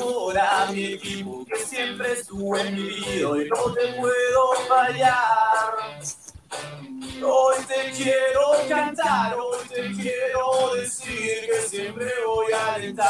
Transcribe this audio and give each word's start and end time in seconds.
Por 0.00 0.32
el 0.32 0.38
amor 0.38 0.38
a 0.38 0.72
mi 0.72 0.84
equipo 0.94 1.44
que 1.44 1.56
siempre 1.56 2.12
estuvo 2.12 2.56
en 2.56 2.74
mi 2.74 2.82
vida 2.82 3.18
y 3.18 3.48
no 3.48 3.74
te 3.74 3.92
puedo 3.94 4.52
fallar. 4.68 5.74
Hoy 7.22 7.56
te 7.68 7.90
quiero 7.92 8.52
cantar, 8.68 9.34
hoy 9.34 9.58
te 9.68 9.90
quiero 9.92 10.74
decir 10.74 11.46
que 11.46 11.68
siempre 11.68 12.06
voy 12.26 12.52
a 12.52 12.74
alentar. 12.74 13.08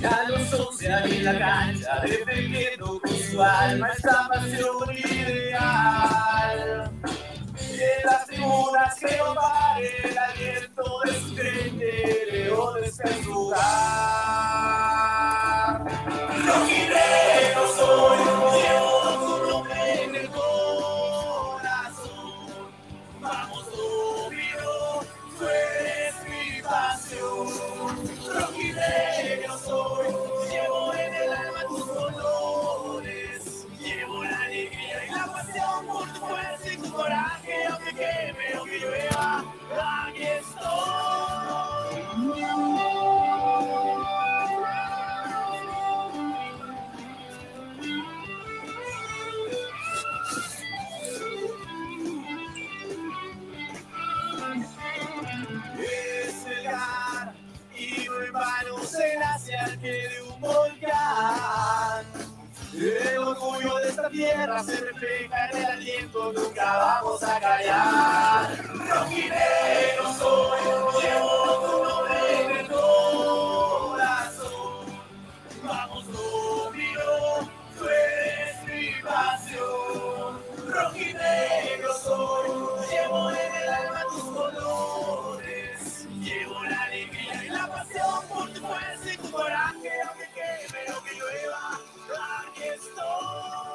Ya 0.00 0.24
los 0.28 0.54
once 0.54 0.86
en 0.86 1.24
la 1.24 1.38
cancha, 1.38 2.00
defendiendo 2.02 3.00
con 3.00 3.16
su 3.16 3.42
alma 3.42 3.88
esta 3.88 4.28
pasión 4.28 4.96
ideal. 4.96 6.90
Y 7.58 7.74
en 7.74 8.06
las 8.06 8.26
tribunas 8.26 8.94
que 9.00 9.16
no 9.16 9.34
el 9.80 10.18
aliento 10.18 11.00
de 11.04 11.12
su 11.12 11.36
gente, 11.36 12.26
León 12.30 12.84
está 12.84 13.10
en 13.10 13.24
lugar. 13.24 14.33
Tierra 64.54 64.62
se 64.62 64.84
refleja 64.84 65.50
en 65.50 65.56
el 65.56 65.64
aliento, 65.64 66.32
nunca 66.32 66.76
vamos 66.76 67.22
a 67.22 67.40
callar. 67.40 68.64
Rojinegro 68.88 70.14
soy, 70.18 70.60
llevo 71.02 71.43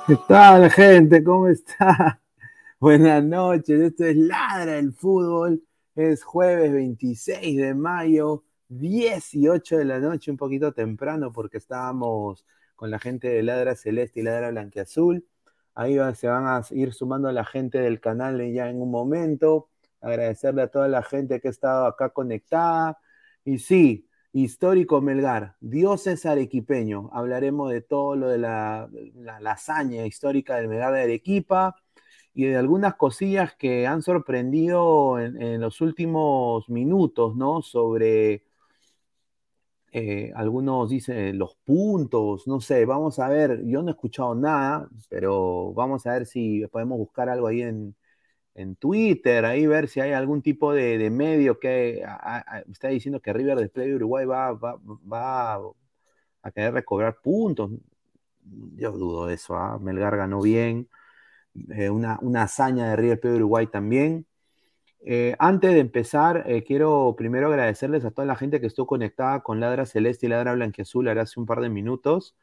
¿Qué 0.09 0.15
tal, 0.27 0.71
gente? 0.71 1.23
¿Cómo 1.23 1.47
está? 1.47 2.19
Buenas 2.79 3.23
noches, 3.23 3.79
esto 3.79 4.05
es 4.05 4.15
Ladra 4.17 4.79
el 4.79 4.91
Fútbol. 4.93 5.63
Es 5.95 6.23
jueves 6.23 6.71
26 6.73 7.57
de 7.57 7.75
mayo, 7.75 8.43
18 8.69 9.77
de 9.77 9.85
la 9.85 9.99
noche, 9.99 10.31
un 10.31 10.37
poquito 10.37 10.73
temprano 10.73 11.31
porque 11.31 11.57
estábamos 11.59 12.45
con 12.75 12.89
la 12.91 12.97
gente 12.99 13.29
de 13.29 13.43
Ladra 13.43 13.75
Celeste 13.75 14.21
y 14.21 14.23
Ladra 14.23 14.49
Blanquiazul. 14.51 15.27
Ahí 15.75 15.97
va- 15.97 16.15
se 16.15 16.27
van 16.27 16.47
a 16.47 16.63
ir 16.71 16.93
sumando 16.93 17.31
la 17.31 17.45
gente 17.45 17.79
del 17.79 17.99
canal 18.01 18.41
ya 18.51 18.69
en 18.69 18.81
un 18.81 18.91
momento. 18.91 19.69
Agradecerle 20.01 20.63
a 20.63 20.67
toda 20.71 20.87
la 20.87 21.03
gente 21.03 21.39
que 21.39 21.49
ha 21.49 21.51
estado 21.51 21.85
acá 21.85 22.09
conectada. 22.09 22.97
Y 23.45 23.59
sí, 23.59 24.08
histórico 24.33 25.01
Melgar, 25.01 25.55
dioses 25.59 26.25
arequipeño. 26.25 27.09
Hablaremos 27.13 27.71
de 27.71 27.81
todo 27.81 28.15
lo 28.15 28.29
de 28.29 28.37
la, 28.37 28.89
la, 29.15 29.51
hazaña 29.51 30.05
histórica 30.05 30.57
del 30.57 30.67
Melgar 30.67 30.93
de 30.93 31.03
Arequipa 31.03 31.75
y 32.33 32.45
de 32.45 32.57
algunas 32.57 32.95
cosillas 32.95 33.55
que 33.55 33.87
han 33.87 34.01
sorprendido 34.01 35.19
en, 35.19 35.41
en 35.41 35.61
los 35.61 35.81
últimos 35.81 36.69
minutos, 36.69 37.35
¿no? 37.35 37.61
Sobre 37.61 38.43
eh, 39.91 40.31
algunos 40.35 40.89
dicen 40.89 41.37
los 41.39 41.55
puntos, 41.65 42.47
no 42.47 42.61
sé, 42.61 42.85
vamos 42.85 43.17
a 43.19 43.27
ver, 43.27 43.65
yo 43.65 43.81
no 43.81 43.89
he 43.89 43.91
escuchado 43.91 44.35
nada, 44.35 44.87
pero 45.09 45.73
vamos 45.73 46.05
a 46.05 46.13
ver 46.13 46.25
si 46.27 46.65
podemos 46.67 46.99
buscar 46.99 47.27
algo 47.29 47.47
ahí 47.47 47.63
en, 47.63 47.95
en 48.59 48.75
Twitter, 48.75 49.45
ahí 49.45 49.65
ver 49.65 49.87
si 49.87 50.01
hay 50.01 50.11
algún 50.11 50.41
tipo 50.41 50.73
de, 50.73 50.97
de 50.97 51.09
medio 51.09 51.59
que 51.59 52.03
está 52.69 52.89
diciendo 52.89 53.21
que 53.21 53.31
River 53.31 53.57
Plate 53.71 53.89
de 53.89 53.95
Uruguay 53.95 54.25
va, 54.25 54.51
va, 54.51 54.77
va 55.11 55.55
a 56.41 56.51
querer 56.51 56.73
recobrar 56.73 57.21
puntos. 57.21 57.71
Yo 58.75 58.91
dudo 58.91 59.27
de 59.27 59.35
eso, 59.35 59.55
¿ah? 59.55 59.79
Melgar 59.79 60.17
ganó 60.17 60.41
bien, 60.41 60.89
eh, 61.69 61.89
una, 61.89 62.19
una 62.21 62.43
hazaña 62.43 62.89
de 62.89 62.95
River 62.97 63.19
Plate 63.21 63.33
de 63.33 63.37
Uruguay 63.37 63.67
también. 63.67 64.25
Eh, 65.05 65.35
antes 65.39 65.71
de 65.73 65.79
empezar, 65.79 66.43
eh, 66.45 66.63
quiero 66.63 67.15
primero 67.17 67.47
agradecerles 67.47 68.03
a 68.03 68.11
toda 68.11 68.25
la 68.25 68.35
gente 68.35 68.59
que 68.59 68.67
estuvo 68.67 68.87
conectada 68.87 69.41
con 69.41 69.61
Ladra 69.61 69.85
Celeste 69.85 70.25
y 70.25 70.29
Ladra 70.29 70.53
Blanquiazul 70.53 71.07
ahora 71.07 71.21
hace 71.21 71.39
un 71.39 71.45
par 71.45 71.61
de 71.61 71.69
minutos. 71.69 72.35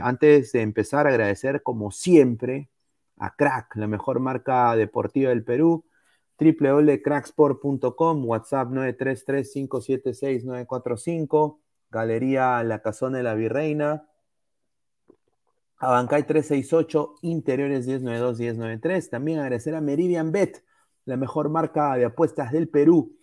Antes 0.00 0.52
de 0.52 0.62
empezar, 0.62 1.06
agradecer 1.06 1.62
como 1.62 1.90
siempre 1.90 2.70
a 3.20 3.36
Crack, 3.36 3.76
la 3.76 3.86
mejor 3.86 4.18
marca 4.18 4.74
deportiva 4.74 5.30
del 5.30 5.44
Perú, 5.44 5.84
www.cracksport.com, 6.38 8.26
WhatsApp 8.26 8.70
933-576-945, 8.70 11.60
Galería 11.90 12.64
La 12.64 12.80
Casona 12.80 13.18
de 13.18 13.24
la 13.24 13.34
Virreina, 13.34 14.06
Abancay 15.78 16.26
368, 16.26 17.16
Interiores 17.22 17.88
1092-1093. 17.88 19.10
También 19.10 19.38
agradecer 19.38 19.74
a 19.74 19.80
Meridian 19.80 20.32
Bet, 20.32 20.64
la 21.04 21.16
mejor 21.16 21.50
marca 21.50 21.96
de 21.96 22.06
apuestas 22.06 22.50
del 22.52 22.68
Perú. 22.68 23.16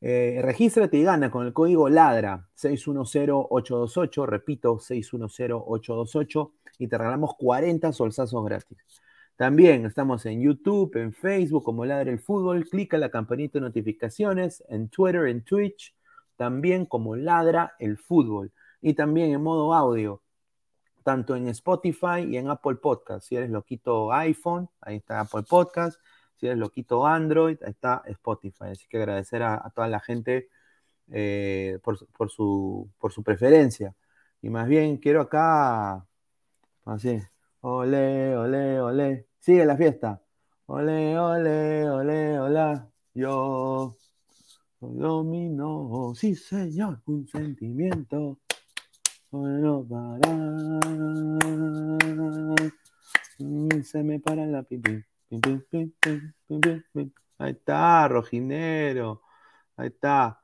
Eh, 0.00 0.40
regístrate 0.42 0.96
y 0.98 1.04
gana 1.04 1.30
con 1.30 1.46
el 1.46 1.52
código 1.52 1.88
LADRA 1.88 2.48
610828, 2.54 4.26
repito, 4.26 4.78
610828, 4.78 6.52
y 6.78 6.88
te 6.88 6.98
regalamos 6.98 7.34
40 7.36 7.92
solsazos 7.92 8.44
gratis. 8.44 8.78
También 9.36 9.84
estamos 9.84 10.24
en 10.24 10.40
YouTube, 10.40 10.96
en 10.96 11.12
Facebook 11.12 11.62
como 11.62 11.84
Ladra 11.84 12.10
el 12.10 12.18
Fútbol, 12.18 12.66
clica 12.68 12.96
la 12.96 13.10
campanita 13.10 13.58
de 13.58 13.66
notificaciones, 13.66 14.64
en 14.68 14.88
Twitter, 14.88 15.26
en 15.26 15.44
Twitch, 15.44 15.94
también 16.36 16.86
como 16.86 17.16
Ladra 17.16 17.74
el 17.78 17.98
Fútbol. 17.98 18.50
Y 18.80 18.94
también 18.94 19.32
en 19.34 19.42
modo 19.42 19.74
audio, 19.74 20.22
tanto 21.02 21.36
en 21.36 21.48
Spotify 21.48 22.22
y 22.26 22.38
en 22.38 22.48
Apple 22.48 22.76
Podcast. 22.76 23.28
Si 23.28 23.36
eres 23.36 23.50
loquito 23.50 24.10
iPhone, 24.12 24.70
ahí 24.80 24.96
está 24.96 25.20
Apple 25.20 25.42
Podcast. 25.48 26.00
Si 26.36 26.46
eres 26.46 26.58
loquito 26.58 27.06
Android, 27.06 27.58
ahí 27.62 27.72
está 27.72 28.02
Spotify. 28.06 28.68
Así 28.72 28.86
que 28.88 28.96
agradecer 28.96 29.42
a, 29.42 29.70
toda 29.74 29.88
la 29.88 30.00
gente 30.00 30.48
eh, 31.12 31.78
por, 31.82 31.98
su, 32.30 32.90
por 32.98 33.12
su 33.12 33.22
preferencia. 33.22 33.94
Y 34.40 34.48
más 34.48 34.66
bien 34.66 34.96
quiero 34.96 35.20
acá, 35.20 36.06
así, 36.84 37.20
ole, 37.60 38.36
ole, 38.36 38.80
ole. 38.80 39.28
Sigue 39.38 39.64
la 39.64 39.76
fiesta. 39.76 40.22
Ole, 40.66 41.18
ole, 41.18 41.88
ole, 41.90 42.40
hola. 42.40 42.88
Yo 43.14 43.96
domino, 44.80 46.12
sí 46.14 46.34
señor, 46.34 47.00
un 47.06 47.26
sentimiento. 47.26 48.38
Bueno, 49.30 49.86
para. 49.88 50.36
Se 53.82 54.02
me 54.02 54.20
para 54.20 54.46
la 54.46 54.62
pipí. 54.62 55.04
Ahí 57.38 57.50
está, 57.52 58.08
Rojinero. 58.08 59.22
Ahí 59.76 59.88
está. 59.88 60.40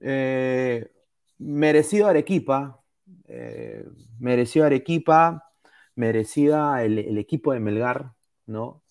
Eh, 0.00 0.90
merecido 1.38 2.08
Arequipa. 2.08 2.82
Eh, 3.26 3.86
merecido 4.18 4.66
Arequipa. 4.66 5.43
Merecida 5.96 6.82
el, 6.84 7.18
equipo 7.18 7.52
de 7.52 7.60
Melgar, 7.60 8.12
¿no? 8.46 8.82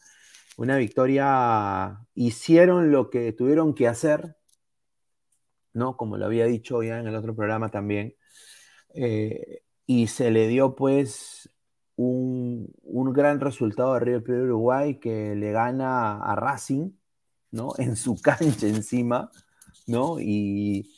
Una 0.57 0.77
victoria. 0.77 1.99
Hicieron 2.15 2.91
lo 2.91 3.09
que 3.09 3.33
tuvieron 3.33 3.73
que 3.73 3.87
hacer, 3.87 4.37
¿no? 5.73 5.97
Como 5.97 6.17
lo 6.17 6.25
había 6.25 6.45
dicho 6.45 6.83
ya 6.83 6.99
en 6.99 7.07
el 7.07 7.15
otro 7.15 7.35
programa 7.35 7.69
también. 7.69 8.15
Eh, 8.95 9.63
y 9.85 10.07
se 10.07 10.31
le 10.31 10.47
dio, 10.47 10.75
pues, 10.75 11.49
un, 11.95 13.13
gran 13.13 13.39
resultado 13.39 13.93
de 13.93 13.99
River 13.99 14.23
Plate 14.23 14.41
Uruguay 14.41 14.99
que 14.99 15.35
le 15.35 15.51
gana 15.51 16.19
a 16.19 16.35
Racing, 16.35 16.91
¿no? 17.51 17.73
En 17.77 17.95
su 17.95 18.15
cancha 18.21 18.67
encima, 18.67 19.31
¿no? 19.87 20.19
Y 20.19 20.91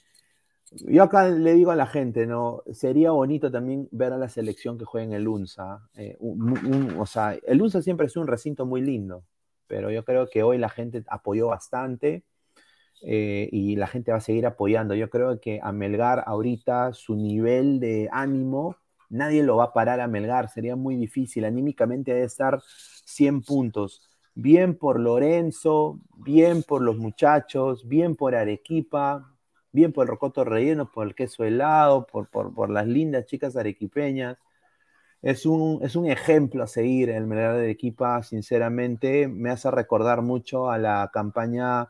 yo 0.88 1.04
acá 1.04 1.30
le 1.30 1.54
digo 1.54 1.72
a 1.72 1.76
la 1.76 1.88
gente, 1.88 2.26
¿no? 2.28 2.64
Sería 2.72 3.12
bonito 3.12 3.52
también 3.52 3.88
ver 3.92 4.14
a 4.14 4.18
la 4.18 4.30
selección 4.30 4.78
que 4.78 4.86
juega 4.86 5.06
en 5.06 5.14
el 5.14 5.28
UNSA. 5.28 5.90
Eh, 5.96 6.18
o 6.20 7.06
sea, 7.06 7.38
el 7.46 7.62
UNSA 7.62 7.82
siempre 7.82 8.08
es 8.08 8.18
un 8.18 8.28
recinto 8.28 8.66
muy 8.66 8.82
lindo, 8.82 9.24
pero 9.68 9.92
yo 9.92 10.04
creo 10.06 10.30
que 10.30 10.44
hoy 10.44 10.58
la 10.58 10.70
gente 10.70 11.04
apoyó 11.08 11.48
bastante. 11.48 12.24
Eh, 13.02 13.50
y 13.52 13.76
la 13.76 13.88
gente 13.88 14.12
va 14.12 14.18
a 14.18 14.22
seguir 14.22 14.46
apoyando. 14.48 14.96
Yo 14.96 15.10
creo 15.10 15.40
que 15.40 15.60
a 15.62 15.72
Melgar 15.74 16.24
ahorita 16.26 16.94
su 16.94 17.16
nivel 17.16 17.80
de 17.80 18.10
ánimo 18.12 18.78
nadie 19.10 19.44
lo 19.44 19.58
va 19.58 19.66
a 19.66 19.74
parar 19.74 20.00
a 20.00 20.08
Melgar, 20.08 20.50
sería 20.50 20.76
muy 20.76 20.96
difícil, 20.96 21.46
anímicamente 21.46 22.14
debe 22.14 22.26
estar 22.26 22.62
100 23.06 23.42
puntos. 23.42 24.02
Bien 24.34 24.78
por 24.78 25.00
Lorenzo, 25.00 26.00
bien 26.18 26.64
por 26.64 26.82
los 26.82 26.98
muchachos, 26.98 27.88
bien 27.88 28.16
por 28.16 28.36
Arequipa, 28.36 29.35
bien 29.76 29.94
por 29.94 30.06
el 30.06 30.10
rocoto 30.10 30.44
relleno, 30.44 30.90
por 30.90 31.06
el 31.06 31.14
queso 31.14 31.44
helado, 31.44 32.08
por, 32.08 32.30
por, 32.30 32.70
las 32.70 32.88
lindas 32.88 33.26
chicas 33.26 33.56
arequipeñas. 33.56 34.38
Es 35.22 35.46
un, 35.46 35.80
es 35.84 35.96
un 35.96 36.08
ejemplo 36.08 36.64
a 36.64 36.68
seguir 36.68 37.10
el 37.10 37.28
Melgar 37.28 37.56
de 37.56 37.64
Arequipa, 37.64 38.24
sinceramente. 38.24 39.28
Me 39.28 39.52
hace 39.52 39.70
recordar 39.70 40.22
mucho 40.22 40.72
a 40.72 40.78
la 40.78 41.12
campaña 41.14 41.90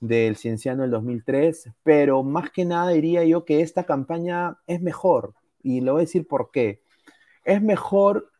del 0.00 0.36
Cienciano 0.36 0.82
del 0.82 0.90
2003, 0.92 1.70
pero 1.84 2.22
más 2.22 2.50
que 2.50 2.64
nada 2.64 2.90
diría 2.90 3.24
yo 3.24 3.44
que 3.44 3.60
esta 3.60 3.84
campaña 3.84 4.58
es 4.66 4.80
mejor 4.80 5.34
y 5.62 5.80
le 5.80 5.90
voy 5.92 6.00
a 6.00 6.06
decir 6.06 6.26
por 6.26 6.50
qué. 6.50 6.82
Es 7.44 7.62
mejor 7.62 8.30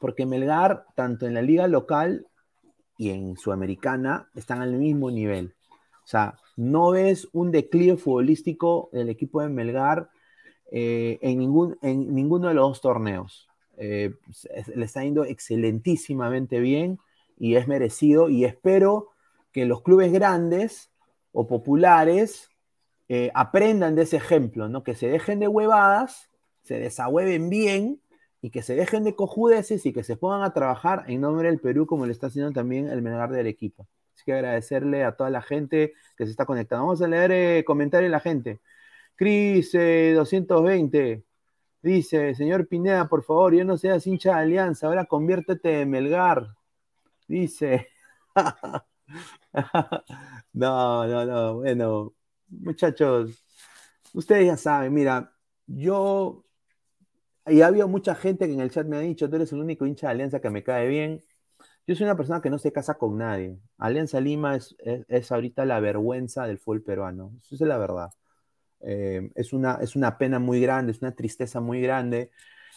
porque 0.00 0.24
Melgar, 0.24 0.86
tanto 0.94 1.26
en 1.26 1.34
la 1.34 1.42
liga 1.42 1.68
local 1.68 2.26
y 2.96 3.10
en 3.10 3.36
Sudamericana, 3.36 4.30
están 4.34 4.62
al 4.62 4.72
mismo 4.74 5.10
nivel. 5.10 5.54
O 6.04 6.06
sea, 6.06 6.36
no 6.56 6.90
ves 6.90 7.28
un 7.32 7.50
declive 7.50 7.96
futbolístico 7.96 8.90
del 8.92 9.08
equipo 9.08 9.40
de 9.40 9.48
Melgar 9.48 10.10
eh, 10.70 11.18
en, 11.22 11.38
ningún, 11.38 11.78
en 11.82 12.14
ninguno 12.14 12.48
de 12.48 12.54
los 12.54 12.68
dos 12.68 12.80
torneos. 12.80 13.48
Eh, 13.76 14.14
le 14.74 14.84
está 14.84 15.02
yendo 15.02 15.24
excelentísimamente 15.24 16.60
bien 16.60 16.98
y 17.38 17.54
es 17.54 17.66
merecido 17.66 18.28
y 18.28 18.44
espero 18.44 19.08
que 19.52 19.64
los 19.64 19.82
clubes 19.82 20.12
grandes 20.12 20.90
o 21.32 21.46
populares 21.46 22.50
eh, 23.08 23.30
aprendan 23.34 23.94
de 23.94 24.02
ese 24.02 24.18
ejemplo, 24.18 24.68
¿no? 24.68 24.84
Que 24.84 24.94
se 24.94 25.08
dejen 25.08 25.40
de 25.40 25.48
huevadas, 25.48 26.28
se 26.62 26.78
desahueven 26.78 27.48
bien 27.48 28.00
y 28.42 28.50
que 28.50 28.62
se 28.62 28.74
dejen 28.74 29.02
de 29.04 29.16
cojudeces 29.16 29.84
y 29.86 29.92
que 29.92 30.04
se 30.04 30.16
pongan 30.16 30.42
a 30.42 30.52
trabajar 30.52 31.04
en 31.08 31.22
nombre 31.22 31.48
del 31.48 31.58
Perú 31.58 31.86
como 31.86 32.06
le 32.06 32.12
está 32.12 32.28
haciendo 32.28 32.52
también 32.52 32.88
el 32.88 33.02
Melgar 33.02 33.32
del 33.32 33.46
equipo. 33.46 33.88
Así 34.20 34.26
que 34.26 34.34
agradecerle 34.34 35.02
a 35.02 35.16
toda 35.16 35.30
la 35.30 35.40
gente 35.40 35.94
que 36.14 36.26
se 36.26 36.30
está 36.32 36.44
conectando. 36.44 36.84
Vamos 36.84 37.00
a 37.00 37.08
leer 37.08 37.32
eh, 37.32 37.64
comentarios 37.64 38.08
de 38.08 38.12
la 38.12 38.20
gente. 38.20 38.60
Cris 39.16 39.72
220 39.72 41.12
eh, 41.12 41.24
dice, 41.82 42.34
señor 42.34 42.68
Pineda, 42.68 43.08
por 43.08 43.22
favor, 43.24 43.54
yo 43.54 43.64
no 43.64 43.78
seas 43.78 44.06
hincha 44.06 44.36
de 44.36 44.42
Alianza, 44.42 44.86
ahora 44.88 45.06
conviértete 45.06 45.80
en 45.82 45.90
Melgar. 45.90 46.54
Dice. 47.28 47.88
no, 50.52 51.06
no, 51.06 51.24
no, 51.24 51.54
bueno, 51.56 52.14
muchachos, 52.48 53.42
ustedes 54.12 54.46
ya 54.46 54.56
saben, 54.58 54.92
mira, 54.92 55.32
yo, 55.66 56.44
y 57.46 57.62
había 57.62 57.86
mucha 57.86 58.14
gente 58.14 58.46
que 58.46 58.52
en 58.52 58.60
el 58.60 58.70
chat 58.70 58.86
me 58.86 58.96
ha 58.98 59.00
dicho, 59.00 59.30
tú 59.30 59.36
eres 59.36 59.52
el 59.52 59.60
único 59.60 59.86
hincha 59.86 60.08
de 60.08 60.12
Alianza 60.12 60.40
que 60.40 60.50
me 60.50 60.62
cae 60.62 60.88
bien. 60.88 61.22
Yo 61.86 61.94
soy 61.96 62.04
una 62.04 62.16
persona 62.16 62.40
que 62.40 62.50
no 62.50 62.58
se 62.58 62.72
casa 62.72 62.94
con 62.98 63.18
nadie. 63.18 63.58
Alianza 63.78 64.20
Lima 64.20 64.56
es, 64.56 64.76
es, 65.08 65.32
ahorita 65.32 65.64
la 65.64 65.80
vergüenza 65.80 66.46
del 66.46 66.58
fútbol 66.58 66.82
peruano. 66.82 67.32
Eso 67.40 67.54
es 67.56 67.60
la 67.62 67.78
verdad. 67.78 68.10
Eh, 68.80 69.30
es, 69.34 69.52
una, 69.52 69.78
es 69.82 69.96
una 69.96 70.16
pena 70.18 70.38
muy 70.38 70.60
grande, 70.60 70.92
es 70.92 71.02
una 71.02 71.14
tristeza 71.14 71.60
muy 71.60 71.80
grande. 71.80 72.30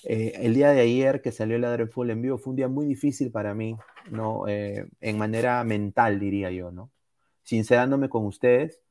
Eh, 0.06 0.34
el 0.36 0.54
día 0.54 0.72
de 0.72 0.82
ayer 0.82 1.22
que 1.22 1.32
salió 1.32 1.56
el 1.56 1.62
del 1.62 1.88
Fútbol 1.90 2.12
en 2.12 2.22
vivo 2.22 2.38
fue 2.38 2.52
un 2.52 2.58
día 2.58 2.68
muy 2.68 2.86
difícil 2.86 3.32
para 3.32 3.54
mí, 3.54 3.78
¿no? 4.12 4.48
Eh, 4.48 4.88
en 5.00 5.18
manera 5.18 5.64
mental, 5.64 6.20
diría 6.20 6.52
yo, 6.52 6.72
¿no? 6.72 6.92
Sincerándome 7.44 8.10
con 8.10 8.26
ustedes, 8.26 8.82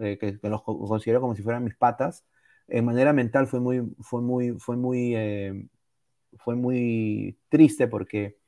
eh, 0.00 0.16
que, 0.18 0.38
los 0.48 0.62
considero 0.62 1.20
como 1.20 1.34
si 1.34 1.42
fueran 1.42 1.64
mis 1.64 1.76
patas, 1.76 2.24
en 2.68 2.84
manera 2.84 3.12
mental 3.12 3.46
fue 3.46 3.60
muy, 3.60 3.82
fue 4.00 4.22
muy, 4.22 4.52
fue 4.58 4.76
muy, 4.76 5.14
eh, 5.14 5.66
fue 6.38 6.56
muy 6.56 7.38
triste 7.50 7.88
porque 7.88 8.38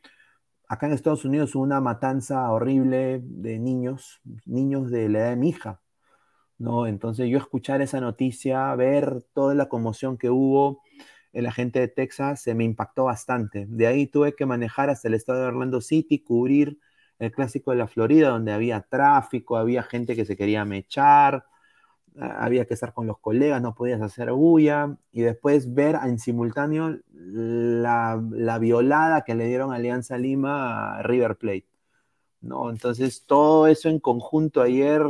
acá 0.75 0.87
en 0.87 0.93
Estados 0.93 1.25
Unidos 1.25 1.54
hubo 1.54 1.62
una 1.62 1.81
matanza 1.81 2.50
horrible 2.50 3.21
de 3.23 3.59
niños, 3.59 4.21
niños 4.45 4.90
de 4.90 5.09
la 5.09 5.21
edad 5.21 5.31
de 5.31 5.37
mi 5.37 5.50
hija, 5.50 5.81
¿no? 6.59 6.87
Entonces 6.87 7.28
yo 7.28 7.38
escuchar 7.38 7.81
esa 7.83 8.00
noticia, 8.00 8.75
ver 8.75 9.23
toda 9.33 9.54
la 9.54 9.69
conmoción 9.69 10.19
que 10.19 10.31
hubo 10.31 10.83
en 11.33 11.45
la 11.45 11.52
gente 11.52 11.81
de 11.81 11.88
Texas, 11.88 12.43
se 12.43 12.54
me 12.54 12.64
impactó 12.64 13.04
bastante. 13.04 13.66
De 13.69 13.87
ahí 13.87 14.07
tuve 14.07 14.35
que 14.35 14.47
manejar 14.47 14.90
hasta 14.90 15.09
el 15.09 15.14
estado 15.14 15.40
de 15.43 15.47
Orlando 15.47 15.81
City, 15.81 16.21
cubrir 16.21 16.78
el 17.19 17.33
clásico 17.33 17.71
de 17.71 17.78
la 17.78 17.87
Florida, 17.88 18.28
donde 18.31 18.52
había 18.52 18.81
tráfico, 18.83 19.57
había 19.57 19.83
gente 19.83 20.16
que 20.16 20.25
se 20.25 20.37
quería 20.37 20.64
mechar, 20.64 21.47
había 22.18 22.64
que 22.64 22.75
estar 22.75 22.92
con 22.92 23.06
los 23.06 23.18
colegas, 23.18 23.61
no 23.61 23.75
podías 23.75 24.00
hacer 24.00 24.30
bulla, 24.33 24.97
y 25.12 25.23
después 25.23 25.75
ver 25.75 25.97
en 26.04 26.18
simultáneo 26.18 26.99
la, 27.12 28.59
violada 28.61 29.25
que 29.25 29.35
le 29.35 29.47
dieron 29.47 29.73
Alianza 29.73 30.16
Lima 30.16 30.97
a 30.97 31.02
River 31.02 31.37
Plate. 31.37 31.66
¿no? 32.40 32.71
Entonces, 32.71 33.25
todo 33.26 33.66
eso 33.66 33.88
en 33.88 33.99
conjunto 33.99 34.62
ayer 34.62 35.02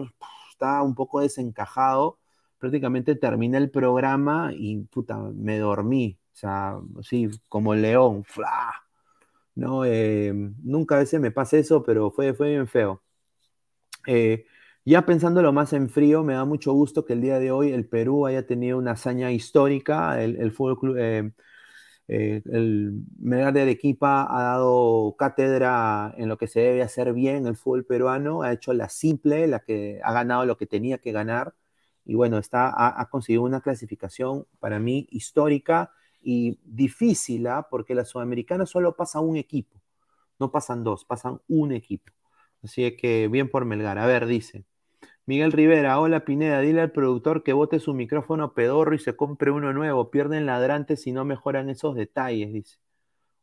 estaba 0.51 0.83
un 0.83 0.95
poco 0.95 1.21
desencajado. 1.21 2.19
Prácticamente 2.59 3.17
terminé 3.17 3.59
el 3.59 3.71
programa 3.71 4.53
y 4.55 4.79
puta, 4.85 5.19
me 5.19 5.59
dormí. 5.59 6.19
O 6.33 6.37
sea, 6.37 6.79
sí, 7.03 7.29
como 7.49 7.75
león. 7.75 8.25
¿no? 9.55 9.85
Eh, 9.85 10.33
nunca 10.63 10.97
a 10.97 10.99
veces 11.01 11.21
me 11.21 11.31
pasa 11.31 11.59
eso, 11.59 11.83
pero 11.83 12.11
fue, 12.11 12.33
fue 12.35 12.51
bien 12.51 12.67
feo. 12.67 13.03
Eh, 14.07 14.47
ya 14.85 15.07
pensándolo 15.07 15.53
más 15.53 15.73
en 15.73 15.89
frío, 15.91 16.23
me 16.25 16.35
da 16.35 16.45
mucho 16.45 16.73
gusto 16.73 17.05
que 17.05 17.15
el 17.15 17.21
día 17.23 17.39
de 17.39 17.51
hoy 17.51 17.73
el 17.73 17.87
Perú 17.87 18.27
haya 18.27 18.47
tenido 18.47 18.79
una 18.79 18.93
hazaña 18.93 19.33
histórica. 19.33 20.23
El, 20.23 20.37
el 20.37 20.53
Fútbol 20.53 20.79
Club, 20.79 20.97
eh, 20.99 21.33
eh, 22.09 22.43
el 22.53 22.93
Melgar 23.19 23.53
de 23.55 23.63
Arequipa 23.63 24.27
ha 24.31 24.43
dado 24.43 25.17
cátedra 25.19 26.15
en 26.19 26.29
lo 26.29 26.37
que 26.39 26.49
se 26.49 26.61
debe 26.61 26.83
hacer 26.83 27.13
bien 27.15 27.47
el 27.47 27.57
fútbol 27.57 27.87
peruano, 27.87 28.43
ha 28.43 28.53
hecho 28.53 28.75
la 28.75 28.89
simple, 28.91 29.47
la 29.47 29.61
que 29.61 30.01
ha 30.05 30.13
ganado 30.13 30.45
lo 30.47 30.57
que 30.59 30.67
tenía 30.67 30.99
que 30.99 31.13
ganar. 31.13 31.55
Y 32.05 32.15
bueno, 32.15 32.39
está, 32.39 32.69
ha, 32.69 33.01
ha 33.01 33.09
conseguido 33.11 33.43
una 33.43 33.61
clasificación 33.63 34.47
para 34.61 34.79
mí 34.79 35.07
histórica 35.11 35.91
y 36.23 36.59
difícil, 36.65 37.47
¿ah? 37.47 37.67
porque 37.71 37.95
la 37.95 38.05
Sudamericana 38.05 38.67
solo 38.67 38.97
pasa 38.97 39.21
un 39.21 39.37
equipo, 39.37 39.81
no 40.39 40.51
pasan 40.53 40.85
dos, 40.85 41.05
pasan 41.05 41.41
un 41.49 41.73
equipo. 41.73 42.13
Así 42.63 42.97
que 42.97 43.29
bien 43.29 43.51
por 43.51 43.65
Melgar. 43.65 43.99
A 43.99 44.07
ver, 44.07 44.27
dice. 44.27 44.65
Miguel 45.27 45.53
Rivera, 45.53 45.99
hola 46.01 46.25
Pineda, 46.27 46.61
dile 46.61 46.83
al 46.83 46.93
productor 46.93 47.43
que 47.43 47.55
bote 47.55 47.81
su 47.81 47.95
micrófono 47.95 48.53
pedorro 48.53 48.95
y 48.95 48.99
se 48.99 49.17
compre 49.17 49.51
uno 49.51 49.73
nuevo. 49.73 50.11
Pierden 50.11 50.45
ladrantes 50.45 51.01
si 51.03 51.13
no 51.13 51.25
mejoran 51.25 51.71
esos 51.71 51.95
detalles, 51.95 52.53
dice. 52.53 52.79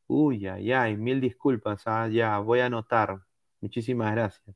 Uy, 0.07 0.47
ay, 0.47 0.71
ay, 0.73 0.97
mil 0.97 1.21
disculpas. 1.21 1.83
Ah, 1.87 2.07
ya, 2.07 2.39
voy 2.39 2.59
a 2.59 2.67
anotar. 2.67 3.21
Muchísimas 3.61 4.11
gracias. 4.13 4.55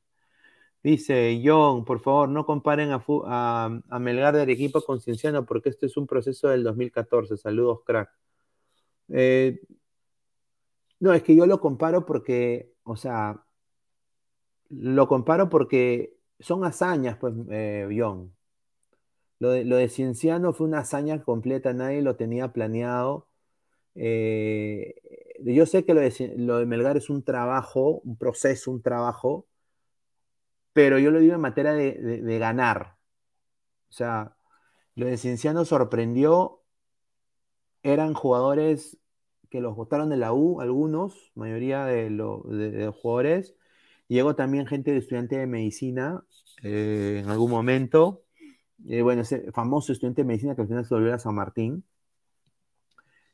Dice 0.82 1.42
John, 1.44 1.84
por 1.84 2.00
favor, 2.00 2.28
no 2.28 2.46
comparen 2.46 2.90
a, 2.92 3.98
Melgar 4.00 4.34
de 4.36 4.42
Arequipa 4.42 4.80
con 4.82 5.00
Cienciano 5.00 5.44
porque 5.46 5.70
este 5.70 5.86
es 5.86 5.96
un 5.96 6.06
proceso 6.06 6.48
del 6.48 6.62
2014. 6.64 7.36
Saludos, 7.36 7.80
crack. 7.84 8.10
Eh, 9.08 9.60
no, 11.00 11.12
es 11.12 11.22
que 11.22 11.36
yo 11.36 11.46
lo 11.46 11.60
comparo 11.60 12.06
porque, 12.06 12.72
o 12.84 12.96
sea, 12.96 13.44
lo 14.70 15.08
comparo 15.08 15.48
porque 15.48 16.15
son 16.40 16.64
hazañas, 16.64 17.16
pues, 17.18 17.34
eh, 17.50 17.88
John. 17.96 18.34
Lo 19.38 19.50
de, 19.50 19.64
lo 19.64 19.76
de, 19.76 19.88
Cienciano 19.88 20.52
fue 20.52 20.66
una 20.66 20.80
hazaña 20.80 21.22
completa, 21.22 21.72
nadie 21.72 22.02
lo 22.02 22.16
tenía 22.16 22.52
planeado. 22.52 23.28
Eh, 23.94 24.94
yo 25.44 25.66
sé 25.66 25.84
que 25.84 25.94
lo 25.94 26.00
de, 26.00 26.34
lo 26.38 26.58
de, 26.58 26.66
Melgar 26.66 26.96
es 26.96 27.10
un 27.10 27.22
trabajo, 27.22 28.00
un 28.04 28.16
proceso, 28.16 28.70
un 28.70 28.82
trabajo, 28.82 29.46
pero 30.72 30.98
yo 30.98 31.10
lo 31.10 31.20
digo 31.20 31.34
en 31.34 31.40
materia 31.40 31.72
de, 31.72 31.92
de, 32.22 32.38
ganar. 32.38 32.96
O 33.90 33.92
sea, 33.92 34.36
lo 34.94 35.06
de 35.06 35.16
Cienciano 35.16 35.64
sorprendió. 35.64 36.62
Eran 37.82 38.14
jugadores 38.14 38.98
que 39.50 39.60
los 39.60 39.76
votaron 39.76 40.10
de 40.10 40.16
la 40.16 40.32
U, 40.32 40.60
algunos, 40.60 41.30
mayoría 41.34 41.84
de 41.84 42.10
los 42.10 42.42
jugadores 42.96 43.55
Llegó 44.08 44.36
también 44.36 44.66
gente 44.66 44.92
de 44.92 44.98
estudiante 44.98 45.36
de 45.36 45.46
medicina 45.46 46.22
eh, 46.62 47.22
en 47.24 47.30
algún 47.30 47.50
momento. 47.50 48.22
Eh, 48.88 49.02
bueno, 49.02 49.22
ese 49.22 49.50
famoso 49.52 49.92
estudiante 49.92 50.22
de 50.22 50.28
medicina 50.28 50.54
que 50.54 50.62
al 50.62 50.68
final 50.68 50.84
se 50.84 50.94
volvió 50.94 51.14
a 51.14 51.18
San 51.18 51.34
Martín. 51.34 51.84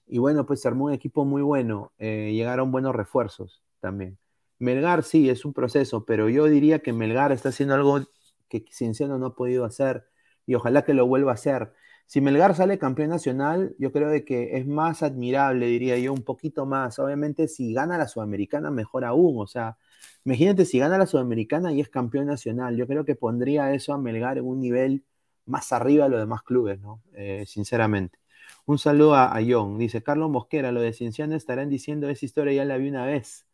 Y 0.06 0.18
bueno, 0.18 0.46
pues 0.46 0.60
se 0.60 0.68
armó 0.68 0.86
un 0.86 0.92
equipo 0.92 1.24
muy 1.24 1.42
bueno. 1.42 1.92
Eh, 1.98 2.32
llegaron 2.32 2.70
buenos 2.72 2.94
refuerzos 2.94 3.62
también. 3.80 4.18
Melgar 4.58 5.02
sí, 5.02 5.28
es 5.28 5.44
un 5.44 5.52
proceso, 5.52 6.04
pero 6.04 6.28
yo 6.28 6.44
diría 6.46 6.80
que 6.80 6.92
Melgar 6.92 7.32
está 7.32 7.48
haciendo 7.48 7.74
algo 7.74 8.00
que 8.48 8.64
Cienciano 8.70 9.18
no 9.18 9.26
ha 9.26 9.34
podido 9.34 9.64
hacer 9.64 10.04
y 10.46 10.54
ojalá 10.54 10.84
que 10.84 10.94
lo 10.94 11.06
vuelva 11.06 11.32
a 11.32 11.34
hacer. 11.34 11.72
Si 12.06 12.20
Melgar 12.20 12.54
sale 12.54 12.78
campeón 12.78 13.08
nacional, 13.08 13.74
yo 13.78 13.90
creo 13.90 14.08
de 14.10 14.24
que 14.24 14.56
es 14.58 14.66
más 14.66 15.02
admirable, 15.02 15.66
diría 15.66 15.98
yo, 15.98 16.12
un 16.12 16.22
poquito 16.22 16.66
más. 16.66 16.98
Obviamente, 16.98 17.48
si 17.48 17.72
gana 17.72 17.96
la 17.98 18.06
Sudamericana, 18.06 18.70
mejor 18.70 19.04
aún. 19.04 19.40
O 19.40 19.46
sea, 19.46 19.78
Imagínate 20.24 20.64
si 20.64 20.78
gana 20.78 20.98
la 20.98 21.06
Sudamericana 21.06 21.72
y 21.72 21.80
es 21.80 21.88
campeón 21.88 22.26
nacional. 22.26 22.76
Yo 22.76 22.86
creo 22.86 23.04
que 23.04 23.14
pondría 23.16 23.72
eso 23.74 23.92
a 23.92 23.98
Melgar 23.98 24.38
en 24.38 24.46
un 24.46 24.60
nivel 24.60 25.04
más 25.46 25.72
arriba 25.72 26.04
de 26.04 26.10
los 26.10 26.20
demás 26.20 26.42
clubes, 26.42 26.80
¿no? 26.80 27.02
Eh, 27.14 27.44
sinceramente. 27.46 28.18
Un 28.66 28.78
saludo 28.78 29.14
a, 29.14 29.36
a, 29.36 29.40
John. 29.46 29.78
Dice 29.78 30.02
Carlos 30.02 30.30
Mosquera, 30.30 30.72
lo 30.72 30.80
de 30.80 30.92
Cienciano 30.92 31.34
estarán 31.36 31.68
diciendo 31.70 32.08
esa 32.08 32.24
historia 32.24 32.52
ya 32.54 32.64
la 32.64 32.76
vi 32.76 32.88
una 32.88 33.06
vez. 33.06 33.46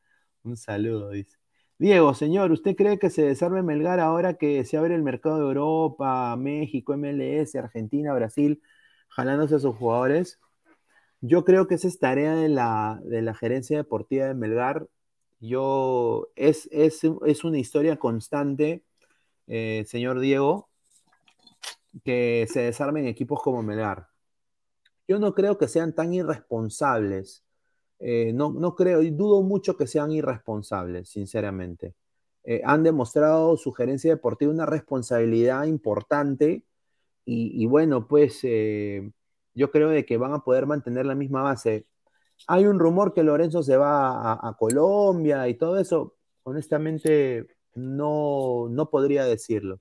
Un 0.44 0.56
saludo, 0.56 1.10
dice. 1.10 1.38
Diego, 1.78 2.12
señor, 2.14 2.50
¿usted 2.50 2.74
cree 2.74 2.98
que 2.98 3.08
se 3.08 3.22
desarme 3.22 3.62
Melgar 3.62 4.00
ahora 4.00 4.34
que 4.34 4.64
se 4.64 4.76
abre 4.76 4.96
el 4.96 5.02
mercado 5.02 5.36
de 5.36 5.42
Europa, 5.44 6.34
México, 6.36 6.96
MLS, 6.96 7.54
Argentina, 7.56 8.12
Brasil, 8.14 8.60
jalándose 9.08 9.54
a 9.56 9.58
sus 9.60 9.76
jugadores? 9.76 10.40
Yo 11.20 11.44
creo 11.44 11.68
que 11.68 11.76
esa 11.76 11.88
es 11.88 11.98
tarea 12.00 12.34
de 12.34 12.48
la, 12.48 13.00
de 13.04 13.22
la 13.22 13.34
gerencia 13.34 13.76
deportiva 13.76 14.26
de 14.26 14.34
Melgar 14.34 14.88
yo, 15.40 16.28
es, 16.36 16.68
es, 16.72 17.02
es 17.26 17.44
una 17.44 17.58
historia 17.58 17.96
constante, 17.98 18.84
eh, 19.46 19.84
señor 19.86 20.20
Diego, 20.20 20.68
que 22.04 22.46
se 22.50 22.60
desarmen 22.60 23.06
equipos 23.06 23.42
como 23.42 23.62
Melgar. 23.62 24.08
Yo 25.06 25.18
no 25.18 25.34
creo 25.34 25.56
que 25.56 25.68
sean 25.68 25.94
tan 25.94 26.12
irresponsables. 26.12 27.44
Eh, 27.98 28.32
no, 28.34 28.50
no 28.52 28.74
creo, 28.74 29.02
y 29.02 29.10
dudo 29.10 29.42
mucho 29.42 29.76
que 29.76 29.86
sean 29.86 30.12
irresponsables, 30.12 31.08
sinceramente. 31.08 31.94
Eh, 32.44 32.62
han 32.64 32.82
demostrado 32.82 33.56
su 33.56 33.72
gerencia 33.72 34.10
deportiva 34.10 34.52
una 34.52 34.66
responsabilidad 34.66 35.64
importante 35.64 36.64
y, 37.24 37.66
bueno, 37.66 38.08
pues 38.08 38.40
yo 38.40 39.70
creo 39.70 39.90
de 39.90 40.06
que 40.06 40.16
van 40.16 40.32
a 40.32 40.38
poder 40.38 40.64
mantener 40.64 41.04
la 41.04 41.14
misma 41.14 41.42
base. 41.42 41.84
Hay 42.46 42.66
un 42.66 42.78
rumor 42.78 43.12
que 43.12 43.22
Lorenzo 43.22 43.62
se 43.62 43.76
va 43.76 44.32
a, 44.34 44.56
Colombia 44.58 45.48
y 45.48 45.54
todo 45.54 45.78
eso. 45.78 46.16
Honestamente, 46.44 47.46
no, 47.74 48.68
no 48.70 48.90
podría 48.90 49.24
decirlo. 49.24 49.80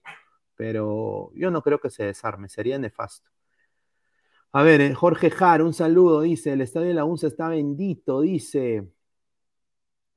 Pero 0.55 1.31
yo 1.35 1.51
no 1.51 1.61
creo 1.61 1.79
que 1.79 1.89
se 1.89 2.05
desarme, 2.05 2.49
sería 2.49 2.79
nefasto. 2.79 3.29
A 4.51 4.63
ver, 4.63 4.81
eh, 4.81 4.93
Jorge 4.93 5.29
Jar, 5.29 5.61
un 5.61 5.73
saludo, 5.73 6.21
dice, 6.21 6.53
el 6.53 6.61
estadio 6.61 6.87
de 6.87 6.93
la 6.95 7.05
UNSA 7.05 7.27
está 7.27 7.49
bendito, 7.49 8.21
dice 8.21 8.87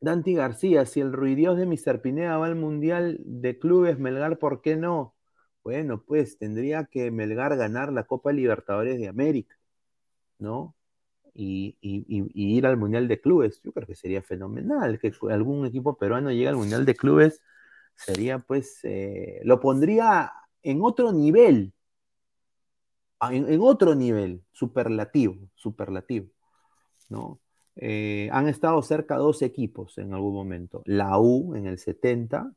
Dante 0.00 0.32
García, 0.32 0.86
si 0.86 1.00
el 1.00 1.12
ruidios 1.12 1.56
de 1.58 1.66
Mr. 1.66 2.00
Pineda 2.00 2.38
va 2.38 2.46
al 2.46 2.56
Mundial 2.56 3.18
de 3.24 3.58
Clubes, 3.58 3.98
Melgar, 3.98 4.38
¿por 4.38 4.62
qué 4.62 4.76
no? 4.76 5.14
Bueno, 5.62 6.02
pues 6.06 6.38
tendría 6.38 6.86
que 6.86 7.10
Melgar 7.10 7.56
ganar 7.56 7.92
la 7.92 8.04
Copa 8.04 8.32
Libertadores 8.32 8.98
de 8.98 9.08
América, 9.08 9.56
¿no? 10.38 10.76
Y, 11.34 11.76
ir 11.80 12.66
al 12.66 12.76
Mundial 12.76 13.08
de 13.08 13.20
Clubes. 13.20 13.60
Yo 13.62 13.72
creo 13.72 13.86
que 13.86 13.94
sería 13.94 14.22
fenomenal 14.22 14.98
que 14.98 15.12
algún 15.30 15.66
equipo 15.66 15.96
peruano 15.96 16.30
llegue 16.30 16.48
al 16.48 16.56
Mundial 16.56 16.84
de 16.84 16.94
Clubes. 16.94 17.40
Sería 17.94 18.38
pues, 18.40 18.80
eh, 18.84 19.40
lo 19.44 19.60
pondría 19.60 20.32
en 20.62 20.80
otro 20.82 21.12
nivel, 21.12 21.72
en, 23.20 23.52
en, 23.52 23.60
otro 23.60 23.94
nivel, 23.94 24.42
superlativo, 24.52 25.36
superlativo, 25.54 26.28
¿no? 27.08 27.40
Eh, 27.76 28.28
han 28.32 28.48
estado 28.48 28.82
cerca 28.82 29.16
dos 29.16 29.42
equipos 29.42 29.96
en 29.98 30.12
algún 30.12 30.34
momento, 30.34 30.82
la 30.86 31.18
U 31.18 31.54
en 31.54 31.66
el 31.66 31.78
70 31.78 32.52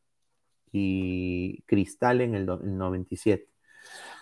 y 0.72 1.62
Cristal 1.66 2.22
en 2.22 2.36
el, 2.36 2.50
el 2.50 2.78
97. 2.78 3.53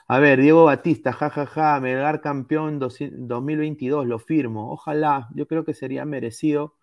A 0.07 0.19
ver, 0.19 0.41
Diego 0.41 0.65
Batista, 0.65 1.13
jajaja, 1.13 1.45
ja, 1.45 1.73
ja, 1.75 1.79
Melgar 1.79 2.21
campeón 2.21 2.79
2022, 2.79 4.05
lo 4.07 4.19
firmo. 4.19 4.71
Ojalá, 4.71 5.29
yo 5.33 5.47
creo 5.47 5.63
que 5.65 5.73
sería 5.73 6.05
merecido. 6.05 6.75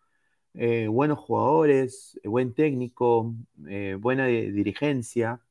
Eh, 0.54 0.88
buenos 0.88 1.18
jugadores, 1.18 2.18
buen 2.24 2.54
técnico, 2.54 3.34
eh, 3.68 3.96
buena 4.00 4.26
dirigencia. 4.26 5.42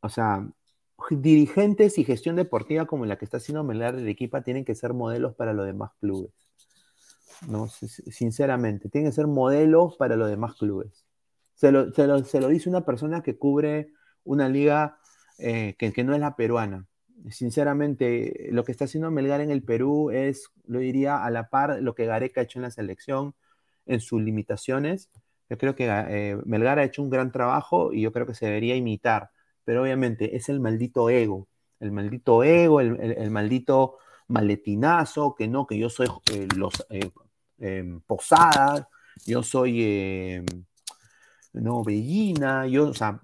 O 0.00 0.08
sea, 0.08 0.46
dirigentes 1.10 1.98
y 1.98 2.04
gestión 2.04 2.36
deportiva 2.36 2.86
como 2.86 3.06
la 3.06 3.16
que 3.16 3.24
está 3.24 3.38
haciendo 3.38 3.64
Melgar 3.64 3.96
de 3.96 4.10
equipa 4.10 4.42
tienen 4.42 4.64
que 4.64 4.74
ser 4.74 4.92
modelos 4.94 5.34
para 5.34 5.52
los 5.52 5.66
demás 5.66 5.92
clubes. 6.00 6.32
¿no? 7.48 7.68
Sinceramente, 7.68 8.88
tienen 8.88 9.10
que 9.10 9.14
ser 9.14 9.26
modelos 9.26 9.96
para 9.96 10.16
los 10.16 10.28
demás 10.28 10.54
clubes. 10.56 11.04
Se 11.54 11.72
lo, 11.72 11.92
se 11.92 12.06
lo, 12.06 12.24
se 12.24 12.40
lo 12.40 12.48
dice 12.48 12.68
una 12.68 12.84
persona 12.84 13.22
que 13.22 13.38
cubre 13.38 13.92
una 14.24 14.48
liga 14.48 14.98
eh, 15.42 15.74
que, 15.76 16.04
no 16.04 16.14
es 16.14 16.20
la 16.20 16.36
peruana. 16.36 16.86
Sinceramente, 17.30 18.48
lo 18.50 18.64
que 18.64 18.72
está 18.72 18.84
haciendo 18.84 19.10
Melgar 19.10 19.40
en 19.40 19.50
el 19.50 19.62
Perú 19.62 20.10
es, 20.10 20.50
lo 20.66 20.78
diría, 20.78 21.24
a 21.24 21.30
la 21.30 21.48
par 21.48 21.80
lo 21.82 21.94
que 21.94 22.06
Gareca 22.06 22.40
ha 22.40 22.44
hecho 22.44 22.58
en 22.58 22.62
la 22.62 22.70
selección 22.70 23.34
en 23.86 24.00
sus 24.00 24.22
limitaciones. 24.22 25.10
Yo 25.50 25.58
creo 25.58 25.74
que 25.74 25.88
eh, 25.88 26.38
Melgar 26.44 26.78
ha 26.78 26.84
hecho 26.84 27.02
un 27.02 27.10
gran 27.10 27.32
trabajo 27.32 27.92
y 27.92 28.02
yo 28.02 28.12
creo 28.12 28.26
que 28.26 28.34
se 28.34 28.46
debería 28.46 28.76
imitar, 28.76 29.30
pero 29.64 29.82
obviamente 29.82 30.36
es 30.36 30.48
el 30.48 30.60
maldito 30.60 31.10
ego, 31.10 31.48
el 31.80 31.92
maldito 31.92 32.44
ego, 32.44 32.80
el, 32.80 33.30
maldito 33.30 33.98
maletinazo, 34.28 35.34
que 35.34 35.48
no, 35.48 35.66
que 35.66 35.78
yo 35.78 35.90
soy 35.90 36.08
eh, 36.32 36.48
los 36.56 36.86
em, 37.58 38.00
Posadas, 38.00 38.86
yo 39.26 39.42
soy 39.42 39.82
em, 39.82 40.46
no, 41.52 41.84
Bellina, 41.84 42.66
yo, 42.66 42.88
o 42.88 42.94
sea, 42.94 43.20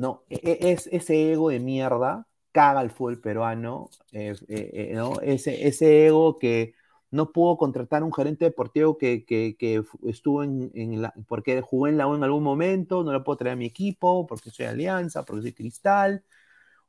no, 0.00 0.24
e, 0.30 0.40
e, 0.42 0.72
es 0.72 0.88
ese 0.92 1.32
ego 1.32 1.50
de 1.50 1.60
mierda 1.60 2.26
caga 2.52 2.80
el 2.82 2.90
fútbol 2.90 3.20
peruano, 3.20 3.90
eh, 4.12 4.92
¿no? 4.94 5.20
Ese, 5.20 5.68
ese 5.68 6.06
ego 6.06 6.38
que 6.38 6.74
no 7.10 7.32
pudo 7.32 7.58
contratar 7.58 8.02
un 8.02 8.12
gerente 8.12 8.46
deportivo 8.46 8.96
que, 8.98 9.24
que, 9.26 9.84
estuvo 10.06 10.42
en, 10.42 11.02
la, 11.02 11.12
porque 11.28 11.60
jugó 11.60 11.86
en 11.88 11.98
la 11.98 12.08
U 12.08 12.14
en 12.14 12.24
algún 12.24 12.42
momento, 12.42 13.04
no 13.04 13.12
lo 13.12 13.22
puedo 13.24 13.36
traer 13.38 13.54
a 13.54 13.56
mi 13.56 13.66
equipo, 13.66 14.26
porque 14.26 14.50
soy 14.50 14.66
Alianza, 14.66 15.24
porque 15.24 15.42
soy 15.42 15.52
Cristal, 15.52 16.24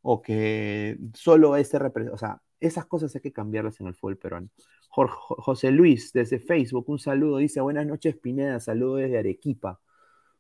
o 0.02 0.22
que 0.22 0.98
solo 1.14 1.56
ese 1.58 1.80
representa, 1.80 2.16
o 2.16 2.18
sea, 2.18 2.42
esas 2.60 2.86
cosas 2.86 3.16
hay 3.16 3.22
que 3.22 3.34
cambiarlas 3.34 3.80
en 3.82 3.88
el 3.88 3.96
fútbol 3.96 4.18
peruano. 4.18 4.50
José 4.90 5.72
Luis, 5.72 6.14
desde 6.14 6.40
Facebook, 6.40 6.90
un 6.90 7.00
saludo, 7.00 7.38
dice, 7.38 7.62
buenas 7.62 7.86
noches 7.88 8.16
Pineda, 8.18 8.60
saludo 8.60 8.96
desde 8.98 9.20
Arequipa. 9.20 9.80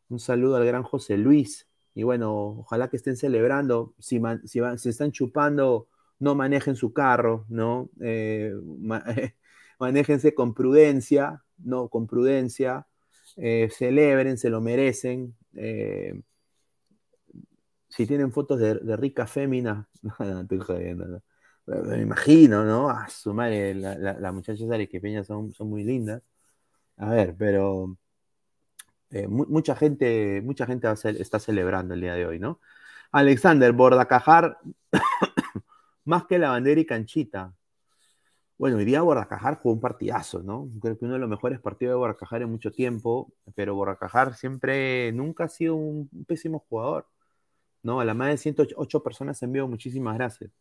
Un 0.10 0.20
saludo 0.20 0.58
al 0.58 0.66
gran 0.66 0.84
José 0.84 1.18
Luis. 1.18 1.71
Y 1.94 2.04
bueno, 2.04 2.60
ojalá 2.60 2.90
que 2.90 2.98
estén 2.98 3.18
celebrando. 3.18 3.94
Si, 4.00 4.20
man, 4.20 4.48
si 4.48 4.60
van, 4.60 4.80
se 4.80 4.90
están 4.90 5.12
chupando, 5.12 5.88
no 6.20 6.36
manejen 6.36 6.76
su 6.76 6.94
carro, 6.94 7.46
¿no? 7.50 7.90
Eh, 8.02 8.54
ma, 8.80 9.04
manéjense 9.80 10.34
con 10.36 10.54
prudencia, 10.54 11.44
¿no? 11.58 11.90
Con 11.90 12.08
prudencia. 12.08 12.88
Eh, 13.38 13.70
celebren, 13.72 14.38
se 14.38 14.50
lo 14.50 14.62
merecen. 14.62 15.36
Eh, 15.56 16.22
si 17.90 18.08
tienen 18.08 18.32
fotos 18.32 18.60
de, 18.60 18.76
de 18.76 18.96
rica 18.98 19.28
fémina, 19.28 19.88
no, 20.02 20.16
no. 20.20 21.22
Me 21.68 22.02
imagino, 22.02 22.64
¿no? 22.66 22.90
A 22.90 23.08
su 23.10 23.34
madre, 23.34 23.76
las 23.76 23.98
la, 24.00 24.14
la 24.20 24.32
muchachas 24.32 24.70
arequipeñas 24.70 25.28
son, 25.28 25.54
son 25.54 25.70
muy 25.70 25.84
lindas. 25.84 26.22
A 26.98 27.12
ver, 27.12 27.36
pero 27.38 27.98
eh, 29.12 29.28
mucha 29.28 29.76
gente, 29.76 30.42
mucha 30.42 30.66
gente 30.66 30.88
está 31.20 31.40
celebrando 31.40 31.94
el 31.94 32.02
día 32.02 32.14
de 32.14 32.26
hoy, 32.26 32.40
¿no? 32.40 32.62
Alexander, 33.12 33.74
Bordacajar, 33.74 34.58
más 36.06 36.26
que 36.26 36.40
la 36.40 36.50
bandera 36.52 36.80
y 36.82 36.86
canchita. 36.86 37.54
Bueno, 38.58 38.78
hoy 38.78 38.86
día 38.86 39.02
Bordacajar 39.02 39.58
jugó 39.58 39.74
un 39.76 39.82
partidazo, 39.82 40.44
¿no? 40.44 40.70
Creo 40.82 40.98
que 40.98 41.06
uno 41.06 41.16
de 41.16 41.20
los 41.20 41.30
mejores 41.30 41.60
partidos 41.60 41.94
de 41.94 41.96
Bordacajar 41.98 42.42
en 42.44 42.52
mucho 42.52 42.72
tiempo, 42.72 43.34
pero 43.56 43.76
Bordacajar 43.76 44.36
siempre, 44.36 45.12
nunca 45.14 45.46
ha 45.46 45.50
sido 45.50 45.76
un 45.76 46.10
pésimo 46.28 46.60
jugador, 46.70 47.08
¿no? 47.84 48.00
A 48.00 48.06
la 48.06 48.14
más 48.14 48.30
de 48.30 48.38
108 48.38 49.04
personas 49.04 49.42
en 49.44 49.52
muchísimas 49.70 50.16
gracias. 50.18 50.52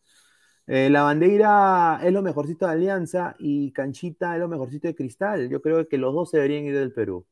Eh, 0.66 0.90
la 0.90 1.02
bandera 1.02 2.00
es 2.04 2.12
lo 2.12 2.22
mejorcito 2.22 2.66
de 2.66 2.72
Alianza 2.72 3.36
y 3.38 3.72
Canchita 3.72 4.34
es 4.34 4.40
lo 4.40 4.48
mejorcito 4.48 4.88
de 4.88 4.94
Cristal. 4.94 5.48
Yo 5.50 5.62
creo 5.62 5.88
que 5.88 5.98
los 5.98 6.14
dos 6.14 6.30
se 6.30 6.38
deberían 6.38 6.64
ir 6.64 6.76
del 6.76 6.92
Perú 6.92 7.26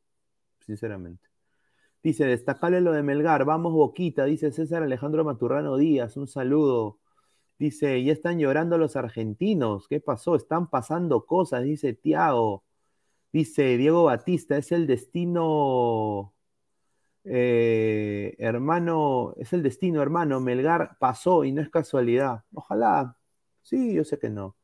sinceramente. 0.69 1.27
Dice, 2.03 2.27
destacarle 2.27 2.81
lo 2.81 2.93
de 2.93 3.03
Melgar, 3.03 3.45
vamos 3.45 3.73
Boquita, 3.73 4.25
dice 4.27 4.53
César 4.53 4.83
Alejandro 4.83 5.25
Maturrano 5.25 5.77
Díaz, 5.79 6.17
un 6.17 6.29
saludo. 6.29 7.01
Dice, 7.59 8.05
ya 8.05 8.13
están 8.13 8.39
llorando 8.39 8.79
los 8.79 8.95
argentinos, 8.97 9.89
¿qué 9.89 10.01
pasó? 10.01 10.37
Están 10.37 10.71
pasando 10.71 11.27
cosas, 11.27 11.65
dice 11.65 11.95
Tiago. 11.95 12.65
Dice 13.33 13.77
Diego 13.79 14.05
Batista, 14.05 14.57
es 14.59 14.73
el 14.73 14.87
destino, 14.87 16.35
eh, 17.25 18.35
hermano, 18.39 19.35
es 19.39 19.53
el 19.53 19.63
destino, 19.63 20.03
hermano. 20.03 20.41
Melgar 20.41 20.99
pasó 20.99 21.45
y 21.45 21.53
no 21.53 21.63
es 21.63 21.71
casualidad. 21.71 22.45
Ojalá, 22.55 23.17
sí, 23.63 23.95
yo 23.95 24.05
sé 24.05 24.19
que 24.19 24.31
no. 24.31 24.57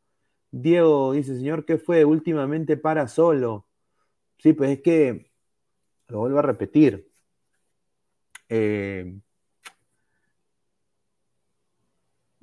Diego 0.51 1.13
dice, 1.13 1.37
señor, 1.37 1.65
¿qué 1.67 1.79
fue? 1.79 2.05
Últimamente 2.05 2.77
para 2.77 3.09
solo. 3.09 3.67
Sí, 4.39 4.53
pues 4.55 4.71
es 4.71 4.83
que 4.83 5.34
lo 6.09 6.19
vuelvo 6.21 6.39
a 6.39 6.43
repetir. 6.43 7.11
Eh, 8.49 9.19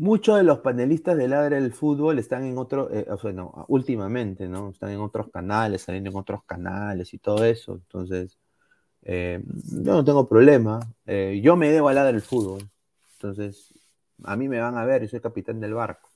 muchos 0.01 0.37
de 0.37 0.43
los 0.43 0.59
panelistas 0.59 1.15
de 1.15 1.27
Ladra 1.27 1.59
del 1.61 1.73
Fútbol 1.73 2.17
están 2.19 2.43
en 2.45 2.57
otro, 2.57 2.91
eh, 2.91 3.05
o 3.09 3.17
sea, 3.19 3.31
no, 3.31 3.65
últimamente, 3.67 4.47
¿no? 4.47 4.71
Están 4.71 4.89
en 4.91 4.99
otros 4.99 5.29
canales, 5.29 5.83
saliendo 5.83 6.09
en 6.09 6.15
otros 6.15 6.43
canales 6.43 7.13
y 7.13 7.19
todo 7.19 7.45
eso. 7.45 7.73
Entonces, 7.75 8.39
eh, 9.03 9.43
yo 9.45 9.93
no 9.93 10.03
tengo 10.03 10.27
problema. 10.27 10.79
Eh, 11.05 11.39
yo 11.43 11.55
me 11.55 11.69
debo 11.69 11.89
a 11.89 11.93
Ladra 11.93 12.11
del 12.11 12.21
Fútbol. 12.21 12.69
Entonces, 13.13 13.73
a 14.23 14.35
mí 14.35 14.49
me 14.49 14.59
van 14.59 14.77
a 14.77 14.85
ver, 14.85 15.03
yo 15.03 15.07
soy 15.09 15.21
capitán 15.21 15.59
del 15.59 15.75
barco. 15.75 16.09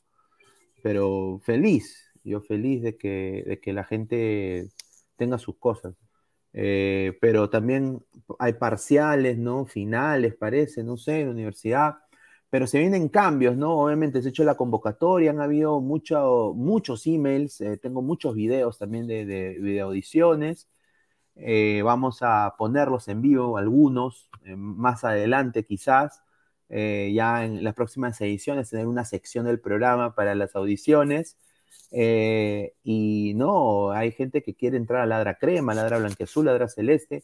Pero 0.83 1.39
feliz, 1.43 2.11
yo 2.23 2.41
feliz 2.41 2.81
de 2.83 2.97
que, 2.97 3.43
de 3.45 3.59
que 3.59 3.73
la 3.73 3.83
gente 3.83 4.69
tenga 5.15 5.37
sus 5.37 5.57
cosas. 5.57 5.95
Eh, 6.57 7.17
pero 7.19 7.49
también 7.49 8.01
hay 8.39 8.53
parciales, 8.53 9.37
¿no? 9.37 9.65
Finales, 9.65 10.35
parece, 10.35 10.83
no 10.83 10.95
sé, 10.97 11.21
en 11.21 11.27
la 11.27 11.33
universidad. 11.33 11.95
Pero 12.49 12.67
se 12.67 12.79
vienen 12.79 13.09
cambios, 13.09 13.57
¿no? 13.57 13.77
Obviamente 13.79 14.21
se 14.21 14.29
ha 14.29 14.31
hecho 14.31 14.45
la 14.45 14.55
convocatoria, 14.55 15.31
han 15.31 15.41
habido 15.41 15.81
mucho, 15.81 16.53
muchos 16.55 17.05
emails, 17.07 17.59
eh, 17.61 17.77
tengo 17.77 18.01
muchos 18.01 18.35
videos 18.35 18.77
también 18.77 19.07
de, 19.07 19.25
de 19.25 19.81
audiciones. 19.81 20.69
Eh, 21.35 21.81
vamos 21.83 22.19
a 22.21 22.55
ponerlos 22.57 23.07
en 23.09 23.21
vivo, 23.21 23.57
algunos, 23.57 24.29
eh, 24.45 24.55
más 24.55 25.03
adelante 25.03 25.65
quizás, 25.65 26.21
ya 26.69 27.45
en 27.45 27.63
las 27.63 27.75
próximas 27.75 28.19
ediciones, 28.21 28.69
tener 28.69 28.87
una 28.87 29.05
sección 29.05 29.45
del 29.45 29.59
programa 29.59 30.15
para 30.15 30.33
las 30.35 30.55
audiciones. 30.55 31.37
Eh, 31.91 32.73
y 32.83 33.33
no, 33.35 33.91
hay 33.91 34.11
gente 34.11 34.43
que 34.43 34.55
quiere 34.55 34.77
entrar 34.77 35.01
a 35.01 35.05
Ladra 35.05 35.37
Crema, 35.37 35.73
Ladra 35.73 35.97
Blanqueazul, 35.99 36.45
Ladra 36.45 36.67
Celeste. 36.67 37.23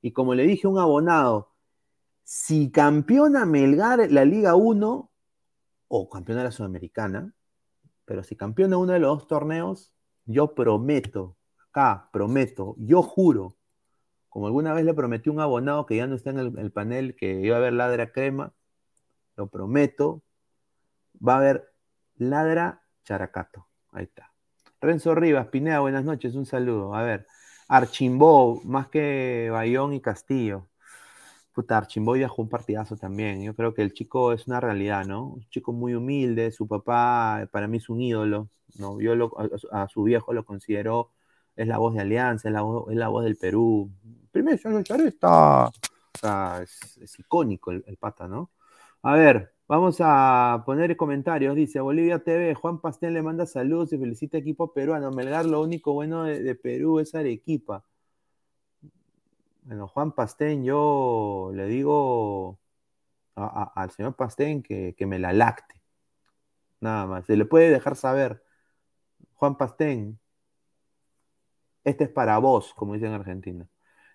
Y 0.00 0.12
como 0.12 0.34
le 0.34 0.44
dije 0.44 0.66
a 0.66 0.70
un 0.70 0.78
abonado, 0.78 1.52
si 2.22 2.70
campeona 2.70 3.44
Melgar 3.46 4.10
la 4.10 4.24
Liga 4.24 4.54
1 4.54 5.10
o 5.88 6.08
campeona 6.08 6.44
la 6.44 6.52
Sudamericana, 6.52 7.34
pero 8.04 8.22
si 8.22 8.36
campeona 8.36 8.78
uno 8.78 8.92
de 8.92 8.98
los 9.00 9.18
dos 9.18 9.26
torneos, 9.26 9.92
yo 10.24 10.54
prometo, 10.54 11.36
acá 11.68 12.08
prometo, 12.12 12.76
yo 12.78 13.02
juro, 13.02 13.56
como 14.28 14.46
alguna 14.46 14.72
vez 14.72 14.84
le 14.84 14.94
prometí 14.94 15.30
un 15.30 15.40
abonado 15.40 15.84
que 15.86 15.96
ya 15.96 16.06
no 16.06 16.14
está 16.14 16.30
en 16.30 16.38
el, 16.38 16.58
el 16.58 16.72
panel, 16.72 17.16
que 17.16 17.40
iba 17.40 17.56
a 17.56 17.58
haber 17.58 17.74
Ladra 17.74 18.12
Crema, 18.12 18.52
lo 19.36 19.48
prometo, 19.48 20.22
va 21.26 21.34
a 21.34 21.38
haber 21.38 21.72
Ladra 22.16 22.82
Characato. 23.04 23.71
Ahí 23.92 24.04
está. 24.04 24.32
Renzo 24.80 25.14
Rivas, 25.14 25.48
Pineda, 25.48 25.80
buenas 25.80 26.04
noches, 26.04 26.34
un 26.34 26.46
saludo. 26.46 26.94
A 26.94 27.02
ver, 27.02 27.26
Archimbó, 27.68 28.60
más 28.64 28.88
que 28.88 29.48
Bayón 29.52 29.92
y 29.92 30.00
Castillo. 30.00 30.68
Puta, 31.52 31.76
Archimbó 31.76 32.16
ya 32.16 32.28
jugó 32.28 32.44
un 32.44 32.48
partidazo 32.48 32.96
también. 32.96 33.42
Yo 33.42 33.54
creo 33.54 33.74
que 33.74 33.82
el 33.82 33.92
chico 33.92 34.32
es 34.32 34.46
una 34.46 34.60
realidad, 34.60 35.04
¿no? 35.04 35.26
Un 35.26 35.48
chico 35.50 35.72
muy 35.72 35.94
humilde, 35.94 36.50
su 36.52 36.66
papá 36.66 37.46
para 37.52 37.68
mí 37.68 37.76
es 37.78 37.88
un 37.90 38.00
ídolo, 38.00 38.48
¿no? 38.78 38.98
Yo 39.00 39.12
a, 39.70 39.88
su 39.88 40.02
viejo 40.04 40.32
lo 40.32 40.44
considero, 40.44 41.10
es 41.54 41.68
la 41.68 41.78
voz 41.78 41.94
de 41.94 42.00
Alianza, 42.00 42.48
es 42.48 42.54
la 42.54 42.62
voz, 42.62 43.24
del 43.24 43.36
Perú. 43.36 43.90
Primero, 44.32 44.56
está, 45.06 45.66
o 45.66 45.72
sea, 46.18 46.60
es, 46.62 46.96
es 46.98 47.18
icónico 47.18 47.70
el 47.72 47.96
pata, 47.98 48.26
¿no? 48.26 48.50
A 49.02 49.14
ver, 49.14 49.52
Vamos 49.72 49.96
a 50.00 50.64
poner 50.66 50.98
comentarios. 50.98 51.56
Dice 51.56 51.80
Bolivia 51.80 52.22
TV, 52.22 52.54
Juan 52.54 52.78
Pastel 52.78 53.14
le 53.14 53.22
manda 53.22 53.46
saludos 53.46 53.90
y 53.94 53.98
felicita 53.98 54.36
equipo 54.36 54.74
peruano. 54.74 55.10
Melgar, 55.12 55.46
lo 55.46 55.62
único 55.62 55.94
bueno 55.94 56.24
de, 56.24 56.54
Perú 56.54 57.00
es 57.00 57.14
Arequipa. 57.14 57.82
Bueno, 59.62 59.88
Juan 59.88 60.12
Pastén, 60.12 60.62
yo 60.62 61.52
le 61.54 61.68
digo 61.68 62.58
al 63.34 63.90
señor 63.92 64.14
Pastén 64.14 64.62
que, 64.62 64.94
que, 64.94 65.06
me 65.06 65.18
la 65.18 65.32
lacte. 65.32 65.80
Nada 66.80 67.06
más. 67.06 67.24
Se 67.24 67.34
le 67.34 67.46
puede 67.46 67.70
dejar 67.70 67.96
saber. 67.96 68.44
Juan 69.36 69.56
Pastén, 69.56 70.18
este 71.84 72.04
es 72.04 72.10
para 72.10 72.36
vos, 72.36 72.74
como 72.74 72.92
dicen 72.92 73.08
en 73.08 73.14
Argentina. 73.14 73.66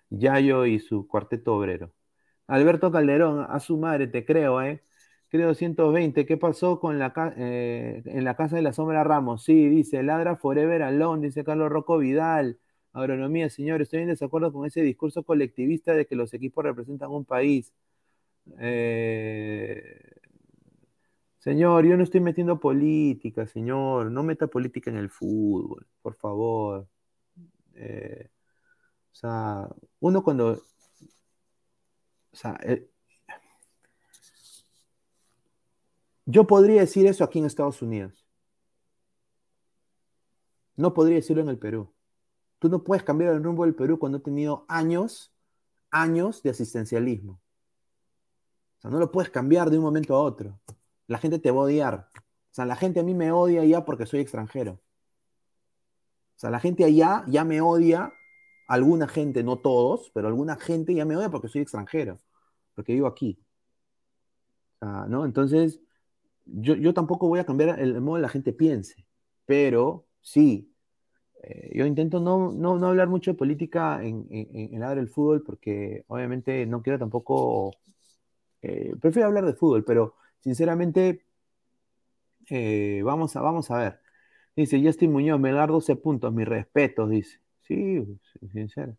Yayo 0.08 0.66
y 0.66 0.78
su 0.78 1.08
cuarteto 1.08 1.56
obrero. 1.56 1.92
Alberto 2.46 2.92
Calderón, 2.92 3.44
a 3.48 3.58
su 3.58 3.76
madre, 3.76 4.06
te 4.06 4.24
creo, 4.24 4.62
¿eh? 4.62 4.84
Creo 5.30 5.54
120. 5.54 6.24
¿Qué 6.24 6.36
pasó 6.38 6.80
con 6.80 6.98
la 6.98 7.12
eh, 7.36 8.02
en 8.06 8.24
la 8.24 8.34
casa 8.34 8.56
de 8.56 8.62
la 8.62 8.72
sombra 8.72 9.04
Ramos? 9.04 9.44
Sí, 9.44 9.68
dice 9.68 10.02
Ladra 10.02 10.36
Forever 10.36 10.82
Alone, 10.82 11.26
dice 11.26 11.44
Carlos 11.44 11.70
Rocco 11.70 11.98
Vidal. 11.98 12.58
Agronomía, 12.94 13.50
señor, 13.50 13.82
estoy 13.82 14.00
en 14.00 14.08
desacuerdo 14.08 14.52
con 14.52 14.66
ese 14.66 14.80
discurso 14.82 15.22
colectivista 15.24 15.92
de 15.92 16.06
que 16.06 16.16
los 16.16 16.32
equipos 16.32 16.64
representan 16.64 17.10
un 17.10 17.24
país. 17.26 17.72
Eh, 18.58 19.82
señor, 21.38 21.84
yo 21.86 21.96
no 21.96 22.04
estoy 22.04 22.20
metiendo 22.20 22.60
política, 22.60 23.46
señor. 23.46 24.10
No 24.10 24.22
meta 24.22 24.46
política 24.46 24.90
en 24.90 24.96
el 24.96 25.10
fútbol, 25.10 25.86
por 26.02 26.14
favor. 26.16 26.88
Eh, 27.74 28.30
o 29.12 29.14
sea, 29.14 29.68
uno 30.00 30.22
cuando. 30.24 30.62
O 32.32 32.36
sea, 32.36 32.58
Yo 36.30 36.46
podría 36.46 36.82
decir 36.82 37.06
eso 37.06 37.24
aquí 37.24 37.38
en 37.38 37.46
Estados 37.46 37.80
Unidos. 37.80 38.26
No 40.76 40.92
podría 40.92 41.16
decirlo 41.16 41.42
en 41.42 41.48
el 41.48 41.58
Perú. 41.58 41.90
Tú 42.58 42.68
no 42.68 42.84
puedes 42.84 43.02
cambiar 43.02 43.32
el 43.32 43.42
rumbo 43.42 43.64
del 43.64 43.74
Perú 43.74 43.98
cuando 43.98 44.18
he 44.18 44.20
tenido 44.20 44.66
años 44.68 45.32
años 45.90 46.42
de 46.42 46.50
asistencialismo. 46.50 47.40
O 48.78 48.80
sea, 48.82 48.90
no 48.90 48.98
lo 48.98 49.10
puedes 49.10 49.30
cambiar 49.30 49.70
de 49.70 49.78
un 49.78 49.84
momento 49.84 50.14
a 50.14 50.20
otro. 50.20 50.60
La 51.06 51.16
gente 51.16 51.38
te 51.38 51.50
va 51.50 51.60
a 51.60 51.64
odiar. 51.64 52.10
O 52.14 52.54
sea, 52.54 52.66
la 52.66 52.76
gente 52.76 53.00
a 53.00 53.02
mí 53.02 53.14
me 53.14 53.32
odia 53.32 53.64
ya 53.64 53.86
porque 53.86 54.04
soy 54.04 54.20
extranjero. 54.20 54.72
O 54.72 56.40
sea, 56.40 56.50
la 56.50 56.60
gente 56.60 56.84
allá 56.84 57.24
ya 57.26 57.44
me 57.44 57.62
odia, 57.62 58.12
alguna 58.68 59.08
gente, 59.08 59.42
no 59.42 59.58
todos, 59.58 60.10
pero 60.12 60.28
alguna 60.28 60.56
gente 60.56 60.94
ya 60.94 61.06
me 61.06 61.16
odia 61.16 61.30
porque 61.30 61.48
soy 61.48 61.62
extranjero, 61.62 62.20
porque 62.74 62.92
vivo 62.92 63.06
aquí. 63.06 63.38
O 64.74 64.78
sea, 64.78 65.06
¿no? 65.06 65.24
Entonces, 65.24 65.80
yo, 66.48 66.74
yo 66.74 66.94
tampoco 66.94 67.28
voy 67.28 67.40
a 67.40 67.46
cambiar 67.46 67.80
el, 67.80 68.00
modo 68.00 68.16
de 68.16 68.22
la 68.22 68.28
gente 68.28 68.52
piense, 68.52 69.06
pero 69.46 70.06
sí, 70.20 70.72
eh, 71.42 71.70
yo 71.74 71.86
intento 71.86 72.20
no, 72.20 72.52
no, 72.52 72.78
no, 72.78 72.88
hablar 72.88 73.08
mucho 73.08 73.32
de 73.32 73.38
política 73.38 74.02
en, 74.02 74.26
en, 74.30 74.74
en 74.74 74.96
del 74.96 75.08
fútbol 75.08 75.42
porque 75.42 76.04
obviamente 76.08 76.66
no 76.66 76.82
quiero 76.82 76.98
tampoco, 76.98 77.72
eh, 78.62 78.94
prefiero 79.00 79.28
hablar 79.28 79.46
de 79.46 79.54
fútbol, 79.54 79.84
pero 79.84 80.16
sinceramente 80.40 81.24
eh, 82.50 83.02
vamos, 83.04 83.36
a, 83.36 83.40
vamos 83.40 83.70
a 83.70 83.78
ver. 83.78 84.00
Dice 84.56 84.82
Justin 84.82 85.12
Muñoz, 85.12 85.40
Melgar 85.40 85.68
12 85.70 85.96
puntos, 85.96 86.32
mis 86.32 86.48
respetos, 86.48 87.08
dice. 87.10 87.40
Sí, 87.62 88.04
sincero. 88.52 88.96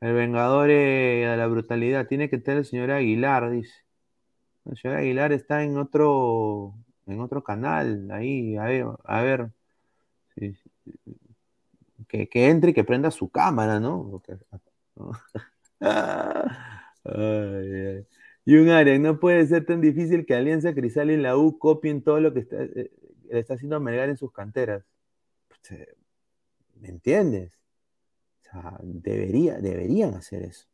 El 0.00 0.14
Vengador 0.14 0.68
de 0.68 1.34
la 1.36 1.46
brutalidad 1.48 2.06
tiene 2.08 2.30
que 2.30 2.38
tener 2.38 2.58
el 2.60 2.64
señor 2.66 2.90
Aguilar, 2.90 3.50
dice. 3.50 3.74
El 4.66 4.76
señor 4.78 4.98
Aguilar 4.98 5.32
está 5.32 5.62
en 5.64 5.78
otro, 5.78 6.74
en 7.06 7.20
otro 7.20 7.42
canal, 7.42 8.10
ahí, 8.10 8.56
a 8.56 8.64
ver, 8.64 8.86
a 9.04 9.22
ver. 9.22 9.50
Que, 12.08 12.28
entre 12.48 12.70
y 12.70 12.74
que 12.74 12.84
prenda 12.84 13.10
su 13.10 13.30
cámara, 13.30 13.80
¿no? 13.80 14.22
Y 18.46 18.56
un 18.56 18.68
área, 18.68 18.98
no 18.98 19.20
puede 19.20 19.46
ser 19.46 19.64
tan 19.64 19.80
difícil 19.80 20.26
que 20.26 20.34
Alianza 20.34 20.74
Crisal 20.74 21.10
y 21.10 21.16
la 21.16 21.36
U 21.36 21.58
copien 21.58 22.02
todo 22.02 22.20
lo 22.20 22.34
que 22.34 22.40
está, 22.40 22.62
eh, 22.62 22.90
le 23.30 23.40
está 23.40 23.54
haciendo 23.54 23.80
Melgar 23.80 24.10
en 24.10 24.18
sus 24.18 24.32
canteras. 24.32 24.84
Pues, 25.48 25.88
¿Me 26.80 26.88
entiendes? 26.88 27.52
O 28.42 28.50
sea, 28.50 28.78
debería, 28.82 29.58
deberían 29.58 30.14
hacer 30.14 30.42
eso. 30.42 30.66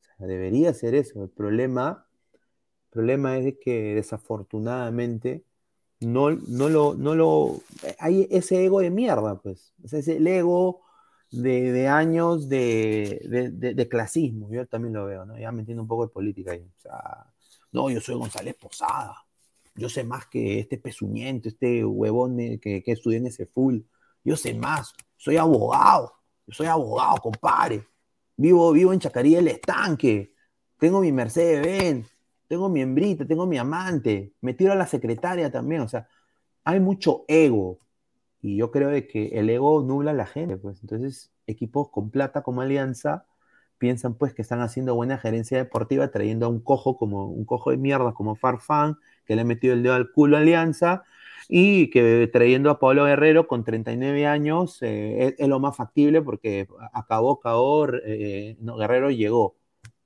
O 0.00 0.18
sea, 0.18 0.26
debería 0.26 0.70
hacer 0.70 0.96
eso. 0.96 1.22
El 1.22 1.30
problema, 1.30 2.06
el 2.92 2.94
problema 2.94 3.38
es 3.38 3.54
que 3.58 3.94
desafortunadamente 3.94 5.46
no, 6.00 6.30
no, 6.30 6.68
lo, 6.68 6.94
no 6.94 7.14
lo. 7.14 7.62
Hay 7.98 8.28
ese 8.30 8.62
ego 8.66 8.80
de 8.80 8.90
mierda, 8.90 9.40
pues. 9.40 9.72
Sea, 9.86 10.00
ese 10.00 10.18
el 10.18 10.26
ego 10.26 10.82
de, 11.30 11.88
años 11.88 12.50
de, 12.50 13.50
de, 13.54 13.88
clasismo. 13.88 14.50
Yo 14.52 14.66
también 14.66 14.92
lo 14.92 15.06
veo, 15.06 15.24
¿no? 15.24 15.38
Ya 15.38 15.50
me 15.52 15.60
entiendo 15.60 15.82
un 15.82 15.88
poco 15.88 16.06
de 16.06 16.12
política 16.12 16.52
ahí. 16.52 16.70
No, 17.72 17.88
yo 17.88 17.98
soy 17.98 18.16
González 18.16 18.56
Posada. 18.56 19.24
Yo 19.74 19.88
sé 19.88 20.04
más 20.04 20.26
que 20.26 20.60
este 20.60 20.76
pezuñento, 20.76 21.48
este 21.48 21.82
huevón 21.86 22.36
que, 22.60 22.82
que 22.82 22.92
estudié 22.92 23.16
en 23.16 23.28
ese 23.28 23.46
full. 23.46 23.80
Yo 24.22 24.36
sé 24.36 24.52
más. 24.52 24.92
Soy 25.16 25.38
abogado. 25.38 26.12
Yo 26.46 26.52
soy 26.52 26.66
abogado, 26.66 27.16
compadre. 27.22 27.86
Vivo, 28.36 28.70
vivo 28.72 28.92
en 28.92 29.00
Chacarí 29.00 29.34
del 29.34 29.48
Estanque. 29.48 30.34
Tengo 30.78 31.00
mi 31.00 31.10
Mercedes 31.10 31.64
Benz. 31.64 32.21
Tengo 32.52 32.68
mi 32.68 32.82
hembrita, 32.82 33.24
tengo 33.26 33.46
mi 33.46 33.56
amante. 33.56 34.34
Me 34.42 34.52
tiro 34.52 34.72
a 34.72 34.76
la 34.76 34.86
secretaria 34.86 35.50
también. 35.50 35.80
O 35.80 35.88
sea, 35.88 36.06
hay 36.64 36.80
mucho 36.80 37.24
ego. 37.26 37.78
Y 38.42 38.56
yo 38.58 38.70
creo 38.70 38.90
que 39.08 39.28
el 39.32 39.48
ego 39.48 39.82
nubla 39.82 40.10
a 40.10 40.14
la 40.14 40.26
gente. 40.26 40.58
Pues. 40.58 40.82
Entonces, 40.82 41.32
equipos 41.46 41.88
con 41.90 42.10
plata 42.10 42.42
como 42.42 42.60
Alianza 42.60 43.24
piensan 43.78 44.14
pues 44.18 44.34
que 44.34 44.42
están 44.42 44.60
haciendo 44.60 44.94
buena 44.94 45.16
gerencia 45.16 45.56
deportiva 45.56 46.10
trayendo 46.10 46.44
a 46.44 46.50
un 46.50 46.60
cojo 46.60 46.98
como 46.98 47.26
un 47.26 47.46
cojo 47.46 47.70
de 47.70 47.78
mierda 47.78 48.12
como 48.12 48.36
Farfán 48.36 48.98
que 49.24 49.34
le 49.34 49.42
ha 49.42 49.44
metido 49.46 49.72
el 49.72 49.82
dedo 49.82 49.94
al 49.94 50.12
culo 50.12 50.36
a 50.36 50.40
Alianza, 50.40 51.04
y 51.48 51.90
que 51.90 52.28
trayendo 52.32 52.70
a 52.70 52.78
Pablo 52.78 53.04
Guerrero 53.06 53.46
con 53.46 53.64
39 53.64 54.26
años 54.26 54.78
eh, 54.82 55.34
es, 55.38 55.48
lo 55.48 55.58
más 55.58 55.76
factible 55.76 56.20
porque 56.22 56.68
acabó, 56.92 57.32
acabó, 57.32 57.88
eh, 58.04 58.56
no, 58.60 58.76
Guerrero 58.76 59.10
llegó, 59.10 59.56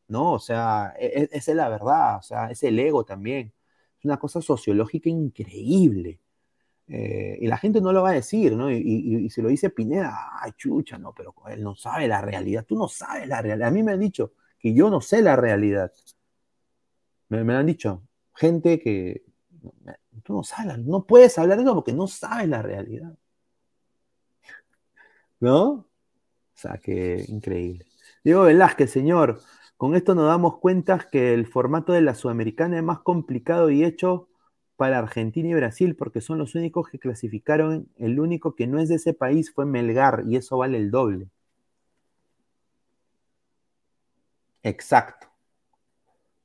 ¿no? 0.08 0.32
O 0.34 0.38
sea, 0.38 0.94
e, 0.98 1.06
e, 1.06 1.28
esa 1.32 1.50
es 1.52 1.56
la 1.56 1.68
verdad, 1.68 2.18
o 2.18 2.22
sea, 2.22 2.50
es 2.50 2.62
el 2.62 2.78
ego 2.78 3.04
también. 3.04 3.52
Es 3.98 4.04
una 4.04 4.18
cosa 4.18 4.40
sociológica 4.42 5.08
increíble. 5.08 6.20
Eh, 6.88 7.38
y 7.40 7.46
la 7.48 7.58
gente 7.58 7.80
no 7.80 7.92
lo 7.92 8.02
va 8.02 8.10
a 8.10 8.12
decir, 8.14 8.52
¿no? 8.56 8.70
Y, 8.70 8.76
y, 8.76 9.30
se 9.30 9.42
lo 9.42 9.48
dice 9.48 9.70
Pineda, 9.70 10.30
ay, 10.40 10.52
chucha, 10.56 10.98
no, 10.98 11.12
pero 11.12 11.34
él 11.48 11.62
no 11.62 11.74
sabe 11.74 12.06
la 12.08 12.20
realidad. 12.20 12.64
Tú 12.66 12.76
no 12.76 12.88
sabes 12.88 13.28
la 13.28 13.42
realidad. 13.42 13.68
A 13.68 13.72
mí 13.72 13.82
me 13.82 13.92
han 13.92 14.00
dicho 14.00 14.34
que 14.58 14.72
yo 14.74 14.90
no 14.90 15.00
sé 15.00 15.22
la 15.22 15.36
realidad. 15.36 15.92
Me, 17.28 17.42
me 17.44 17.54
han 17.54 17.66
dicho, 17.66 18.02
gente 18.34 18.78
que 18.80 19.24
tú 20.22 20.34
no 20.34 20.44
sabes, 20.44 20.78
no 20.78 21.04
puedes 21.06 21.38
hablar 21.38 21.58
de 21.58 21.64
eso 21.64 21.74
porque 21.74 21.92
no 21.92 22.06
sabes 22.06 22.48
la 22.48 22.62
realidad. 22.62 23.16
¿No? 25.40 25.64
O 25.64 25.88
sea, 26.54 26.78
que 26.78 27.24
increíble. 27.28 27.86
Diego 28.24 28.42
Velázquez, 28.44 28.90
señor, 28.90 29.40
con 29.76 29.94
esto 29.94 30.14
nos 30.14 30.26
damos 30.26 30.58
cuenta 30.58 31.08
que 31.10 31.34
el 31.34 31.46
formato 31.46 31.92
de 31.92 32.00
la 32.00 32.14
Sudamericana 32.14 32.78
es 32.78 32.82
más 32.82 33.00
complicado 33.00 33.70
y 33.70 33.84
hecho 33.84 34.28
para 34.76 34.98
Argentina 34.98 35.48
y 35.48 35.54
Brasil 35.54 35.96
porque 35.96 36.20
son 36.20 36.38
los 36.38 36.54
únicos 36.54 36.88
que 36.88 36.98
clasificaron. 36.98 37.88
El 37.96 38.20
único 38.20 38.54
que 38.54 38.66
no 38.66 38.78
es 38.78 38.88
de 38.88 38.96
ese 38.96 39.14
país 39.14 39.52
fue 39.52 39.66
Melgar 39.66 40.24
y 40.26 40.36
eso 40.36 40.58
vale 40.58 40.78
el 40.78 40.90
doble. 40.90 41.28
Exacto. 44.62 45.28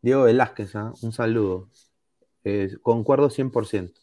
Diego 0.01 0.23
Velázquez, 0.23 0.75
¿ah? 0.75 0.93
un 1.01 1.11
saludo. 1.11 1.69
Eh, 2.43 2.77
concuerdo 2.81 3.29
100%. 3.29 3.93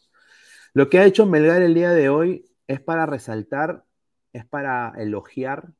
Lo 0.73 0.89
que 0.89 0.99
ha 0.99 1.05
hecho 1.05 1.25
Melgar 1.25 1.61
el 1.61 1.73
día 1.73 1.91
de 1.91 2.09
hoy 2.09 2.45
es 2.67 2.79
para 2.81 3.05
resaltar, 3.05 3.85
es 4.33 4.45
para 4.45 4.93
elogiar 4.97 5.73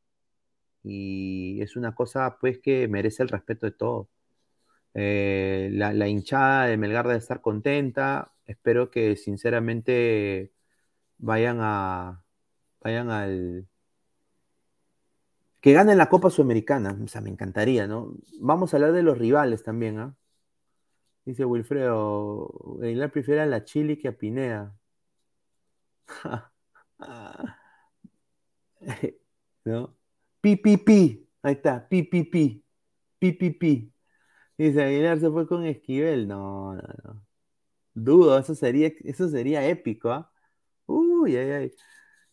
y 0.84 1.62
es 1.62 1.76
una 1.76 1.96
cosa 1.96 2.38
pues 2.40 2.60
que 2.60 2.88
merece 2.88 3.24
el 3.24 3.30
respeto 3.30 3.66
de 3.66 3.72
todos. 3.74 4.08
Eh, 4.94 5.70
la, 5.74 6.08
hinchada 6.08 6.66
de 6.68 6.78
Melgar 6.78 7.08
debe 7.08 7.20
estar 7.20 7.42
contenta. 7.42 8.34
Espero 8.46 8.90
que 8.92 9.16
sinceramente 9.16 10.52
vayan 11.18 11.60
a 11.62 12.24
vayan 12.82 13.10
al 13.12 13.68
que 15.62 15.74
ganen 15.74 15.98
la 15.98 16.10
Copa 16.10 16.30
Sudamericana. 16.30 16.98
O 17.04 17.08
sea, 17.08 17.22
me 17.22 17.30
encantaría, 17.30 17.88
¿no? 17.88 18.14
Vamos 18.40 18.74
a 18.74 18.78
hablar 18.78 18.94
de 18.94 19.04
los 19.04 19.18
rivales 19.18 19.64
también, 19.64 20.00
¿ah? 20.00 20.16
Dice 21.26 21.46
Wilfredo, 21.46 22.50
Aguilar 22.82 23.12
prefiere 23.12 23.42
a 23.42 23.46
la 23.46 23.64
Chile 23.64 23.98
que 23.98 24.08
a 24.08 24.18
Pineda. 24.18 24.76
¿No? 29.66 29.99
Pi. 30.42 31.28
Ahí 31.42 31.54
está, 31.54 31.88
pi, 31.88 32.04
pi. 32.04 33.94
Dice, 34.58 34.84
Aguilar 34.84 35.20
se 35.20 35.30
fue 35.30 35.48
con 35.48 35.66
Esquivel. 35.66 36.28
No, 36.28 36.76
no, 36.76 36.82
no. 37.04 37.26
Dudo, 37.94 38.38
eso 38.40 38.56
sería, 38.56 38.92
eso 39.04 39.30
sería 39.30 39.68
épico, 39.68 40.12
¿ah? 40.12 40.32
Uy, 40.88 41.38
ay, 41.38 41.52
ay. 41.52 41.72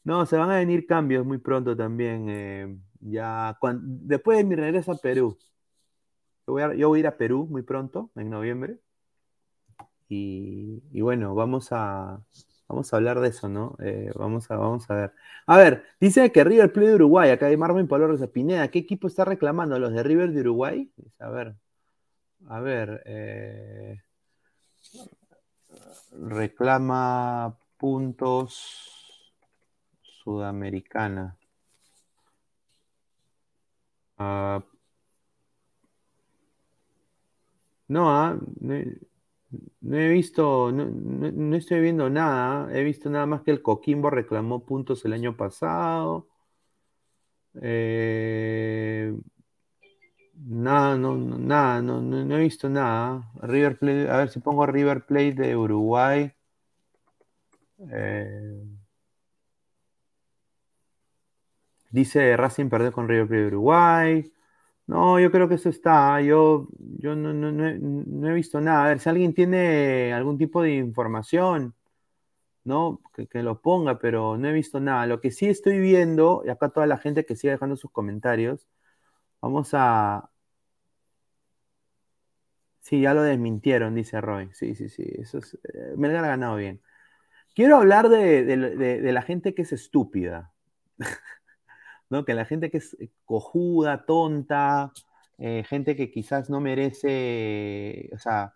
No, 0.05 0.27
se 0.27 0.37
van 0.37 0.51
a 0.51 0.57
venir 0.59 0.87
cambios 0.87 1.27
muy 1.27 1.39
pronto 1.39 1.77
también. 1.77 2.29
Eh, 2.31 2.79
ya, 3.01 3.59
después 3.83 4.39
de 4.39 4.45
mi 4.45 4.57
regreso 4.57 4.93
a 4.93 4.99
Perú. 4.99 5.39
Yo 6.47 6.53
voy, 6.55 6.63
a, 6.63 6.75
yo 6.75 6.89
voy 6.89 6.99
a 6.99 7.01
ir 7.01 7.07
a 7.07 7.17
Perú 7.17 7.47
muy 7.51 7.63
pronto, 7.63 8.11
en 8.17 8.31
noviembre. 8.31 8.81
Y 10.09 11.01
bueno, 11.01 11.35
vamos 11.35 11.69
a, 11.73 12.23
vamos 12.69 12.93
a 12.93 12.97
hablar 12.97 13.21
de 13.21 13.29
eso, 13.29 13.49
¿no? 13.49 13.77
Eh, 13.81 14.11
vamos, 14.15 14.51
a, 14.51 14.57
vamos 14.57 14.91
a 14.91 14.95
ver. 14.95 15.13
A 15.47 15.57
ver, 15.59 15.85
dice 16.01 16.33
que 16.33 16.45
River 16.45 16.73
Plate 16.73 16.89
de 16.89 16.95
Uruguay, 16.97 17.31
acá 17.31 17.47
hay 17.47 17.57
Marvin 17.57 17.89
Pablo 17.89 18.09
Rosa 18.09 18.27
Pineda, 18.27 18.69
¿qué 18.69 18.81
equipo 18.81 19.07
está 19.09 19.25
reclamando? 19.25 19.79
¿Los 19.79 19.93
de 19.93 20.03
River 20.03 20.33
de 20.33 20.41
Uruguay? 20.41 20.91
A 21.19 21.29
ver, 21.31 21.55
a 22.49 22.61
ver, 22.61 23.03
eh, 23.07 24.03
reclama 26.13 27.57
puntos 27.77 29.33
Sudamericana. 30.03 31.37
Uh, 34.19 34.61
no, 37.89 38.11
ah, 38.11 38.37
no 39.81 39.97
he 39.97 40.09
visto, 40.09 40.73
no, 40.73 41.57
estoy 41.57 41.81
viendo 41.81 42.11
nada. 42.11 42.69
He 42.77 42.83
visto 42.85 43.11
nada 43.11 43.27
más 43.27 43.43
que 43.43 43.51
el 43.51 43.63
Coquimbo 43.63 44.11
reclamó 44.11 44.65
puntos 44.65 45.05
el 45.05 45.13
año 45.13 45.37
pasado. 45.37 46.29
Eh, 47.63 49.15
nada, 50.35 50.97
no, 50.97 51.17
nada, 51.17 51.81
no, 51.83 52.01
no, 52.03 52.37
he 52.37 52.41
visto 52.41 52.69
nada. 52.69 53.31
River 53.43 53.79
Plate, 53.79 54.11
a 54.11 54.19
ver 54.19 54.29
si 54.31 54.41
pongo 54.41 54.67
River 54.67 55.05
Plate 55.07 55.35
de 55.35 55.57
Uruguay. 55.57 56.33
Eh, 57.91 58.65
dice 61.91 62.37
Racing 62.37 62.69
perdió 62.69 62.93
con 62.93 63.09
River 63.09 63.27
Plate 63.27 63.41
de 63.43 63.47
Uruguay. 63.49 64.33
No, 64.87 65.19
yo 65.19 65.33
creo 65.33 65.49
que 65.49 65.57
eso 65.57 65.69
está. 65.69 66.21
Yo, 66.23 66.69
yo 66.79 67.17
no, 67.17 67.33
no, 67.33 67.51
no 67.51 67.67
he, 67.67 67.79
no 67.81 68.29
he 68.31 68.35
visto 68.35 68.61
nada. 68.61 68.85
A 68.85 68.89
ver, 68.89 69.01
si 69.01 69.09
alguien 69.09 69.35
tiene 69.35 70.13
algún 70.13 70.39
tipo 70.39 70.63
de 70.63 70.75
información, 70.75 71.75
¿no? 72.65 73.01
Que, 73.15 73.27
que 73.29 73.43
lo 73.43 73.61
ponga, 73.63 73.99
pero 74.01 74.39
no 74.39 74.49
he 74.49 74.53
visto 74.53 74.81
nada. 74.81 75.07
Lo 75.07 75.21
que 75.21 75.33
sí 75.33 75.49
estoy 75.49 75.81
viendo, 75.81 76.43
y 76.47 76.51
acá 76.51 76.71
toda 76.71 76.87
la 76.87 76.99
gente 76.99 77.27
que 77.27 77.37
sigue 77.37 77.53
dejando 77.53 77.77
sus 77.77 77.91
comentarios, 77.93 78.69
vamos 79.43 79.71
a. 79.75 80.31
Sí, 82.81 83.01
ya 83.01 83.15
lo 83.15 83.23
desmintieron, 83.23 83.95
dice 83.95 84.21
Roy. 84.21 84.51
Sí, 84.53 84.75
sí, 84.75 84.89
sí. 84.89 85.05
Eso 85.19 85.39
es, 85.39 85.55
eh, 85.75 85.95
Melgar 85.97 86.25
ha 86.25 86.29
ganado 86.29 86.57
bien. 86.57 86.81
Quiero 87.55 87.77
hablar 87.79 88.09
de, 88.11 88.45
de- 88.45 88.57
de- 88.77 89.01
de 89.03 89.13
la 89.13 89.23
gente 89.23 89.55
que 89.55 89.63
es 89.63 89.73
estúpida. 89.73 90.53
¿no? 92.11 92.25
Que 92.25 92.35
la 92.35 92.45
gente 92.47 92.71
que 92.71 92.79
es 92.79 92.95
eh, 93.01 93.11
cojuda, 93.25 94.05
tonta, 94.07 94.93
eh, 95.39 95.65
gente 95.69 95.97
que 95.97 96.11
quizás 96.11 96.51
no 96.51 96.61
merece, 96.61 98.11
o 98.15 98.19
sea, 98.19 98.55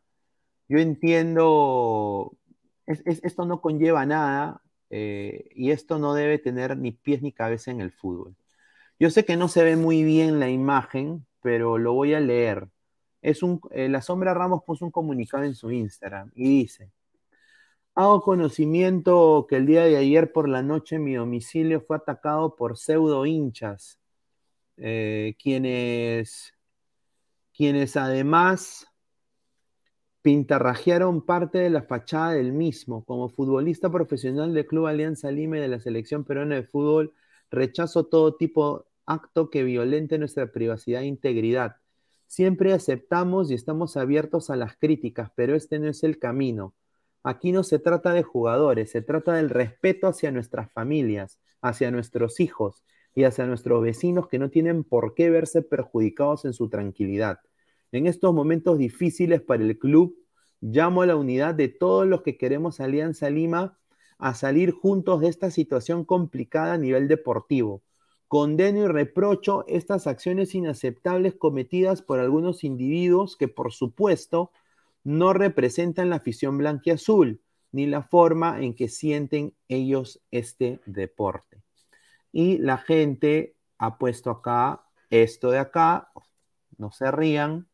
yo 0.68 0.78
entiendo, 0.78 2.36
es- 2.86 3.02
es- 3.06 3.22
esto 3.24 3.44
no 3.46 3.60
conlleva 3.60 4.06
nada 4.06 4.62
eh, 4.90 5.48
y 5.54 5.70
esto 5.72 5.98
no 5.98 6.14
debe 6.14 6.38
tener 6.38 6.76
ni 6.76 6.92
pies 6.92 7.22
ni 7.22 7.32
cabeza 7.32 7.70
en 7.70 7.80
el 7.80 7.92
fútbol. 7.92 8.34
Yo 8.98 9.10
sé 9.10 9.24
que 9.24 9.36
no 9.36 9.48
se 9.48 9.64
ve 9.64 9.76
muy 9.76 10.04
bien 10.04 10.40
la 10.40 10.50
imagen, 10.50 11.26
pero 11.42 11.78
lo 11.78 11.94
voy 11.94 12.14
a 12.14 12.20
leer. 12.20 12.68
Es 13.22 13.42
un, 13.42 13.60
la 13.72 14.02
Sombra 14.02 14.34
Ramos 14.34 14.62
puso 14.64 14.84
un 14.84 14.90
comunicado 14.90 15.44
en 15.44 15.54
su 15.54 15.70
Instagram 15.70 16.30
y 16.34 16.60
dice, 16.62 16.90
Hago 17.94 18.22
conocimiento 18.22 19.46
que 19.48 19.56
el 19.56 19.66
día 19.66 19.84
de 19.84 19.96
ayer 19.96 20.32
por 20.32 20.48
la 20.48 20.62
noche 20.62 20.98
mi 20.98 21.14
domicilio 21.14 21.80
fue 21.80 21.96
atacado 21.96 22.56
por 22.56 22.78
pseudo 22.78 23.26
hinchas, 23.26 23.98
eh, 24.76 25.36
quienes, 25.42 26.54
quienes 27.52 27.96
además 27.96 28.86
pintarrajearon 30.22 31.24
parte 31.24 31.58
de 31.58 31.70
la 31.70 31.82
fachada 31.82 32.32
del 32.32 32.52
mismo. 32.52 33.04
Como 33.04 33.28
futbolista 33.28 33.90
profesional 33.90 34.54
del 34.54 34.66
Club 34.66 34.86
Alianza 34.86 35.30
Lima 35.30 35.58
y 35.58 35.60
de 35.60 35.68
la 35.68 35.80
Selección 35.80 36.24
Peruana 36.24 36.56
de 36.56 36.62
Fútbol, 36.62 37.12
rechazo 37.50 38.06
todo 38.06 38.36
tipo 38.36 38.86
acto 39.06 39.50
que 39.50 39.64
violente 39.64 40.18
nuestra 40.18 40.52
privacidad 40.52 41.02
e 41.02 41.06
integridad. 41.06 41.76
Siempre 42.26 42.72
aceptamos 42.72 43.50
y 43.50 43.54
estamos 43.54 43.96
abiertos 43.96 44.50
a 44.50 44.56
las 44.56 44.76
críticas, 44.76 45.32
pero 45.34 45.56
este 45.56 45.78
no 45.80 45.88
es 45.88 46.04
el 46.04 46.18
camino. 46.18 46.74
Aquí 47.22 47.52
no 47.52 47.62
se 47.62 47.78
trata 47.78 48.12
de 48.12 48.22
jugadores, 48.22 48.90
se 48.90 49.02
trata 49.02 49.34
del 49.34 49.50
respeto 49.50 50.06
hacia 50.06 50.30
nuestras 50.30 50.72
familias, 50.72 51.38
hacia 51.60 51.90
nuestros 51.90 52.40
hijos 52.40 52.82
y 53.14 53.24
hacia 53.24 53.46
nuestros 53.46 53.82
vecinos 53.82 54.28
que 54.28 54.38
no 54.38 54.48
tienen 54.48 54.84
por 54.84 55.14
qué 55.14 55.28
verse 55.28 55.62
perjudicados 55.62 56.44
en 56.44 56.54
su 56.54 56.68
tranquilidad. 56.68 57.40
En 57.92 58.06
estos 58.06 58.32
momentos 58.32 58.78
difíciles 58.78 59.42
para 59.42 59.62
el 59.62 59.78
club, 59.78 60.16
llamo 60.60 61.02
a 61.02 61.06
la 61.06 61.16
unidad 61.16 61.54
de 61.54 61.68
todos 61.68 62.06
los 62.06 62.22
que 62.22 62.38
queremos 62.38 62.80
Alianza 62.80 63.28
Lima 63.28 63.78
a 64.18 64.34
salir 64.34 64.70
juntos 64.70 65.20
de 65.20 65.28
esta 65.28 65.50
situación 65.50 66.04
complicada 66.04 66.74
a 66.74 66.78
nivel 66.78 67.08
deportivo. 67.08 67.82
Condeno 68.28 68.84
y 68.84 68.86
reprocho 68.86 69.64
estas 69.66 70.06
acciones 70.06 70.54
inaceptables 70.54 71.34
cometidas 71.34 72.00
por 72.00 72.20
algunos 72.20 72.62
individuos 72.62 73.36
que, 73.36 73.48
por 73.48 73.72
supuesto, 73.72 74.52
no 75.04 75.32
representan 75.32 76.10
la 76.10 76.16
afición 76.16 76.58
blanquiazul 76.58 77.40
ni 77.72 77.86
la 77.86 78.02
forma 78.02 78.60
en 78.60 78.74
que 78.74 78.88
sienten 78.88 79.54
ellos 79.68 80.20
este 80.30 80.80
deporte. 80.86 81.62
Y 82.32 82.58
la 82.58 82.78
gente 82.78 83.56
ha 83.78 83.98
puesto 83.98 84.30
acá 84.30 84.82
esto 85.10 85.50
de 85.50 85.58
acá, 85.58 86.10
no 86.78 86.92
se 86.92 87.10
rían, 87.10 87.68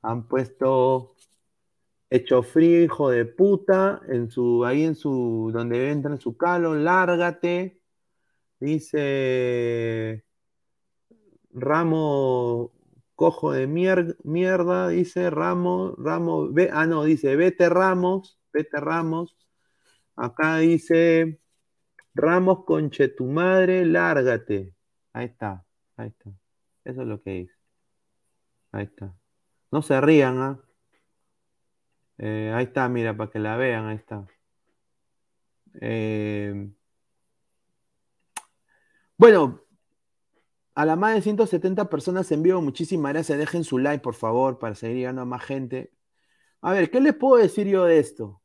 han 0.00 0.28
puesto 0.28 1.16
hecho 2.08 2.42
frío, 2.42 2.82
hijo 2.82 3.10
de 3.10 3.24
puta, 3.24 4.00
en 4.08 4.30
su, 4.30 4.64
ahí 4.64 4.84
en 4.84 4.94
su, 4.94 5.50
donde 5.52 5.90
entra 5.90 6.12
en 6.12 6.20
su 6.20 6.36
calo, 6.36 6.74
lárgate, 6.74 7.80
dice 8.60 10.24
Ramo 11.52 12.72
cojo 13.20 13.52
de 13.52 13.68
mier- 13.68 14.16
mierda, 14.24 14.88
dice 14.88 15.28
Ramos, 15.28 15.94
Ramos, 15.98 16.54
ve, 16.54 16.70
ah 16.72 16.86
no, 16.86 17.04
dice 17.04 17.36
vete 17.36 17.68
Ramos, 17.68 18.40
vete 18.50 18.80
Ramos, 18.80 19.36
acá 20.16 20.56
dice 20.56 21.38
Ramos 22.14 22.64
conche 22.64 23.08
tu 23.08 23.26
madre, 23.26 23.84
lárgate, 23.84 24.74
ahí 25.12 25.26
está, 25.26 25.66
ahí 25.98 26.08
está, 26.08 26.30
eso 26.82 27.02
es 27.02 27.06
lo 27.06 27.20
que 27.20 27.30
dice, 27.32 27.54
ahí 28.72 28.84
está, 28.84 29.14
no 29.70 29.82
se 29.82 30.00
rían, 30.00 30.38
¿ah? 30.38 30.58
Eh, 32.16 32.52
ahí 32.54 32.64
está, 32.64 32.88
mira, 32.88 33.14
para 33.14 33.30
que 33.30 33.38
la 33.38 33.58
vean, 33.58 33.84
ahí 33.84 33.96
está. 33.96 34.26
Eh, 35.74 36.70
bueno, 39.18 39.60
a 40.80 40.84
la 40.86 40.96
más 40.96 41.14
de 41.14 41.22
170 41.22 41.88
personas 41.90 42.30
en 42.32 42.42
vivo, 42.42 42.60
muchísimas 42.62 43.12
gracias. 43.12 43.38
Dejen 43.38 43.64
su 43.64 43.78
like, 43.78 44.02
por 44.02 44.14
favor, 44.14 44.58
para 44.58 44.74
seguir 44.74 44.96
llegando 44.98 45.22
a 45.22 45.24
más 45.26 45.44
gente. 45.44 45.92
A 46.62 46.72
ver, 46.72 46.90
¿qué 46.90 47.00
les 47.00 47.14
puedo 47.14 47.36
decir 47.42 47.66
yo 47.66 47.84
de 47.84 47.98
esto? 47.98 48.40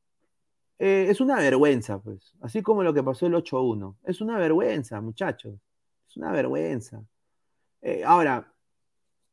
Eh, 0.79 1.07
es 1.09 1.21
una 1.21 1.37
vergüenza, 1.37 1.99
pues. 1.99 2.33
Así 2.41 2.61
como 2.61 2.83
lo 2.83 2.93
que 2.93 3.03
pasó 3.03 3.25
el 3.27 3.35
8-1. 3.35 3.97
Es 4.03 4.19
una 4.21 4.37
vergüenza, 4.37 4.99
muchachos. 5.01 5.55
Es 6.09 6.17
una 6.17 6.31
vergüenza. 6.33 7.01
Eh, 7.81 8.03
ahora, 8.03 8.53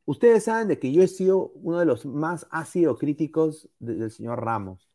ustedes 0.04 0.44
saben 0.44 0.68
de 0.68 0.78
que 0.78 0.92
yo 0.92 1.02
he 1.02 1.08
sido 1.08 1.48
uno 1.56 1.80
de 1.80 1.86
los 1.86 2.06
más 2.06 2.46
ácidos 2.50 2.98
críticos 2.98 3.68
de- 3.80 3.94
del 3.96 4.10
señor 4.12 4.44
Ramos. 4.44 4.91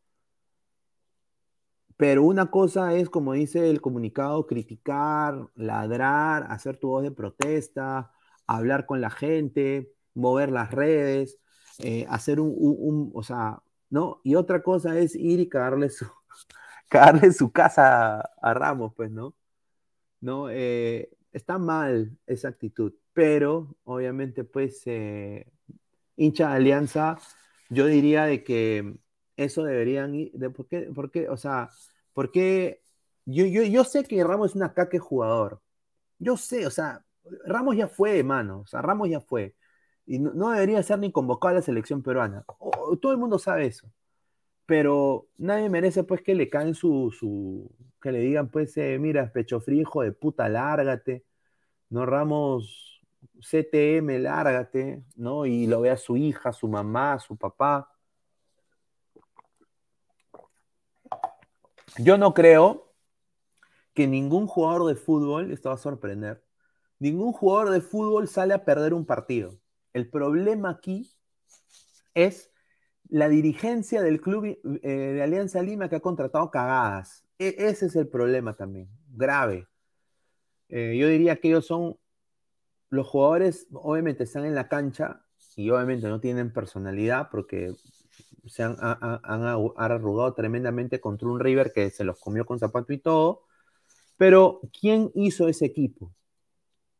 Pero 1.98 2.22
una 2.24 2.50
cosa 2.50 2.94
es, 2.94 3.10
como 3.10 3.32
dice 3.34 3.70
el 3.70 3.80
comunicado, 3.82 4.46
criticar, 4.46 5.48
ladrar, 5.56 6.46
hacer 6.50 6.78
tu 6.78 6.88
voz 6.90 7.02
de 7.02 7.10
protesta, 7.10 8.12
hablar 8.46 8.86
con 8.86 9.00
la 9.00 9.10
gente, 9.10 9.92
mover 10.14 10.50
las 10.52 10.70
redes, 10.72 11.38
eh, 11.80 12.06
hacer 12.08 12.40
un, 12.40 13.10
o 13.14 13.22
sea, 13.24 13.62
¿no? 13.90 14.20
Y 14.24 14.36
otra 14.36 14.62
cosa 14.62 14.98
es 14.98 15.16
ir 15.16 15.40
y 15.40 15.48
cagarle 15.48 15.90
su, 15.90 16.06
cagarle 16.88 17.32
su 17.32 17.50
casa 17.52 18.20
a, 18.20 18.30
a 18.42 18.54
Ramos, 18.54 18.94
pues, 18.96 19.10
¿no? 19.10 19.34
¿No? 20.20 20.50
Eh, 20.50 21.10
está 21.32 21.58
mal 21.58 22.16
esa 22.26 22.48
actitud, 22.48 22.94
pero 23.12 23.76
obviamente, 23.84 24.44
pues, 24.44 24.82
eh, 24.86 25.46
hincha 26.16 26.50
de 26.50 26.56
Alianza, 26.56 27.18
yo 27.70 27.86
diría 27.86 28.24
de 28.24 28.44
que 28.44 28.98
eso 29.38 29.64
deberían 29.64 30.14
ir, 30.14 30.32
de 30.32 30.50
por 30.50 30.66
qué, 30.68 30.82
por 30.94 31.10
qué, 31.10 31.28
o 31.28 31.36
sea, 31.36 31.70
porque 32.12 32.82
yo, 33.24 33.46
yo, 33.46 33.62
yo 33.62 33.84
sé 33.84 34.04
que 34.04 34.22
Ramos 34.24 34.50
es 34.50 34.56
un 34.56 34.68
caque 34.68 34.98
jugador, 34.98 35.62
yo 36.18 36.36
sé, 36.36 36.66
o 36.66 36.70
sea, 36.70 37.04
Ramos 37.46 37.76
ya 37.76 37.88
fue, 37.88 38.22
mano, 38.22 38.60
o 38.60 38.66
sea, 38.66 38.82
Ramos 38.82 39.08
ya 39.08 39.20
fue, 39.20 39.54
y 40.06 40.18
no, 40.18 40.50
debería 40.50 40.82
ser 40.82 40.98
ni 40.98 41.12
convocado 41.12 41.52
a 41.52 41.54
la 41.56 41.62
selección 41.62 42.02
peruana, 42.02 42.44
todo 43.00 43.12
el 43.12 43.18
mundo 43.18 43.38
sabe 43.38 43.66
eso, 43.66 43.90
pero 44.66 45.28
nadie 45.38 45.70
merece 45.70 46.04
pues 46.04 46.22
que 46.22 46.34
le 46.34 46.50
caen 46.50 46.74
su, 46.74 47.10
su 47.18 47.70
que 48.02 48.12
le 48.12 48.20
digan 48.20 48.50
pues, 48.50 48.76
eh, 48.76 48.98
mira, 48.98 49.32
pecho 49.32 49.60
frío, 49.60 49.82
hijo 49.82 50.02
de 50.02 50.12
puta, 50.12 50.48
lárgate, 50.48 51.24
no 51.90 52.06
Ramos, 52.06 52.88
CTM, 53.40 54.18
lárgate, 54.18 55.04
¿no? 55.16 55.46
Y 55.46 55.66
lo 55.66 55.80
vea 55.82 55.96
su 55.96 56.16
hija, 56.16 56.52
su 56.52 56.68
mamá, 56.68 57.18
su 57.18 57.36
papá. 57.36 57.90
Yo 61.96 62.18
no 62.18 62.34
creo 62.34 62.92
que 63.94 64.06
ningún 64.06 64.46
jugador 64.46 64.86
de 64.86 64.94
fútbol, 64.94 65.50
esto 65.50 65.70
va 65.70 65.74
a 65.74 65.78
sorprender, 65.78 66.44
ningún 66.98 67.32
jugador 67.32 67.70
de 67.70 67.80
fútbol 67.80 68.28
sale 68.28 68.54
a 68.54 68.64
perder 68.64 68.94
un 68.94 69.04
partido. 69.04 69.58
El 69.92 70.08
problema 70.08 70.70
aquí 70.70 71.10
es 72.14 72.52
la 73.08 73.28
dirigencia 73.28 74.02
del 74.02 74.20
club 74.20 74.44
eh, 74.44 74.88
de 74.88 75.22
Alianza 75.22 75.62
Lima 75.62 75.88
que 75.88 75.96
ha 75.96 76.00
contratado 76.00 76.50
cagadas. 76.50 77.24
E- 77.38 77.56
ese 77.58 77.86
es 77.86 77.96
el 77.96 78.08
problema 78.08 78.54
también, 78.54 78.88
grave. 79.08 79.66
Eh, 80.68 80.96
yo 80.98 81.08
diría 81.08 81.36
que 81.36 81.48
ellos 81.48 81.66
son 81.66 81.96
los 82.90 83.06
jugadores, 83.06 83.66
obviamente 83.72 84.24
están 84.24 84.44
en 84.44 84.54
la 84.54 84.68
cancha 84.68 85.24
y 85.56 85.70
obviamente 85.70 86.08
no 86.08 86.20
tienen 86.20 86.52
personalidad 86.52 87.28
porque 87.30 87.72
se 88.46 88.62
han, 88.62 88.76
arrugado 88.80 90.34
tremendamente 90.34 91.00
contra 91.00 91.28
un 91.28 91.40
River 91.40 91.72
que 91.72 91.90
se 91.90 92.04
los 92.04 92.18
comió 92.18 92.46
con 92.46 92.58
zapato 92.58 92.92
y 92.92 92.98
todo. 92.98 93.42
Pero, 94.16 94.60
¿quién 94.78 95.10
hizo 95.14 95.48
ese 95.48 95.66
equipo? 95.66 96.12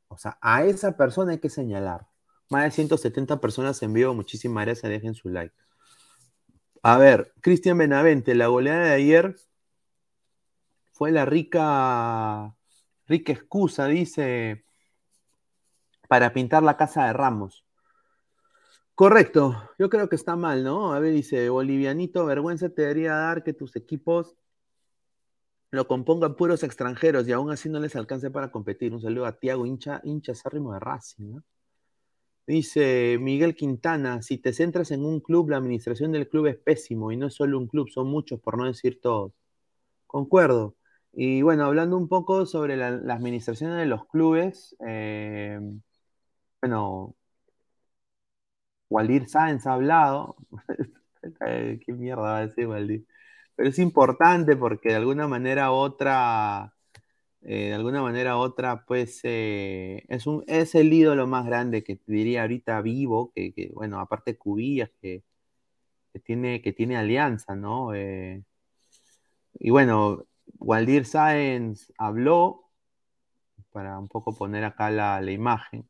O 0.09 0.19
sea, 0.19 0.39
a 0.41 0.65
esa 0.65 0.97
persona 0.97 1.33
hay 1.33 1.39
que 1.39 1.51
señalar. 1.51 2.07
Más 2.51 2.65
de 2.65 2.71
170 2.71 3.41
personas 3.41 3.83
en 3.83 3.93
vivo, 3.93 4.15
muchísimas 4.15 4.65
gracias, 4.65 4.91
dejen 4.91 5.15
su 5.15 5.29
like. 5.29 5.55
A 6.83 6.97
ver, 6.99 7.33
Cristian 7.41 7.77
Benavente, 7.77 8.35
la 8.35 8.47
goleada 8.47 8.87
de 8.87 8.93
ayer 8.93 9.37
fue 10.93 11.13
la 11.13 11.25
rica, 11.25 12.57
rica 13.07 13.33
excusa, 13.33 13.87
dice, 13.87 14.65
para 16.09 16.33
pintar 16.33 16.63
la 16.63 16.77
casa 16.77 17.07
de 17.07 17.13
Ramos. 17.13 17.65
Correcto, 18.99 19.55
yo 19.79 19.89
creo 19.91 20.09
que 20.09 20.17
está 20.17 20.35
mal, 20.35 20.65
¿no? 20.65 20.93
A 20.93 20.99
ver, 20.99 21.13
dice, 21.13 21.49
Bolivianito, 21.51 22.27
vergüenza 22.27 22.69
te 22.69 22.83
debería 22.83 23.15
dar 23.15 23.45
que 23.45 23.53
tus 23.53 23.77
equipos 23.77 24.35
lo 25.71 25.87
compongan 25.87 26.35
puros 26.35 26.65
extranjeros 26.65 27.29
y 27.29 27.33
aún 27.33 27.53
así 27.53 27.69
no 27.69 27.79
les 27.79 27.95
alcance 27.95 28.29
para 28.33 28.51
competir. 28.51 28.93
Un 28.93 29.01
saludo 29.01 29.27
a 29.27 29.39
Tiago, 29.39 29.67
hincha, 29.67 30.01
hincha 30.03 30.35
sárrimo 30.35 30.73
de 30.73 30.81
Racing, 30.81 31.31
¿no? 31.31 31.45
Dice 32.45 33.19
Miguel 33.21 33.55
Quintana, 33.55 34.21
si 34.21 34.39
te 34.39 34.53
centras 34.53 34.91
en 34.91 35.05
un 35.05 35.21
club, 35.21 35.51
la 35.51 35.59
administración 35.59 36.11
del 36.11 36.29
club 36.29 36.47
es 36.49 36.57
pésimo 36.57 37.13
y 37.13 37.17
no 37.17 37.29
es 37.29 37.35
solo 37.35 37.57
un 37.57 37.69
club, 37.69 37.89
son 37.91 38.09
muchos, 38.09 38.41
por 38.41 38.59
no 38.59 38.65
decir 38.65 39.01
todos. 39.01 39.33
Concuerdo. 40.09 40.75
Y 41.13 41.43
bueno, 41.43 41.67
hablando 41.67 41.97
un 41.97 42.09
poco 42.09 42.47
sobre 42.47 42.77
la, 42.77 42.89
administración 42.89 43.77
de 43.79 43.87
los 43.87 44.07
clubes, 44.07 44.75
eh, 44.85 45.61
bueno, 46.61 47.15
Waldir 48.89 49.29
Sáenz 49.29 49.67
ha 49.67 49.75
hablado. 49.75 50.37
¿Qué 51.41 51.93
mierda 51.93 52.23
va 52.23 52.39
a 52.39 52.47
decir 52.47 52.67
Waldir? 52.67 53.07
Pero 53.57 53.69
es 53.71 53.79
importante 53.79 54.57
porque 54.57 54.91
de 54.91 54.97
alguna 54.97 55.27
manera 55.29 55.73
otra, 55.73 56.75
eh, 57.43 57.69
de 57.69 57.75
alguna 57.75 58.03
manera 58.03 58.37
otra, 58.37 58.85
pues 58.87 59.21
eh, 59.25 60.05
es, 60.09 60.27
un, 60.27 60.45
es 60.47 60.75
el 60.75 60.93
ídolo 60.93 61.27
más 61.27 61.47
grande 61.47 61.83
que 61.85 62.01
diría 62.07 62.43
ahorita 62.43 62.81
vivo, 62.83 63.33
que, 63.35 63.53
que, 63.53 63.71
bueno, 63.75 64.01
aparte 64.01 64.37
Cubillas, 64.39 64.91
que, 65.01 65.25
que 66.13 66.21
tiene, 66.21 66.63
que 66.63 66.73
tiene 66.73 66.97
alianza, 66.97 67.57
¿no? 67.57 67.95
Eh, 67.95 68.45
y 69.55 69.71
bueno, 69.71 70.25
Waldir 70.59 71.05
Sáenz 71.07 71.93
habló, 71.99 72.71
para 73.73 73.99
un 73.99 74.09
poco 74.09 74.35
poner 74.37 74.65
acá 74.65 74.91
la, 74.91 75.21
la 75.21 75.33
imagen, 75.33 75.89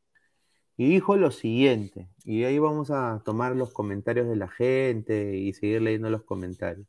y 0.79 0.87
dijo 0.87 1.17
lo 1.17 1.29
siguiente, 1.29 2.07
y 2.23 2.45
ahí 2.45 2.57
vamos 2.57 2.89
a 2.89 3.21
tomar 3.25 3.53
los 3.53 3.73
comentarios 3.73 4.29
de 4.29 4.37
la 4.37 4.47
gente 4.47 5.35
y 5.35 5.51
seguir 5.51 5.81
leyendo 5.81 6.09
los 6.09 6.23
comentarios. 6.23 6.87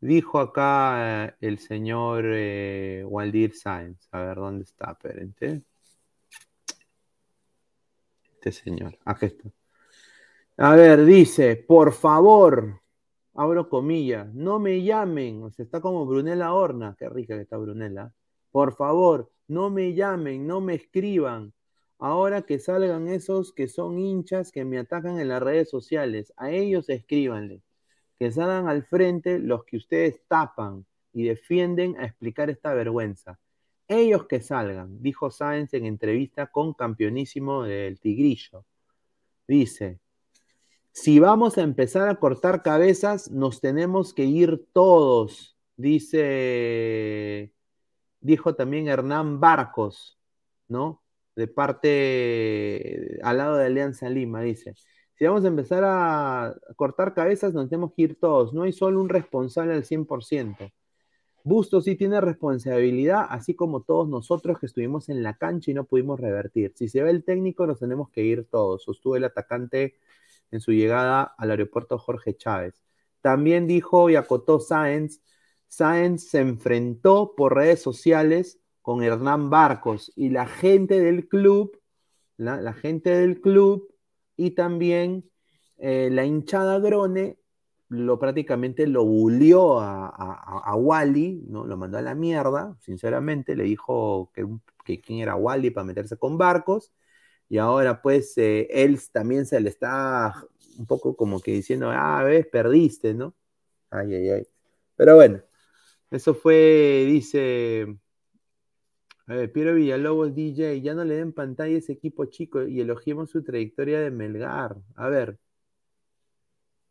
Dijo 0.00 0.38
acá 0.38 1.26
eh, 1.26 1.34
el 1.40 1.58
señor 1.58 2.24
eh, 2.28 3.02
Waldir 3.04 3.56
Sáenz, 3.56 4.08
a 4.12 4.20
ver 4.20 4.36
dónde 4.36 4.62
está, 4.62 4.92
espérense. 4.92 5.64
Este 8.34 8.52
señor, 8.52 8.96
está. 9.04 9.50
A 10.58 10.76
ver, 10.76 11.04
dice, 11.04 11.56
por 11.56 11.92
favor, 11.92 12.80
abro 13.34 13.68
comillas, 13.68 14.32
no 14.34 14.60
me 14.60 14.84
llamen, 14.84 15.42
o 15.42 15.50
sea, 15.50 15.64
está 15.64 15.80
como 15.80 16.06
Brunella 16.06 16.52
Horna, 16.52 16.94
qué 16.96 17.08
rica 17.08 17.34
que 17.34 17.42
está 17.42 17.56
Brunella. 17.56 18.12
Por 18.52 18.76
favor, 18.76 19.32
no 19.48 19.68
me 19.68 19.94
llamen, 19.94 20.46
no 20.46 20.60
me 20.60 20.74
escriban. 20.74 21.52
Ahora 21.98 22.42
que 22.42 22.58
salgan 22.58 23.08
esos 23.08 23.52
que 23.52 23.68
son 23.68 23.98
hinchas 23.98 24.52
que 24.52 24.64
me 24.64 24.78
atacan 24.78 25.18
en 25.18 25.28
las 25.28 25.42
redes 25.42 25.68
sociales, 25.68 26.32
a 26.36 26.50
ellos 26.50 26.88
escríbanle. 26.88 27.62
Que 28.18 28.30
salgan 28.30 28.68
al 28.68 28.84
frente 28.84 29.38
los 29.38 29.64
que 29.64 29.76
ustedes 29.76 30.20
tapan 30.28 30.86
y 31.12 31.24
defienden 31.24 31.96
a 31.98 32.04
explicar 32.06 32.50
esta 32.50 32.72
vergüenza. 32.74 33.38
Ellos 33.88 34.26
que 34.26 34.40
salgan, 34.40 35.02
dijo 35.02 35.30
Sáenz 35.30 35.72
en 35.74 35.86
entrevista 35.86 36.46
con 36.48 36.74
campeonísimo 36.74 37.64
del 37.64 37.98
Tigrillo. 37.98 38.64
Dice, 39.46 39.98
si 40.92 41.18
vamos 41.20 41.58
a 41.58 41.62
empezar 41.62 42.08
a 42.08 42.16
cortar 42.16 42.62
cabezas, 42.62 43.30
nos 43.30 43.60
tenemos 43.60 44.12
que 44.12 44.24
ir 44.24 44.66
todos, 44.72 45.56
dice, 45.76 47.52
dijo 48.20 48.54
también 48.54 48.88
Hernán 48.88 49.40
Barcos, 49.40 50.18
¿no? 50.68 51.02
De 51.38 51.46
parte, 51.46 53.20
al 53.22 53.38
lado 53.38 53.58
de 53.58 53.66
Alianza 53.66 54.10
Lima, 54.10 54.40
dice, 54.40 54.74
si 55.14 55.24
vamos 55.24 55.44
a 55.44 55.46
empezar 55.46 55.84
a 55.86 56.56
cortar 56.74 57.14
cabezas, 57.14 57.54
nos 57.54 57.68
tenemos 57.68 57.92
que 57.94 58.02
ir 58.02 58.18
todos, 58.18 58.52
no 58.52 58.64
hay 58.64 58.72
solo 58.72 59.00
un 59.00 59.08
responsable 59.08 59.74
al 59.74 59.84
100%. 59.84 60.72
Busto 61.44 61.80
sí 61.80 61.94
tiene 61.94 62.20
responsabilidad, 62.20 63.24
así 63.30 63.54
como 63.54 63.82
todos 63.84 64.08
nosotros 64.08 64.58
que 64.58 64.66
estuvimos 64.66 65.08
en 65.10 65.22
la 65.22 65.34
cancha 65.38 65.70
y 65.70 65.74
no 65.74 65.84
pudimos 65.84 66.18
revertir. 66.18 66.72
Si 66.74 66.88
se 66.88 67.04
ve 67.04 67.10
el 67.10 67.22
técnico, 67.22 67.68
nos 67.68 67.78
tenemos 67.78 68.10
que 68.10 68.24
ir 68.24 68.48
todos, 68.50 68.82
sostuvo 68.82 69.14
el 69.14 69.22
atacante 69.22 69.94
en 70.50 70.60
su 70.60 70.72
llegada 70.72 71.22
al 71.22 71.52
aeropuerto 71.52 71.98
Jorge 71.98 72.36
Chávez. 72.36 72.82
También 73.20 73.68
dijo 73.68 74.10
y 74.10 74.16
acotó 74.16 74.58
Sáenz, 74.58 75.22
Sáenz 75.68 76.30
se 76.30 76.40
enfrentó 76.40 77.34
por 77.36 77.54
redes 77.54 77.80
sociales 77.80 78.58
con 78.88 79.02
Hernán 79.02 79.50
Barcos 79.50 80.10
y 80.16 80.30
la 80.30 80.46
gente 80.46 80.98
del 80.98 81.28
club, 81.28 81.78
la, 82.38 82.72
gente 82.72 83.10
del 83.10 83.38
club 83.42 83.86
y 84.34 84.52
también 84.52 85.30
eh, 85.76 86.08
la 86.10 86.24
hinchada 86.24 86.78
Grone 86.78 87.36
lo 87.90 88.18
prácticamente 88.18 88.86
lo 88.86 89.04
bulió 89.04 89.78
a, 89.78 90.06
a, 90.06 90.62
a, 90.64 90.74
Wally, 90.74 91.44
¿no? 91.50 91.66
Lo 91.66 91.76
mandó 91.76 91.98
a 91.98 92.00
la 92.02 92.14
mierda, 92.14 92.78
sinceramente, 92.80 93.56
le 93.56 93.64
dijo 93.64 94.30
que, 94.32 94.48
que 94.86 95.02
quién 95.02 95.18
era 95.18 95.36
Wally 95.36 95.68
para 95.68 95.84
meterse 95.84 96.16
con 96.16 96.38
barcos, 96.38 96.90
y 97.50 97.58
ahora 97.58 98.00
pues 98.00 98.38
eh, 98.38 98.68
él 98.70 98.98
también 99.12 99.44
se 99.44 99.60
le 99.60 99.68
está 99.68 100.34
un 100.78 100.86
poco 100.86 101.14
como 101.14 101.40
que 101.40 101.52
diciendo, 101.52 101.90
ah, 101.92 102.22
ves, 102.24 102.46
perdiste, 102.46 103.12
¿no? 103.12 103.34
Ay, 103.90 104.14
ay, 104.14 104.30
ay. 104.30 104.48
Pero 104.96 105.14
bueno, 105.14 105.42
eso 106.10 106.34
fue, 106.34 107.04
dice, 107.06 107.98
ver, 109.34 109.52
Piero 109.52 109.74
Villalobos, 109.74 110.34
DJ, 110.34 110.80
ya 110.80 110.94
no 110.94 111.04
le 111.04 111.16
den 111.16 111.32
pantalla 111.32 111.74
a 111.74 111.78
ese 111.78 111.92
equipo 111.92 112.24
chico 112.26 112.62
y 112.62 112.80
elogiemos 112.80 113.30
su 113.30 113.44
trayectoria 113.44 114.00
de 114.00 114.10
Melgar. 114.10 114.76
A 114.96 115.08
ver, 115.08 115.38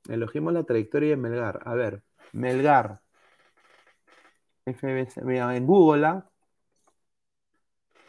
elogiemos 0.07 0.53
la 0.53 0.63
trayectoria 0.63 1.09
de 1.09 1.17
Melgar. 1.17 1.61
A 1.65 1.73
ver, 1.75 2.03
Melgar. 2.33 3.01
FBC, 4.65 5.23
mira, 5.23 5.55
en 5.55 5.65
Google, 5.65 6.05
¿ah? 6.05 6.29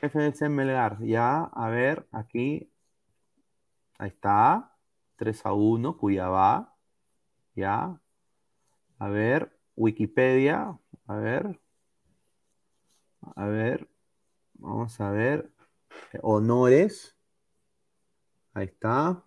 FBC 0.00 0.48
Melgar, 0.48 0.98
ya, 1.02 1.44
a 1.44 1.68
ver, 1.70 2.06
aquí, 2.12 2.70
ahí 3.98 4.08
está, 4.08 4.76
3 5.16 5.44
a 5.46 5.52
1, 5.52 5.96
Cuyabá, 5.98 6.74
ya, 7.54 8.00
a 8.98 9.08
ver, 9.08 9.56
Wikipedia, 9.76 10.78
a 11.06 11.16
ver, 11.16 11.60
a 13.36 13.46
ver, 13.46 13.88
vamos 14.58 15.00
a 15.00 15.10
ver, 15.10 15.50
honores, 16.22 17.16
ahí 18.54 18.66
está, 18.66 19.24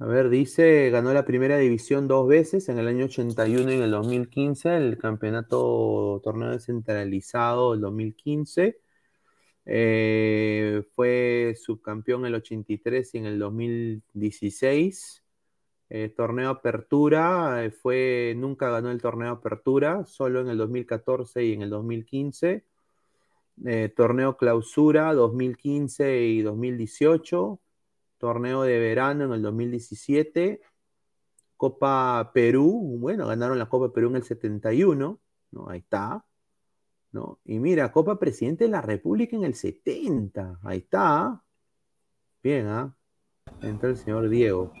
a 0.00 0.06
ver, 0.06 0.28
dice, 0.28 0.90
ganó 0.90 1.12
la 1.12 1.24
primera 1.24 1.58
división 1.58 2.06
dos 2.06 2.28
veces, 2.28 2.68
en 2.68 2.78
el 2.78 2.86
año 2.86 3.06
81 3.06 3.72
y 3.72 3.74
en 3.74 3.82
el 3.82 3.90
2015, 3.90 4.76
el 4.76 4.96
campeonato 4.96 6.20
torneo 6.22 6.50
descentralizado 6.50 7.72
del 7.72 7.80
2015. 7.80 8.78
Eh, 9.66 10.82
fue 10.94 11.54
subcampeón 11.60 12.22
en 12.22 12.26
el 12.28 12.34
83 12.36 13.14
y 13.14 13.18
en 13.18 13.26
el 13.26 13.38
2016. 13.40 15.24
Eh, 15.90 16.08
torneo 16.16 16.50
Apertura, 16.50 17.64
eh, 17.64 17.70
fue, 17.70 18.34
nunca 18.36 18.70
ganó 18.70 18.90
el 18.92 19.02
torneo 19.02 19.32
Apertura, 19.32 20.04
solo 20.06 20.40
en 20.40 20.48
el 20.48 20.58
2014 20.58 21.44
y 21.44 21.54
en 21.54 21.62
el 21.62 21.70
2015. 21.70 22.64
Eh, 23.64 23.92
torneo 23.94 24.36
Clausura 24.36 25.12
2015 25.14 26.22
y 26.22 26.42
2018. 26.42 27.60
Torneo 28.18 28.62
de 28.62 28.78
verano 28.78 29.24
en 29.24 29.32
el 29.32 29.42
2017. 29.42 30.60
Copa 31.56 32.30
Perú, 32.32 32.98
bueno, 33.00 33.26
ganaron 33.26 33.58
la 33.58 33.68
Copa 33.68 33.92
Perú 33.92 34.10
en 34.10 34.16
el 34.16 34.22
71, 34.22 35.18
¿no? 35.50 35.68
Ahí 35.68 35.80
está. 35.80 36.24
¿no? 37.12 37.38
Y 37.44 37.58
mira, 37.58 37.90
Copa 37.92 38.18
Presidente 38.18 38.64
de 38.64 38.70
la 38.70 38.80
República 38.82 39.36
en 39.36 39.44
el 39.44 39.54
70. 39.54 40.60
Ahí 40.62 40.78
está. 40.78 41.42
Bien, 42.42 42.66
¿ah? 42.66 42.94
Entró 43.62 43.88
el 43.88 43.96
señor 43.96 44.28
Diego. 44.28 44.72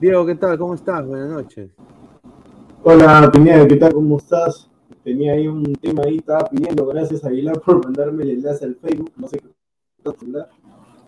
Diego, 0.00 0.26
¿qué 0.26 0.34
tal? 0.34 0.58
¿Cómo 0.58 0.74
estás? 0.74 1.06
Buenas 1.06 1.30
noches. 1.30 1.70
Hola, 2.82 3.30
Pineda, 3.32 3.66
¿qué 3.66 3.76
tal? 3.76 3.94
¿Cómo 3.94 4.18
estás? 4.18 4.70
Tenía 5.02 5.32
ahí 5.32 5.46
un 5.48 5.74
tema 5.76 6.02
ahí, 6.04 6.18
estaba 6.18 6.48
pidiendo, 6.48 6.86
gracias 6.86 7.24
a 7.24 7.28
Aguilar 7.28 7.60
por 7.64 7.84
mandarme 7.84 8.22
el 8.24 8.30
enlace 8.30 8.64
al 8.64 8.76
Facebook, 8.76 9.12
no 9.16 9.28
sé 9.28 9.38
qué 9.38 9.48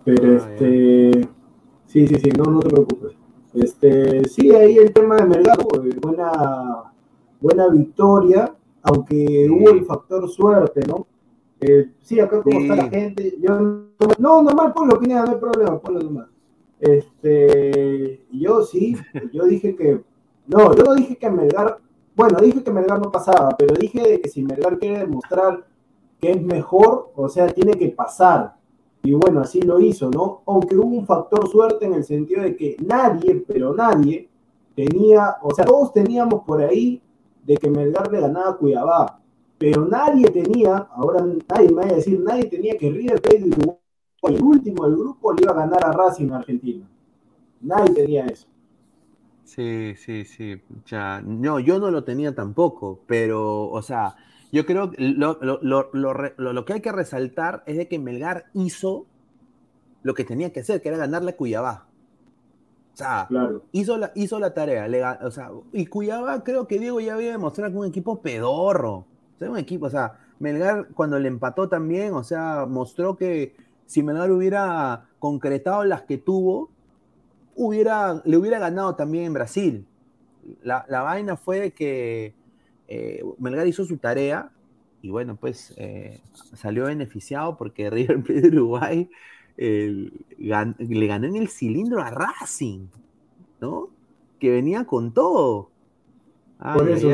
pero 0.05 0.33
Ah, 0.33 0.37
este, 0.37 1.29
sí, 1.87 2.07
sí, 2.07 2.15
sí, 2.15 2.31
no, 2.31 2.45
no 2.45 2.61
te 2.61 2.71
preocupes. 2.71 3.13
Este, 3.55 4.27
sí, 4.29 4.55
ahí 4.55 4.77
el 4.79 4.93
tema 4.93 5.17
de 5.17 5.27
Melgar, 5.27 5.59
pues, 5.59 5.97
buena, 6.01 6.93
buena 7.41 7.69
victoria, 7.69 8.55
aunque 8.83 9.49
hubo 9.51 9.71
el 9.71 9.85
factor 9.85 10.29
suerte, 10.29 10.81
¿no? 10.87 11.07
Eh, 11.61 11.91
sí, 12.03 12.21
acá 12.21 12.43
como 12.43 12.61
Sí. 12.61 12.63
está 12.69 12.77
la 12.77 12.89
gente, 12.89 13.37
yo 13.41 13.59
no, 14.19 14.43
normal, 14.43 14.73
ponlo, 14.75 14.99
Pineda, 14.99 15.25
no 15.25 15.33
hay 15.33 15.39
problema, 15.39 15.79
ponlo 15.81 16.01
nomás. 16.01 16.29
Este, 16.79 18.25
yo 18.31 18.63
sí, 18.63 18.97
yo 19.33 19.45
dije 19.45 19.75
que, 19.75 20.03
no, 20.47 20.75
yo 20.77 20.85
no 20.85 20.95
dije 20.95 21.17
que 21.17 21.31
Melgar, 21.31 21.79
bueno, 22.17 22.39
dije 22.41 22.63
que 22.65 22.73
Melgar 22.73 23.01
no 23.01 23.13
pasaba, 23.13 23.51
pero 23.57 23.75
dije 23.75 24.21
que 24.21 24.29
si 24.29 24.43
Melgar 24.43 24.79
quiere 24.79 25.01
demostrar 25.01 25.67
que 26.21 26.33
es 26.33 26.43
mejor, 26.43 27.13
o 27.15 27.29
sea, 27.29 27.47
tiene 27.49 27.75
que 27.75 27.89
pasar. 27.89 28.57
Y 29.03 29.13
bueno, 29.13 29.41
así 29.41 29.61
lo 29.61 29.79
hizo, 29.79 30.11
¿no? 30.11 30.43
Aunque 30.47 30.77
hubo 30.77 30.97
un 30.97 31.07
factor 31.07 31.49
suerte 31.49 31.85
en 31.85 31.95
el 31.95 32.05
sentido 32.05 32.43
de 32.43 32.57
que 32.57 32.77
nadie, 32.85 33.45
pero 33.47 33.75
nadie, 33.75 34.29
tenía, 34.75 35.37
o 35.43 35.55
sea, 35.55 35.65
todos 35.65 35.93
teníamos 35.93 36.43
por 36.45 36.61
ahí 36.63 37.01
de 37.45 37.57
que 37.57 37.71
Melgar 37.71 38.11
le 38.11 38.21
ganaba 38.21 38.51
a 38.51 38.57
Cuiabá, 38.57 39.21
pero 39.59 39.87
nadie 39.87 40.31
tenía, 40.31 40.89
ahora 40.95 41.25
nadie 41.49 41.69
me 41.69 41.83
va 41.83 41.85
a 41.85 41.95
decir, 41.95 42.19
nadie 42.21 42.47
tenía 42.47 42.77
que 42.77 42.91
River 42.91 43.21
Plate 43.21 43.51
el 44.29 44.43
último 44.43 44.85
del 44.87 44.97
grupo 44.97 45.33
le 45.33 45.43
iba 45.43 45.53
a 45.53 45.57
ganar 45.57 45.85
a 45.85 45.93
Racing 45.93 46.31
Argentina. 46.31 46.89
Nadie 47.61 47.95
tenía 47.95 48.27
eso. 48.27 48.49
Sí, 49.47 49.95
sí, 49.97 50.25
sí. 50.25 50.61
Ya, 50.87 51.23
no, 51.25 51.61
yo 51.61 51.79
no 51.79 51.91
lo 51.91 52.03
tenía 52.03 52.35
tampoco, 52.35 53.01
pero, 53.07 53.69
o 53.71 53.81
sea, 53.81 54.17
yo 54.51 54.67
creo 54.67 54.91
que 54.91 55.01
lo, 55.01 55.39
lo, 55.41 55.61
lo, 55.63 55.91
lo, 55.93 56.65
que 56.65 56.73
hay 56.75 56.81
que 56.81 56.91
resaltar 56.91 57.63
es 57.67 57.77
de 57.77 57.87
que 57.87 57.99
Melgar 58.01 58.47
hizo 58.55 59.07
lo 60.03 60.15
que 60.15 60.25
tenía 60.25 60.53
que 60.53 60.61
hacer, 60.61 60.83
que 60.83 60.89
era 60.89 60.99
ganarle 60.99 61.31
a 61.31 61.37
Cuyabá. 61.37 61.87
O 62.93 62.97
sea, 62.97 63.29
hizo, 63.71 63.99
la, 63.99 64.11
hizo 64.17 64.41
la 64.41 64.53
tarea. 64.53 65.21
o 65.23 65.31
sea, 65.31 65.51
y 65.73 65.87
Cuyabá 65.87 66.43
creo 66.43 66.67
que 66.67 66.81
Diego 66.81 67.01
ya 67.01 67.15
había 67.15 67.31
demostrado 67.33 67.71
que 67.71 67.79
un 67.79 67.87
equipo 67.87 68.21
pedorro. 68.21 69.07
O 69.37 69.39
sea, 69.39 69.51
un 69.51 69.59
equipo, 69.59 69.87
o 69.87 69.91
sea, 69.91 70.19
Melgar 70.41 70.89
cuando 70.89 71.19
le 71.21 71.29
empató 71.29 71.69
también, 71.69 72.15
o 72.15 72.25
sea, 72.25 72.67
mostró 72.67 73.17
que 73.17 73.55
si 73.87 74.03
Melgar 74.03 74.33
hubiera 74.33 75.07
concretado 75.21 75.85
las 75.85 76.03
que 76.03 76.19
tuvo, 76.19 76.71
hubiera, 77.57 78.23
le 78.25 78.37
hubiera 78.37 78.59
ganado 78.59 78.95
también 78.95 79.25
en 79.25 79.33
Brasil. 79.33 79.87
La, 80.63 80.85
vaina 80.89 81.37
fue 81.37 81.73
que 81.73 82.35
eh, 82.87 83.25
Melgar 83.39 83.67
hizo 83.67 83.85
su 83.85 83.97
tarea 83.97 84.53
y 85.03 85.11
bueno, 85.11 85.37
pues 85.37 85.75
eh, 85.77 86.21
salió 86.55 86.85
beneficiado 86.85 87.57
porque 87.57 87.91
River 87.91 88.23
Plate 88.23 88.41
de 88.43 88.49
Uruguay 88.49 89.11
le 89.57 91.07
ganó 91.07 91.27
en 91.27 91.37
el 91.37 91.49
cilindro 91.49 92.01
a 92.01 92.11
Racing, 92.11 92.87
¿no? 93.61 93.89
Que 94.39 94.51
venía 94.51 94.85
con 94.85 95.13
todo. 95.13 95.71
por 96.59 96.91
eso, 96.91 97.11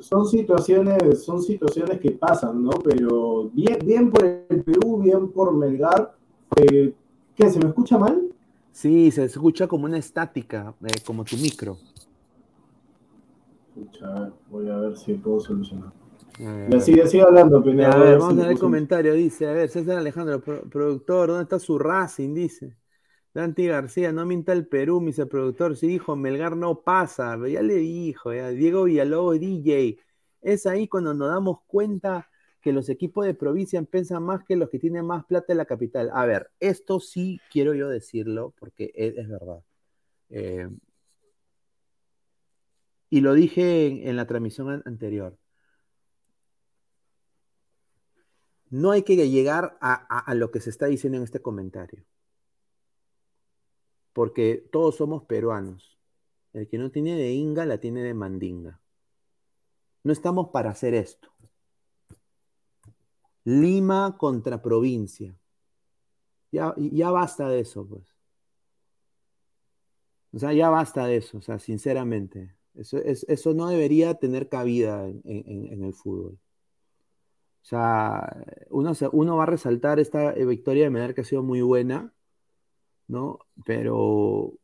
son, 0.00 0.26
situaciones, 0.26 1.22
son 1.22 1.42
situaciones 1.42 2.00
que 2.00 2.12
pasan, 2.12 2.62
¿no? 2.64 2.70
Pero 2.82 3.50
bien, 3.52 3.78
bien 3.84 4.10
por 4.10 4.24
el 4.24 4.62
Perú, 4.62 5.02
bien 5.02 5.28
por 5.30 5.54
Melgar. 5.54 6.14
Eh, 6.56 6.94
¿Qué? 7.34 7.50
¿Se 7.50 7.58
me 7.58 7.68
escucha 7.68 7.98
mal? 7.98 8.31
Sí, 8.72 9.10
se 9.10 9.24
escucha 9.24 9.66
como 9.66 9.84
una 9.84 9.98
estática, 9.98 10.74
eh, 10.82 11.00
como 11.04 11.24
tu 11.24 11.36
micro. 11.36 11.78
Escucha, 13.68 14.32
voy 14.50 14.68
a 14.68 14.76
ver 14.76 14.96
si 14.96 15.14
puedo 15.14 15.40
solucionar. 15.40 15.92
Ya 16.38 16.80
sigue, 16.80 17.06
sigue 17.06 17.22
hablando, 17.22 17.62
Pineda. 17.62 17.92
A 17.92 17.98
ver, 17.98 18.18
vamos 18.18 18.38
a 18.38 18.42
ver 18.42 18.52
el 18.52 18.58
comentario. 18.58 19.12
Dice, 19.12 19.46
a 19.46 19.52
ver, 19.52 19.68
César 19.68 19.98
Alejandro, 19.98 20.40
productor, 20.40 21.28
¿dónde 21.28 21.42
está 21.42 21.58
su 21.58 21.78
Racing? 21.78 22.34
Dice. 22.34 22.76
Dante 23.34 23.66
García, 23.66 24.12
no 24.12 24.26
minta 24.26 24.52
el 24.52 24.66
Perú, 24.66 25.00
mi 25.00 25.12
productor. 25.12 25.76
Sí, 25.76 25.86
dijo, 25.86 26.16
Melgar 26.16 26.56
no 26.56 26.80
pasa. 26.80 27.38
ya 27.46 27.62
le 27.62 27.76
dijo, 27.76 28.32
ya. 28.32 28.48
Diego 28.48 28.84
Villalobos, 28.84 29.40
DJ. 29.40 29.98
Es 30.40 30.66
ahí 30.66 30.88
cuando 30.88 31.14
nos 31.14 31.28
damos 31.28 31.58
cuenta 31.66 32.28
que 32.62 32.72
los 32.72 32.88
equipos 32.88 33.26
de 33.26 33.34
provincia 33.34 33.82
piensan 33.82 34.22
más 34.22 34.44
que 34.44 34.56
los 34.56 34.70
que 34.70 34.78
tienen 34.78 35.04
más 35.04 35.24
plata 35.26 35.52
en 35.52 35.58
la 35.58 35.66
capital. 35.66 36.10
A 36.14 36.24
ver, 36.24 36.50
esto 36.60 37.00
sí 37.00 37.40
quiero 37.50 37.74
yo 37.74 37.88
decirlo 37.88 38.54
porque 38.58 38.92
es, 38.94 39.28
verdad. 39.28 39.62
Eh, 40.30 40.68
y 43.10 43.20
lo 43.20 43.34
dije 43.34 44.08
en, 44.08 44.16
la 44.16 44.26
transmisión 44.26 44.82
anterior. 44.86 45.36
No 48.70 48.90
hay 48.92 49.02
que 49.02 49.16
llegar 49.28 49.76
a, 49.80 50.34
lo 50.34 50.50
que 50.50 50.60
se 50.60 50.70
está 50.70 50.86
diciendo 50.86 51.18
en 51.18 51.24
este 51.24 51.42
comentario. 51.42 52.04
Porque 54.14 54.66
todos 54.72 54.96
somos 54.96 55.24
peruanos. 55.24 55.98
El 56.52 56.68
que 56.68 56.78
no 56.78 56.90
tiene 56.90 57.16
de 57.16 57.32
Inga 57.32 57.66
la 57.66 57.78
tiene 57.78 58.02
de 58.02 58.14
Mandinga. 58.14 58.80
No 60.04 60.12
estamos 60.12 60.48
para 60.50 60.70
hacer 60.70 60.94
esto. 60.94 61.31
Lima 63.44 64.16
contra 64.18 64.62
provincia. 64.62 65.36
Ya, 66.50 66.74
ya 66.76 67.10
basta 67.10 67.48
de 67.48 67.60
eso, 67.60 67.86
pues. 67.86 68.04
O 70.32 70.38
sea, 70.38 70.52
ya 70.52 70.70
basta 70.70 71.06
de 71.06 71.16
eso, 71.16 71.38
o 71.38 71.42
sea, 71.42 71.58
sinceramente. 71.58 72.54
Eso, 72.74 72.98
eso 72.98 73.54
no 73.54 73.68
debería 73.68 74.14
tener 74.14 74.48
cabida 74.48 75.06
en, 75.06 75.84
el 75.84 75.92
fútbol. 75.92 76.38
O 77.62 77.64
sea, 77.64 78.44
uno, 78.70 78.92
uno, 79.12 79.36
va 79.36 79.42
a 79.44 79.46
resaltar 79.46 80.00
esta 80.00 80.32
victoria 80.32 80.84
de 80.84 80.90
Medar 80.90 81.14
que 81.14 81.20
ha 81.20 81.24
sido 81.24 81.42
muy 81.42 81.60
buena, 81.60 82.12
¿no? 83.08 83.40
Pero, 83.64 83.98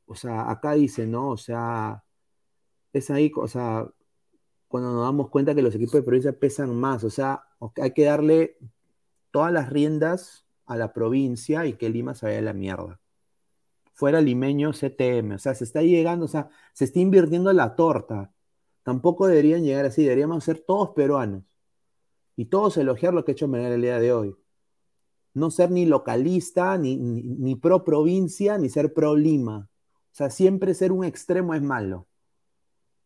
o 0.07 0.15
sea, 0.15 0.51
acá 0.51 0.73
dice, 0.73 1.07
¿no? 1.07 1.31
O 1.31 1.37
sea, 1.37 2.05
es 2.93 3.11
ahí, 3.11 3.31
o 3.37 3.49
sea, 3.49 3.89
cuando 4.69 4.93
nos 4.93 5.05
damos 5.05 5.31
cuenta 5.31 5.55
que 5.55 5.63
los 5.63 5.75
equipos 5.75 5.95
de 5.95 6.03
provincia 6.03 6.33
pesan 6.39 6.75
más. 6.79 7.05
O 7.05 7.11
sea, 7.11 7.45
hay 7.81 7.93
que 7.93 8.05
darle 8.05 8.59
todas 9.31 9.53
las 9.53 9.71
riendas 9.71 10.47
a 10.67 10.77
la 10.77 10.93
provincia 10.93 11.67
y 11.67 11.75
que 11.75 11.89
Lima 11.89 12.15
se 12.15 12.27
vaya 12.27 12.41
la 12.41 12.53
mierda. 12.53 13.01
Fuera 13.95 14.21
limeño 14.21 14.73
CTM. 14.73 15.35
O 15.35 15.39
sea, 15.39 15.55
se 15.55 15.65
está 15.65 15.83
llegando, 15.83 16.27
o 16.27 16.29
sea, 16.29 16.49
se 16.73 16.85
está 16.85 17.01
invirtiendo 17.01 17.53
la 17.53 17.75
torta. 17.75 18.33
Tampoco 18.83 19.27
deberían 19.27 19.65
llegar 19.65 19.87
así, 19.87 20.03
deberíamos 20.03 20.45
ser 20.45 20.61
todos 20.61 20.91
peruanos. 20.91 21.43
Y 22.37 22.47
todos 22.47 22.77
elogiar 22.77 23.13
lo 23.13 23.25
que 23.25 23.33
ha 23.33 23.35
hecho 23.35 23.49
Melgar 23.49 23.73
el 23.73 23.83
día 23.83 23.99
de 23.99 24.13
hoy. 24.13 24.37
No 25.35 25.51
ser 25.51 25.71
ni 25.71 25.87
localista, 25.87 26.79
ni, 26.79 26.97
ni 26.97 27.57
pro 27.57 27.85
provincia, 27.85 28.59
ni 28.59 28.69
ser 28.69 28.95
pro 28.95 29.17
Lima. 29.17 29.69
O 30.13 30.15
sea, 30.15 30.31
siempre 30.31 30.75
ser 30.75 30.93
un 30.93 31.05
extremo 31.05 31.55
es 31.55 31.63
malo. 31.63 32.07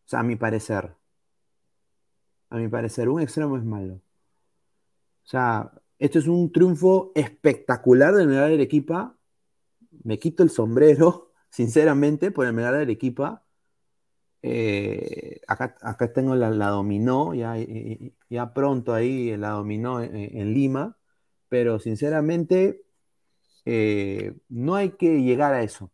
O 0.05 0.09
sea, 0.09 0.21
a 0.21 0.23
mi 0.23 0.37
parecer 0.37 0.95
a 2.53 2.59
mi 2.59 2.69
parecer. 2.69 3.09
Un 3.09 3.21
extremo 3.21 3.57
es 3.57 3.65
malo. 3.65 4.01
O 5.25 5.29
sea, 5.29 5.73
esto 5.99 6.19
es 6.19 6.27
un 6.27 6.53
triunfo 6.53 7.13
espectacular 7.15 8.15
del 8.15 8.29
Melgar 8.29 8.49
de 8.49 8.55
Arequipa. 8.55 9.17
Me 10.05 10.19
quito 10.19 10.43
el 10.43 10.51
sombrero, 10.51 11.33
sinceramente, 11.51 12.31
por 12.31 12.47
el 12.47 12.53
Melgar 12.53 12.75
de 12.75 12.83
Arequipa. 12.83 13.45
Eh, 14.43 15.41
acá, 15.47 15.77
acá, 15.83 16.13
tengo 16.13 16.35
la, 16.35 16.51
dominó, 16.69 17.35
ya, 17.35 17.55
ya, 18.29 18.53
pronto 18.53 18.93
ahí 18.93 19.37
la 19.37 19.51
dominó 19.51 20.03
en, 20.03 20.55
Lima, 20.55 20.99
pero 21.49 21.79
sinceramente 21.79 22.83
eh, 23.65 24.35
no 24.49 24.75
hay 24.75 24.91
que 24.93 25.23
llegar 25.23 25.55
a 25.55 25.63
eso. 25.63 25.93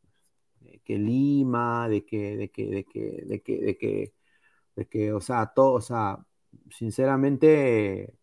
que 0.84 0.98
Lima, 0.98 1.88
de 1.88 2.04
que, 2.06 2.36
de 2.36 2.50
que, 2.50 2.66
de 2.66 2.84
que, 2.84 3.24
de 3.26 3.42
que, 3.42 3.58
de 3.60 3.78
que, 3.78 4.14
de 4.76 4.86
que, 4.88 5.12
o 5.12 5.20
sea, 5.20 5.52
todo, 5.54 5.74
o 5.74 5.80
sea, 5.82 6.18
sinceramente, 6.70 8.17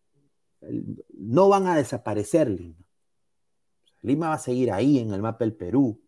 no 0.60 1.48
van 1.48 1.66
a 1.66 1.76
desaparecer 1.76 2.48
Lima. 2.48 2.84
Lima 4.02 4.28
va 4.28 4.34
a 4.34 4.38
seguir 4.38 4.72
ahí 4.72 4.98
en 4.98 5.12
el 5.12 5.22
mapa 5.22 5.44
del 5.44 5.54
Perú. 5.54 6.00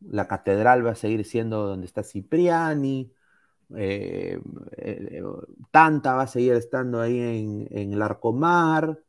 La 0.00 0.28
catedral 0.28 0.86
va 0.86 0.92
a 0.92 0.96
seguir 0.96 1.24
siendo 1.24 1.66
donde 1.66 1.86
está 1.86 2.02
Cipriani. 2.02 3.12
Eh, 3.76 4.38
eh, 4.76 5.22
Tanta 5.70 6.14
va 6.14 6.22
a 6.22 6.26
seguir 6.26 6.54
estando 6.54 7.00
ahí 7.00 7.18
en, 7.70 7.92
el 7.92 8.02
Arcomar. 8.02 9.00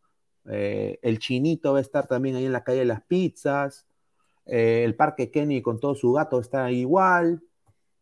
Eh, 0.46 1.00
el 1.02 1.20
Chinito 1.20 1.74
va 1.74 1.80
a 1.80 1.82
estar 1.82 2.08
también 2.08 2.36
ahí 2.36 2.46
en 2.46 2.54
la 2.54 2.64
calle 2.64 2.80
de 2.80 2.86
las 2.86 3.04
pizzas. 3.04 3.86
el 4.46 4.96
Parque 4.96 5.32
Kenny 5.32 5.62
con 5.62 5.80
todo 5.80 5.96
su 5.96 6.14
gato 6.14 6.40
está 6.40 6.72
igual. 6.72 7.44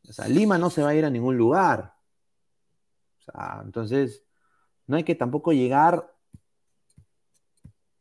O 0.07 0.13
sea, 0.13 0.27
Lima 0.27 0.57
no 0.57 0.69
se 0.69 0.83
va 0.83 0.89
a 0.89 0.95
ir 0.95 1.05
a 1.05 1.09
ningún 1.09 1.37
lugar 1.37 1.93
entonces, 3.63 4.23
no 4.87 4.97
hay 4.97 5.03
que 5.03 5.15
tampoco 5.15 5.53
llegar 5.53 6.13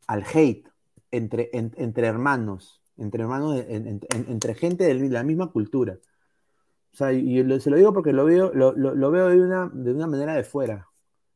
al 0.07 0.23
hate 0.33 0.67
entre, 1.11 1.49
entre 1.53 2.07
hermanos, 2.07 2.81
entre 2.97 3.23
hermanos, 3.23 3.63
entre 3.67 4.55
gente 4.55 4.83
de 4.83 5.09
la 5.09 5.23
misma 5.23 5.51
cultura. 5.51 5.99
O 6.93 6.95
sea, 6.95 7.11
y 7.11 7.37
se 7.59 7.69
lo 7.69 7.77
digo 7.77 7.93
porque 7.93 8.13
lo 8.13 8.25
veo, 8.25 8.51
lo, 8.53 9.11
veo 9.11 9.29
de 9.29 9.41
una, 9.41 9.69
de 9.73 9.93
una 9.93 10.07
manera 10.07 10.35
de 10.35 10.43
fuera. 10.43 10.89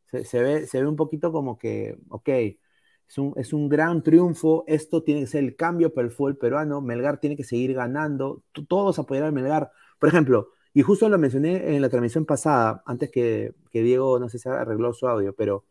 Se, 0.06 0.42
ve, 0.42 0.68
se 0.68 0.82
ve 0.82 0.88
un 0.88 0.96
poquito 0.96 1.32
como 1.32 1.58
que, 1.58 1.98
ok, 2.10 2.30
es 2.30 3.18
un, 3.18 3.34
es 3.36 3.54
un 3.54 3.70
gran 3.70 4.04
triunfo, 4.04 4.64
esto 4.68 5.04
tiene 5.04 5.22
que 5.22 5.28
ser 5.28 5.44
el 5.44 5.56
cambio 5.56 5.94
para 5.94 6.06
el 6.08 6.14
fútbol 6.14 6.38
peruano, 6.38 6.82
Melgar 6.82 7.20
tiene 7.20 7.36
que 7.36 7.44
seguir 7.44 7.74
ganando, 7.74 8.44
todos 8.68 9.00
apoyar 9.00 9.26
a 9.26 9.32
Melgar. 9.32 9.72
Por 10.00 10.10
ejemplo, 10.10 10.50
y 10.78 10.84
justo 10.84 11.10
lo 11.10 11.18
mencioné 11.18 11.76
en 11.76 11.82
la 11.82 11.90
transmisión 11.90 12.24
pasada, 12.24 12.84
antes 12.86 13.10
que, 13.10 13.56
Diego, 13.74 14.20
no 14.20 14.30
sé 14.30 14.38
si 14.38 14.48
arregló 14.48 14.94
su 14.94 15.08
audio, 15.08 15.34
pero 15.34 15.66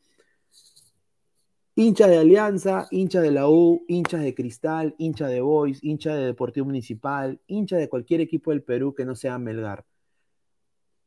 hinchas 1.77 2.11
de 2.11 2.19
Alianza, 2.19 2.89
hinchas 2.91 3.23
de 3.23 3.31
la 3.31 3.49
U, 3.49 3.85
hinchas 3.87 4.23
de 4.23 4.35
Cristal, 4.35 4.97
hinchas 4.99 5.31
de 5.31 5.41
Boys, 5.43 5.79
hinchas 5.85 6.17
de 6.17 6.25
Deportivo 6.25 6.67
Municipal, 6.67 7.41
hinchas 7.47 7.79
de 7.79 7.89
cualquier 7.89 8.21
equipo 8.21 8.51
del 8.51 8.65
Perú 8.65 8.97
que 8.97 9.05
no 9.05 9.15
sea 9.15 9.39
Melgar. 9.39 9.87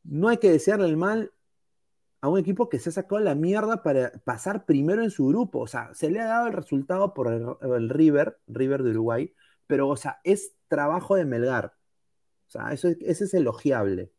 No 0.05 0.29
hay 0.29 0.37
que 0.37 0.49
desearle 0.49 0.87
el 0.87 0.95
mal 0.95 1.33
a 2.21 2.29
un 2.29 2.39
equipo 2.39 2.69
que 2.69 2.79
se 2.79 2.91
ha 2.91 2.93
sacado 2.93 3.19
la 3.19 3.35
mierda 3.35 3.83
para 3.83 4.13
pasar 4.23 4.63
primero 4.63 5.03
en 5.03 5.11
su 5.11 5.27
grupo. 5.27 5.59
O 5.59 5.67
sea, 5.67 5.93
se 5.93 6.09
le 6.09 6.21
ha 6.21 6.27
dado 6.27 6.47
el 6.47 6.53
resultado 6.53 7.13
por 7.13 7.33
el, 7.33 7.45
el 7.75 7.89
River, 7.89 8.39
River 8.47 8.81
de 8.81 8.91
Uruguay, 8.91 9.33
pero, 9.67 9.89
o 9.89 9.97
sea, 9.97 10.21
es 10.23 10.53
trabajo 10.69 11.17
de 11.17 11.25
Melgar. 11.25 11.78
O 12.49 12.51
sea, 12.51 12.73
eso, 12.73 12.87
es- 12.89 12.97
ese 13.01 13.25
es 13.25 13.33
elogiable. 13.33 14.11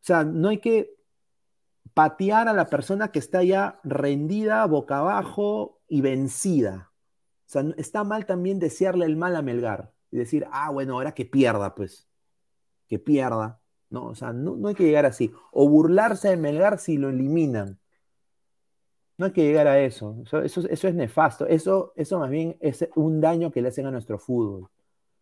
O 0.00 0.02
sea, 0.04 0.24
no 0.24 0.48
hay 0.48 0.58
que 0.58 0.94
patear 1.94 2.48
a 2.48 2.52
la 2.54 2.66
persona 2.66 3.12
que 3.12 3.18
está 3.18 3.42
ya 3.42 3.80
rendida, 3.84 4.64
boca 4.66 4.98
abajo 4.98 5.80
y 5.88 6.00
vencida. 6.00 6.92
O 7.46 7.48
sea, 7.52 7.64
está 7.76 8.04
mal 8.04 8.26
también 8.26 8.58
desearle 8.58 9.04
el 9.06 9.16
mal 9.16 9.36
a 9.36 9.42
Melgar 9.42 9.92
y 10.10 10.16
decir, 10.18 10.46
ah, 10.52 10.70
bueno, 10.70 10.94
ahora 10.94 11.12
que 11.12 11.24
pierda, 11.26 11.74
pues, 11.74 12.08
que 12.88 12.98
pierda. 12.98 13.60
No, 13.90 14.06
o 14.06 14.14
sea, 14.14 14.32
no, 14.32 14.56
no 14.56 14.68
hay 14.68 14.74
que 14.74 14.84
llegar 14.84 15.04
así. 15.04 15.32
O 15.52 15.68
burlarse 15.68 16.28
de 16.28 16.36
Melgar 16.36 16.78
si 16.78 16.96
lo 16.96 17.10
eliminan. 17.10 17.78
No 19.18 19.26
hay 19.26 19.32
que 19.32 19.42
llegar 19.44 19.66
a 19.66 19.78
eso. 19.80 20.16
Eso, 20.24 20.40
eso- 20.42 20.68
eso 20.68 20.88
es 20.88 20.94
nefasto. 20.94 21.46
Eso, 21.46 21.92
eso 21.96 22.18
más 22.18 22.30
bien 22.30 22.56
es 22.60 22.88
un 22.94 23.20
daño 23.20 23.50
que 23.50 23.60
le 23.62 23.68
hacen 23.68 23.86
a 23.86 23.90
nuestro 23.90 24.18
fútbol. 24.18 24.70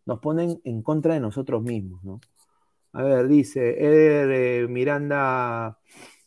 Nos 0.09 0.21
ponen 0.21 0.59
en 0.63 0.81
contra 0.81 1.13
de 1.13 1.19
nosotros 1.19 1.61
mismos, 1.61 2.03
¿no? 2.03 2.19
A 2.93 3.03
ver, 3.03 3.27
dice 3.27 3.77
Eder 3.77 4.31
eh, 4.31 4.67
Miranda 4.67 5.77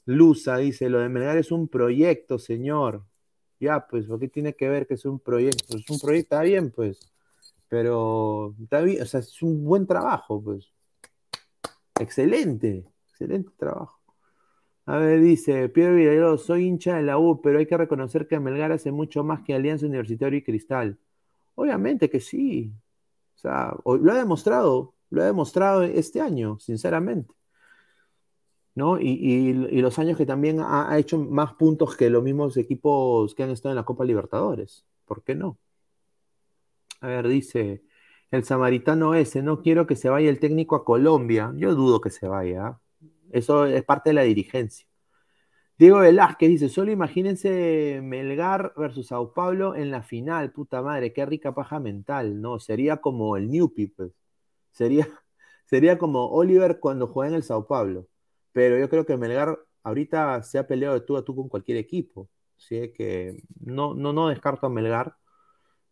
Luza, 0.05 0.59
dice, 0.59 0.89
lo 0.89 1.01
de 1.01 1.09
Melgar 1.09 1.37
es 1.37 1.51
un 1.51 1.67
proyecto, 1.67 2.39
señor. 2.39 3.05
Ya, 3.59 3.89
pues, 3.89 4.07
¿por 4.07 4.21
qué 4.21 4.29
tiene 4.29 4.55
que 4.55 4.69
ver 4.69 4.87
que 4.87 4.95
es 4.95 5.05
un 5.05 5.19
proyecto? 5.19 5.77
Es 5.77 5.91
un 5.91 5.99
proyecto, 5.99 6.37
está 6.37 6.43
bien, 6.43 6.71
pues. 6.71 7.13
Pero, 7.69 8.55
está 8.63 8.83
bien, 8.83 9.03
o 9.03 9.07
sea, 9.07 9.19
es 9.19 9.43
un 9.43 9.65
buen 9.65 9.85
trabajo, 9.85 10.41
pues. 10.41 10.71
Excelente, 11.99 12.85
excelente 13.11 13.51
trabajo. 13.57 14.01
A 14.87 14.97
ver, 14.99 15.21
dice 15.21 15.69
Pedro 15.71 15.97
Villalobos, 15.97 16.47
soy 16.47 16.67
hincha 16.67 16.99
de 16.99 17.03
la 17.03 17.19
U, 17.19 17.41
pero 17.43 17.59
hay 17.59 17.67
que 17.67 17.77
reconocer 17.77 18.29
que 18.29 18.39
Melgar 18.39 18.71
hace 18.71 18.93
mucho 18.93 19.25
más 19.25 19.41
que 19.43 19.55
Alianza 19.55 19.87
Universitario 19.87 20.39
y 20.39 20.45
Cristal. 20.45 21.01
Obviamente 21.57 22.09
que 22.09 22.21
sí. 22.21 22.73
Sea, 23.43 23.75
lo 23.85 24.13
ha 24.13 24.17
demostrado, 24.17 24.95
lo 25.11 25.23
ha 25.23 25.27
demostrado 25.27 25.83
este 25.83 26.21
año, 26.21 26.59
sinceramente. 26.61 27.35
¿No? 28.75 28.99
Y, 28.99 29.09
y- 29.71 29.81
los 29.83 29.99
años 29.99 30.17
que 30.17 30.25
también 30.27 30.61
ha, 30.61 30.91
ha 30.91 30.99
hecho 30.99 31.19
más 31.19 31.53
puntos 31.55 31.97
que 31.97 32.09
los 32.11 32.23
mismos 32.23 32.57
equipos 32.57 33.35
que 33.35 33.43
han 33.43 33.51
estado 33.51 33.73
en 33.73 33.77
la 33.77 33.85
Copa 33.85 34.05
Libertadores. 34.05 34.87
¿Por 35.05 35.23
qué 35.23 35.35
no? 35.35 35.59
A 37.01 37.07
ver, 37.09 37.29
dice 37.29 37.83
el 38.31 38.45
samaritano 38.45 39.15
ese, 39.15 39.43
no 39.43 39.61
quiero 39.61 39.87
que 39.87 39.97
se 39.97 40.09
vaya 40.09 40.31
el 40.31 40.41
técnico 40.41 40.75
a 40.77 40.85
Colombia. 40.85 41.53
Yo 41.57 41.75
dudo 41.75 42.01
que 42.01 42.11
se 42.11 42.27
vaya. 42.29 42.81
Eso 43.31 43.67
es 43.67 43.85
parte 43.85 44.11
de 44.11 44.15
la 44.15 44.23
dirigencia. 44.23 44.87
Diego 45.83 45.99
Velázquez 45.99 46.49
dice, 46.49 46.69
solo 46.69 46.93
imagínense 46.93 47.99
Melgar 48.05 48.73
versus 48.77 49.09
Sao 49.09 49.35
Paulo 49.35 49.75
en 49.75 49.91
la 49.91 50.05
final, 50.05 50.53
puta 50.53 50.81
madre, 50.81 51.13
qué 51.13 51.27
rica 51.27 51.57
paja 51.57 51.81
mental, 51.81 52.41
¿no? 52.41 52.61
Sería 52.61 52.99
como 52.99 53.37
el 53.37 53.51
Newpi, 53.51 53.89
pues. 53.89 54.13
Sería, 54.71 55.09
sería 55.67 55.99
como 55.99 56.29
Oliver 56.31 56.79
cuando 56.79 57.09
juega 57.09 57.31
en 57.31 57.35
el 57.35 57.43
Sao 57.43 57.67
Paulo. 57.67 58.07
Pero 58.53 58.79
yo 58.79 58.89
creo 58.89 59.05
que 59.07 59.17
Melgar 59.17 59.59
ahorita 59.83 60.45
se 60.45 60.59
ha 60.59 60.69
peleado 60.69 60.95
de 60.95 61.01
tú 61.01 61.17
a 61.17 61.25
tú 61.25 61.35
con 61.35 61.49
cualquier 61.49 61.79
equipo. 61.79 62.29
Así 62.57 62.93
que 62.93 63.43
no, 63.61 63.95
no, 63.95 64.13
no 64.13 64.29
descarto 64.29 64.67
a 64.67 64.71
Melgar. 64.71 65.17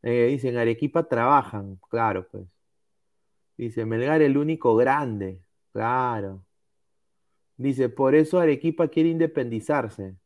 Eh, 0.02 0.28
dicen, 0.28 0.56
Arequipa 0.56 1.08
trabajan, 1.08 1.80
claro, 1.90 2.28
pues. 2.30 2.46
Dice, 3.56 3.84
Melgar 3.86 4.22
el 4.22 4.36
único 4.36 4.74
grande, 4.76 5.40
claro. 5.72 6.44
Dice, 7.60 7.90
por 7.90 8.14
eso 8.14 8.40
Arequipa 8.40 8.88
quiere 8.88 9.10
independizarse. 9.10 10.16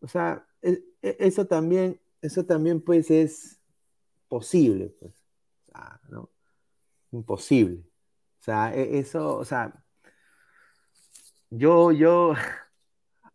O 0.00 0.08
sea, 0.08 0.44
e- 0.60 0.82
e- 1.00 1.16
eso 1.20 1.46
también, 1.46 2.00
eso 2.20 2.44
también 2.44 2.80
pues 2.80 3.08
es 3.08 3.60
posible, 4.26 4.88
pues. 4.98 5.14
O 5.62 5.64
sea, 5.66 6.00
¿no? 6.08 6.28
Imposible. 7.12 7.84
O 8.40 8.42
sea, 8.42 8.74
e- 8.74 8.98
eso, 8.98 9.36
o 9.38 9.44
sea, 9.44 9.84
yo, 11.50 11.92
yo, 11.92 12.32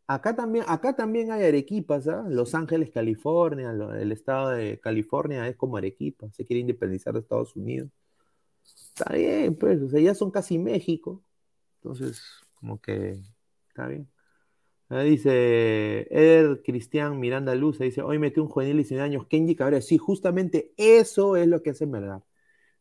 acá 0.08 0.36
también, 0.36 0.66
acá 0.68 0.94
también 0.94 1.32
hay 1.32 1.46
Arequipas, 1.46 2.06
¿ah? 2.10 2.26
Los 2.28 2.54
Ángeles, 2.54 2.92
California, 2.92 3.72
el 3.72 4.12
estado 4.12 4.50
de 4.50 4.78
California 4.82 5.48
es 5.48 5.56
como 5.56 5.78
Arequipa, 5.78 6.30
se 6.34 6.46
quiere 6.46 6.60
independizar 6.60 7.14
de 7.14 7.22
Estados 7.22 7.56
Unidos. 7.56 7.90
Está 8.66 9.14
bien, 9.14 9.56
pues, 9.56 9.82
o 9.82 9.88
sea, 9.90 10.02
ya 10.02 10.14
son 10.14 10.32
casi 10.32 10.60
México. 10.60 11.24
Entonces, 11.82 12.22
como 12.68 12.82
que 12.82 13.22
está 13.70 13.88
bien. 13.88 14.10
Ahí 14.90 15.12
dice 15.12 16.08
Eder 16.12 16.62
Cristian 16.64 17.20
Miranda 17.20 17.56
Luz, 17.56 17.80
dice, 17.80 18.02
hoy 18.02 18.20
metió 18.20 18.44
un 18.44 18.50
juvenil 18.50 18.74
de 18.74 18.78
19 18.84 19.06
años, 19.06 19.28
Kenji 19.28 19.56
Cabrera. 19.56 19.82
Sí, 19.82 19.98
justamente 19.98 20.74
eso 20.78 21.36
es 21.38 21.48
lo 21.48 21.62
que 21.64 21.72
hace 21.72 21.86
Melgar. 21.88 22.24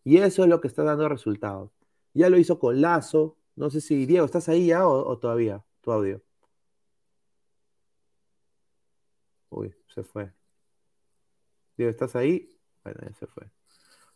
Y 0.04 0.18
eso 0.18 0.44
es 0.44 0.50
lo 0.50 0.60
que 0.60 0.68
está 0.68 0.84
dando 0.84 1.08
resultados. 1.08 1.72
Ya 2.14 2.30
lo 2.30 2.38
hizo 2.38 2.58
con 2.58 2.80
Lazo. 2.80 3.38
No 3.56 3.70
sé 3.70 3.80
si, 3.80 4.06
Diego, 4.06 4.26
¿estás 4.26 4.48
ahí 4.48 4.68
ya 4.68 4.88
o, 4.88 5.08
o 5.08 5.18
todavía? 5.18 5.64
Tu 5.82 5.92
audio. 5.92 6.22
Uy, 9.50 9.74
se 9.88 10.02
fue. 10.04 10.32
Diego, 11.76 11.90
¿estás 11.90 12.16
ahí? 12.16 12.58
Bueno, 12.84 13.00
ya 13.02 13.14
se 13.14 13.26
fue. 13.26 13.44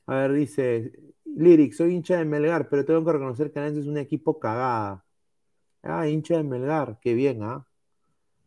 A 0.07 0.17
ver, 0.17 0.33
dice 0.35 0.93
Lyric, 1.25 1.73
soy 1.75 1.95
hincha 1.95 2.19
de 2.19 2.25
Melgar, 2.25 2.69
pero 2.69 2.85
tengo 2.85 3.05
que 3.05 3.13
reconocer 3.13 3.53
que 3.53 3.59
Alianza 3.61 3.81
es 3.81 3.87
un 3.87 3.99
equipo 3.99 4.39
cagada. 4.41 5.05
Ah, 5.83 6.07
hincha 6.09 6.37
de 6.37 6.43
Melgar, 6.45 6.99
qué 7.01 7.15
bien, 7.15 7.43
¿ah? 7.43 7.67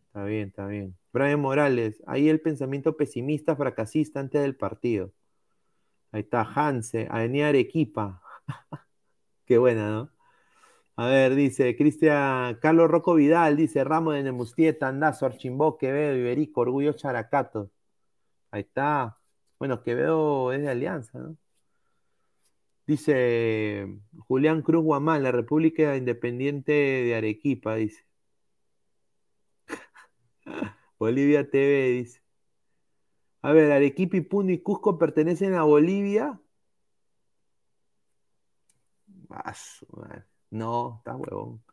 Está 0.07 0.25
bien, 0.25 0.49
está 0.49 0.67
bien. 0.67 0.97
Brian 1.13 1.39
Morales, 1.41 2.03
ahí 2.07 2.29
el 2.29 2.41
pensamiento 2.41 2.97
pesimista, 2.97 3.55
fracasista 3.55 4.19
antes 4.19 4.41
del 4.41 4.55
partido. 4.55 5.11
Ahí 6.11 6.21
está, 6.21 6.43
Hanse, 6.43 7.07
Avenida 7.09 7.49
Arequipa. 7.49 8.21
Qué 9.45 9.57
buena, 9.57 9.89
¿no? 9.91 10.11
A 10.95 11.07
ver, 11.07 11.35
dice 11.35 11.75
Cristian 11.75 12.55
Carlos 12.61 12.89
Rocco 12.89 13.15
Vidal, 13.15 13.57
dice 13.57 13.83
Ramos 13.83 14.15
de 14.15 14.23
Nemustieta, 14.23 14.87
Tandazo, 14.87 15.25
Archimbó, 15.25 15.77
Quevedo, 15.77 16.15
Iberico, 16.17 16.61
Orgullo 16.61 16.93
Characato. 16.93 17.71
Ahí 18.51 18.61
está. 18.61 19.19
Bueno, 19.59 19.83
Quevedo 19.83 20.53
es 20.53 20.61
de 20.61 20.69
Alianza, 20.69 21.19
¿no? 21.19 21.37
Dice 22.85 23.87
Julián 24.27 24.61
Cruz 24.61 24.83
Guamán, 24.83 25.23
la 25.23 25.31
República 25.31 25.95
Independiente 25.95 26.71
de 26.73 27.15
Arequipa, 27.15 27.75
dice. 27.75 28.05
Bolivia 30.99 31.49
TV, 31.49 31.89
dice. 31.89 32.21
A 33.41 33.51
ver, 33.51 33.71
Arequipa 33.71 34.17
y 34.17 34.21
Puno 34.21 34.51
y 34.51 34.59
Cusco 34.61 34.97
pertenecen 34.97 35.53
a 35.55 35.63
Bolivia. 35.63 36.39
Ah. 39.29 39.53
No, 40.49 40.97
está 40.99 41.15
huevón. 41.15 41.63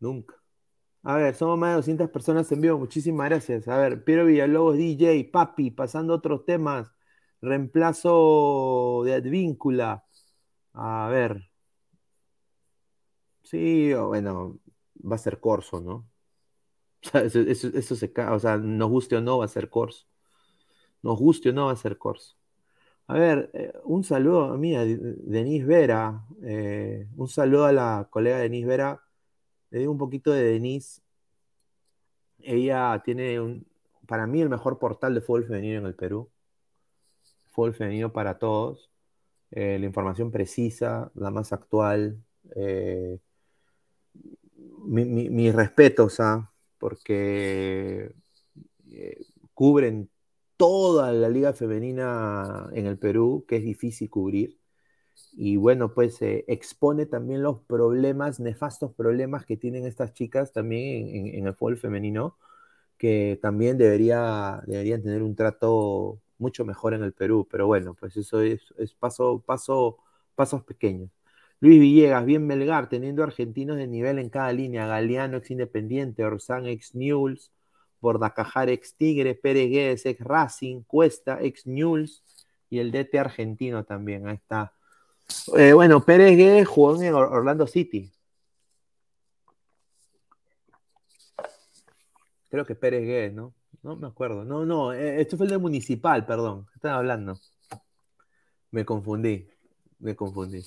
Nunca. 0.00 0.34
A 1.02 1.16
ver, 1.16 1.34
somos 1.34 1.58
más 1.58 1.70
de 1.70 1.76
200 1.76 2.10
personas 2.10 2.50
en 2.52 2.60
vivo. 2.60 2.78
Muchísimas 2.78 3.28
gracias. 3.28 3.68
A 3.68 3.78
ver, 3.78 4.04
Piero 4.04 4.26
Villalobos, 4.26 4.76
DJ, 4.76 5.30
Papi, 5.32 5.70
pasando 5.70 6.14
a 6.14 6.16
otros 6.16 6.44
temas. 6.44 6.92
Reemplazo 7.40 9.02
de 9.04 9.14
Advíncula. 9.14 10.04
A 10.74 11.08
ver. 11.08 11.50
Sí, 13.42 13.92
bueno, 13.94 14.58
va 15.10 15.16
a 15.16 15.18
ser 15.18 15.38
Corso, 15.40 15.80
¿no? 15.80 16.08
O 17.04 17.08
sea, 17.10 17.22
eso, 17.22 17.40
eso- 17.40 17.68
eso 17.74 17.96
se 17.96 18.12
o 18.30 18.38
sea, 18.40 18.56
nos 18.58 18.90
guste 18.90 19.16
o 19.16 19.20
no, 19.20 19.38
va 19.38 19.44
a 19.46 19.48
ser 19.48 19.68
Corso. 19.70 20.06
Nos 21.02 21.18
guste 21.18 21.50
o 21.50 21.52
no, 21.52 21.66
va 21.66 21.72
a 21.72 21.76
ser 21.76 21.98
Corso. 21.98 22.36
A 23.08 23.14
ver, 23.14 23.50
eh, 23.54 23.72
un 23.84 24.04
saludo 24.04 24.44
a 24.54 24.58
mí, 24.58 24.76
a 24.76 24.84
De- 24.84 24.98
Denise 24.98 25.66
Vera. 25.66 26.24
eh, 26.44 27.08
un 27.16 27.28
saludo 27.28 27.66
a 27.66 27.72
la 27.72 28.08
colega 28.10 28.38
Denise 28.38 28.66
Vera. 28.68 29.02
Le 29.70 29.80
digo 29.80 29.92
un 29.92 29.98
poquito 29.98 30.32
de 30.32 30.44
Denise. 30.44 31.02
Ella 32.38 33.02
tiene, 33.04 33.40
un, 33.40 33.66
para 34.06 34.24
mí, 34.28 34.40
el 34.40 34.48
mejor 34.48 34.78
portal 34.78 35.14
de 35.14 35.20
fútbol 35.20 35.46
femenino 35.46 35.80
en 35.80 35.86
el 35.86 35.96
Perú. 35.96 36.30
Fútbol 37.52 37.72
femenino 37.74 38.12
para 38.12 38.38
todos. 38.38 38.90
Eh, 39.54 39.78
la 39.78 39.86
información 39.86 40.30
precisa, 40.32 41.10
la 41.14 41.30
más 41.30 41.52
actual. 41.52 42.22
eh, 42.56 43.18
mi- 44.86 45.04
mi- 45.04 45.30
mis 45.30 45.54
respetos, 45.54 46.20
¿ah? 46.20 46.50
porque 46.78 48.12
eh, 48.90 49.26
cubren 49.54 50.10
toda 50.56 51.12
la 51.12 51.28
liga 51.28 51.52
femenina 51.52 52.68
en 52.74 52.86
el 52.86 52.98
Perú, 52.98 53.44
que 53.48 53.56
es 53.56 53.64
difícil 53.64 54.10
cubrir. 54.10 54.58
Y 55.34 55.56
bueno, 55.56 55.94
pues 55.94 56.18
expone 56.22 57.06
también 57.06 57.42
los 57.42 57.60
problemas, 57.62 58.40
nefastos 58.40 58.94
problemas 58.94 59.46
que 59.46 59.56
tienen 59.56 59.86
estas 59.86 60.14
chicas 60.14 60.52
también 60.52 61.08
en- 61.08 61.34
en 61.36 61.46
el 61.48 61.54
fútbol 61.54 61.78
femenino, 61.78 62.38
que 62.98 63.38
también 63.42 63.78
debería, 63.78 64.62
deberían 64.66 65.02
tener 65.02 65.22
un 65.22 65.36
trato 65.36 66.20
mucho 66.38 66.64
mejor 66.64 66.94
en 66.94 67.02
el 67.02 67.12
Perú. 67.12 67.46
Pero 67.50 67.66
bueno, 67.66 67.94
pues 67.94 68.16
eso 68.16 68.40
es, 68.40 68.62
paso, 68.98 69.42
paso, 69.44 69.98
pasos 70.34 70.62
pequeños. 70.64 71.10
Luis 71.60 71.80
Villegas, 71.80 72.24
bien 72.26 72.46
Melgar, 72.46 72.88
teniendo 72.88 73.22
argentinos 73.22 73.76
de 73.76 73.86
nivel 73.86 74.18
en 74.18 74.28
cada 74.28 74.52
línea. 74.52 74.86
Galeano, 74.86 75.38
ex 75.38 75.50
Independiente, 75.50 76.24
Orsán, 76.24 76.66
ex 76.66 76.94
Newell's, 76.94 77.52
Bordacajar, 78.00 78.68
ex 78.68 78.94
Tigre, 78.96 79.34
Pérez 79.34 79.70
Guedes, 79.70 80.04
ex 80.06 80.20
Racing, 80.22 80.82
Cuesta, 80.82 81.38
ex 81.40 81.66
Newell's 81.66 82.22
y 82.68 82.80
el 82.80 82.90
DT 82.92 83.18
argentino 83.18 83.84
también. 83.84 84.26
Ahí 84.28 84.34
está. 84.36 84.74
Eh, 85.56 85.72
bueno, 85.72 86.04
Pérez 86.04 86.36
Guedes 86.36 86.68
jugó 86.68 87.00
en 87.02 87.14
Or- 87.14 87.32
Orlando 87.32 87.66
City. 87.66 88.10
Creo 92.50 92.64
que 92.66 92.74
Pérez 92.74 93.02
Guedes, 93.02 93.32
¿no? 93.32 93.54
No 93.82 93.96
me 93.96 94.06
acuerdo. 94.06 94.44
No, 94.44 94.64
no, 94.64 94.92
eh, 94.92 95.20
este 95.20 95.36
fue 95.36 95.46
el 95.46 95.52
de 95.52 95.58
Municipal, 95.58 96.26
perdón. 96.26 96.66
¿Qué 96.66 96.76
están 96.76 96.92
hablando? 96.92 97.38
Me 98.70 98.84
confundí. 98.84 99.48
Me 99.98 100.16
confundí. 100.16 100.62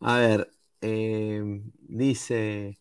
A 0.00 0.18
ver, 0.18 0.50
eh, 0.80 1.62
dice 1.80 2.78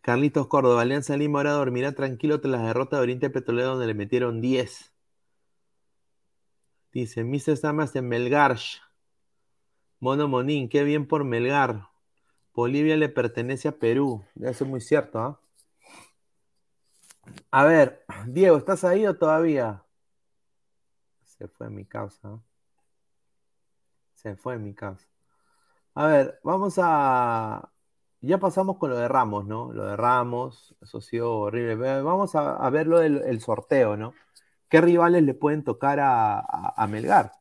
Carlitos 0.00 0.48
Córdoba, 0.48 0.82
Alianza 0.82 1.16
Lima 1.16 1.38
ahora 1.40 1.52
dormirá 1.52 1.92
tranquilo 1.92 2.40
tras 2.40 2.52
la 2.52 2.66
derrota 2.66 2.96
de 2.96 3.02
Oriente 3.02 3.30
Petrolero 3.30 3.70
donde 3.70 3.86
le 3.86 3.94
metieron 3.94 4.40
10. 4.40 4.92
Dice, 6.92 7.24
Mr. 7.24 7.56
Samas 7.56 7.96
en 7.96 8.08
Melgar. 8.08 8.58
Mono 10.00 10.28
Monín, 10.28 10.68
qué 10.68 10.84
bien 10.84 11.06
por 11.08 11.24
Melgar. 11.24 11.88
Bolivia 12.54 12.96
le 12.96 13.08
pertenece 13.08 13.68
a 13.68 13.78
Perú. 13.78 14.24
Eso 14.40 14.64
es 14.64 14.70
muy 14.70 14.80
cierto, 14.80 15.18
¿ah? 15.18 15.40
A 17.50 17.64
ver, 17.64 18.04
Diego, 18.26 18.56
¿estás 18.56 18.84
ahí 18.84 19.06
o 19.06 19.16
todavía? 19.16 19.84
Se 21.24 21.48
fue 21.48 21.70
mi 21.70 21.84
causa. 21.84 22.40
Se 24.14 24.36
fue 24.36 24.58
mi 24.58 24.74
causa. 24.74 25.06
A 25.94 26.06
ver, 26.06 26.40
vamos 26.44 26.78
a. 26.82 27.70
Ya 28.20 28.38
pasamos 28.38 28.78
con 28.78 28.90
lo 28.90 28.96
de 28.98 29.08
Ramos, 29.08 29.46
¿no? 29.46 29.72
Lo 29.72 29.86
de 29.86 29.96
Ramos, 29.96 30.74
eso 30.82 30.98
ha 30.98 31.00
sido 31.02 31.32
horrible. 31.40 31.76
Vamos 32.02 32.34
a, 32.36 32.70
ver 32.70 32.86
lo 32.86 32.98
del 33.00 33.22
el 33.24 33.40
sorteo, 33.40 33.96
¿no? 33.96 34.14
¿Qué 34.68 34.80
rivales 34.80 35.22
le 35.24 35.34
pueden 35.34 35.64
tocar 35.64 36.00
a, 36.02 36.86
Melgar? 36.88 37.32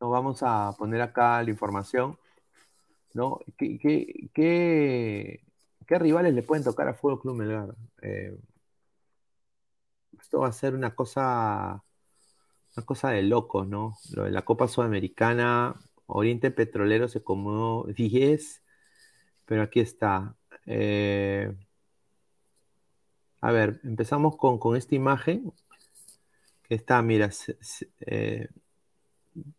Nos 0.00 0.10
vamos 0.10 0.42
a 0.42 0.74
poner 0.78 1.00
acá 1.02 1.42
la 1.42 1.50
información, 1.50 2.18
¿no? 3.14 3.40
¿Qué, 3.58 3.78
qué, 3.78 4.30
qué- 4.34 5.44
qué 5.90 5.98
rivales 5.98 6.32
le 6.34 6.44
pueden 6.44 6.62
tocar 6.62 6.86
a 6.86 6.94
Fútbol 6.94 7.20
Club 7.20 7.34
Melgar? 7.34 7.74
Eh, 8.00 8.38
esto 10.20 10.38
va 10.38 10.46
a 10.46 10.52
ser 10.52 10.76
una 10.76 10.94
cosa, 10.94 11.82
una 12.76 12.86
cosa 12.86 13.10
de 13.10 13.22
locos, 13.24 13.66
¿no? 13.66 13.96
Lo 14.12 14.22
de 14.22 14.30
la 14.30 14.42
Copa 14.42 14.68
Sudamericana, 14.68 15.74
Oriente 16.06 16.52
Petrolero 16.52 17.08
se 17.08 17.24
comió 17.24 17.86
10, 17.92 18.62
pero 19.46 19.62
aquí 19.62 19.80
está. 19.80 20.36
Eh, 20.64 21.52
a 23.40 23.50
ver, 23.50 23.80
empezamos 23.82 24.36
con, 24.36 24.58
con 24.58 24.76
esta 24.76 24.94
imagen 24.94 25.52
que 26.68 26.76
está, 26.76 27.02
mira, 27.02 27.30
eh, 28.02 28.46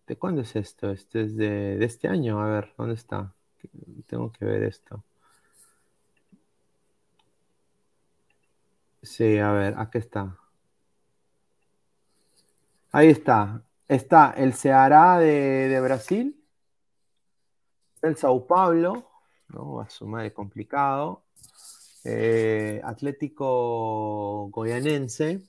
¿de 0.08 0.16
cuándo 0.16 0.44
es 0.44 0.56
esto? 0.56 0.92
Este 0.92 1.24
es 1.24 1.36
de, 1.36 1.78
de 1.78 1.86
este 1.86 2.08
año, 2.08 2.40
a 2.40 2.50
ver, 2.50 2.74
¿dónde 2.78 2.96
está? 2.96 3.36
Tengo 4.08 4.32
que 4.32 4.46
ver 4.46 4.64
esto. 4.64 5.04
Sí, 9.12 9.38
a 9.40 9.52
ver, 9.52 9.76
aquí 9.78 9.98
está. 9.98 10.38
Ahí 12.94 13.10
está. 13.10 13.62
Está 13.90 14.32
el 14.38 14.54
Ceará 14.54 15.20
de, 15.20 15.82
Brasil, 15.82 16.42
el 18.02 18.16
Sao 18.16 18.48
Paulo, 18.48 19.12
¿no? 19.50 19.82
A 19.82 19.90
su 19.90 20.08
madre 20.08 20.32
complicado. 20.32 21.26
Eh, 22.06 22.80
Atlético 22.86 24.48
Goianense, 24.50 25.42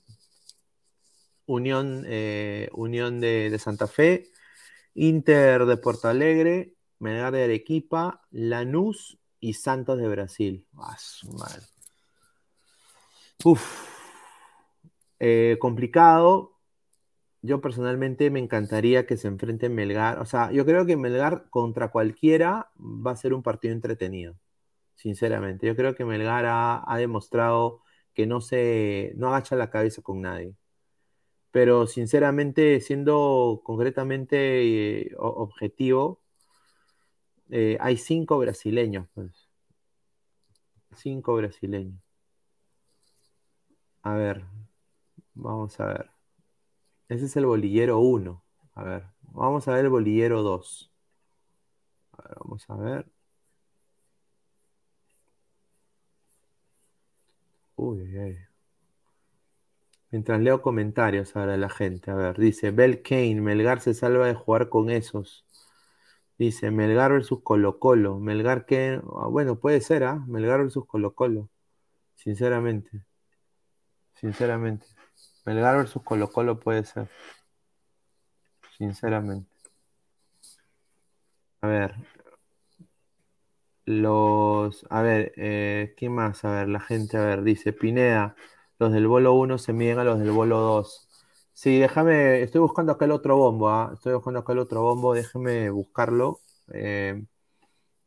Unión, 1.45 2.03
eh, 2.05 2.69
Unión 2.73 3.21
de, 3.21 3.57
Santa 3.59 3.87
Fe, 3.87 4.27
Inter 4.93 5.65
de 5.65 5.77
Porto 5.77 6.09
Alegre, 6.09 6.75
Melgar 6.99 7.31
de 7.31 7.45
Arequipa, 7.45 8.27
Lanús 8.31 9.17
y 9.39 9.53
Santos 9.53 9.99
de 9.99 10.07
Brasil. 10.09 10.67
A 10.77 10.97
su 10.97 11.31
madre. 11.31 11.72
Uf. 13.45 13.83
Eh, 15.19 15.57
complicado. 15.59 16.59
Yo 17.41 17.61
personalmente 17.61 18.29
me 18.31 18.39
encantaría 18.39 19.05
que 19.05 19.17
se 19.17 19.27
enfrenten 19.27 19.75
Melgar. 19.75 20.19
O 20.19 20.25
sea, 20.25 20.51
yo 20.51 20.65
creo 20.65 20.85
que 20.85 20.97
Melgar 20.97 21.49
contra 21.49 21.91
cualquiera 21.91 22.71
va 22.79 23.11
a 23.11 23.15
ser 23.17 23.33
un 23.33 23.43
partido 23.43 23.73
entretenido. 23.73 24.35
Sinceramente. 24.95 25.67
Yo 25.67 25.75
creo 25.75 25.95
que 25.95 26.05
Melgar 26.05 26.45
ha, 26.47 26.97
demostrado 26.97 27.81
que 28.13 28.27
no 28.27 28.41
se 28.41 29.13
no 29.17 29.29
agacha 29.29 29.55
la 29.55 29.69
cabeza 29.71 30.01
con 30.01 30.21
nadie. 30.21 30.55
Pero 31.51 31.87
sinceramente, 31.87 32.81
siendo 32.81 33.61
concretamente 33.63 35.03
eh, 35.07 35.15
objetivo, 35.17 36.21
eh, 37.49 37.77
hay 37.79 37.97
cinco 37.97 38.37
brasileños, 38.39 39.07
pues. 39.13 39.49
Cinco 40.95 41.35
brasileños. 41.35 42.02
A 44.03 44.13
ver, 44.15 44.45
vamos 45.35 45.79
a 45.79 45.85
ver. 45.87 46.11
Ese 47.09 47.25
es 47.27 47.35
el 47.37 47.45
bolillero 47.45 47.99
1. 47.99 48.43
A 48.75 48.83
ver, 48.83 49.05
vamos 49.21 49.67
a 49.69 49.73
ver 49.73 49.85
el 49.85 49.89
bolillero 49.89 50.43
2. 50.43 50.91
A 52.13 52.21
ver, 52.27 52.37
vamos 52.39 52.69
a 52.69 52.75
ver. 52.75 53.05
Uy, 57.75 58.01
uy. 58.17 58.37
Mientras 60.11 60.39
leo 60.39 60.61
comentarios 60.61 61.35
ahora 61.35 61.57
la 61.57 61.69
gente. 61.69 62.09
A 62.11 62.15
ver, 62.15 62.37
dice 62.37 62.71
Bel 62.71 63.01
Kane, 63.01 63.41
Melgar 63.41 63.81
se 63.81 63.93
salva 63.93 64.27
de 64.27 64.33
jugar 64.33 64.69
con 64.69 64.89
esos. 64.89 65.45
Dice 66.37 66.71
Melgar 66.71 67.11
versus 67.13 67.41
Colo 67.43 67.79
Colo. 67.79 68.19
Melgar 68.19 68.65
que. 68.65 69.01
ah, 69.17 69.27
Bueno, 69.29 69.59
puede 69.59 69.81
ser, 69.81 70.03
¿ah? 70.05 70.23
Melgar 70.27 70.59
versus 70.61 70.85
Colo 70.85 71.15
Colo. 71.15 71.49
Sinceramente. 72.15 73.05
Sinceramente. 74.15 74.85
Melgar 75.45 75.77
versus 75.77 76.03
Colo 76.03 76.31
Colo 76.31 76.59
puede 76.59 76.85
ser. 76.85 77.09
Sinceramente. 78.77 79.49
A 81.61 81.67
ver. 81.67 81.95
Los. 83.85 84.85
A 84.89 85.01
ver, 85.01 85.33
eh, 85.37 85.93
¿qué 85.97 86.09
más? 86.09 86.45
A 86.45 86.51
ver, 86.51 86.69
la 86.69 86.79
gente, 86.79 87.17
a 87.17 87.25
ver, 87.25 87.43
dice 87.43 87.73
Pineda. 87.73 88.35
Los 88.79 88.91
del 88.93 89.07
bolo 89.07 89.33
1 89.33 89.57
se 89.57 89.73
miden 89.73 89.99
a 89.99 90.03
los 90.03 90.19
del 90.19 90.31
bolo 90.31 90.59
2. 90.59 91.07
Sí, 91.53 91.79
déjame. 91.79 92.41
Estoy 92.41 92.61
buscando 92.61 92.91
acá 92.93 93.05
el 93.05 93.11
otro 93.11 93.37
bombo, 93.37 93.69
¿ah? 93.69 93.91
Estoy 93.93 94.13
buscando 94.13 94.39
acá 94.39 94.53
el 94.53 94.59
otro 94.59 94.81
bombo. 94.81 95.13
Déjeme 95.13 95.69
buscarlo. 95.69 96.39
Eh, 96.73 97.23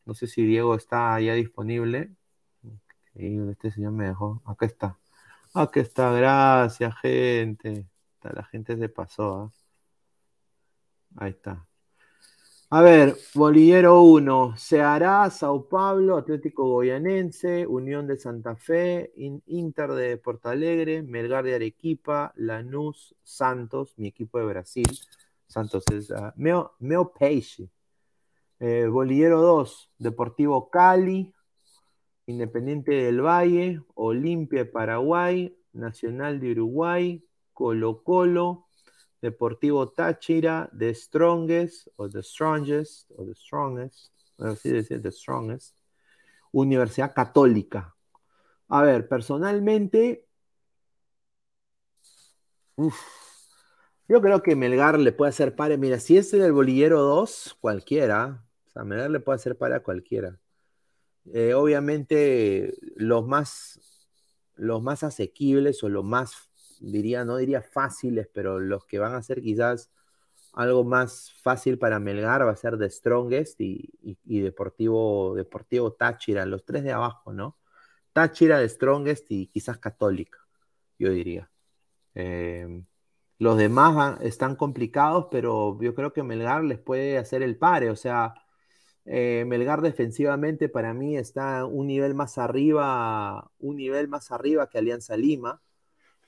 no 0.07 0.15
sé 0.15 0.27
si 0.27 0.45
Diego 0.47 0.75
está 0.75 1.21
ya 1.21 1.35
disponible. 1.35 2.11
Este 3.15 3.71
señor 3.71 3.93
me 3.93 4.07
dejó. 4.07 4.43
Acá 4.47 4.67
está. 4.67 4.99
Acá 5.57 5.81
está, 5.81 6.13
gracias, 6.13 6.95
gente. 7.01 7.87
La 8.23 8.45
gente 8.45 8.77
se 8.77 8.91
pasó, 8.91 9.35
¿ah? 9.35 9.53
Ahí 11.17 11.31
está. 11.31 11.67
A 12.69 12.83
ver, 12.83 13.17
Bolillero 13.35 14.03
1, 14.03 14.55
Ceará, 14.59 15.31
Sao 15.31 15.67
Paulo, 15.67 16.19
Atlético 16.19 16.65
Goianense, 16.65 17.67
Unión 17.67 18.07
de 18.07 18.19
Santa 18.19 18.55
Fe, 18.55 19.13
In- 19.17 19.43
Inter 19.47 19.93
de 19.93 20.19
Porto 20.19 20.51
Alegre, 20.51 21.03
Melgar 21.03 21.45
de 21.45 21.55
Arequipa, 21.55 22.35
Lanús, 22.37 23.15
Santos, 23.23 23.95
mi 23.97 24.09
equipo 24.09 24.39
de 24.39 24.45
Brasil. 24.45 24.87
Santos 25.47 25.85
es 25.91 26.11
ah, 26.11 26.35
Meo, 26.37 26.75
Meo 26.81 27.13
Peixe. 27.13 27.71
Eh, 28.61 28.87
Bolillero 28.89 29.41
2, 29.41 29.91
Deportivo 29.97 30.69
Cali, 30.69 31.33
Independiente 32.27 32.93
del 32.93 33.21
Valle, 33.21 33.81
Olimpia 33.95 34.65
de 34.65 34.71
Paraguay, 34.71 35.57
Nacional 35.73 36.41
de 36.41 36.53
Uruguay, 36.53 37.25
Colo 37.53 38.03
Colo, 38.03 38.67
Deportivo 39.23 39.91
Táchira, 39.91 40.71
The 40.77 40.95
Strongest, 40.95 41.89
o 41.97 42.09
The 42.09 42.23
Strongest, 42.23 43.11
o 43.17 43.25
The 43.25 43.35
Strongest, 43.35 44.13
así 44.39 44.71
decir, 44.71 45.01
The 45.03 45.13
Strongest, 45.13 45.77
Universidad 46.53 47.15
Católica. 47.15 47.95
A 48.69 48.83
ver, 48.83 49.09
personalmente, 49.09 50.27
yo 54.09 54.21
creo 54.21 54.43
que 54.43 54.57
Melgar 54.57 54.99
le 54.99 55.13
puede 55.13 55.31
hacer 55.31 55.55
pare. 55.55 55.79
Mira, 55.79 56.01
si 56.01 56.17
es 56.17 56.33
el 56.35 56.53
bolillero 56.53 57.01
2, 57.03 57.57
cualquiera. 57.61 58.45
O 58.67 58.71
sea, 58.71 58.85
Melgar 58.85 59.11
le 59.11 59.21
puede 59.21 59.37
hacer 59.37 59.57
pare 59.57 59.77
a 59.77 59.81
cualquiera. 59.83 60.39
Eh, 61.33 61.55
obviamente, 61.55 62.75
los 62.97 63.27
más, 63.27 63.81
los 64.57 64.83
más 64.83 65.03
asequibles 65.03 65.83
o 65.83 65.89
los 65.89 66.05
más, 66.05 66.51
diría, 66.81 67.25
no 67.25 67.37
diría 67.37 67.63
fáciles, 67.63 68.29
pero 68.33 68.61
los 68.61 68.85
que 68.87 68.99
van 68.99 69.15
a 69.15 69.23
ser 69.23 69.43
quizás 69.43 69.91
algo 70.53 70.85
más 70.85 71.33
fácil 71.43 71.79
para 71.79 72.01
Melgar 72.01 72.47
va 72.47 72.53
a 72.53 72.57
ser 72.57 72.79
The 72.79 72.91
Strongest 72.91 73.61
y, 73.61 73.91
Deportivo, 74.25 75.35
Deportivo 75.35 75.93
Táchira, 75.93 76.47
los 76.47 76.65
tres 76.65 76.83
de 76.85 76.93
abajo, 76.93 77.33
¿no? 77.33 77.59
Táchira, 78.13 78.59
The 78.61 78.69
Strongest 78.69 79.31
y 79.31 79.49
quizás 79.49 79.79
Católica, 79.79 80.39
yo 80.99 81.11
diría. 81.11 81.51
Eh, 82.15 82.83
los 83.39 83.59
demás 83.59 84.19
están 84.23 84.57
complicados, 84.57 85.29
pero 85.31 85.79
yo 85.81 85.95
creo 85.95 86.13
que 86.13 86.23
Melgar 86.23 86.65
les 86.65 86.79
puede 86.79 87.19
hacer 87.19 87.43
el 87.43 87.59
pare, 87.59 87.91
o 87.91 87.97
sea, 87.97 88.35
eh, 89.07 89.45
Melgar 89.47 89.83
defensivamente 89.83 90.69
para 90.69 90.93
mí 90.93 91.17
está 91.17 91.65
un 91.65 91.87
nivel 91.87 92.15
más 92.15 92.39
arriba, 92.39 93.51
un 93.61 93.77
nivel 93.77 94.09
más 94.09 94.33
arriba 94.33 94.69
que 94.69 94.79
Alianza 94.79 95.17
Lima. 95.17 95.63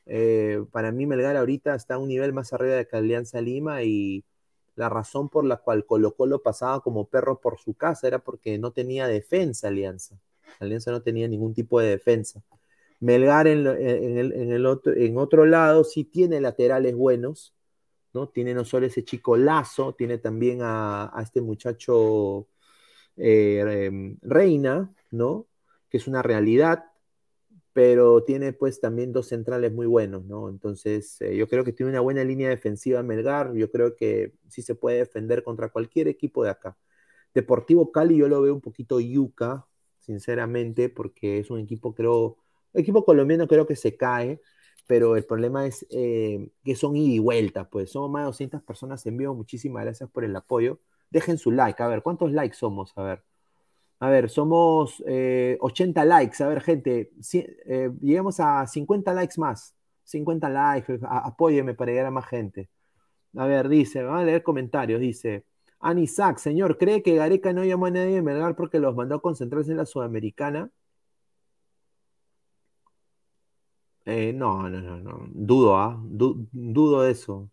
Eh, 0.07 0.65
para 0.73 0.93
mí 0.93 1.05
Melgar 1.07 1.37
ahorita 1.37 1.75
está 1.75 1.99
un 1.99 2.09
nivel 2.09 2.33
más 2.33 2.53
arriba 2.53 2.85
que 2.85 2.97
Alianza 2.97 3.41
Lima 3.41 3.83
y 3.83 4.25
la 4.77 4.89
razón 4.89 5.29
por 5.29 5.45
la 5.45 5.57
cual 5.57 5.85
Colo 5.85 6.15
Colo 6.15 6.41
pasaba 6.41 6.81
como 6.81 7.07
perro 7.09 7.41
por 7.41 7.59
su 7.59 7.75
casa 7.75 8.07
era 8.07 8.21
porque 8.21 8.59
no 8.59 8.73
tenía 8.73 9.09
defensa 9.09 9.69
Alianza. 9.69 10.19
Alianza 10.61 10.93
no 10.93 11.03
tenía 11.03 11.27
ningún 11.29 11.55
tipo 11.55 11.81
de 11.81 11.89
defensa. 11.89 12.43
Melgar 13.01 13.47
en, 13.49 13.67
el, 13.67 14.67
otro, 14.67 14.93
en 14.95 15.19
otro 15.19 15.47
lado 15.47 15.85
sí 15.85 16.05
tiene 16.05 16.41
laterales 16.41 16.97
buenos, 16.97 17.55
¿no? 18.13 18.29
Tiene 18.29 18.55
no 18.55 18.65
solo 18.65 18.87
ese 18.87 19.05
chico 19.05 19.37
Lazo, 19.37 19.95
tiene 19.95 20.19
también 20.19 20.61
a, 20.63 21.13
este 21.23 21.41
muchacho 21.41 22.47
eh, 23.19 24.17
Reina, 24.23 24.93
¿no? 25.11 25.47
Que 25.91 25.99
es 25.99 26.07
una 26.07 26.23
realidad 26.23 26.85
pero 27.79 28.25
tiene 28.25 28.53
pues 28.53 28.81
también 28.81 29.13
dos 29.13 29.29
centrales 29.29 29.73
muy 29.73 29.87
buenos, 29.87 30.25
¿no? 30.25 30.49
Entonces, 30.49 31.21
eh, 31.21 31.37
yo 31.37 31.47
creo 31.49 31.63
que 31.63 31.73
tiene 31.73 31.91
una 31.93 32.01
buena 32.01 32.25
línea 32.25 32.49
defensiva 32.49 33.05
Melgar, 33.05 33.55
yo 33.55 33.71
creo 33.71 33.95
que 33.95 34.35
sí 34.49 34.63
se 34.63 34.75
puede 34.75 34.99
defender 34.99 35.45
contra 35.45 35.69
cualquier 35.69 36.09
equipo 36.09 36.43
de 36.43 36.51
acá. 36.51 36.77
Deportivo 37.35 37.93
Cali 37.93 38.17
yo 38.17 38.27
lo 38.27 38.43
veo 38.43 38.53
un 38.53 38.61
poquito 38.61 38.99
yuca, 38.99 39.65
sinceramente, 40.01 40.89
porque 40.89 41.39
es 41.39 41.51
un 41.51 41.61
equipo, 41.61 41.95
creo, 41.95 42.39
equipo 42.75 43.05
colombiano 43.05 43.47
creo 43.47 43.65
que 43.65 43.77
se 43.77 43.97
cae, 43.97 44.41
pero 44.89 45.15
el 45.15 45.25
problema 45.25 45.65
es 45.65 45.87
eh, 45.91 46.51
que 46.65 46.75
son 46.75 46.97
ida 46.97 47.15
y 47.15 47.19
vuelta, 47.21 47.71
pues 47.71 47.93
somos 47.93 48.11
más 48.11 48.23
de 48.23 48.27
200 48.27 48.63
personas 48.65 49.07
en 49.07 49.17
vivo, 49.19 49.37
muchísimas 49.37 49.85
gracias 49.85 50.11
por 50.11 50.25
el 50.25 50.35
apoyo. 50.35 50.81
Dejen 51.11 51.39
su 51.39 51.51
like, 51.51 51.83
a 51.83 51.89
ver, 51.89 52.03
¿cuántos 52.03 52.33
likes 52.33 52.57
somos? 52.57 52.93
A 52.97 53.03
ver. 53.03 53.25
A 54.01 54.11
ver, 54.11 54.31
somos 54.31 55.03
80 55.61 56.03
eh, 56.03 56.07
likes. 56.07 56.43
A 56.43 56.49
ver, 56.49 56.61
gente, 56.61 57.11
eh, 57.33 57.91
llegamos 58.01 58.39
a 58.41 58.67
50 58.67 59.13
likes 59.15 59.35
más. 59.39 59.75
50 60.05 60.49
likes, 60.49 60.99
apóyeme 61.03 61.75
para 61.75 61.91
llegar 61.93 62.07
a 62.07 62.11
más 62.11 62.27
gente. 62.27 62.71
A 63.37 63.47
ver, 63.47 63.69
dice, 63.69 64.03
vamos 64.03 64.23
a 64.23 64.25
leer 64.25 64.43
comentarios. 64.43 65.01
Dice, 65.01 65.45
Anisac, 65.81 66.39
señor, 66.39 66.79
¿cree 66.79 67.03
que 67.03 67.17
Gareca 67.17 67.53
no 67.53 67.65
llamó 67.65 67.87
a 67.87 67.91
nadie 67.91 68.17
de 68.17 68.23
Melgar 68.23 68.57
porque 68.57 68.81
los 68.81 68.95
mandó 68.97 69.17
a 69.17 69.23
concentrarse 69.23 69.71
en 69.73 69.79
la 69.79 69.87
Sudamericana? 69.87 70.71
Eh, 74.05 74.33
no, 74.33 74.69
no, 74.71 74.81
no, 74.81 74.99
no. 74.99 75.27
Dudo, 75.33 75.77
¿ah? 75.77 76.01
dudo 76.03 77.07
eso. 77.07 77.51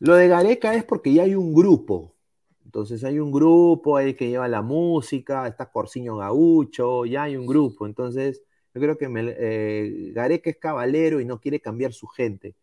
Lo 0.00 0.14
de 0.16 0.28
Gareca 0.28 0.74
es 0.74 0.84
porque 0.84 1.12
ya 1.14 1.24
hay 1.24 1.34
un 1.36 1.54
grupo. 1.54 2.15
Entonces 2.66 3.04
hay 3.04 3.20
un 3.20 3.30
grupo 3.32 3.96
ahí 3.96 4.14
que 4.14 4.28
lleva 4.28 4.48
la 4.48 4.60
música, 4.60 5.46
está 5.46 5.70
Corsiño 5.70 6.16
Gaucho, 6.16 7.06
ya 7.06 7.24
hay 7.24 7.36
un 7.36 7.46
grupo. 7.46 7.86
Entonces 7.86 8.42
yo 8.74 8.80
creo 8.80 8.98
que 8.98 9.08
eh, 9.08 10.12
Gareca 10.12 10.50
es 10.50 10.58
caballero 10.58 11.20
y 11.20 11.24
no 11.24 11.40
quiere 11.40 11.60
cambiar 11.60 11.92
su 11.92 12.08
gente. 12.08 12.56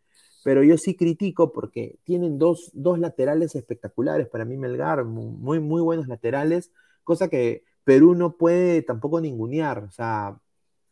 Pero 0.44 0.62
yo 0.64 0.78
sí 0.78 0.96
critico 0.96 1.54
porque 1.54 2.00
tienen 2.04 2.38
dos, 2.38 2.72
laterales 2.74 3.56
espectaculares 3.56 4.28
para 4.28 4.46
mí 4.46 4.58
Melgar, 4.58 5.06
muy, 5.06 5.60
muy 5.62 5.82
buenos 5.82 6.08
laterales, 6.10 6.72
cosa 7.06 7.30
que 7.30 7.64
Perú 7.86 8.14
no 8.16 8.38
puede 8.38 8.82
tampoco 8.82 9.22
ningunear. 9.22 9.86
O 9.86 9.92
sea, 9.92 10.38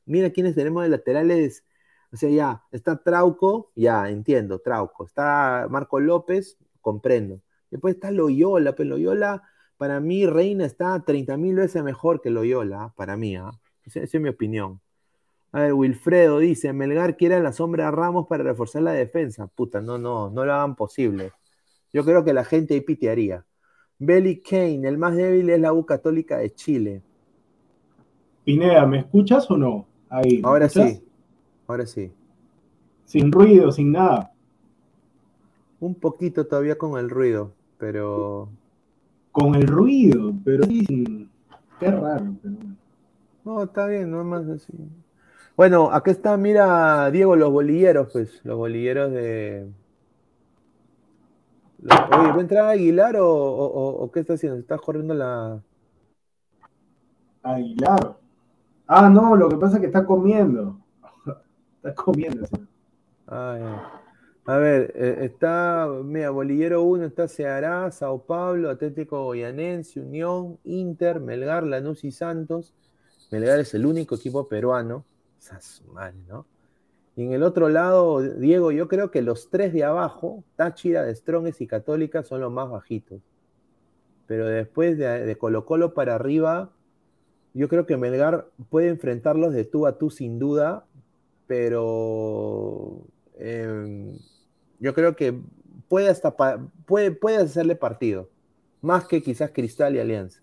mira 0.06 0.32
quiénes 0.32 0.56
tenemos 0.56 0.84
de 0.84 0.90
laterales. 0.90 1.66
O 2.14 2.18
sea, 2.18 2.30
ya, 2.30 2.64
está 2.72 3.04
Trauco, 3.04 3.72
ya, 3.76 4.10
entiendo, 4.10 4.60
Trauco. 4.60 5.06
Está 5.06 5.68
Marco 5.70 6.00
López, 6.00 6.58
comprendo 6.82 7.42
Después 7.72 7.96
está 7.96 8.12
Loyola, 8.12 8.76
pero 8.76 8.90
Loyola, 8.90 9.44
para 9.78 10.00
mí, 10.02 10.28
Reina 10.28 10.66
está 10.66 11.00
30 11.04 11.38
mil 11.38 11.56
veces 11.56 11.82
mejor 11.84 12.22
que 12.22 12.30
Loyola, 12.30 12.94
para 12.98 13.16
mí. 13.16 13.38
¿ah? 13.38 13.52
Esa, 13.86 14.02
es 14.02 14.14
mi 14.22 14.30
opinión. 14.30 14.82
A 15.54 15.62
ver, 15.62 15.74
Wilfredo 15.74 16.40
dice, 16.40 16.72
Melgar 16.74 17.18
quiere 17.18 17.36
a 17.36 17.40
la 17.40 17.54
sombra 17.54 17.88
a 17.88 17.92
Ramos 17.92 18.28
para 18.28 18.44
reforzar 18.44 18.84
la 18.84 18.92
defensa. 18.92 19.48
Puta, 19.48 19.82
no, 19.82 19.98
no, 19.98 20.30
no 20.30 20.46
lo 20.46 20.54
hagan 20.54 20.76
posible. 20.76 21.32
Yo 21.94 22.06
creo 22.06 22.24
que 22.24 22.34
la 22.34 22.44
gente 22.44 22.74
ahí 22.74 22.82
pitearía. 22.82 23.46
Belly 23.98 24.42
Kane, 24.42 24.88
el 24.88 24.98
más 24.98 25.16
débil 25.16 25.50
es 25.50 25.60
la 25.60 25.74
U 25.74 25.86
Católica 25.86 26.38
de 26.38 26.54
Chile. 26.54 27.02
Pineda, 28.44 28.86
¿me 28.86 29.00
escuchas 29.00 29.50
o 29.50 29.58
no? 29.58 29.88
Ahí, 30.10 30.42
ahora 30.44 30.68
sí, 30.68 31.04
ahora 31.68 31.86
sí. 31.86 32.12
Sin 33.06 33.32
ruido, 33.32 33.72
sin 33.72 33.92
nada. 33.92 34.34
Un 35.80 35.96
poquito 35.96 36.48
todavía 36.48 36.78
con 36.78 36.98
el 36.98 37.10
ruido 37.10 37.54
pero... 37.82 38.48
Con 39.32 39.56
el 39.56 39.66
ruido, 39.66 40.34
pero 40.46 40.66
sí, 40.66 41.28
qué 41.80 41.90
raro, 41.90 42.36
pero 42.42 42.56
No, 43.44 43.64
está 43.64 43.88
bien, 43.88 44.12
no 44.12 44.20
es 44.20 44.26
más 44.28 44.48
así. 44.48 44.74
Bueno, 45.58 45.92
acá 45.92 46.12
está, 46.12 46.38
mira, 46.38 47.10
Diego, 47.12 47.36
los 47.36 47.50
bolilleros, 47.50 48.10
pues, 48.12 48.40
los 48.46 48.58
bolilleros 48.58 49.12
de... 49.12 49.72
Oye, 51.84 52.32
¿va 52.32 52.36
a 52.36 52.40
entrar 52.42 52.66
Aguilar 52.68 53.16
o, 53.20 54.10
qué 54.14 54.20
está 54.20 54.34
haciendo? 54.34 54.60
¿Está 54.60 54.78
corriendo 54.78 55.14
la...? 55.16 55.60
Aguilar. 57.42 58.18
Ah, 58.86 59.10
no, 59.10 59.36
lo 59.36 59.50
que 59.50 59.56
pasa 59.56 59.76
es 59.76 59.80
que 59.80 59.88
está 59.88 60.06
comiendo. 60.06 60.78
está 61.78 61.96
comiendo. 61.96 62.48
Ah, 63.28 63.58
ya. 63.60 64.01
A 64.46 64.58
ver, 64.58 64.92
eh, 64.96 65.26
está, 65.26 65.88
mira, 66.04 66.32
Bolillero 66.32 66.82
1 66.84 67.06
está 67.06 67.28
Ceará, 67.28 67.92
Sao 67.92 68.24
Paulo, 68.26 68.72
Atlético 68.72 69.24
Goyanense, 69.24 70.00
Unión, 70.00 70.58
Inter, 70.64 71.20
Melgar, 71.20 71.64
Lanús 71.64 72.04
y 72.04 72.12
Santos. 72.12 72.74
Melgar 73.32 73.60
es 73.60 73.74
el 73.76 73.86
único 73.86 74.16
equipo 74.16 74.48
peruano. 74.48 75.06
¿no? 76.28 76.46
Y 77.16 77.24
en 77.24 77.34
el 77.34 77.44
otro 77.44 77.70
lado, 77.70 78.22
Diego, 78.22 78.72
yo 78.72 78.88
creo 78.88 79.12
que 79.12 79.22
los 79.22 79.50
tres 79.50 79.74
de 79.74 79.84
abajo, 79.84 80.44
Táchira, 80.56 81.04
de 81.04 81.16
Stronges 81.16 81.62
y 81.62 81.68
Católica, 81.68 82.24
son 82.24 82.42
los 82.42 82.52
más 82.52 82.70
bajitos. 82.70 83.22
Pero 84.28 84.48
después 84.48 84.98
de, 84.98 85.36
Colo 85.38 85.66
Colo 85.66 85.94
para 85.94 86.16
arriba, 86.16 86.72
yo 87.54 87.68
creo 87.68 87.86
que 87.86 87.98
Melgar 87.98 88.48
puede 88.70 88.88
enfrentarlos 88.88 89.54
de 89.54 89.66
tú 89.66 89.86
a 89.86 89.98
tú 89.98 90.10
sin 90.10 90.40
duda, 90.40 90.86
pero 91.48 93.02
em, 93.42 94.18
yo 94.80 94.94
creo 94.94 95.16
que 95.16 95.34
puede, 95.88 96.10
hasta 96.10 96.36
puede, 96.86 97.12
puede 97.12 97.38
hacerle 97.38 97.76
partido, 97.76 98.30
más 98.82 99.08
que 99.08 99.22
quizás 99.22 99.52
Cristal 99.52 99.96
y 99.96 100.00
Alianza. 100.00 100.42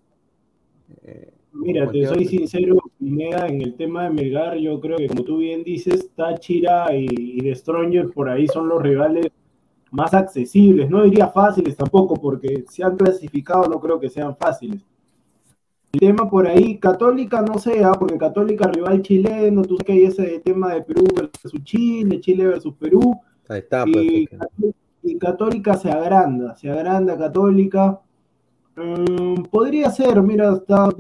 Eh, 1.05 1.33
Mira, 1.53 1.91
te 1.91 2.07
soy 2.07 2.25
sincero, 2.27 2.79
Pineda, 2.99 3.47
en 3.49 3.63
el 3.63 3.75
tema 3.75 4.05
de 4.05 4.11
Melgar, 4.11 4.57
yo 4.59 4.81
creo 4.81 4.99
que 4.99 5.09
como 5.09 5.25
tú 5.25 5.39
bien 5.39 5.65
dices, 5.65 6.11
Táchira 6.15 6.95
y, 6.95 7.07
y 7.09 7.41
The 7.41 7.55
Stronger 7.55 8.11
por 8.11 8.29
ahí 8.29 8.47
son 8.47 8.69
los 8.69 8.83
rivales 8.83 9.29
más 9.91 10.15
accesibles. 10.15 10.91
No 10.91 11.03
diría 11.05 11.29
fáciles 11.29 11.77
tampoco, 11.77 12.17
porque 12.17 12.65
se 12.69 12.85
han 12.85 12.97
clasificado, 12.97 13.67
no 13.69 13.81
creo 13.81 13.99
que 13.99 14.09
sean 14.09 14.37
fáciles. 14.37 14.83
Tema 15.99 16.31
por 16.31 16.47
ahí, 16.47 16.79
Católica 16.79 17.43
no 17.43 17.59
sea, 17.59 17.91
porque 17.93 18.17
Católica 18.17 18.69
rival 18.69 19.03
chileno, 19.03 19.63
tú 19.63 19.77
sabes 19.77 19.85
que 19.85 19.93
hay 19.93 20.05
ese 20.05 20.39
tema 20.41 20.73
de 20.73 20.83
Perú 20.83 21.05
versus 21.13 21.65
Chile, 21.65 22.21
Chile 22.21 22.47
versus 22.47 22.75
Perú, 22.75 23.21
y, 25.03 25.19
Católica 25.19 25.75
se 25.75 25.91
agranda, 25.91 26.55
se 26.57 26.71
agranda 26.71 27.17
Católica. 27.17 28.01
Mm, 28.77 29.43
podría 29.51 29.91
ser, 29.91 30.23
mira, 30.23 30.53
hasta 30.53 30.91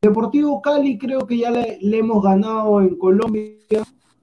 Deportivo 0.00 0.62
Cali 0.62 0.96
creo 0.96 1.26
que 1.26 1.38
ya 1.38 1.50
le, 1.50 1.78
hemos 1.82 2.22
ganado 2.22 2.80
en 2.80 2.96
Colombia. 2.96 3.52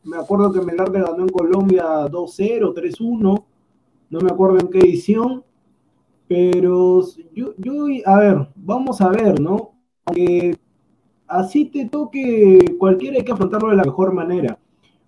Me 0.03 0.17
acuerdo 0.17 0.51
que 0.51 0.61
Melgar 0.61 0.89
le 0.89 1.01
ganó 1.01 1.19
en 1.19 1.29
Colombia 1.29 1.83
2-0, 2.07 2.73
3-1. 2.73 3.43
No 4.09 4.19
me 4.21 4.31
acuerdo 4.31 4.59
en 4.59 4.69
qué 4.69 4.79
edición. 4.79 5.43
Pero 6.27 7.03
yo, 7.35 7.53
yo, 7.57 7.85
a 8.05 8.19
ver, 8.19 8.47
vamos 8.55 9.01
a 9.01 9.09
ver, 9.09 9.39
¿no? 9.39 9.78
Que 10.13 10.55
así 11.27 11.65
te 11.65 11.85
toque, 11.85 12.75
cualquiera 12.77 13.17
hay 13.17 13.23
que 13.23 13.31
afrontarlo 13.31 13.69
de 13.69 13.77
la 13.77 13.83
mejor 13.83 14.13
manera 14.13 14.57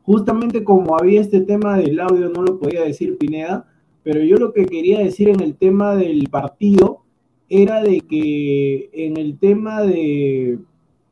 justamente 0.03 0.63
como 0.63 0.97
había 0.97 1.21
este 1.21 1.41
tema 1.41 1.77
del 1.77 1.99
audio, 1.99 2.29
no 2.29 2.43
lo 2.43 2.59
podía 2.59 2.81
decir 2.81 3.17
Pineda, 3.17 3.65
pero 4.03 4.23
yo 4.23 4.37
lo 4.37 4.53
que 4.53 4.65
quería 4.65 4.99
decir 4.99 5.29
en 5.29 5.41
el 5.41 5.55
tema 5.55 5.95
del 5.95 6.27
partido 6.29 7.01
era 7.49 7.81
de 7.81 8.01
que 8.01 8.89
en 8.93 9.17
el 9.17 9.37
tema 9.37 9.81
de... 9.81 10.59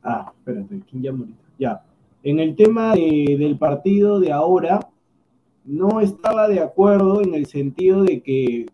Ah, 0.04 0.34
espérate, 0.38 0.82
¿quién 0.90 1.04
ya? 1.04 1.14
Ya. 1.60 1.84
En 2.24 2.40
el 2.40 2.56
tema 2.56 2.96
del 2.96 3.58
partido 3.58 4.20
de 4.20 4.32
ahora, 4.32 4.80
no 5.66 6.02
estaba 6.02 6.48
de 6.48 6.62
acuerdo 6.62 7.22
en 7.22 7.36
el 7.36 7.46
sentido 7.46 8.04
de 8.04 8.22
que 8.22 8.66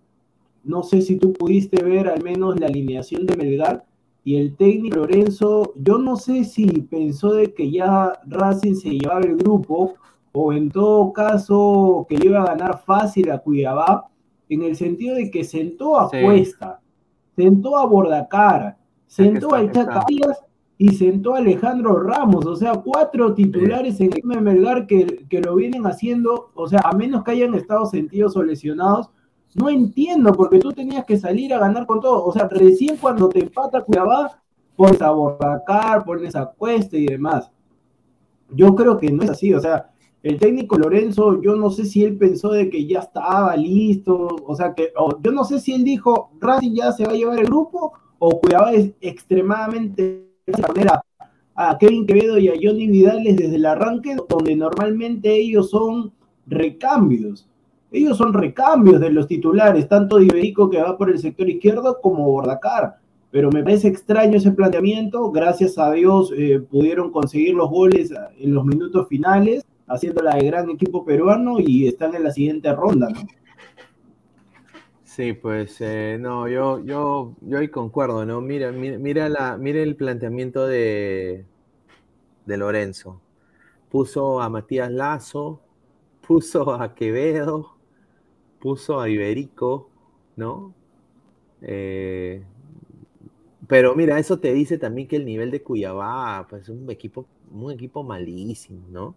no 0.64 0.84
sé 0.84 1.02
si 1.02 1.18
tú 1.18 1.34
pudiste 1.34 1.84
ver 1.84 2.08
al 2.08 2.24
menos 2.24 2.60
la 2.60 2.68
alineación 2.68 3.26
de 3.26 3.36
Melgar 3.36 3.86
y 4.26 4.38
el 4.38 4.56
técnico 4.56 4.98
Lorenzo, 4.98 5.74
yo 5.76 6.00
no 6.00 6.16
sé 6.16 6.46
si 6.46 6.66
pensó 6.66 7.34
de 7.34 7.54
que 7.54 7.70
ya 7.70 8.12
Racing 8.26 8.74
se 8.74 8.90
llevaba 8.90 9.22
el 9.22 9.38
grupo 9.38 9.94
o 10.32 10.52
en 10.52 10.72
todo 10.72 11.14
caso 11.14 12.08
que 12.10 12.16
iba 12.16 12.42
a 12.42 12.48
ganar 12.48 12.82
fácil 12.84 13.30
a 13.30 13.38
Cuiabá, 13.38 14.10
en 14.50 14.64
el 14.64 14.76
sentido 14.76 15.16
de 15.16 15.30
que 15.30 15.44
sentó 15.44 16.00
a 16.00 16.10
Sí. 16.10 16.18
Cuesta, 16.24 16.82
sentó 17.36 17.78
a 17.78 17.86
Bordacar, 17.86 18.78
sentó 19.06 19.56
está, 19.56 19.58
a 19.58 19.60
aquí 19.60 19.68
está. 19.68 19.86
Chacarías 19.86 20.46
y 20.80 20.90
sentó 20.90 21.36
a 21.36 21.38
Alejandro 21.38 22.00
Ramos, 22.00 22.48
o 22.48 22.56
sea, 22.56 22.74
cuatro 22.74 23.36
titulares 23.36 24.02
en 24.02 24.12
el 24.12 24.42
Melgar 24.42 24.88
que, 24.88 25.28
que 25.30 25.40
lo 25.40 25.56
vienen 25.56 25.86
haciendo, 25.86 26.50
o 26.56 26.68
sea, 26.68 26.82
a 26.84 26.94
menos 26.94 27.24
que 27.24 27.32
hayan 27.32 27.54
estado 27.54 27.86
sentidos 27.86 28.36
o 28.36 28.42
lesionados, 28.42 29.12
no 29.56 29.70
entiendo, 29.70 30.34
porque 30.34 30.60
tú 30.60 30.74
tenías 30.74 31.06
que 31.06 31.18
salir 31.18 31.54
a 31.54 31.60
ganar 31.60 31.86
con 31.88 32.02
todo, 32.02 32.26
o 32.26 32.32
sea, 32.32 32.48
recién 32.50 32.98
cuando 32.98 33.30
te 33.30 33.40
empata 33.40 33.82
Cuiabá, 33.82 34.42
pones 34.76 35.02
a 35.02 35.12
Bordacar, 35.12 36.04
pones 36.04 36.36
a 36.36 36.46
Cuesta 36.46 36.98
y 36.98 37.06
demás. 37.06 37.50
Yo 38.50 38.76
creo 38.76 38.98
que 38.98 39.12
no 39.12 39.24
es 39.24 39.30
así, 39.30 39.54
o 39.54 39.60
sea, 39.62 39.90
el 40.22 40.38
técnico 40.40 40.78
Lorenzo, 40.78 41.42
yo 41.42 41.56
no 41.56 41.70
sé 41.70 41.86
si 41.86 42.04
él 42.04 42.18
pensó 42.18 42.50
de 42.50 42.70
que 42.70 42.86
ya 42.86 43.00
estaba 43.00 43.56
listo, 43.56 44.28
o 44.46 44.56
sea, 44.56 44.74
que 44.74 44.92
yo 45.22 45.32
no 45.32 45.46
sé 45.46 45.60
si 45.60 45.74
él 45.74 45.86
dijo, 45.86 46.32
Racing 46.42 46.74
ya 46.76 46.92
se 46.92 47.06
va 47.06 47.14
a 47.14 47.16
llevar 47.16 47.40
el 47.40 47.46
grupo, 47.46 47.94
o 48.20 48.42
Cuiabá 48.42 48.74
es 48.74 48.92
extremadamente 49.00 50.28
a 51.56 51.78
Kevin 51.78 52.06
Quevedo 52.06 52.38
y 52.38 52.50
a 52.50 52.54
Johnny 52.62 52.88
Vidales 52.88 53.38
desde 53.38 53.56
el 53.56 53.66
arranque, 53.66 54.18
donde 54.28 54.56
normalmente 54.58 55.34
ellos 55.34 55.70
son 55.70 56.12
recambios. 56.46 57.48
Ellos 57.96 58.18
son 58.18 58.34
recambios 58.34 59.00
de 59.00 59.10
los 59.10 59.26
titulares, 59.26 59.88
tanto 59.88 60.18
de 60.18 60.26
Iberico 60.26 60.70
que 60.70 60.82
va 60.82 60.98
por 60.98 61.10
el 61.10 61.18
sector 61.18 61.50
izquierdo 61.50 62.02
como 62.02 62.26
Bordacar. 62.26 62.98
Pero 63.32 63.50
me 63.52 63.64
parece 63.64 63.88
extraño 63.88 64.36
ese 64.36 64.52
planteamiento. 64.52 65.32
Gracias 65.32 65.78
a 65.78 65.94
Dios 65.94 66.34
eh, 66.36 66.60
pudieron 66.60 67.10
conseguir 67.10 67.56
los 67.56 67.70
goles 67.70 68.14
en 68.38 68.54
los 68.54 68.66
minutos 68.66 69.08
finales, 69.08 69.64
haciéndola 69.88 70.36
de 70.36 70.46
gran 70.46 70.70
equipo 70.70 71.06
peruano 71.06 71.56
y 71.60 71.88
están 71.88 72.14
en 72.16 72.26
la 72.26 72.32
siguiente 72.32 72.74
ronda. 72.74 73.08
Sí, 75.06 75.32
pues 75.32 75.78
eh, 75.80 76.18
no, 76.20 76.50
yo, 76.50 76.84
yo, 76.84 77.34
yo 77.40 77.60
ahí 77.60 77.70
concuerdo, 77.70 78.26
¿no? 78.26 78.42
Mira, 78.42 78.74
mira, 78.74 79.00
mira 79.00 79.30
la, 79.30 79.58
mira 79.58 79.82
el 79.82 79.96
planteamiento 79.96 80.68
de, 80.68 81.46
de 82.46 82.58
Lorenzo. 82.58 83.22
Puso 83.90 84.42
a 84.42 84.50
Matías 84.50 84.92
Lazo, 84.92 85.62
puso 86.28 86.74
a 86.74 86.94
Quevedo, 86.94 87.75
puso 88.66 89.00
a 89.00 89.08
Iberico, 89.08 89.90
¿no? 90.38 90.74
Eh, 91.62 92.44
pero 93.68 93.96
mira, 93.96 94.20
eso 94.20 94.40
te 94.40 94.54
dice 94.54 94.78
también 94.78 95.08
que 95.08 95.16
el 95.16 95.26
nivel 95.26 95.52
de 95.52 95.62
Cuyabá, 95.64 96.46
pues 96.50 96.64
es 96.64 96.70
un 96.70 96.90
equipo, 96.90 97.26
un 97.52 97.72
equipo 97.72 98.04
malísimo, 98.04 98.82
¿no? 98.90 99.16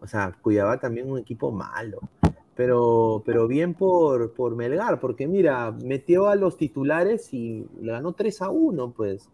O 0.00 0.06
sea, 0.06 0.32
Cuyabá 0.42 0.78
también 0.80 1.10
un 1.10 1.18
equipo 1.18 1.52
malo. 1.52 2.00
Pero, 2.56 3.22
pero 3.26 3.48
bien 3.48 3.74
por, 3.74 4.32
por 4.32 4.56
Melgar, 4.56 5.00
porque 5.00 5.26
mira, 5.26 5.72
metió 5.72 6.28
a 6.28 6.36
los 6.36 6.56
titulares 6.56 7.34
y 7.34 7.66
le 7.80 7.92
ganó 7.92 8.12
3 8.12 8.42
a 8.42 8.50
1, 8.50 8.92
pues. 8.92 9.28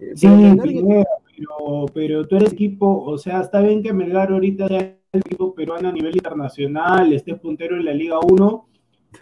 Eh, 0.00 0.12
Sí, 0.16 0.28
pero 0.28 1.86
pero 1.94 2.28
tú 2.28 2.36
eres 2.36 2.52
equipo, 2.52 3.04
o 3.04 3.18
sea, 3.18 3.40
está 3.42 3.60
bien 3.60 3.82
que 3.82 3.92
Melgar 3.92 4.32
ahorita 4.32 4.68
sea 4.68 5.01
el 5.12 5.20
equipo 5.20 5.54
peruano 5.54 5.90
a 5.90 5.92
nivel 5.92 6.16
internacional, 6.16 7.12
estés 7.12 7.38
puntero 7.38 7.76
en 7.76 7.84
la 7.84 7.92
Liga 7.92 8.18
1, 8.20 8.66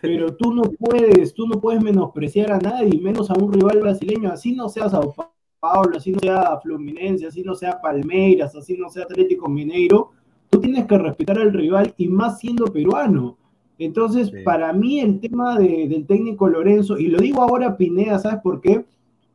pero 0.00 0.36
tú 0.36 0.54
no 0.54 0.62
puedes, 0.62 1.34
tú 1.34 1.48
no 1.48 1.60
puedes 1.60 1.82
menospreciar 1.82 2.52
a 2.52 2.58
nadie, 2.58 3.00
menos 3.00 3.28
a 3.28 3.34
un 3.34 3.52
rival 3.52 3.80
brasileño, 3.80 4.30
así 4.30 4.54
no 4.54 4.68
sea 4.68 4.88
Sao 4.88 5.12
Paulo, 5.58 5.96
así 5.96 6.12
no 6.12 6.20
sea 6.20 6.58
Fluminense, 6.62 7.26
así 7.26 7.42
no 7.42 7.56
sea 7.56 7.80
Palmeiras, 7.80 8.54
así 8.54 8.76
no 8.78 8.88
sea 8.88 9.02
Atlético 9.02 9.48
Mineiro, 9.48 10.12
tú 10.48 10.60
tienes 10.60 10.86
que 10.86 10.96
respetar 10.96 11.38
al 11.40 11.52
rival 11.52 11.92
y 11.98 12.06
más 12.06 12.38
siendo 12.38 12.66
peruano. 12.66 13.36
Entonces, 13.76 14.28
Sí. 14.28 14.42
para 14.44 14.72
mí 14.72 15.00
el 15.00 15.18
tema 15.18 15.58
de- 15.58 15.88
del 15.88 16.06
técnico 16.06 16.48
Lorenzo, 16.48 16.98
y 16.98 17.08
lo 17.08 17.18
digo 17.18 17.42
ahora 17.42 17.76
Pineda, 17.76 18.20
¿sabes 18.20 18.40
por 18.42 18.60
qué? 18.60 18.84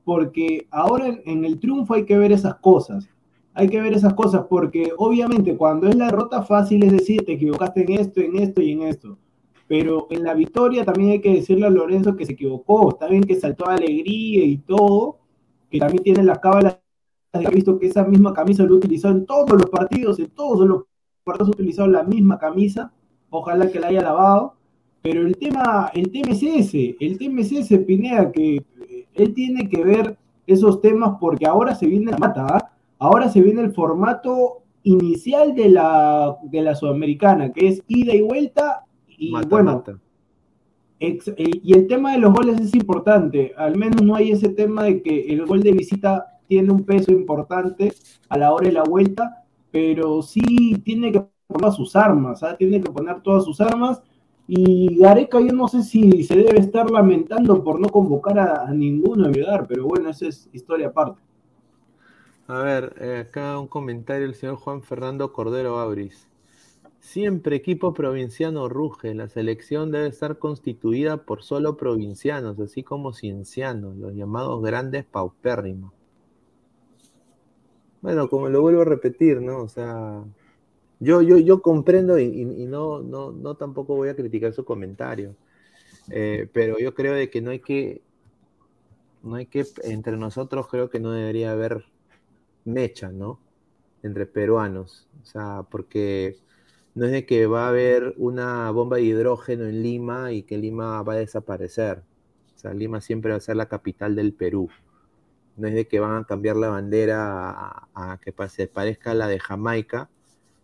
Porque 0.05 0.67
ahora 0.71 1.07
en, 1.07 1.21
en 1.25 1.43
el 1.45 1.59
triunfo 1.59 1.95
hay 1.95 2.05
que 2.05 2.17
ver 2.17 2.31
esas 2.31 2.55
cosas. 2.55 3.09
Hay 3.55 3.69
que 3.69 3.81
ver 3.81 3.93
esas 3.93 4.13
cosas 4.13 4.45
porque 4.49 4.91
obviamente 4.97 5.55
cuando 5.55 5.87
es 5.87 5.95
la 5.95 6.05
derrota 6.05 6.43
fácil 6.43 6.83
es 6.83 6.91
decir, 6.91 7.25
te 7.25 7.33
equivocaste 7.33 7.81
en 7.81 7.93
esto, 7.93 8.21
en 8.21 8.35
esto 8.37 8.61
y 8.61 8.71
en 8.73 8.81
esto. 8.83 9.17
Pero 9.67 10.07
en 10.11 10.23
la 10.23 10.33
victoria 10.33 10.85
también 10.85 11.11
hay 11.11 11.21
que 11.21 11.33
decirle 11.33 11.65
a 11.65 11.69
Lorenzo 11.69 12.15
que 12.15 12.25
se 12.25 12.33
equivocó. 12.33 12.89
Está 12.89 13.07
bien 13.07 13.23
que 13.23 13.35
saltó 13.35 13.67
alegría 13.67 14.45
y 14.45 14.57
todo, 14.57 15.17
que 15.71 15.79
también 15.79 16.03
tiene 16.03 16.23
las 16.23 16.39
cábalas 16.39 16.77
haber 17.35 17.53
visto 17.53 17.79
que 17.79 17.87
esa 17.87 18.05
misma 18.05 18.33
camisa 18.33 18.63
lo 18.63 18.75
utilizó 18.75 19.09
en 19.09 19.25
todos 19.25 19.51
los 19.51 19.69
partidos, 19.69 20.19
en 20.19 20.29
todos 20.29 20.67
los 20.67 20.83
partidos 21.23 21.49
ha 21.49 21.51
utilizado 21.51 21.87
la 21.89 22.03
misma 22.03 22.37
camisa. 22.37 22.91
Ojalá 23.29 23.69
que 23.71 23.79
la 23.79 23.87
haya 23.87 24.01
lavado. 24.01 24.55
Pero 25.01 25.21
el 25.21 25.37
tema, 25.37 25.91
el 25.93 26.11
tema 26.11 26.31
es 26.31 26.41
ese, 26.41 26.95
el 26.99 27.19
tema 27.19 27.41
es 27.41 27.51
ese, 27.51 27.77
Pineda, 27.77 28.31
que 28.31 28.55
eh, 28.55 29.07
él 29.13 29.35
tiene 29.35 29.69
que 29.69 29.83
ver 29.83 30.17
esos 30.47 30.81
temas 30.81 31.17
porque 31.19 31.45
ahora 31.45 31.75
se 31.75 31.85
viene 31.85 32.11
la 32.11 32.17
mata, 32.17 32.47
¿ah? 32.47 32.71
Ahora 32.99 33.29
se 33.29 33.41
viene 33.41 33.61
el 33.61 33.73
formato 33.73 34.63
inicial 34.83 35.55
de 35.55 35.69
la, 35.69 36.37
de 36.43 36.61
la 36.61 36.75
Sudamericana, 36.75 37.51
que 37.53 37.67
es 37.67 37.83
ida 37.87 38.13
y 38.15 38.21
vuelta, 38.21 38.85
y 39.07 39.31
mata, 39.31 39.47
bueno, 39.49 39.71
mata. 39.77 39.99
Ex- 40.99 41.27
eh, 41.37 41.59
y 41.63 41.73
el 41.73 41.87
tema 41.87 42.13
de 42.13 42.19
los 42.19 42.33
goles 42.33 42.59
es 42.59 42.73
importante, 42.73 43.53
al 43.57 43.75
menos 43.77 44.01
no 44.01 44.15
hay 44.15 44.31
ese 44.31 44.49
tema 44.49 44.83
de 44.83 45.01
que 45.01 45.27
el 45.27 45.45
gol 45.45 45.61
de 45.61 45.73
visita 45.73 46.25
tiene 46.47 46.71
un 46.71 46.83
peso 46.85 47.11
importante 47.11 47.93
a 48.29 48.37
la 48.37 48.53
hora 48.53 48.67
de 48.67 48.73
la 48.73 48.83
vuelta, 48.83 49.43
pero 49.71 50.21
sí 50.21 50.81
tiene 50.85 51.11
que 51.11 51.25
poner 51.47 51.71
sus 51.73 51.95
armas, 51.95 52.43
¿ah? 52.43 52.55
tiene 52.57 52.81
que 52.81 52.91
poner 52.91 53.21
todas 53.21 53.43
sus 53.43 53.59
armas. 53.61 54.01
Y 54.47 54.95
Gareca 54.99 55.39
yo 55.41 55.51
no 55.53 55.67
sé 55.67 55.83
si 55.83 56.23
se 56.23 56.35
debe 56.35 56.59
estar 56.59 56.89
lamentando 56.91 57.63
por 57.63 57.79
no 57.79 57.89
convocar 57.89 58.37
a, 58.39 58.67
a 58.67 58.73
ninguno 58.73 59.23
de 59.25 59.31
Melgar, 59.31 59.67
pero 59.67 59.85
bueno, 59.87 60.09
esa 60.09 60.27
es 60.27 60.49
historia 60.53 60.87
aparte. 60.87 61.19
A 62.47 62.59
ver, 62.59 62.95
eh, 62.99 63.25
acá 63.27 63.59
un 63.59 63.67
comentario 63.67 64.27
del 64.27 64.35
señor 64.35 64.57
Juan 64.57 64.83
Fernando 64.83 65.33
Cordero 65.33 65.79
Abris. 65.79 66.27
Siempre 66.99 67.55
equipo 67.55 67.93
provinciano 67.93 68.69
ruge. 68.69 69.15
La 69.15 69.27
selección 69.29 69.91
debe 69.91 70.07
estar 70.07 70.37
constituida 70.37 71.17
por 71.25 71.41
solo 71.41 71.75
provincianos, 71.75 72.59
así 72.59 72.83
como 72.83 73.13
ciencianos, 73.13 73.97
los 73.97 74.13
llamados 74.13 74.61
grandes 74.61 75.05
paupérrimos. 75.05 75.91
Bueno, 78.01 78.29
como 78.29 78.47
lo 78.49 78.61
vuelvo 78.61 78.81
a 78.81 78.85
repetir, 78.85 79.41
¿no? 79.41 79.63
O 79.63 79.67
sea, 79.67 80.23
yo, 80.99 81.23
yo, 81.23 81.37
yo 81.39 81.63
comprendo 81.63 82.19
y, 82.19 82.45
no, 82.67 83.01
no, 83.01 83.31
no 83.31 83.55
tampoco 83.55 83.95
voy 83.95 84.09
a 84.09 84.15
criticar 84.15 84.53
su 84.53 84.63
comentario. 84.63 85.35
Eh, 86.11 86.47
pero 86.53 86.77
yo 86.77 86.93
creo 86.93 87.13
de 87.13 87.31
que 87.31 87.41
no 87.41 87.49
hay 87.49 87.59
que, 87.59 88.03
no 89.23 89.35
hay 89.35 89.47
que, 89.47 89.65
entre 89.83 90.17
nosotros 90.17 90.67
creo 90.67 90.91
que 90.91 90.99
no 90.99 91.11
debería 91.11 91.51
haber 91.51 91.85
mecha, 92.65 93.09
¿no? 93.11 93.39
Entre 94.03 94.25
peruanos. 94.25 95.07
O 95.23 95.25
sea, 95.25 95.63
porque 95.71 96.37
no 96.95 97.05
es 97.05 97.11
de 97.11 97.25
que 97.25 97.47
va 97.47 97.65
a 97.65 97.69
haber 97.69 98.13
una 98.17 98.71
bomba 98.71 98.97
de 98.97 99.03
hidrógeno 99.03 99.65
en 99.65 99.83
Lima 99.83 100.31
y 100.33 100.43
que 100.43 100.57
Lima 100.57 101.01
va 101.03 101.13
a 101.13 101.17
desaparecer. 101.17 102.03
O 102.55 102.59
sea, 102.59 102.73
Lima 102.73 103.01
siempre 103.01 103.31
va 103.31 103.37
a 103.37 103.41
ser 103.41 103.55
la 103.57 103.67
capital 103.67 104.15
del 104.15 104.33
Perú. 104.33 104.69
No 105.57 105.67
es 105.67 105.73
de 105.75 105.87
que 105.87 105.99
van 105.99 106.17
a 106.23 106.25
cambiar 106.25 106.57
la 106.57 106.69
bandera 106.69 107.87
a, 107.95 108.19
que 108.21 108.33
se 108.49 108.67
parezca 108.67 109.11
a 109.11 109.15
la 109.15 109.27
de 109.27 109.39
Jamaica, 109.39 110.09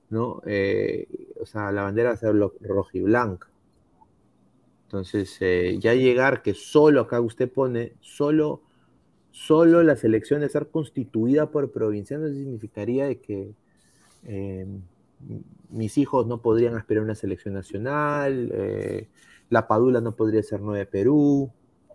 ¿no? 0.09 0.41
Eh, 0.45 1.07
o 1.41 1.45
sea, 1.45 1.71
la 1.71 1.83
bandera 1.83 2.09
va 2.11 2.15
a 2.15 2.17
ser 2.17 2.35
lo- 2.35 2.53
rojiblanca. 2.61 3.49
Entonces, 4.85 5.37
eh, 5.39 5.77
ya 5.79 5.93
llegar 5.93 6.41
que 6.41 6.53
solo 6.53 7.01
acá 7.01 7.21
usted 7.21 7.49
pone, 7.51 7.93
solo 8.01 8.61
solo 9.31 9.81
la 9.81 9.95
selección 9.95 10.41
de 10.41 10.47
estar 10.47 10.67
constituida 10.67 11.49
por 11.49 11.71
provincianos 11.71 12.31
significaría 12.31 13.07
de 13.07 13.19
que 13.19 13.53
eh, 14.23 14.67
mis 15.69 15.97
hijos 15.97 16.27
no 16.27 16.41
podrían 16.41 16.75
aspirar 16.75 17.01
a 17.01 17.05
una 17.05 17.15
selección 17.15 17.53
nacional, 17.53 18.51
eh, 18.53 19.07
la 19.49 19.67
Padula 19.67 20.01
no 20.01 20.15
podría 20.15 20.43
ser 20.43 20.61
nueve 20.61 20.85
Perú. 20.85 21.49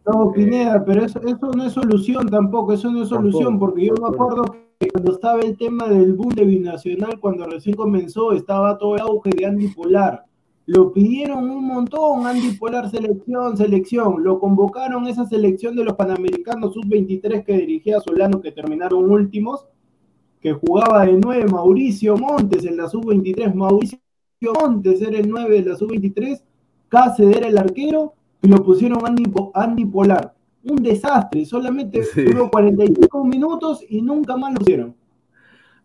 No, 0.07 0.33
Pineda, 0.33 0.85
pero 0.85 1.05
eso, 1.05 1.21
eso 1.23 1.51
no 1.53 1.65
es 1.65 1.73
solución 1.73 2.29
tampoco, 2.29 2.73
eso 2.73 2.91
no 2.91 3.03
es 3.03 3.09
solución, 3.09 3.45
Tampoco, 3.45 3.73
porque 3.73 3.87
yo 3.87 3.95
me 4.01 4.09
acuerdo 4.09 4.45
que 4.79 4.89
cuando 4.89 5.13
estaba 5.13 5.41
el 5.41 5.57
tema 5.57 5.89
del 5.89 6.15
boom 6.15 6.29
de 6.29 6.45
binacional, 6.45 7.19
cuando 7.19 7.47
recién 7.47 7.75
comenzó, 7.75 8.33
estaba 8.33 8.79
todo 8.79 8.95
el 8.95 9.01
auge 9.01 9.31
de 9.31 9.47
Andy 9.47 9.69
Polar. 9.69 10.26
Lo 10.67 10.93
pidieron 10.93 11.49
un 11.49 11.65
montón, 11.65 12.27
Andy 12.27 12.57
Polar 12.59 12.91
selección, 12.91 13.57
selección. 13.57 14.25
Lo 14.25 14.41
convocaron 14.41 15.07
esa 15.07 15.25
selección 15.25 15.77
de 15.77 15.85
los 15.85 15.95
Panamericanos 15.95 16.75
Sub-23 16.75 17.45
que 17.45 17.53
dirigía 17.53 18.01
Solano, 18.01 18.41
que 18.41 18.51
terminaron 18.51 19.09
últimos, 19.09 19.65
que 20.41 20.53
jugaba 20.55 21.07
de 21.07 21.13
9 21.13 21.47
Mauricio 21.47 22.17
Montes 22.17 22.65
en 22.65 22.79
la 22.79 22.89
Sub-23. 22.89 23.55
Mauricio 23.55 24.01
Montes 24.61 25.01
era 25.03 25.21
el 25.21 25.31
9 25.31 25.63
de 25.63 25.71
la 25.71 25.77
Sub-23, 25.77 26.43
Cáceres 26.89 27.37
era 27.37 27.47
el 27.47 27.59
arquero, 27.59 28.15
y 28.43 28.49
lo 28.49 28.65
pusieron 28.65 29.07
Andy, 29.07 29.25
Andy 29.55 29.85
Polar. 29.85 30.35
Un 30.65 30.83
desastre, 30.83 31.45
solamente 31.45 32.03
duró 32.17 32.51
45 32.51 33.25
minutos 33.25 33.85
y 33.89 34.03
nunca 34.03 34.37
más 34.37 34.53
lo 34.53 34.59
pusieron. 34.59 34.97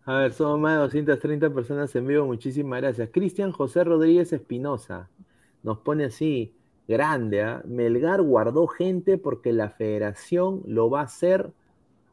A 0.04 0.14
ver, 0.14 0.32
somos 0.32 0.58
más 0.58 0.74
de 0.74 0.78
230 0.80 1.50
personas 1.50 1.94
en 1.94 2.06
vivo, 2.06 2.26
muchísimas 2.26 2.80
gracias. 2.80 3.10
Cristian 3.12 3.52
José 3.52 3.84
Rodríguez 3.84 4.32
Espinosa 4.32 5.08
nos 5.62 5.78
pone 5.78 6.06
así, 6.06 6.54
grande, 6.88 7.42
¿ah? 7.42 7.62
Melgar 7.64 8.20
guardó 8.20 8.66
gente 8.66 9.16
porque 9.16 9.52
la 9.52 9.70
federación 9.70 10.62
lo 10.66 10.90
va 10.90 11.00
a 11.00 11.04
hacer 11.04 11.52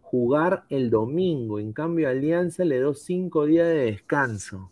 jugar 0.01 0.65
el 0.69 0.91
domingo. 0.91 1.59
En 1.59 1.73
cambio, 1.73 2.09
Alianza 2.09 2.63
le 2.63 2.77
dio 2.77 2.93
cinco 2.93 3.45
días 3.45 3.67
de 3.67 3.85
descanso. 3.85 4.69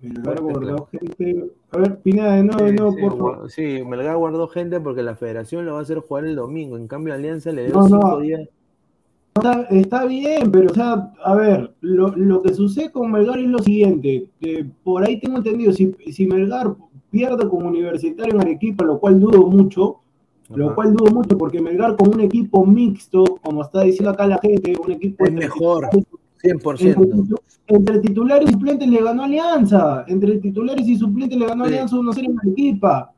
Melgar 0.00 0.40
guardó 0.40 0.86
gente. 0.86 1.50
A 1.72 1.78
ver, 1.78 1.98
Pina, 1.98 2.36
de 2.36 2.44
nuevo, 2.44 2.64
de 2.64 2.72
nuevo, 2.74 2.96
por 2.96 3.18
favor. 3.18 3.50
Sí, 3.50 3.82
Melgar 3.84 4.16
guardó 4.16 4.46
gente 4.46 4.78
porque 4.78 5.02
la 5.02 5.16
federación 5.16 5.66
lo 5.66 5.72
va 5.72 5.80
a 5.80 5.82
hacer 5.82 5.98
jugar 5.98 6.26
el 6.26 6.36
domingo. 6.36 6.76
En 6.76 6.86
cambio, 6.86 7.12
Alianza 7.12 7.50
le 7.50 7.66
dio 7.66 7.82
cinco 7.82 8.20
días. 8.20 8.48
Está, 9.36 9.62
está, 9.62 10.04
bien, 10.04 10.52
pero 10.52 10.70
o 10.70 10.74
sea, 10.74 11.12
a 11.24 11.34
ver, 11.34 11.74
lo, 11.80 12.14
lo, 12.14 12.40
que 12.40 12.54
sucede 12.54 12.92
con 12.92 13.10
Melgar 13.10 13.40
es 13.40 13.48
lo 13.48 13.58
siguiente. 13.58 14.28
Por 14.84 15.02
ahí 15.02 15.18
tengo 15.18 15.38
entendido, 15.38 15.72
si, 15.72 15.92
si 16.12 16.26
Melgar 16.26 16.72
pierde 17.10 17.48
como 17.48 17.66
universitario 17.66 18.32
en 18.32 18.40
Arequipa, 18.40 18.84
lo 18.84 19.00
cual 19.00 19.18
dudo 19.18 19.44
mucho, 19.48 19.96
Ajá. 20.44 20.56
lo 20.56 20.74
cual 20.76 20.94
dudo 20.94 21.10
mucho 21.12 21.36
porque 21.36 21.60
Melgar 21.60 21.96
con 21.96 22.14
un 22.14 22.20
equipo 22.20 22.64
mixto, 22.64 23.24
como 23.42 23.62
está 23.62 23.82
diciendo 23.82 24.10
acá 24.10 24.24
la 24.28 24.38
gente, 24.38 24.76
un 24.80 24.92
equipo... 24.92 25.24
Es 25.24 25.32
mejor, 25.32 25.88
100%. 26.40 26.80
Entre, 26.96 27.36
entre, 27.66 27.98
titulares 27.98 28.48
y 28.48 28.52
suplentes 28.52 28.88
le 28.88 29.02
ganó 29.02 29.24
Alianza, 29.24 30.04
entre 30.06 30.38
titulares 30.38 30.86
y 30.86 30.96
suplentes 30.96 31.36
le 31.36 31.46
ganó 31.46 31.64
sí. 31.64 31.72
Alianza 31.72 31.96
1-0 31.96 32.24
en 32.24 32.38
Arequipa. 32.38 33.12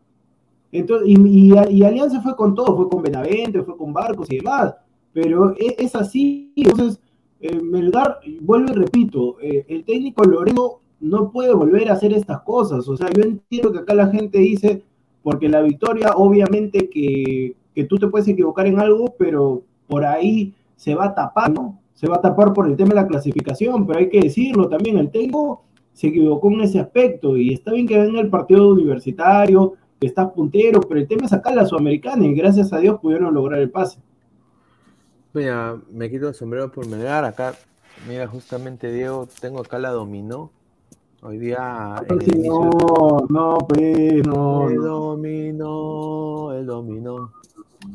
Entonces, 0.73 1.09
y, 1.09 1.29
y, 1.29 1.53
y 1.77 1.83
Alianza 1.83 2.23
fue 2.23 2.35
con 2.35 2.55
todo, 2.55 2.75
fue 2.75 2.89
con 2.89 3.03
Benavente, 3.03 3.63
fue 3.63 3.77
con 3.77 3.93
Barcos 3.93 4.31
y 4.31 4.37
demás 4.37 4.75
pero 5.17 5.55
es, 5.57 5.75
es 5.79 5.95
así. 5.95 6.53
Entonces, 6.57 7.01
eh, 7.41 7.59
Melgar, 7.59 8.19
vuelvo 8.43 8.71
y 8.71 8.75
repito, 8.75 9.41
eh, 9.41 9.65
el 9.67 9.83
técnico 9.83 10.23
Lorenzo 10.25 10.83
no 11.01 11.33
puede 11.33 11.55
volver 11.55 11.89
a 11.89 11.95
hacer 11.95 12.13
estas 12.13 12.43
cosas. 12.43 12.87
O 12.87 12.99
sea, 12.99 13.09
yo 13.17 13.23
entiendo 13.23 13.73
que 13.73 13.79
acá 13.79 13.95
la 13.95 14.09
gente 14.09 14.37
dice, 14.37 14.83
porque 15.23 15.49
la 15.49 15.63
victoria, 15.63 16.11
obviamente 16.17 16.91
que, 16.91 17.57
que 17.75 17.85
tú 17.85 17.97
te 17.97 18.09
puedes 18.09 18.29
equivocar 18.29 18.67
en 18.67 18.79
algo, 18.79 19.15
pero 19.19 19.63
por 19.87 20.05
ahí 20.05 20.53
se 20.77 20.95
va 20.95 21.07
a 21.07 21.15
tapar, 21.15 21.51
¿no? 21.51 21.81
Se 21.95 22.07
va 22.07 22.17
a 22.17 22.21
tapar 22.21 22.53
por 22.53 22.69
el 22.69 22.77
tema 22.77 22.91
de 22.91 22.97
la 22.97 23.07
clasificación, 23.07 23.87
pero 23.87 24.01
hay 24.01 24.11
que 24.11 24.21
decirlo 24.21 24.69
también, 24.69 24.99
el 24.99 25.11
técnico 25.11 25.63
se 25.95 26.09
equivocó 26.09 26.53
en 26.53 26.61
ese 26.61 26.79
aspecto 26.79 27.39
y 27.39 27.55
está 27.55 27.73
bien 27.73 27.87
que 27.87 27.99
venga 27.99 28.21
el 28.21 28.29
partido 28.29 28.69
universitario, 28.69 29.73
que 29.99 30.09
está 30.09 30.31
puntero, 30.31 30.83
pero 30.83 31.01
el 31.01 31.09
tema 31.09 31.25
es 31.25 31.33
acá 31.33 31.55
la 31.55 31.65
sudamericana 31.65 32.27
y 32.27 32.35
gracias 32.35 32.71
a 32.75 32.81
Dios 32.81 33.01
pudieron 33.01 33.33
lograr 33.33 33.61
el 33.61 33.71
pase. 33.71 33.99
Mira, 35.37 35.79
me 35.93 36.11
quito 36.11 36.29
el 36.29 36.35
sombrero 36.35 36.73
por 36.73 36.89
Melgar. 36.89 37.27
Acá, 37.27 37.55
mira, 38.09 38.27
justamente 38.27 38.91
Diego, 38.91 39.29
tengo 39.39 39.61
acá 39.61 39.79
la 39.79 39.91
dominó. 39.91 40.51
Hoy 41.21 41.37
día. 41.37 42.03
No, 42.09 42.21
sí, 42.23 42.31
no, 42.39 43.27
no, 43.29 43.59
pues, 43.69 44.27
no. 44.27 44.71
El 44.71 44.77
dominó, 44.77 46.53
el 46.55 46.65
dominó. 46.65 47.33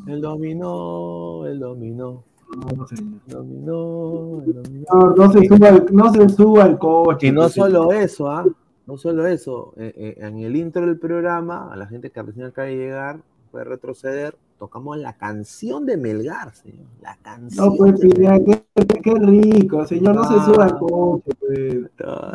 El 0.06 0.20
dominó, 0.20 1.46
el 1.48 1.58
dominó. 1.58 2.22
No, 2.56 2.86
dominó, 2.86 4.42
el 4.44 4.52
dominó. 4.52 4.86
No, 4.92 5.10
no, 5.16 5.32
se 5.32 5.44
suba 5.48 5.68
el, 5.70 5.86
no 5.90 6.12
se 6.12 6.28
suba 6.28 6.66
el 6.66 6.78
coche. 6.78 7.26
Y 7.26 7.32
no 7.32 7.48
solo 7.48 7.90
eso, 7.90 8.30
¿ah? 8.30 8.46
No 8.86 8.96
solo 8.96 9.26
eso. 9.26 9.74
Eh, 9.78 9.92
eh, 9.96 10.14
en 10.18 10.38
el 10.38 10.54
intro 10.54 10.86
del 10.86 10.96
programa, 10.96 11.72
a 11.72 11.76
la 11.76 11.88
gente 11.88 12.10
que 12.10 12.22
recién 12.22 12.46
acaba 12.46 12.68
de 12.68 12.76
llegar, 12.76 13.18
puede 13.50 13.64
retroceder, 13.64 14.36
tocamos 14.62 14.96
la 14.96 15.16
canción 15.16 15.86
de 15.86 15.96
Melgar, 15.96 16.54
señor. 16.54 16.86
La 17.00 17.16
canción. 17.16 17.66
No, 17.66 17.74
pues, 17.74 17.94
mira, 18.04 18.38
qué, 18.38 18.62
qué, 19.02 19.14
rico, 19.14 19.84
señor, 19.84 20.14
no, 20.14 20.22
no 20.22 20.28
se 20.28 20.52
suba 20.52 20.66
al 20.66 20.78
coche, 20.78 21.32
pues. 21.40 21.90
No, 21.98 22.32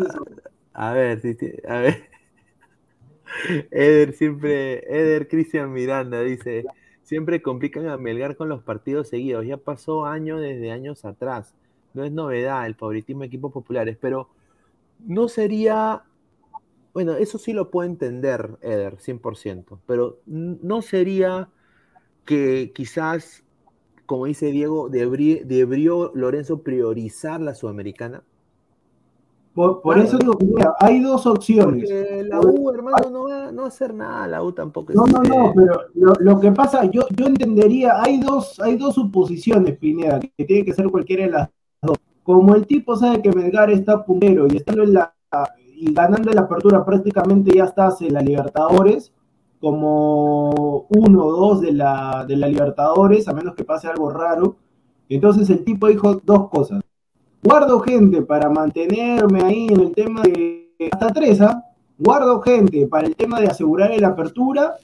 a 0.73 0.91
ver, 0.91 1.21
a 1.69 1.79
ver. 1.79 2.03
Eder 3.71 4.11
siempre, 4.11 4.83
Eder 4.93 5.29
Cristian 5.29 5.71
Miranda 5.71 6.19
dice, 6.19 6.65
siempre 7.01 7.41
complican 7.41 7.87
a 7.87 7.95
Melgar 7.95 8.35
con 8.35 8.49
los 8.49 8.61
partidos 8.61 9.07
seguidos. 9.07 9.45
Ya 9.45 9.55
pasó 9.55 10.05
años 10.05 10.41
desde 10.41 10.73
años 10.73 11.05
atrás. 11.05 11.55
No 11.93 12.03
es 12.03 12.11
novedad 12.11 12.67
el 12.67 12.75
favoritismo 12.75 13.21
de 13.21 13.27
equipos 13.27 13.53
populares, 13.53 13.97
pero 14.01 14.27
no 14.99 15.29
sería 15.29 16.03
bueno, 16.93 17.13
eso 17.13 17.37
sí 17.37 17.53
lo 17.53 17.69
puedo 17.71 17.87
entender, 17.87 18.57
Eder, 18.59 18.97
100%, 18.97 19.77
pero 19.85 20.19
no 20.25 20.81
sería 20.81 21.47
que 22.27 22.71
quizás, 22.75 23.43
como 24.05 24.25
dice 24.25 24.51
Diego, 24.51 24.89
debería, 24.89 25.39
debió 25.43 26.11
Lorenzo 26.13 26.61
priorizar 26.61 27.41
la 27.41 27.55
sudamericana. 27.55 28.21
Por, 29.55 29.81
por 29.81 29.97
eso 29.97 30.19
digo, 30.19 30.37
mira, 30.39 30.75
hay 30.79 31.01
dos 31.01 31.25
opciones. 31.25 31.89
La 32.27 32.39
U, 32.39 32.69
hermano, 32.69 33.09
no 33.09 33.23
va, 33.23 33.51
no 33.51 33.63
va 33.63 33.65
a 33.65 33.69
hacer 33.69 33.91
nada, 33.91 34.27
la 34.27 34.43
U 34.43 34.51
tampoco. 34.51 34.93
No, 34.93 35.07
no, 35.07 35.23
no, 35.23 35.51
pero 35.55 35.81
lo, 35.95 36.13
lo, 36.19 36.39
que 36.39 36.51
pasa, 36.51 36.85
yo, 36.85 37.07
yo 37.15 37.25
entendería, 37.25 37.99
hay 37.99 38.19
dos, 38.19 38.59
hay 38.59 38.77
dos 38.77 38.93
suposiciones, 38.93 39.75
Pineda, 39.79 40.19
que 40.19 40.45
tiene 40.45 40.63
que 40.63 40.73
ser 40.73 40.87
cualquiera 40.91 41.25
de 41.25 41.31
las 41.31 41.49
dos. 41.81 41.97
Como 42.21 42.53
el 42.53 42.67
tipo 42.67 42.95
sabe 42.95 43.23
que 43.23 43.31
Melgar 43.31 43.71
está 43.71 44.05
puntero 44.05 44.45
y 44.47 44.57
estando 44.57 44.83
en 44.83 44.93
la 44.93 45.15
y 45.75 45.93
ganando 45.93 46.31
la 46.31 46.41
apertura 46.41 46.83
prácticamente 46.83 47.55
ya 47.55 47.65
estás 47.65 48.01
en 48.01 48.13
la 48.13 48.21
Libertadores, 48.21 49.13
como 49.59 50.85
uno 50.89 51.25
o 51.25 51.31
dos 51.31 51.61
de 51.61 51.71
la, 51.71 52.25
de 52.27 52.35
la 52.35 52.47
Libertadores, 52.47 53.27
a 53.27 53.33
menos 53.33 53.55
que 53.55 53.63
pase 53.63 53.87
algo 53.87 54.09
raro. 54.09 54.55
Entonces 55.09 55.49
el 55.49 55.63
tipo 55.63 55.87
dijo 55.87 56.21
dos 56.23 56.49
cosas. 56.49 56.81
Guardo 57.43 57.79
gente 57.79 58.21
para 58.21 58.49
mantenerme 58.49 59.41
ahí 59.41 59.67
en 59.67 59.79
el 59.79 59.93
tema 59.93 60.21
de 60.23 60.69
hasta 60.91 61.07
tres, 61.07 61.41
¿ah? 61.41 61.63
Guardo 61.97 62.41
gente 62.41 62.85
para 62.87 63.07
el 63.07 63.15
tema 63.15 63.39
de 63.39 63.47
asegurar 63.47 63.91
la 63.99 64.09
apertura. 64.09 64.75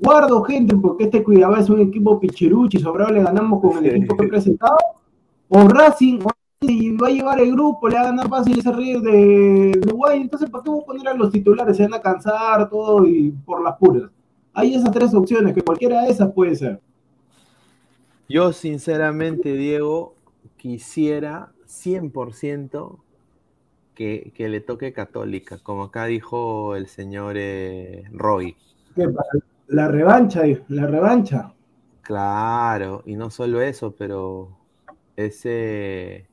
Guardo 0.00 0.42
gente 0.42 0.74
porque 0.76 1.04
este 1.04 1.22
Cuidado 1.22 1.56
es 1.56 1.68
un 1.68 1.80
equipo 1.80 2.18
pichiruchi, 2.18 2.78
sobrado 2.78 3.12
le 3.12 3.22
ganamos 3.22 3.60
con 3.60 3.84
el 3.84 3.96
equipo 3.96 4.16
que 4.16 4.24
he 4.24 4.28
presentado. 4.28 4.78
O 5.48 5.68
Racing, 5.68 6.18
y 6.62 6.96
va 6.96 7.08
a 7.08 7.10
llevar 7.10 7.40
el 7.40 7.52
grupo, 7.52 7.88
le 7.88 7.96
va 7.96 8.02
a 8.02 8.04
ganar 8.06 8.28
fácil 8.28 8.58
ese 8.58 8.72
río 8.72 9.00
de 9.00 9.72
Uruguay, 9.84 10.20
entonces 10.20 10.48
¿para 10.48 10.64
qué 10.64 10.70
voy 10.70 10.82
a 10.82 10.86
poner 10.86 11.08
a 11.08 11.14
los 11.14 11.30
titulares? 11.30 11.76
Se 11.76 11.82
van 11.82 11.94
a 11.94 12.00
cansar 12.00 12.68
todo 12.68 13.06
y 13.06 13.30
por 13.44 13.62
las 13.62 13.76
puras. 13.76 14.10
Hay 14.54 14.74
esas 14.74 14.90
tres 14.90 15.14
opciones, 15.14 15.54
que 15.54 15.62
cualquiera 15.62 16.02
de 16.02 16.10
esas 16.10 16.32
puede 16.32 16.54
ser. 16.56 16.80
Yo 18.28 18.52
sinceramente, 18.52 19.54
Diego, 19.54 20.14
quisiera 20.56 21.52
100% 21.66 22.98
que, 23.94 24.32
que 24.34 24.48
le 24.48 24.60
toque 24.60 24.92
católica, 24.92 25.58
como 25.62 25.84
acá 25.84 26.06
dijo 26.06 26.76
el 26.76 26.86
señor 26.86 27.36
eh, 27.36 28.04
Roy. 28.12 28.56
¿Qué, 28.94 29.08
la 29.68 29.88
revancha, 29.88 30.42
la 30.68 30.86
revancha. 30.86 31.54
Claro, 32.02 33.02
y 33.06 33.16
no 33.16 33.30
solo 33.30 33.62
eso, 33.62 33.94
pero 33.96 34.50
ese 35.16 36.26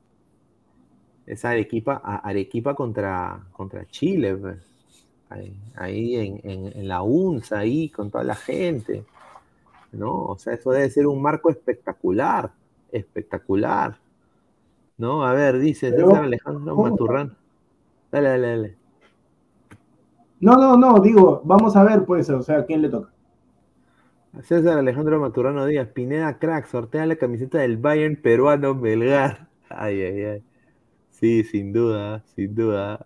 esa 1.29 1.51
Arequipa, 1.51 2.01
Arequipa 2.23 2.73
contra, 2.73 3.39
contra 3.51 3.85
Chile, 3.85 4.35
pues. 4.35 4.57
ahí, 5.29 5.55
ahí 5.75 6.15
en, 6.15 6.41
en, 6.43 6.65
en, 6.75 6.87
la 6.87 7.03
UNSA, 7.03 7.59
ahí 7.59 7.89
con 7.89 8.09
toda 8.09 8.23
la 8.23 8.33
gente, 8.33 9.05
¿no? 9.91 10.23
O 10.23 10.37
sea, 10.39 10.53
eso 10.53 10.71
debe 10.71 10.89
ser 10.89 11.05
un 11.05 11.21
marco 11.21 11.51
espectacular, 11.51 12.51
espectacular, 12.91 13.99
¿no? 14.97 15.23
A 15.23 15.33
ver, 15.33 15.59
dice 15.59 15.91
Pero, 15.91 16.07
César 16.07 16.23
Alejandro 16.23 16.75
Maturrán. 16.75 17.37
Dale, 18.11 18.29
dale, 18.29 18.47
dale. 18.47 18.77
No, 20.39 20.55
no, 20.55 20.77
no, 20.77 20.99
digo, 20.99 21.43
vamos 21.45 21.75
a 21.75 21.83
ver, 21.83 22.05
pues, 22.05 22.27
o 22.31 22.41
sea, 22.41 22.65
¿quién 22.65 22.81
le 22.81 22.89
toca? 22.89 23.11
César 24.41 24.79
Alejandro 24.79 25.19
Maturano 25.19 25.67
Díaz, 25.67 25.89
Pineda 25.89 26.39
Crack, 26.39 26.65
sortea 26.65 27.05
la 27.05 27.17
camiseta 27.17 27.59
del 27.59 27.77
Bayern 27.77 28.15
peruano 28.15 28.73
Melgar. 28.73 29.47
Ay, 29.69 30.01
ay, 30.01 30.23
ay. 30.23 30.43
Sí, 31.19 31.43
sin 31.43 31.73
duda, 31.73 32.23
sin 32.35 32.55
duda. 32.55 33.05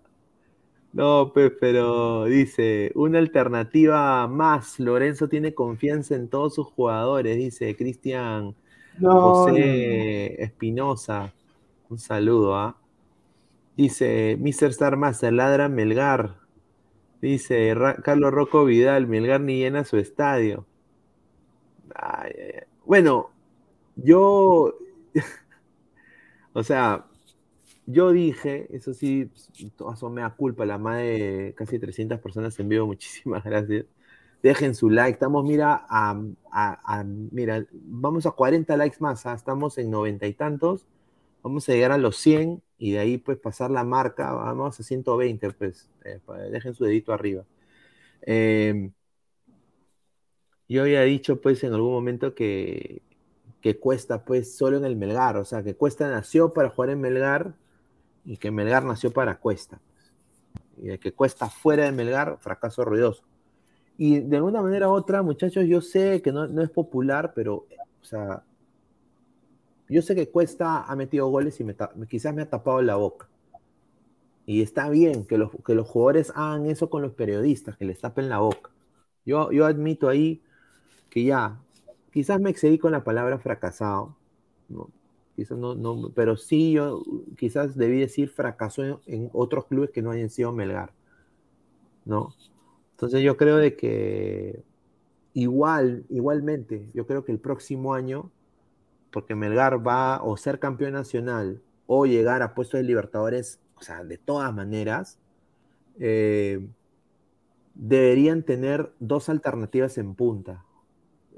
No, 0.91 1.31
pues, 1.33 1.51
pero 1.59 2.25
dice, 2.25 2.91
una 2.93 3.17
alternativa 3.17 4.27
más. 4.27 4.79
Lorenzo 4.79 5.27
tiene 5.27 5.55
confianza 5.55 6.13
en 6.15 6.27
todos 6.29 6.53
sus 6.53 6.67
jugadores, 6.67 7.37
dice 7.37 7.75
Cristian 7.75 8.55
no, 8.99 9.21
José 9.21 10.43
Espinosa. 10.43 11.33
Un 11.89 11.97
saludo, 11.97 12.55
¿ah? 12.55 12.77
¿eh? 12.77 12.83
Dice, 13.75 14.37
Mr. 14.39 14.69
Star 14.69 14.95
Master, 14.97 15.33
ladra 15.33 15.67
Melgar. 15.67 16.35
Dice 17.21 17.73
Ra 17.73 17.95
Carlos 17.95 18.31
Rocco 18.31 18.65
Vidal, 18.65 19.07
Melgar 19.07 19.41
ni 19.41 19.57
llena 19.57 19.85
su 19.85 19.97
estadio. 19.97 20.67
Ay, 21.95 22.31
ay, 22.37 22.51
ay. 22.57 22.63
Bueno, 22.85 23.31
yo, 23.95 24.75
o 26.53 26.63
sea, 26.63 27.07
yo 27.85 28.11
dije, 28.11 28.67
eso 28.75 28.93
sí, 28.93 29.29
asomé 29.87 30.23
a 30.23 30.29
culpa, 30.31 30.65
la 30.65 30.77
más 30.77 30.97
de 30.97 31.53
casi 31.57 31.79
300 31.79 32.19
personas 32.19 32.57
en 32.59 32.69
vivo, 32.69 32.85
muchísimas 32.87 33.43
gracias. 33.43 33.85
Dejen 34.41 34.75
su 34.75 34.89
like. 34.89 35.13
Estamos, 35.13 35.45
mira, 35.45 35.85
mira, 37.31 37.65
vamos 37.71 38.25
a 38.25 38.31
40 38.31 38.75
likes 38.77 38.97
más. 38.99 39.25
¿ah? 39.25 39.33
Estamos 39.33 39.77
en 39.77 39.89
noventa 39.89 40.27
y 40.27 40.33
tantos. 40.33 40.85
Vamos 41.41 41.67
a 41.69 41.73
llegar 41.73 41.91
a 41.93 41.97
los 41.97 42.17
100 42.17 42.61
y 42.77 42.91
de 42.91 42.99
ahí 42.99 43.17
pues 43.17 43.37
pasar 43.37 43.71
la 43.71 43.85
marca. 43.85 44.33
Vamos 44.33 44.79
a 44.79 44.83
120, 44.83 45.51
pues. 45.51 45.89
eh, 46.03 46.19
dejen 46.51 46.73
su 46.73 46.83
dedito 46.83 47.13
arriba. 47.13 47.45
Eh, 48.21 48.91
yo 50.67 50.81
había 50.83 51.01
dicho 51.03 51.39
pues 51.39 51.63
en 51.63 51.73
algún 51.73 51.91
momento 51.91 52.35
que, 52.35 53.01
que 53.61 53.79
Cuesta 53.79 54.25
pues 54.25 54.57
solo 54.57 54.77
en 54.77 54.85
el 54.85 54.97
Melgar. 54.97 55.37
O 55.37 55.45
sea, 55.45 55.63
que 55.63 55.75
Cuesta 55.75 56.09
nació 56.09 56.53
para 56.53 56.69
jugar 56.69 56.89
en 56.89 57.01
Melgar 57.01 57.55
y 58.25 58.37
que 58.37 58.51
Melgar 58.51 58.83
nació 58.83 59.11
para 59.11 59.39
Cuesta. 59.39 59.79
Y 60.77 60.87
de 60.87 60.99
que 60.99 61.13
Cuesta 61.13 61.49
fuera 61.49 61.85
de 61.85 61.91
Melgar, 61.91 62.37
fracaso 62.39 62.85
ruidoso. 62.85 63.23
Y 63.97 64.19
de 64.19 64.37
alguna 64.37 64.61
manera 64.61 64.89
u 64.89 64.91
otra, 64.91 65.21
muchachos, 65.21 65.65
yo 65.65 65.81
sé 65.81 66.21
que 66.21 66.31
no, 66.31 66.47
no 66.47 66.61
es 66.61 66.69
popular, 66.69 67.33
pero, 67.35 67.67
o 68.01 68.05
sea, 68.05 68.43
yo 69.89 70.01
sé 70.01 70.15
que 70.15 70.29
Cuesta 70.29 70.83
ha 70.83 70.95
metido 70.95 71.27
goles 71.27 71.59
y 71.59 71.63
me 71.63 71.75
quizás 72.09 72.33
me 72.33 72.41
ha 72.41 72.49
tapado 72.49 72.81
la 72.81 72.95
boca. 72.95 73.29
Y 74.45 74.61
está 74.61 74.89
bien 74.89 75.25
que 75.25 75.37
los, 75.37 75.51
que 75.65 75.75
los 75.75 75.87
jugadores 75.87 76.33
hagan 76.35 76.65
eso 76.65 76.89
con 76.89 77.01
los 77.01 77.13
periodistas, 77.13 77.77
que 77.77 77.85
les 77.85 77.99
tapen 77.99 78.29
la 78.29 78.39
boca. 78.39 78.71
Yo, 79.25 79.51
yo 79.51 79.65
admito 79.65 80.09
ahí 80.09 80.41
que 81.09 81.23
ya, 81.23 81.61
quizás 82.11 82.41
me 82.41 82.49
excedí 82.49 82.77
con 82.77 82.91
la 82.91 83.03
palabra 83.03 83.37
fracasado, 83.39 84.17
¿no? 84.67 84.89
Quizás 85.35 85.57
no, 85.57 85.73
no, 85.75 86.11
pero 86.13 86.37
sí 86.37 86.73
yo 86.73 87.01
quizás 87.37 87.75
debí 87.75 87.99
decir 87.99 88.29
fracasó 88.29 88.83
en, 88.83 88.97
en 89.07 89.29
otros 89.33 89.65
clubes 89.65 89.89
que 89.89 90.01
no 90.01 90.11
hayan 90.11 90.29
sido 90.29 90.51
Melgar, 90.51 90.93
¿no? 92.05 92.33
Entonces 92.91 93.21
yo 93.23 93.35
creo 93.35 93.57
de 93.57 93.75
que 93.75 94.63
igual, 95.33 96.05
igualmente, 96.09 96.89
yo 96.93 97.05
creo 97.07 97.25
que 97.25 97.31
el 97.31 97.39
próximo 97.39 97.93
año, 97.93 98.31
porque 99.11 99.35
Melgar 99.35 99.85
va 99.85 100.21
o 100.23 100.37
ser 100.37 100.59
campeón 100.59 100.93
nacional 100.93 101.61
o 101.87 102.05
llegar 102.05 102.41
a 102.41 102.53
puestos 102.53 102.79
de 102.79 102.83
Libertadores, 102.83 103.59
o 103.75 103.81
sea, 103.81 104.03
de 104.03 104.17
todas 104.17 104.53
maneras, 104.53 105.19
eh, 105.99 106.65
deberían 107.75 108.43
tener 108.43 108.93
dos 108.99 109.29
alternativas 109.29 109.97
en 109.97 110.15
punta. 110.15 110.63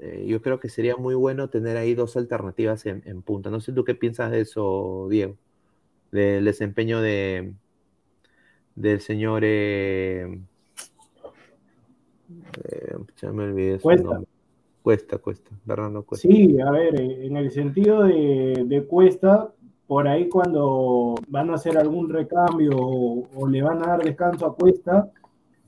Eh, 0.00 0.26
yo 0.28 0.42
creo 0.42 0.60
que 0.60 0.68
sería 0.68 0.96
muy 0.96 1.14
bueno 1.14 1.48
tener 1.48 1.76
ahí 1.76 1.94
dos 1.94 2.16
alternativas 2.16 2.84
en, 2.86 3.02
en 3.06 3.22
punta. 3.22 3.50
No 3.50 3.60
sé 3.60 3.72
tú 3.72 3.84
qué 3.84 3.94
piensas 3.94 4.30
de 4.30 4.40
eso, 4.42 5.06
Diego, 5.08 5.36
del 6.12 6.44
desempeño 6.44 7.00
de 7.00 7.54
del 8.74 9.00
señor 9.00 9.40
eh, 9.42 10.38
eh, 12.64 12.96
ya 13.20 13.32
me 13.32 13.44
olvidé 13.44 13.78
su 13.78 13.82
Cuesta. 13.84 14.04
nombre. 14.08 14.28
Cuesta, 14.82 15.18
Cuesta, 15.18 15.50
Bernardo 15.64 16.04
Cuesta. 16.04 16.28
Sí, 16.28 16.60
a 16.60 16.70
ver, 16.70 17.00
eh, 17.00 17.26
en 17.26 17.36
el 17.38 17.50
sentido 17.50 18.04
de, 18.04 18.64
de 18.66 18.84
Cuesta, 18.84 19.52
por 19.86 20.06
ahí 20.06 20.28
cuando 20.28 21.14
van 21.28 21.50
a 21.50 21.54
hacer 21.54 21.78
algún 21.78 22.08
recambio 22.08 22.72
o, 22.76 23.26
o 23.34 23.48
le 23.48 23.62
van 23.62 23.82
a 23.82 23.86
dar 23.88 24.04
descanso 24.04 24.46
a 24.46 24.54
Cuesta, 24.54 25.10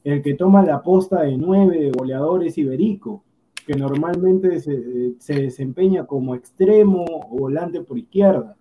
el 0.05 0.23
que 0.23 0.35
toma 0.35 0.63
la 0.65 0.83
posta 0.83 1.23
de 1.23 1.37
nueve 1.37 1.79
de 1.79 1.91
goleador 1.91 2.45
es 2.45 2.59
Iberico, 2.59 3.25
que 3.69 3.75
normalmente 3.75 4.59
se, 4.61 5.13
se 5.19 5.35
desempeña 5.35 6.07
como 6.07 6.35
extremo 6.35 7.05
o 7.05 7.39
volante 7.39 7.83
por 7.83 7.99
izquierda. 7.99 8.57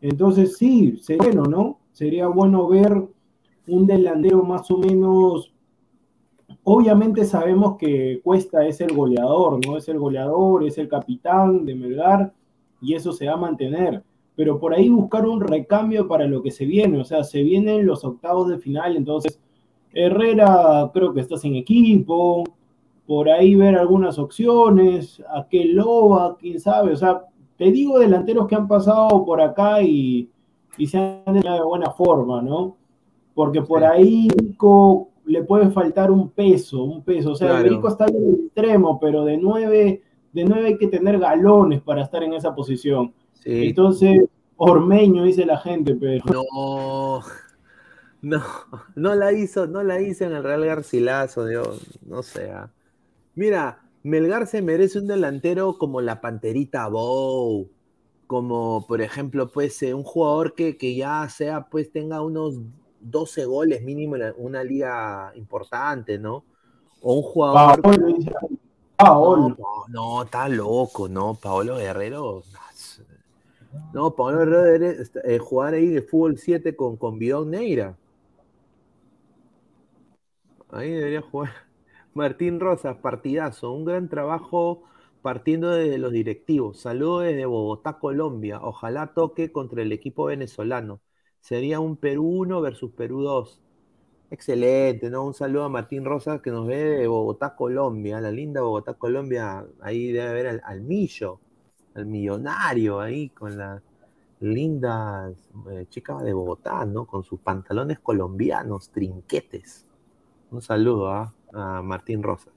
Entonces 0.00 0.56
sí, 0.56 0.96
sería 1.02 1.24
bueno, 1.24 1.42
¿no? 1.42 1.80
Sería 1.90 2.28
bueno 2.28 2.68
ver 2.68 3.02
un 3.66 3.86
delantero 3.86 4.44
más 4.44 4.70
o 4.70 4.78
menos 4.78 5.52
Obviamente 6.68 7.24
sabemos 7.24 7.76
que 7.76 8.20
Cuesta 8.22 8.66
es 8.66 8.80
el 8.80 8.92
goleador, 8.94 9.64
¿no? 9.64 9.76
Es 9.76 9.88
el 9.88 9.98
goleador, 9.98 10.64
es 10.64 10.78
el 10.78 10.88
capitán 10.88 11.64
de 11.64 11.74
Melgar 11.74 12.32
y 12.80 12.94
eso 12.94 13.12
se 13.12 13.26
va 13.26 13.34
a 13.34 13.36
mantener. 13.36 14.02
Pero 14.34 14.58
por 14.58 14.74
ahí 14.74 14.88
buscar 14.88 15.26
un 15.26 15.40
recambio 15.40 16.08
para 16.08 16.26
lo 16.26 16.42
que 16.42 16.50
se 16.50 16.66
viene, 16.66 17.00
o 17.00 17.04
sea, 17.04 17.24
se 17.24 17.42
vienen 17.42 17.86
los 17.86 18.04
octavos 18.04 18.48
de 18.48 18.58
final, 18.58 18.96
entonces 18.96 19.40
Herrera 19.92 20.90
creo 20.92 21.14
que 21.14 21.20
está 21.20 21.36
sin 21.36 21.54
equipo, 21.54 22.44
por 23.06 23.28
ahí 23.28 23.54
ver 23.54 23.76
algunas 23.76 24.18
opciones, 24.18 25.22
aquel 25.34 25.74
Loba, 25.76 26.36
quién 26.38 26.58
sabe, 26.60 26.92
o 26.92 26.96
sea, 26.96 27.22
te 27.56 27.70
digo 27.70 27.98
delanteros 27.98 28.46
que 28.46 28.54
han 28.54 28.68
pasado 28.68 29.24
por 29.24 29.40
acá 29.40 29.80
y, 29.82 30.28
y 30.76 30.86
se 30.86 30.98
han 30.98 31.34
de 31.40 31.62
buena 31.62 31.90
forma, 31.90 32.42
¿no? 32.42 32.76
Porque 33.34 33.62
por 33.62 33.80
Sí. 33.80 33.86
ahí 33.86 34.28
Nico 34.42 35.08
le 35.24 35.42
puede 35.42 35.70
faltar 35.70 36.10
un 36.10 36.30
peso, 36.30 36.84
un 36.84 37.02
peso. 37.02 37.32
O 37.32 37.34
sea, 37.34 37.48
Claro. 37.48 37.66
Iberico 37.66 37.88
está 37.88 38.06
en 38.06 38.16
el 38.16 38.34
extremo, 38.46 38.98
pero 39.00 39.24
de 39.24 39.36
nueve, 39.38 40.02
de 40.32 40.44
nueve 40.44 40.66
hay 40.68 40.78
que 40.78 40.86
tener 40.88 41.18
galones 41.18 41.80
para 41.82 42.02
estar 42.02 42.22
en 42.22 42.34
esa 42.34 42.54
posición. 42.54 43.12
Sí. 43.32 43.68
Entonces, 43.68 44.24
Ormeño, 44.56 45.24
dice 45.24 45.44
la 45.46 45.58
gente, 45.58 45.94
pero 45.94 46.24
No, 46.32 47.20
no, 48.22 48.42
no 48.94 49.14
la 49.14 49.32
hizo, 49.32 49.66
no 49.66 49.82
la 49.82 50.00
hizo 50.00 50.24
en 50.24 50.32
el 50.32 50.42
Real 50.44 50.64
Garcilaso, 50.64 51.44
Dios, 51.46 51.98
no 52.06 52.22
sea. 52.22 52.70
Mira, 53.36 53.82
Melgar 54.02 54.46
se 54.48 54.62
merece 54.62 54.98
un 54.98 55.06
delantero 55.06 55.78
como 55.78 56.00
la 56.00 56.20
Panterita 56.20 56.88
Bow, 56.88 57.68
como 58.26 58.84
por 58.88 59.00
ejemplo, 59.00 59.48
pues 59.48 59.80
eh, 59.82 59.94
un 59.94 60.02
jugador 60.02 60.54
que, 60.54 60.76
que 60.76 60.96
ya 60.96 61.28
sea, 61.28 61.68
pues 61.68 61.92
tenga 61.92 62.22
unos 62.22 62.56
12 63.00 63.44
goles 63.44 63.82
mínimo 63.82 64.16
en 64.16 64.34
una 64.38 64.64
liga 64.64 65.32
importante, 65.36 66.18
¿no? 66.18 66.44
O 67.02 67.14
un 67.14 67.22
jugador. 67.22 67.80
Paolo. 68.96 69.56
No, 69.58 69.84
no, 69.88 70.22
está 70.24 70.48
loco, 70.48 71.08
no, 71.08 71.34
Paolo 71.34 71.76
Guerrero. 71.76 72.42
No, 73.92 74.14
Paolo 74.14 74.38
Guerrero 74.38 74.62
debe 74.62 74.90
est- 75.02 75.16
eh, 75.24 75.38
jugar 75.38 75.74
ahí 75.74 75.88
de 75.88 76.02
fútbol 76.02 76.38
7 76.38 76.74
con, 76.74 76.96
con 76.96 77.18
Bidón 77.18 77.50
Neira. 77.50 77.96
Ahí 80.70 80.90
debería 80.92 81.22
jugar. 81.22 81.65
Martín 82.16 82.60
Rosas, 82.60 82.96
partidazo, 82.96 83.72
un 83.72 83.84
gran 83.84 84.08
trabajo 84.08 84.84
partiendo 85.20 85.70
desde 85.70 85.98
los 85.98 86.12
directivos. 86.12 86.80
Saludos 86.80 87.24
desde 87.24 87.44
Bogotá, 87.44 87.98
Colombia. 87.98 88.58
Ojalá 88.62 89.08
toque 89.14 89.52
contra 89.52 89.82
el 89.82 89.92
equipo 89.92 90.24
venezolano. 90.24 91.00
Sería 91.40 91.78
un 91.78 91.96
Perú 91.96 92.24
1 92.26 92.60
versus 92.62 92.90
Perú 92.92 93.20
2. 93.20 93.60
Excelente, 94.30 95.10
¿no? 95.10 95.26
Un 95.26 95.34
saludo 95.34 95.64
a 95.64 95.68
Martín 95.68 96.06
Rosas 96.06 96.40
que 96.40 96.50
nos 96.50 96.66
ve 96.66 96.76
de 96.76 97.06
Bogotá, 97.06 97.54
Colombia. 97.54 98.18
La 98.20 98.30
linda 98.30 98.62
Bogotá, 98.62 98.94
Colombia. 98.94 99.66
Ahí 99.82 100.10
debe 100.10 100.48
al, 100.48 100.62
al 100.64 100.80
Millo, 100.80 101.40
al 101.94 102.06
millonario 102.06 102.98
ahí 103.00 103.28
con 103.28 103.58
las 103.58 103.82
lindas 104.40 105.36
eh, 105.70 105.86
chicas 105.90 106.22
de 106.22 106.32
Bogotá, 106.32 106.86
¿no? 106.86 107.06
Con 107.06 107.24
sus 107.24 107.40
pantalones 107.40 107.98
colombianos, 108.00 108.90
trinquetes. 108.90 109.86
Un 110.50 110.62
saludo 110.62 111.10
¿ah? 111.10 111.34
A 111.56 111.82
Martín 111.82 112.22
Rosas. 112.22 112.52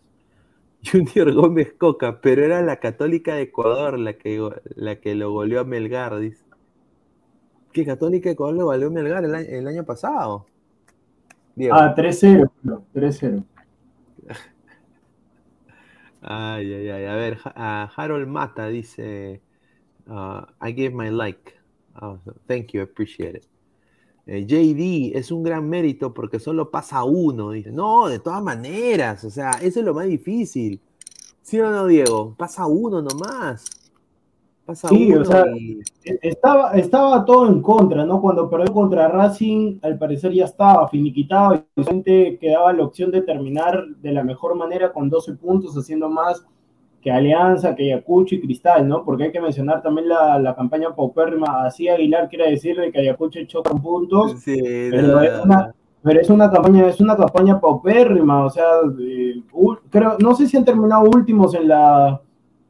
Junior 0.83 1.33
Gómez 1.33 1.73
Coca, 1.77 2.21
pero 2.21 2.43
era 2.43 2.61
la 2.61 2.77
Católica 2.77 3.35
de 3.35 3.43
Ecuador 3.43 3.99
la 3.99 4.13
que, 4.13 4.49
la 4.75 4.97
que 4.97 5.15
lo 5.15 5.31
goleó 5.31 5.61
a 5.61 5.63
Melgar, 5.63 6.17
dice. 6.19 6.43
¿Qué 7.73 7.85
Católica 7.85 8.29
de 8.29 8.33
Ecuador 8.33 8.55
lo 8.55 8.65
goleó 8.65 8.87
a 8.87 8.91
Melgar 8.91 9.25
el, 9.25 9.35
el 9.35 9.67
año 9.67 9.83
pasado? 9.83 10.45
Diego. 11.55 11.75
Ah, 11.75 11.93
3-0, 11.95 12.49
no, 12.63 12.85
3-0. 12.93 13.43
Ay, 16.21 16.73
ay, 16.73 16.89
ay. 16.89 17.05
A 17.05 17.15
ver, 17.15 17.37
a 17.45 17.89
Harold 17.95 18.27
Mata 18.27 18.67
dice: 18.67 19.41
uh, 20.07 20.41
I 20.61 20.73
gave 20.73 20.93
my 20.93 21.09
like. 21.09 21.53
Oh, 22.01 22.19
thank 22.47 22.73
you, 22.73 22.81
appreciate 22.81 23.35
it. 23.35 23.47
Eh, 24.31 24.45
JD 24.45 25.17
es 25.17 25.31
un 25.31 25.41
gran 25.41 25.67
mérito 25.67 26.13
porque 26.13 26.37
solo 26.37 26.69
pasa 26.69 27.03
uno. 27.03 27.49
Dice: 27.49 27.71
No, 27.71 28.07
de 28.07 28.19
todas 28.19 28.43
maneras. 28.43 29.23
O 29.23 29.31
sea, 29.31 29.53
eso 29.53 29.79
es 29.79 29.85
lo 29.85 29.95
más 29.95 30.05
difícil. 30.05 30.79
¿Sí 31.41 31.59
o 31.59 31.71
no, 31.71 31.87
Diego? 31.87 32.35
Pasa 32.37 32.67
uno 32.67 33.01
nomás. 33.01 33.65
Pasa 34.67 34.87
Sí, 34.87 35.11
uno 35.11 35.21
o 35.21 35.25
sea, 35.25 35.45
y. 35.57 35.79
Estaba, 36.03 36.73
estaba 36.73 37.25
todo 37.25 37.47
en 37.47 37.59
contra, 37.63 38.05
¿no? 38.05 38.21
Cuando 38.21 38.47
perdió 38.51 38.71
contra 38.71 39.07
Racing, 39.07 39.79
al 39.81 39.97
parecer 39.97 40.31
ya 40.31 40.45
estaba 40.45 40.87
finiquitado 40.89 41.55
y 41.55 41.83
solamente 41.83 42.37
quedaba 42.39 42.71
la 42.71 42.83
opción 42.83 43.09
de 43.09 43.23
terminar 43.23 43.83
de 43.99 44.11
la 44.11 44.23
mejor 44.23 44.53
manera 44.53 44.93
con 44.93 45.09
12 45.09 45.33
puntos, 45.37 45.75
haciendo 45.75 46.07
más 46.07 46.45
que 47.01 47.11
Alianza, 47.11 47.75
que 47.75 47.83
Ayacucho 47.83 48.35
y 48.35 48.41
Cristal, 48.41 48.87
¿no? 48.87 49.03
Porque 49.03 49.25
hay 49.25 49.31
que 49.31 49.41
mencionar 49.41 49.81
también 49.81 50.09
la, 50.09 50.37
la 50.39 50.55
campaña 50.55 50.93
paupérrima. 50.95 51.65
Así 51.65 51.87
Aguilar 51.87 52.29
quiere 52.29 52.49
decirle 52.49 52.91
que 52.91 52.99
Ayacucho 52.99 53.43
chocan 53.45 53.81
puntos, 53.81 54.39
Sí, 54.41 54.57
pero 54.91 55.21
es 55.21 55.43
una, 55.43 55.73
pero 56.01 56.21
es 56.21 56.29
una 56.29 56.51
campaña, 56.51 56.87
es 56.87 56.99
una 56.99 57.15
campaña 57.15 57.59
paupérrima, 57.59 58.45
o 58.45 58.49
sea, 58.49 58.65
eh, 58.99 59.41
creo, 59.89 60.17
no 60.19 60.33
sé 60.35 60.47
si 60.47 60.57
han 60.57 60.65
terminado 60.65 61.03
últimos 61.03 61.53
en 61.55 61.67
la 61.67 62.21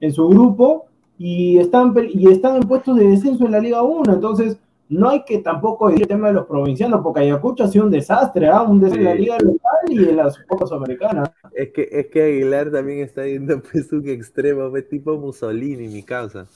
en 0.02 0.14
su 0.14 0.28
grupo 0.30 0.86
y 1.18 1.58
están 1.58 1.94
y 2.12 2.32
están 2.32 2.56
en 2.56 2.68
puestos 2.68 2.98
de 2.98 3.08
descenso 3.08 3.46
en 3.46 3.52
la 3.52 3.60
Liga 3.60 3.84
1, 3.84 4.14
entonces 4.14 4.60
no 4.90 5.10
hay 5.10 5.24
que 5.26 5.40
tampoco 5.40 5.88
decir 5.90 6.04
el 6.04 6.08
tema 6.10 6.28
de 6.30 6.34
los 6.36 6.48
provincianos, 6.48 7.02
porque 7.04 7.22
Ayacucho 7.22 7.64
ha 7.66 7.68
sido 7.70 7.86
un 7.86 7.92
desastre, 7.92 8.48
¿ah? 8.50 8.64
un 8.64 8.80
desastre 8.80 9.02
en 9.02 9.06
la 9.06 9.16
Sí. 9.16 9.18
liga 9.18 9.38
local 9.40 9.80
y 9.90 10.10
en 10.10 10.18
las 10.18 10.40
Copas 10.40 10.72
Americanas. 10.72 11.32
Es 11.52 11.70
que, 11.74 11.88
es 11.92 12.08
que 12.08 12.24
Aguilar 12.24 12.72
también 12.72 13.00
está 13.02 13.26
yendo 13.28 13.62
pues 13.72 13.92
un 13.94 14.08
extremo, 14.10 14.70
pues, 14.72 14.88
tipo 14.90 15.18
Mussolini, 15.18 15.88
mi 15.90 16.04
causa. 16.04 16.48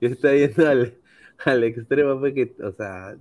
Yo 0.00 0.08
está 0.08 0.34
yendo 0.34 0.68
al, 0.68 0.94
al 1.44 1.64
extremo, 1.64 2.18
pues, 2.20 2.34
que, 2.34 2.54
o 2.62 2.72
sea, 2.72 3.16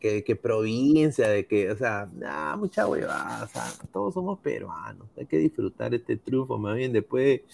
que, 0.00 0.24
que 0.24 0.36
provincia, 0.36 1.28
de 1.28 1.46
que, 1.46 1.70
o 1.70 1.76
sea, 1.76 2.08
nah, 2.14 2.56
mucha 2.56 2.86
huevada, 2.88 3.44
o 3.44 3.48
sea, 3.48 3.64
todos 3.92 4.14
somos 4.14 4.40
peruanos, 4.40 5.08
hay 5.16 5.26
que 5.26 5.38
disfrutar 5.38 5.94
este 5.94 6.16
triunfo, 6.18 6.58
más 6.58 6.76
bien 6.76 6.92
después 6.92 7.24
de 7.26 7.46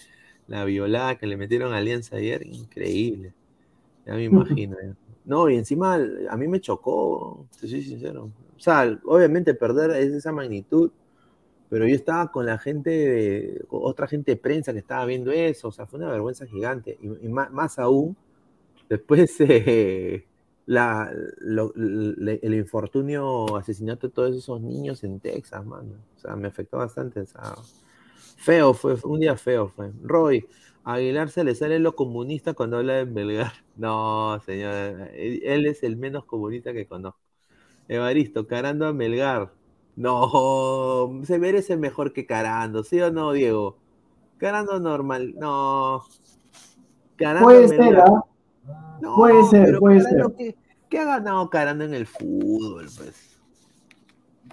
la 0.47 0.65
violada 0.65 1.17
que 1.17 1.27
le 1.27 1.37
metieron 1.37 1.73
a 1.73 1.77
Alianza 1.79 2.17
ayer, 2.17 2.45
increíble, 2.47 3.35
ya 4.05 4.15
me 4.15 4.25
imagino. 4.25 4.77
ya. 4.81 4.95
No, 5.27 5.49
y 5.49 5.57
encima 5.57 5.99
a 6.29 6.37
mí 6.37 6.47
me 6.47 6.61
chocó, 6.61 7.47
te 7.59 7.67
soy 7.67 7.83
sincero. 7.83 8.31
O 8.55 8.59
sea, 8.59 8.97
obviamente 9.05 9.53
perder 9.53 9.91
es 9.91 10.13
esa 10.13 10.31
magnitud, 10.31 10.89
pero 11.69 11.85
yo 11.85 11.95
estaba 11.95 12.31
con 12.31 12.45
la 12.45 12.57
gente, 12.57 12.89
de, 12.89 13.65
otra 13.69 14.07
gente 14.07 14.31
de 14.31 14.37
prensa 14.37 14.71
que 14.71 14.79
estaba 14.79 15.05
viendo 15.05 15.31
eso, 15.31 15.67
o 15.67 15.71
sea, 15.71 15.85
fue 15.85 15.99
una 15.99 16.09
vergüenza 16.09 16.45
gigante. 16.47 16.97
Y, 17.01 17.25
y 17.25 17.29
más, 17.29 17.51
más 17.51 17.77
aún, 17.77 18.15
después 18.89 19.35
eh, 19.39 20.25
el 20.67 22.53
infortunio, 22.53 23.55
asesinato 23.57 24.07
de 24.07 24.13
todos 24.13 24.35
esos 24.35 24.61
niños 24.61 25.03
en 25.03 25.19
Texas, 25.19 25.65
mano. 25.65 25.95
O 26.15 26.19
sea, 26.19 26.35
me 26.35 26.47
afectó 26.47 26.77
bastante. 26.77 27.25
feo, 28.37 28.73
fue 28.73 28.95
un 29.03 29.19
día 29.19 29.37
feo. 29.37 29.69
Fue. 29.69 29.91
Roy, 30.03 30.45
a 30.87 30.93
Aguilar 30.93 31.29
se 31.29 31.43
le 31.43 31.53
sale 31.53 31.79
lo 31.79 31.97
comunista 31.97 32.53
cuando 32.53 32.77
habla 32.77 32.93
de 32.93 33.03
Belgar. 33.03 33.51
No, 33.75 34.39
señor, 34.45 35.09
él, 35.13 35.65
es 35.67 35.83
el 35.83 35.97
menos 35.97 36.23
comunista 36.23 36.71
que 36.73 36.87
conozco. 36.87 37.19
Evaristo, 37.89 38.47
Carando 38.47 38.87
a 38.87 38.93
Melgar. 38.93 39.51
No, 39.97 41.19
se 41.25 41.39
merece 41.39 41.75
mejor 41.75 42.13
que 42.13 42.25
Carando, 42.25 42.83
¿sí 42.85 43.01
o 43.01 43.11
no, 43.11 43.33
Diego? 43.33 43.77
Carando 44.37 44.79
normal, 44.79 45.35
no. 45.37 46.03
Carando 47.17 47.43
Puede 47.43 47.67
Melgar. 47.67 47.87
ser, 47.87 47.99
¿ah? 47.99 48.23
No, 49.01 49.15
Puede 49.15 49.43
ser, 49.43 49.77
puede 49.79 50.01
Carando, 50.01 50.29
ser. 50.29 50.35
¿qué, 50.37 50.55
qué 50.89 50.99
ha 50.99 51.05
ganado 51.05 51.49
Carando 51.49 51.83
en 51.83 51.93
el 51.95 52.07
fútbol, 52.07 52.87
pues? 52.97 53.37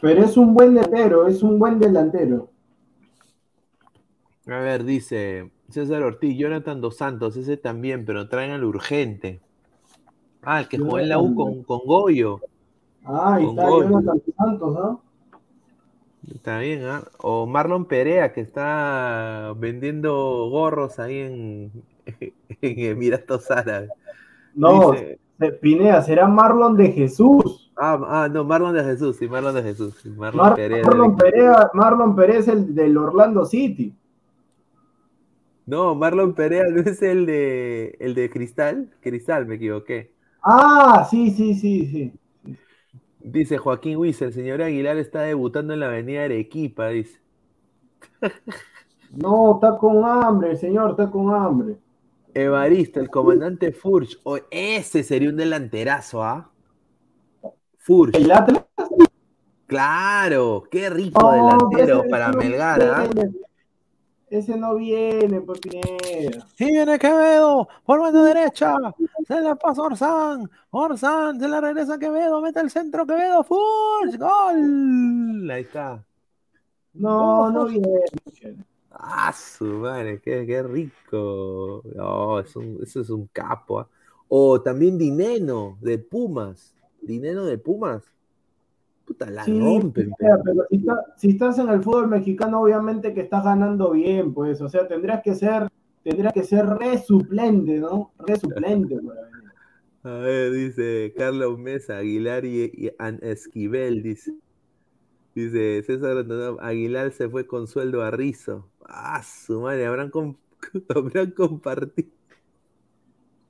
Pero 0.00 0.24
es 0.24 0.36
un 0.36 0.52
buen 0.52 0.74
delantero, 0.74 1.28
es 1.28 1.42
un 1.44 1.60
buen 1.60 1.78
delantero. 1.78 2.50
A 4.46 4.58
ver, 4.58 4.84
dice 4.84 5.50
César 5.70 6.02
Ortiz, 6.02 6.36
Jonathan 6.36 6.80
Dos 6.80 6.96
Santos, 6.96 7.36
ese 7.36 7.56
también, 7.56 8.04
pero 8.04 8.28
traen 8.28 8.50
al 8.50 8.64
urgente. 8.64 9.40
Ah, 10.42 10.60
el 10.60 10.68
que 10.68 10.78
jugó 10.78 10.98
en 10.98 11.08
la 11.08 11.18
U 11.18 11.34
con, 11.34 11.62
con 11.62 11.80
Goyo. 11.86 12.40
Ah, 13.04 13.34
ahí 13.36 13.46
Con 13.46 13.58
está. 13.58 13.70
Jonathan 13.70 14.22
Santos, 14.36 14.74
¿no? 14.74 15.00
Está 16.34 16.58
bien, 16.58 16.84
¿ah? 16.84 17.02
O 17.22 17.46
Marlon 17.46 17.84
Perea, 17.86 18.32
que 18.32 18.40
está 18.40 19.52
vendiendo 19.56 20.48
gorros 20.50 20.98
ahí 20.98 21.18
en, 21.18 21.72
en 22.60 22.78
Emiratos 22.80 23.50
Árabes. 23.50 23.90
No, 24.54 24.92
Dice- 24.92 25.18
Pineda, 25.60 26.00
será 26.02 26.26
Marlon 26.28 26.76
de 26.76 26.92
Jesús. 26.92 27.72
ah, 27.76 27.98
ah, 28.06 28.28
no, 28.30 28.44
Marlon 28.44 28.72
de 28.74 28.84
Jesús, 28.84 29.16
sí, 29.16 29.28
Marlon 29.28 29.54
de 29.54 29.62
Jesús. 29.62 29.94
sí, 30.02 30.08
Marlon 30.10 30.46
Mar- 30.46 30.54
Perea. 30.54 30.84
Marlon, 30.84 31.16
Perea, 31.16 31.70
Marlon 31.74 32.14
Perea 32.16 32.38
es 32.38 32.48
el 32.48 32.74
del 32.74 32.96
Orlando 32.96 33.44
City. 33.44 33.94
No, 35.66 35.94
Marlon 35.94 36.34
Perea 36.34 36.64
no 36.70 36.82
es 36.82 37.02
el 37.02 37.26
de 37.26 37.96
el 38.00 38.14
de 38.14 38.30
Cristal. 38.30 38.90
Cristal, 39.00 39.46
me 39.46 39.56
equivoqué. 39.56 40.12
Ah, 40.42 41.06
sí, 41.10 41.30
sí, 41.30 41.54
sí, 41.54 41.86
sí. 41.86 42.12
Dice 43.20 43.56
Joaquín 43.56 43.96
Wies, 43.96 44.20
el 44.20 44.32
señor 44.34 44.60
Aguilar 44.60 44.98
está 44.98 45.22
debutando 45.22 45.72
en 45.72 45.80
la 45.80 45.86
avenida 45.86 46.24
Arequipa, 46.24 46.88
dice. 46.88 47.18
No, 49.10 49.54
está 49.54 49.78
con 49.78 50.04
hambre, 50.04 50.50
el 50.50 50.58
señor, 50.58 50.90
está 50.90 51.10
con 51.10 51.32
hambre. 51.32 51.76
Evaristo, 52.34 53.00
el 53.00 53.08
comandante 53.08 53.72
Furch. 53.72 54.18
Oh, 54.24 54.38
ese 54.50 55.02
sería 55.02 55.30
un 55.30 55.36
delanterazo, 55.36 56.22
¿ah? 56.22 56.50
Furch. 57.78 58.16
El 58.16 58.30
Atlas. 58.30 58.64
Claro, 59.66 60.64
qué 60.70 60.90
rico 60.90 61.20
No, 61.22 61.32
delantero 61.32 62.04
para 62.10 62.32
Melgar, 62.32 62.82
¿ah? 62.82 63.08
Ese 64.34 64.56
no 64.56 64.74
viene, 64.74 65.40
pues 65.42 65.60
Pineda. 65.60 66.44
Sí 66.56 66.64
viene 66.64 66.98
Quevedo, 66.98 67.68
por 67.84 68.00
banda 68.00 68.24
derecha, 68.24 68.74
se 69.28 69.40
la 69.40 69.54
pasa 69.54 69.82
Orsán, 69.82 70.50
Orsán, 70.70 71.38
se 71.38 71.46
la 71.46 71.60
regresa 71.60 72.00
Quevedo, 72.00 72.40
mete 72.40 72.58
el 72.58 72.68
centro 72.68 73.06
Quevedo, 73.06 73.44
Furch, 73.44 74.18
gol. 74.18 75.48
Ahí 75.48 75.62
está. 75.62 76.04
No, 76.94 77.48
no 77.52 77.66
viene. 77.66 78.00
Ah, 78.90 79.32
su 79.32 79.66
madre, 79.66 80.20
qué, 80.20 80.44
qué 80.44 80.64
rico. 80.64 81.82
No, 81.94 82.40
eso 82.40 82.60
es 82.82 83.10
un 83.10 83.28
capo. 83.28 83.78
¿ah? 83.78 83.88
O 84.26 84.60
también 84.60 84.98
Dineno, 84.98 85.78
de 85.80 85.98
Pumas. 85.98 86.74
Dineno 87.00 87.44
de 87.44 87.56
Pumas. 87.56 88.02
Puta, 89.16 89.30
la 89.30 89.46
Sí, 89.46 89.52
rompen. 89.52 90.16
Pero 90.18 90.64
si, 90.70 90.76
está- 90.76 91.04
si 91.16 91.28
estás 91.30 91.58
en 91.58 91.68
el 91.68 91.82
fútbol 91.82 92.08
mexicano, 92.08 92.60
obviamente 92.62 93.12
que 93.14 93.20
estás 93.22 93.44
ganando 93.44 93.90
bien, 93.92 94.32
pues. 94.32 94.60
O 94.60 94.68
sea, 94.68 94.88
tendrías 94.88 95.22
que 95.22 95.34
ser, 95.34 95.68
tendrías 96.02 96.32
que 96.32 96.44
ser 96.44 96.66
re 96.66 96.98
suplente, 96.98 97.78
¿no? 97.78 98.12
Re 98.18 98.36
suplente, 98.36 98.96
para 99.00 99.22
venir. 99.26 99.52
A 100.04 100.10
ver, 100.18 100.52
dice 100.52 101.14
Carlos 101.16 101.58
Mesa, 101.58 101.98
Aguilar 101.98 102.44
y, 102.44 102.70
y 102.74 102.90
An 102.98 103.18
Esquivel, 103.22 104.02
dice. 104.02 104.34
Dice 105.34 105.82
César 105.84 106.16
Antonio, 106.18 106.60
Aguilar 106.60 107.12
se 107.12 107.28
fue 107.28 107.46
con 107.46 107.66
sueldo 107.66 108.02
a 108.02 108.10
Rizo. 108.10 108.70
Ah, 108.86 109.22
su 109.22 109.60
madre, 109.60 109.86
habrán, 109.86 110.10
habrán 110.94 111.30
compartido. 111.32 112.10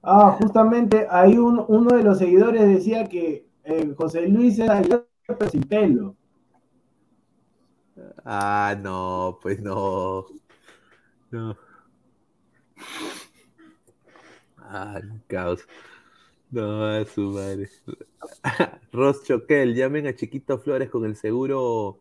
Ah, 0.03 0.37
justamente 0.39 1.07
ahí 1.11 1.39
un- 1.39 1.65
uno 1.69 1.97
de 1.97 2.03
los 2.05 2.19
seguidores 2.19 2.69
decía 2.69 3.09
que 3.09 3.49
eh, 3.65 3.95
José 3.97 4.29
Luis 4.29 4.59
era 4.59 4.79
Aguilar, 4.79 5.07
pero 5.27 5.49
sin 5.51 5.63
pelo. 5.63 6.17
Ah, 8.25 8.77
no, 8.81 9.39
pues 9.43 9.61
no. 9.61 10.27
No. 11.31 11.57
Ah, 14.59 15.01
caos. 15.27 15.67
No, 16.51 16.85
a 16.85 17.05
su 17.05 17.23
madre. 17.31 17.69
Ross 18.93 19.25
Choquel, 19.25 19.75
llamen 19.75 20.07
a 20.07 20.15
Chiquito 20.15 20.59
Flores 20.59 20.91
con 20.91 21.05
el 21.05 21.17
seguro. 21.17 21.99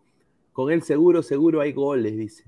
Con 0.54 0.72
el 0.72 0.84
seguro, 0.84 1.24
seguro 1.24 1.62
hay 1.62 1.74
goles, 1.74 2.16
dice. 2.18 2.46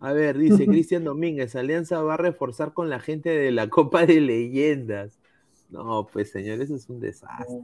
A 0.00 0.12
ver, 0.12 0.38
dice 0.38 0.66
Cristian 0.66 1.04
Domínguez, 1.04 1.56
Alianza 1.56 2.02
va 2.02 2.14
a 2.14 2.18
reforzar 2.18 2.72
con 2.72 2.90
la 2.90 3.00
gente 3.00 3.30
de 3.30 3.50
la 3.50 3.68
Copa 3.68 4.06
de 4.06 4.20
Leyendas. 4.20 5.18
No, 5.70 6.06
pues 6.06 6.30
señor, 6.30 6.60
eso 6.60 6.76
es 6.76 6.88
un 6.88 7.00
desastre. 7.00 7.62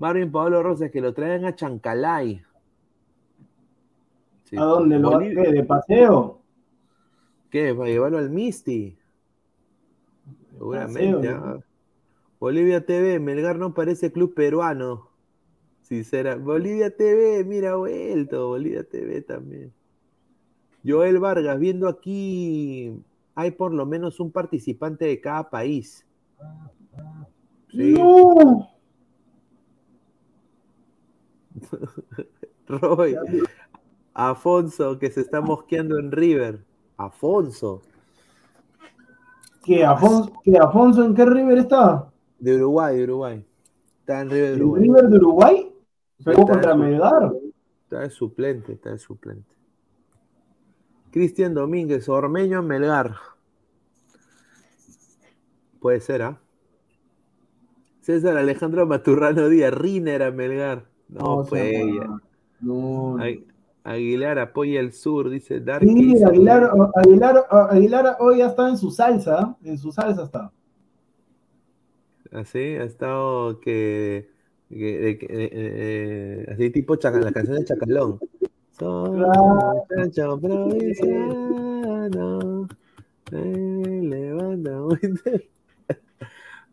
Marvin 0.00 0.32
Pablo 0.32 0.62
Rosas, 0.62 0.90
que 0.90 1.02
lo 1.02 1.12
traigan 1.12 1.44
a 1.44 1.54
Chancalay. 1.54 2.42
Sí, 4.44 4.56
¿A 4.56 4.62
dónde 4.62 4.98
lo 4.98 5.14
hace? 5.14 5.28
¿De 5.28 5.62
paseo? 5.62 6.40
¿Qué? 7.50 7.74
¿Para 7.74 7.90
llevarlo 7.90 8.16
al 8.16 8.30
Misti? 8.30 8.96
Seguramente. 10.52 11.28
Paseo, 11.28 11.44
ah. 11.44 11.60
Bolivia 12.40 12.86
TV, 12.86 13.20
Melgar 13.20 13.58
no 13.58 13.74
parece 13.74 14.10
club 14.10 14.32
peruano. 14.32 15.10
Sincera. 15.82 16.34
Bolivia 16.36 16.96
TV, 16.96 17.44
mira, 17.44 17.76
vuelto. 17.76 18.48
Bolivia 18.48 18.84
TV 18.84 19.20
también. 19.20 19.70
Joel 20.82 21.18
Vargas, 21.18 21.58
viendo 21.58 21.86
aquí, 21.88 22.90
hay 23.34 23.50
por 23.50 23.74
lo 23.74 23.84
menos 23.84 24.18
un 24.18 24.32
participante 24.32 25.04
de 25.04 25.20
cada 25.20 25.50
país. 25.50 26.06
Sí. 27.70 27.92
¡No! 27.92 28.79
Roy, 32.68 33.16
Afonso, 34.14 34.98
que 34.98 35.10
se 35.10 35.20
está 35.20 35.40
mosqueando 35.40 35.98
en 35.98 36.12
River. 36.12 36.64
Afonso, 36.96 37.82
¿Que 39.64 39.84
Afonso, 39.84 40.32
que 40.42 40.56
Afonso 40.58 41.04
en 41.04 41.14
qué 41.14 41.24
River 41.26 41.58
está? 41.58 42.06
de 42.38 42.56
Uruguay, 42.56 42.96
de 42.96 43.04
Uruguay. 43.04 43.46
Está 44.00 44.20
en 44.22 44.30
River 44.30 44.48
de 44.50 44.54
¿El 44.56 44.62
Uruguay. 44.62 44.82
River 44.82 45.08
de 45.08 45.16
Uruguay? 45.16 45.72
Está 46.18 46.32
contra 46.34 46.72
en 46.72 46.78
Melgar. 46.80 47.32
Está 47.84 48.00
de 48.00 48.10
suplente, 48.10 48.72
está 48.72 48.90
de 48.90 48.98
suplente. 48.98 49.54
Cristian 51.10 51.54
Domínguez, 51.54 52.08
Ormeño 52.08 52.62
Melgar. 52.62 53.16
Puede 55.80 56.00
ser, 56.00 56.22
¿ah? 56.22 56.40
César 58.00 58.36
Alejandro 58.36 58.86
Maturrano 58.86 59.48
Díaz, 59.48 59.72
Riner 59.74 60.22
a 60.22 60.30
Melgar. 60.30 60.89
No, 61.12 61.44
pues. 61.44 61.72
No. 62.60 63.16
Agu- 63.18 63.44
Aguilar 63.82 64.38
apoya 64.38 64.78
el 64.80 64.92
sur, 64.92 65.30
dice 65.30 65.58
Dark. 65.60 65.82
Sí, 65.82 66.22
Aguilar, 66.22 66.70
Aguilar, 66.94 67.46
Aguilar 67.50 68.16
hoy 68.20 68.36
ya 68.38 68.48
está 68.48 68.68
en 68.68 68.76
su 68.76 68.90
salsa, 68.90 69.56
¿eh? 69.64 69.70
en 69.70 69.78
su 69.78 69.90
salsa 69.90 70.24
está. 70.24 70.52
Así, 72.32 72.58
ha 72.76 72.84
estado 72.84 73.58
que. 73.60 74.28
que- 74.68 75.16
que- 75.18 75.26
eh, 75.30 75.50
eh, 75.52 76.46
así 76.52 76.68
tipo 76.70 76.94
chaca- 76.96 77.20
la 77.20 77.32
canción 77.32 77.56
de 77.58 77.64
Chacalón. 77.64 78.20
Claro. 78.76 79.84
muchacho 79.88 80.38
provinciano, 80.40 82.68
levanta 83.30 84.70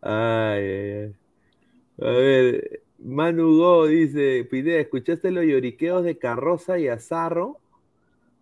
ay, 0.00 0.70
ay. 0.70 1.14
A 2.00 2.10
ver, 2.10 2.80
Manu 2.98 3.56
Go 3.56 3.86
dice: 3.86 4.46
Pineda, 4.50 4.78
¿escuchaste 4.78 5.30
los 5.30 5.44
lloriqueos 5.44 6.04
de 6.04 6.18
Carroza 6.18 6.78
y 6.78 6.88
Azarro? 6.88 7.58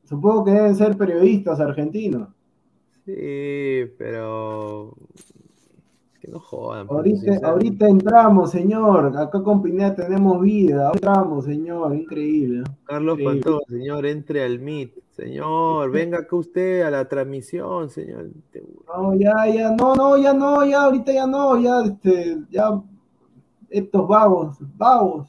Supongo 0.04 0.44
que 0.44 0.52
deben 0.52 0.74
ser 0.76 0.96
periodistas 0.96 1.60
argentinos. 1.60 2.28
Sí, 3.04 3.84
pero. 3.98 4.94
Que 6.20 6.28
no 6.28 6.40
jodan. 6.40 6.86
Ahorita, 6.88 7.88
entramos, 7.88 8.50
señor. 8.50 9.16
Acá 9.16 9.42
con 9.42 9.62
Pineda 9.62 9.94
tenemos 9.94 10.40
vida. 10.40 10.88
Ahorita 10.88 11.08
entramos, 11.08 11.44
señor. 11.44 11.94
Increíble. 11.94 12.64
Carlos 12.84 13.18
Increíble. 13.18 13.42
Pantón, 13.42 13.60
señor, 13.68 14.06
entre 14.06 14.42
al 14.44 14.58
Meet. 14.58 14.92
Señor, 15.16 15.90
venga 15.90 16.18
acá 16.18 16.36
usted 16.36 16.82
a 16.82 16.90
la 16.90 17.08
transmisión, 17.08 17.88
señor. 17.88 18.28
No, 18.86 19.14
ya, 19.14 19.46
ya, 19.46 19.70
no, 19.70 19.94
no, 19.94 20.18
ya 20.18 20.34
no, 20.34 20.62
ya, 20.66 20.82
ahorita 20.82 21.10
ya 21.10 21.26
no, 21.26 21.58
ya, 21.58 21.80
este, 21.86 22.36
ya, 22.50 22.82
estos 23.70 24.06
vagos, 24.08 24.56
vagos. 24.76 25.28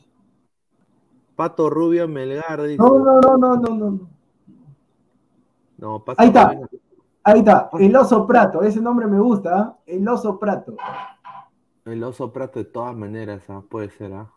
Pato 1.36 1.70
Rubio 1.70 2.08
Melgar 2.08 2.64
dice. 2.64 2.78
No, 2.78 2.98
no, 3.00 3.20
no, 3.22 3.38
no, 3.38 3.56
no, 3.56 3.76
no. 3.76 4.10
No, 5.78 6.04
Pato 6.04 6.22
Ahí 6.22 6.28
está. 6.30 6.54
Rubio- 6.54 6.70
Ahí 7.24 7.40
está, 7.40 7.70
el 7.78 7.94
oso 7.94 8.26
prato, 8.26 8.62
ese 8.64 8.80
nombre 8.80 9.06
me 9.06 9.20
gusta, 9.20 9.60
¿ah? 9.60 9.78
el 9.86 10.08
oso 10.08 10.40
prato. 10.40 10.78
El 11.84 12.02
oso 12.02 12.32
prato 12.32 12.60
de 12.60 12.64
todas 12.66 12.96
maneras, 12.96 13.44
ah, 13.50 13.62
puede 13.70 13.90
ser, 13.90 14.14
¿ah? 14.14 14.32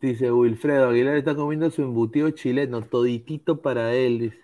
Dice 0.00 0.30
Wilfredo 0.30 0.90
Aguilar 0.90 1.16
está 1.16 1.34
comiendo 1.34 1.68
su 1.70 1.82
embutido 1.82 2.30
chileno, 2.30 2.82
toditito 2.82 3.62
para 3.62 3.94
él, 3.94 4.18
dice. 4.20 4.38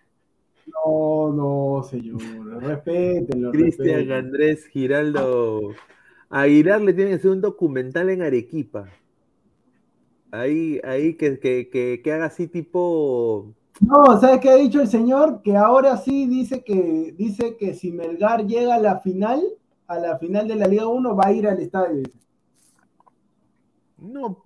No, 0.66 1.32
no, 1.32 1.82
señor, 1.84 2.20
respétenlo. 2.60 3.52
Cristian. 3.52 4.10
Andrés 4.10 4.66
Giraldo. 4.66 5.60
Aguilar 6.30 6.80
le 6.80 6.92
tiene 6.94 7.10
que 7.10 7.16
hacer 7.16 7.30
un 7.30 7.40
documental 7.40 8.08
en 8.08 8.22
Arequipa. 8.22 8.88
Ahí, 10.30 10.80
ahí 10.84 11.14
que, 11.14 11.38
que, 11.40 11.68
que, 11.68 12.00
que 12.02 12.12
haga 12.12 12.26
así 12.26 12.46
tipo. 12.46 13.52
No, 13.80 14.20
¿sabes 14.20 14.38
qué 14.40 14.50
ha 14.50 14.54
dicho 14.56 14.80
el 14.80 14.88
señor? 14.88 15.42
Que 15.42 15.56
ahora 15.56 15.96
sí 15.96 16.26
dice 16.26 16.62
que, 16.62 17.14
dice 17.16 17.56
que 17.56 17.74
si 17.74 17.90
Melgar 17.90 18.46
llega 18.46 18.76
a 18.76 18.78
la 18.80 19.00
final, 19.00 19.42
a 19.88 19.98
la 19.98 20.18
final 20.18 20.46
de 20.46 20.54
la 20.54 20.66
Liga 20.68 20.86
1, 20.86 21.16
va 21.16 21.26
a 21.26 21.32
ir 21.32 21.48
al 21.48 21.58
estadio. 21.58 22.02
No, 23.98 24.42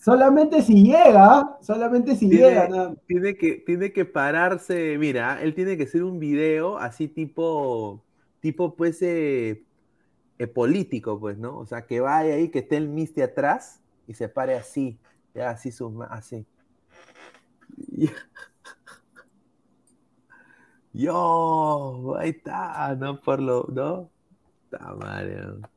Solamente 0.00 0.62
si 0.62 0.82
llega, 0.82 1.58
solamente 1.60 2.16
si 2.16 2.28
Tiene- 2.28 2.48
llega. 2.48 2.68
nada. 2.68 2.94
tiene 3.06 3.36
que, 3.36 3.52
tiene 3.64 3.92
que 3.92 4.04
pararse. 4.04 4.96
Mira, 4.98 5.40
él 5.42 5.54
tiene 5.54 5.76
que 5.76 5.84
hacer 5.84 6.02
un 6.02 6.18
video 6.18 6.76
así 6.76 7.06
tipo, 7.06 8.02
tipo 8.40 8.74
pues 8.74 9.00
eh, 9.02 9.62
eh, 10.38 10.46
político, 10.46 11.18
pues, 11.20 11.38
¿no? 11.38 11.58
O 11.58 11.66
sea, 11.66 11.86
que 11.86 12.00
vaya 12.00 12.34
ahí, 12.34 12.50
que 12.50 12.60
esté 12.60 12.76
el 12.76 12.88
Misti 12.88 13.22
atrás 13.22 13.80
y 14.06 14.14
se 14.14 14.28
pare 14.28 14.54
así, 14.56 14.98
ya 15.34 15.50
así 15.50 15.70
así. 16.10 16.46
Yo, 20.94 22.14
ahí 22.18 22.30
está, 22.30 22.94
no 22.96 23.18
por 23.20 23.40
lo, 23.40 23.66
¿no? 23.72 24.10
Está 24.70 24.94
mal, 24.94 25.60
¿no? 25.60 25.68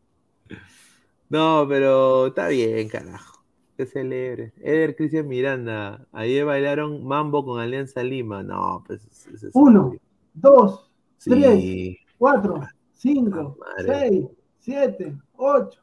No, 1.30 1.65
pero 1.68 2.27
está 2.27 2.49
bien, 2.49 2.88
carajo. 2.88 3.44
Que 3.77 3.86
celebre. 3.86 4.53
Eder 4.57 4.95
Cristian 4.95 5.27
Miranda. 5.27 6.06
Ayer 6.11 6.45
bailaron 6.45 7.06
mambo 7.06 7.44
con 7.44 7.60
Alianza 7.60 8.03
Lima. 8.03 8.41
No, 8.44 8.84
pues. 8.86 9.06
es- 9.27 9.49
Uno, 9.53 9.95
dos, 10.34 10.91
Sí. 11.18 11.30
tres, 11.32 11.98
cuatro, 12.18 12.61
cinco, 12.94 13.57
Ah, 13.61 13.65
madre. 13.77 14.10
seis, 14.10 14.26
siete, 14.69 15.15
ocho. 15.37 15.79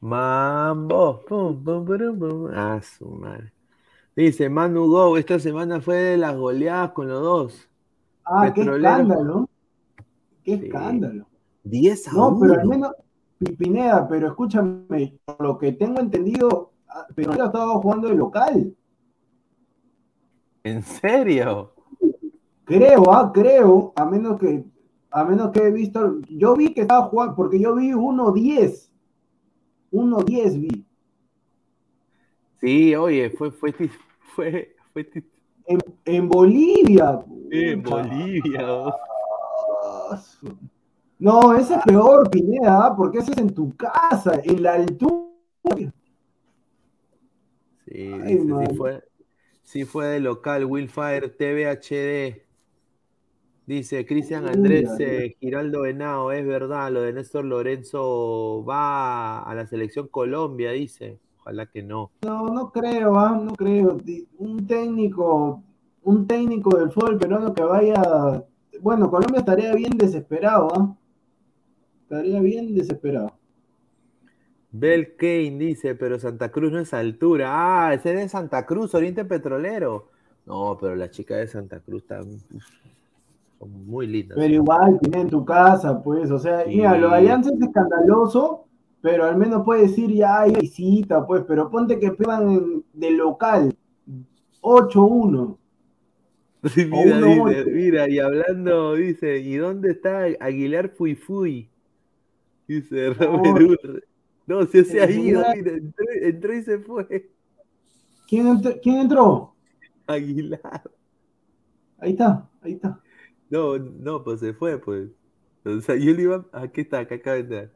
Mambo. 0.00 1.20
Pum, 1.28 1.62
pum, 1.62 1.84
purum, 1.84 2.18
pum. 2.18 2.50
Ah, 2.52 2.80
su 2.82 3.06
madre. 3.08 3.52
Dice 4.16 4.48
Manu 4.48 4.88
Go. 4.88 5.16
Esta 5.16 5.38
semana 5.38 5.80
fue 5.80 5.96
de 5.96 6.16
las 6.16 6.36
goleadas 6.36 6.90
con 6.90 7.08
los 7.08 7.22
dos. 7.22 7.68
Ah, 8.24 8.52
qué 8.52 8.62
escándalo. 8.62 9.48
Qué 10.42 10.58
Sí. 10.58 10.66
escándalo. 10.66 11.26
10 11.62 12.08
a 12.08 12.12
No, 12.14 12.28
1. 12.30 12.40
pero 12.40 12.60
al 12.60 12.66
menos, 12.66 12.92
Pineda, 13.56 14.08
pero 14.08 14.26
escúchame, 14.28 15.18
por 15.24 15.40
lo 15.40 15.56
que 15.56 15.72
tengo 15.72 16.00
entendido, 16.00 16.72
ah, 16.88 17.06
Petrolero 17.14 17.46
estaba 17.46 17.74
jugando 17.74 18.08
de 18.08 18.14
local. 18.16 18.74
¿En 20.64 20.82
serio? 20.82 21.72
Creo, 22.64 23.12
ah, 23.12 23.30
creo, 23.32 23.92
a 23.94 24.04
menos 24.04 24.38
que, 24.40 24.64
a 25.10 25.24
menos 25.24 25.50
que 25.50 25.60
he 25.60 25.70
visto, 25.70 26.20
yo 26.28 26.54
vi 26.54 26.72
que 26.72 26.82
estaba 26.82 27.06
jugando, 27.08 27.34
porque 27.34 27.58
yo 27.58 27.74
vi 27.74 27.90
1-10. 27.92 28.90
1-10 29.92 30.60
vi. 30.60 30.86
Sí, 32.60 32.94
oye, 32.94 33.30
fue, 33.30 33.50
fue, 33.50 33.72
fue, 34.34 34.76
fue 34.92 35.10
En, 35.66 35.78
en 36.04 36.28
Bolivia. 36.28 37.24
en 37.50 37.82
pucha. 37.82 37.96
Bolivia. 37.96 38.60
oh. 38.68 38.94
No, 41.18 41.54
ese 41.54 41.74
es 41.74 41.82
peor, 41.84 42.30
Pineda, 42.30 42.86
¿ah? 42.86 42.96
porque 42.96 43.18
ese 43.18 43.32
es 43.32 43.38
en 43.38 43.54
tu 43.54 43.76
casa, 43.76 44.40
en 44.42 44.62
la 44.62 44.74
altura. 44.74 45.26
Sí, 47.84 48.12
Ay, 48.24 48.38
dice, 48.38 48.74
fue, 48.76 49.04
sí 49.62 49.84
fue 49.84 50.06
de 50.06 50.20
local, 50.20 50.64
Willfire 50.64 51.28
TV 51.28 51.66
HD. 51.66 52.42
Dice 53.70 54.04
Cristian 54.04 54.48
Andrés 54.48 54.90
eh, 54.98 55.36
Giraldo 55.38 55.82
Venado, 55.82 56.32
es 56.32 56.44
verdad, 56.44 56.90
lo 56.90 57.02
de 57.02 57.12
Néstor 57.12 57.44
Lorenzo 57.44 58.64
va 58.64 59.44
a 59.44 59.54
la 59.54 59.64
selección 59.64 60.08
Colombia, 60.08 60.72
dice. 60.72 61.20
Ojalá 61.38 61.66
que 61.66 61.80
no. 61.80 62.10
No, 62.22 62.48
no 62.48 62.72
creo, 62.72 63.16
¿ah? 63.16 63.40
no 63.40 63.52
creo. 63.54 63.96
Un 64.38 64.66
técnico, 64.66 65.62
un 66.02 66.26
técnico 66.26 66.76
del 66.78 66.90
fútbol 66.90 67.16
peruano 67.16 67.54
que 67.54 67.62
vaya. 67.62 68.44
Bueno, 68.80 69.08
Colombia 69.08 69.38
estaría 69.38 69.72
bien 69.76 69.96
desesperado, 69.96 70.68
¿ah? 70.74 70.96
Estaría 72.02 72.40
bien 72.40 72.74
desesperado. 72.74 73.30
Bel 74.72 75.14
Kane 75.14 75.58
dice, 75.58 75.94
pero 75.94 76.18
Santa 76.18 76.50
Cruz 76.50 76.72
no 76.72 76.80
es 76.80 76.92
altura. 76.92 77.50
Ah, 77.52 77.94
ese 77.94 78.14
es 78.14 78.18
de 78.18 78.28
Santa 78.28 78.66
Cruz, 78.66 78.96
Oriente 78.96 79.24
Petrolero. 79.24 80.08
No, 80.44 80.76
pero 80.80 80.96
las 80.96 81.10
chicas 81.10 81.38
de 81.38 81.46
Santa 81.46 81.78
Cruz 81.78 82.02
uf, 82.10 82.64
son 83.60 83.86
muy 83.86 84.06
lindas. 84.06 84.36
Pero 84.38 84.54
igual, 84.54 84.98
tiene 85.00 85.20
en 85.20 85.28
tu 85.28 85.44
casa, 85.44 86.02
pues, 86.02 86.30
o 86.30 86.38
sea, 86.38 86.64
Sí. 86.64 86.76
mira, 86.76 86.96
lo 86.96 87.10
de 87.10 87.16
Alianza 87.16 87.50
es 87.54 87.60
escandaloso, 87.60 88.64
pero 89.02 89.24
al 89.26 89.36
menos 89.36 89.64
puede 89.64 89.82
decir 89.82 90.10
ya 90.12 90.40
hay 90.40 90.52
visita, 90.52 91.26
pues, 91.26 91.44
pero 91.46 91.70
ponte 91.70 91.98
que 91.98 92.06
en- 92.42 92.82
de 92.94 93.10
local 93.12 93.74
8-1. 94.62 95.58
Sí, 96.74 96.84
mira, 96.84 98.04
dice, 98.04 98.10
y 98.10 98.18
hablando, 98.18 98.94
dice, 98.94 99.38
¿y 99.38 99.56
dónde 99.56 99.92
está 99.92 100.24
Aguilar 100.40 100.90
Fui 100.90 101.14
Fui? 101.14 101.70
Dice 102.68 103.14
Robert 103.14 103.56
Ur- 103.56 104.02
No, 104.46 104.66
se 104.66 104.84
se 104.84 105.00
ha 105.00 105.10
ido, 105.10 105.42
mira, 105.54 105.72
entró, 105.72 106.04
entró 106.20 106.54
y 106.54 106.62
se 106.62 106.78
fue. 106.80 107.30
¿Quién, 108.28 108.46
entró- 108.48 108.78
¿Quién 108.82 108.96
entró? 108.98 109.54
Aguilar. 110.06 110.82
Ahí 111.98 112.10
está, 112.12 112.46
ahí 112.60 112.72
está. 112.72 113.00
No, 113.50 113.78
no, 113.78 114.22
pues 114.24 114.40
se 114.40 114.54
fue, 114.54 114.78
pues. 114.78 115.08
O 115.64 115.80
sea, 115.80 115.96
yo 115.96 116.12
le 116.12 116.22
iba. 116.22 116.46
Aquí 116.52 116.82
está, 116.82 117.00
acá 117.00 117.16
acaba 117.16 117.36
de 117.36 117.40
entrar. 117.42 117.70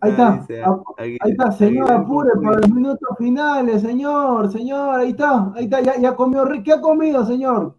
Ahí 0.00 0.10
está, 0.10 0.32
dice, 0.38 0.62
Ahí 0.98 1.16
está, 1.30 1.52
señor, 1.52 1.84
Aguilar 1.90 2.02
apure 2.02 2.30
para 2.42 2.58
los 2.58 2.70
minutos 2.70 3.08
finales, 3.16 3.80
señor, 3.80 4.52
señor, 4.52 5.00
ahí 5.00 5.10
está, 5.10 5.50
ahí 5.54 5.64
está, 5.64 5.80
ya, 5.80 5.98
ya 5.98 6.14
comió, 6.14 6.44
¿qué 6.62 6.72
ha 6.74 6.80
comido, 6.82 7.24
señor? 7.24 7.74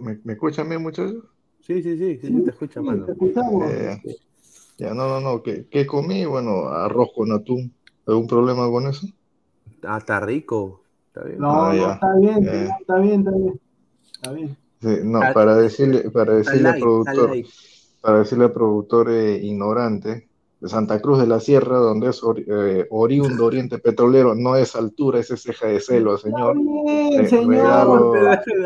¿Me, 0.00 0.20
me 0.22 0.34
escuchan 0.34 0.68
bien, 0.68 0.80
muchachos? 0.80 1.24
Sí, 1.60 1.82
sí, 1.82 1.98
sí, 1.98 2.18
sí, 2.20 2.28
sí, 2.28 2.40
te 2.44 2.50
escucha, 2.50 2.80
sí, 2.80 2.86
mano. 2.86 3.06
te. 3.06 3.12
Eh, 3.68 4.00
ya, 4.78 4.94
no, 4.94 5.08
no, 5.08 5.20
no. 5.20 5.42
¿Qué, 5.42 5.66
qué 5.68 5.86
comí? 5.86 6.24
Bueno, 6.24 6.68
arroz 6.68 7.08
con 7.14 7.32
atún. 7.32 7.72
¿Algún 8.06 8.26
problema 8.28 8.68
con 8.70 8.86
eso? 8.86 9.06
Ah, 9.82 9.98
está 9.98 10.20
rico. 10.20 10.82
Está 11.08 11.24
bien. 11.24 11.38
No, 11.38 11.64
Ah, 11.64 11.74
no, 11.74 11.80
ya. 11.80 11.92
está 11.94 12.14
bien, 12.16 12.48
Eh. 12.48 12.68
está 12.80 12.98
bien, 12.98 13.20
está 13.20 13.30
bien, 13.32 13.60
está 14.12 14.32
bien. 14.32 14.56
Sí, 14.84 14.98
no, 15.02 15.20
Al- 15.20 15.32
para 15.32 15.56
decirle, 15.56 16.10
para 16.10 16.34
decirle 16.34 16.68
al 16.68 16.78
productor, 16.80 17.30
para 18.02 18.18
decirle 18.18 18.44
al 18.44 18.52
productor 18.52 19.10
eh, 19.10 19.38
ignorante, 19.42 20.28
de 20.60 20.68
Santa 20.68 20.98
Cruz 21.00 21.18
de 21.20 21.26
la 21.26 21.40
Sierra, 21.40 21.76
donde 21.78 22.08
es 22.10 22.22
ori- 22.22 22.44
eh, 22.46 22.86
oriundo 22.90 23.46
Oriente 23.46 23.78
Petrolero, 23.78 24.34
no 24.34 24.56
es 24.56 24.76
altura, 24.76 25.20
es 25.20 25.28
ceja 25.28 25.68
de 25.68 25.80
celo, 25.80 26.18
señor. 26.18 26.56
Está 26.56 26.70
bien, 26.82 27.18
Re- 27.22 27.28
señor. 27.28 27.48
regalo- 27.54 28.12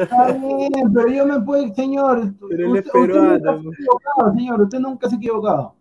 Está 0.03 0.33
bien, 0.33 0.93
pero 0.95 1.09
yo 1.09 1.27
me 1.27 1.41
puedo, 1.43 1.75
señor. 1.75 2.33
Pero 2.49 2.71
usted, 2.73 2.91
usted 3.01 3.09
nunca 3.21 3.39
se 3.41 3.69
ha 3.69 3.71
equivocado, 3.73 4.35
señor. 4.35 4.61
Usted 4.63 4.79
nunca 4.81 5.09
se 5.09 5.15
ha 5.15 5.19
equivocado. 5.19 5.75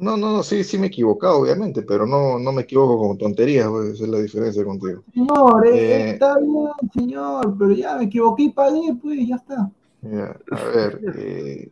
No, 0.00 0.16
no, 0.16 0.32
no, 0.32 0.42
sí, 0.42 0.64
sí 0.64 0.78
me 0.78 0.86
he 0.86 0.88
equivocado, 0.88 1.40
obviamente, 1.40 1.82
pero 1.82 2.06
no, 2.06 2.38
no 2.38 2.52
me 2.52 2.62
equivoco 2.62 3.06
con 3.06 3.18
tonterías, 3.18 3.68
pues, 3.68 3.90
esa 3.90 4.04
es 4.04 4.08
la 4.08 4.18
diferencia 4.18 4.64
contigo. 4.64 5.02
Señor, 5.12 5.66
eh, 5.66 5.70
Eh. 5.74 6.10
está 6.12 6.38
bien, 6.38 6.68
señor, 6.94 7.54
pero 7.58 7.72
ya 7.72 7.96
me 7.98 8.04
equivoqué 8.04 8.44
y 8.44 8.50
pagué, 8.50 8.94
pues 9.00 9.28
ya 9.28 9.36
está. 9.36 9.70
Ya, 10.00 10.36
a 10.52 10.64
ver, 10.64 11.00
eh, 11.18 11.68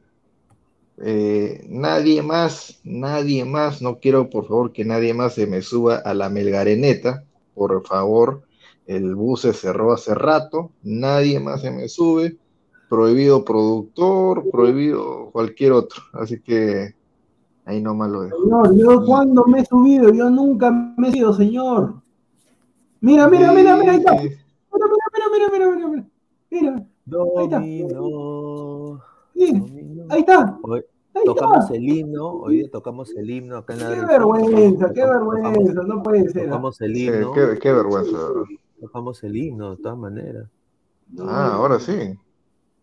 eh, 0.98 1.64
nadie 1.70 2.22
más, 2.22 2.78
nadie 2.84 3.46
más, 3.46 3.80
no 3.80 3.98
quiero 3.98 4.28
por 4.28 4.46
favor 4.46 4.72
que 4.72 4.84
nadie 4.84 5.14
más 5.14 5.32
se 5.32 5.46
me 5.46 5.62
suba 5.62 5.96
a 5.96 6.12
la 6.12 6.28
Melgareneta, 6.28 7.24
por 7.54 7.82
favor, 7.86 8.42
el 8.86 9.14
bus 9.14 9.40
se 9.40 9.54
cerró 9.54 9.94
hace 9.94 10.14
rato, 10.14 10.70
nadie 10.82 11.40
más 11.40 11.62
se 11.62 11.70
me 11.70 11.88
sube, 11.88 12.36
prohibido 12.90 13.42
productor, 13.42 14.50
prohibido 14.50 15.30
cualquier 15.32 15.72
otro, 15.72 16.02
así 16.12 16.40
que 16.40 16.97
ahí 17.68 17.82
nomás 17.82 18.10
lo 18.10 18.22
dejo. 18.22 18.36
Señor, 18.42 18.74
yo 18.74 19.04
cuando 19.04 19.44
me 19.46 19.60
he 19.60 19.64
subido, 19.66 20.10
yo 20.12 20.30
nunca 20.30 20.70
me 20.70 21.08
he 21.08 21.10
subido, 21.12 21.32
señor. 21.34 21.94
Mira, 23.00 23.28
mira, 23.28 23.52
mira, 23.52 23.76
mira, 23.76 23.92
ahí 23.92 23.98
está. 23.98 24.12
Mira, 24.14 24.30
mira, 24.72 25.26
mira, 25.32 25.50
mira, 25.52 25.70
mira, 25.76 25.88
mira. 25.88 26.04
Mira, 26.50 26.86
ahí 30.10 30.20
está. 30.20 30.58
Hoy 30.62 30.82
Ahí 31.14 31.22
tocamos 31.24 31.64
está. 31.64 31.74
el 31.76 31.88
himno, 31.88 32.28
hoy 32.30 32.68
tocamos 32.70 33.10
el 33.16 33.28
himno 33.30 33.56
acá 33.56 33.72
en 33.74 33.80
la 33.80 33.88
Qué 33.94 34.06
vergüenza, 34.06 34.92
qué 34.92 35.00
Tocamos- 35.02 35.32
vergüenza, 35.42 35.82
no 35.82 36.02
puede 36.02 36.28
ser. 36.28 36.44
Tocamos 36.46 36.80
el 36.80 36.96
himno, 36.96 37.32
qué, 37.32 37.58
qué 37.60 37.72
vergüenza, 37.72 38.18
tocamos 38.80 39.24
el 39.24 39.36
himno 39.36 39.70
de 39.74 39.82
todas 39.82 39.98
maneras. 39.98 40.46
Ah, 41.20 41.52
ahora 41.54 41.80
sí, 41.80 41.92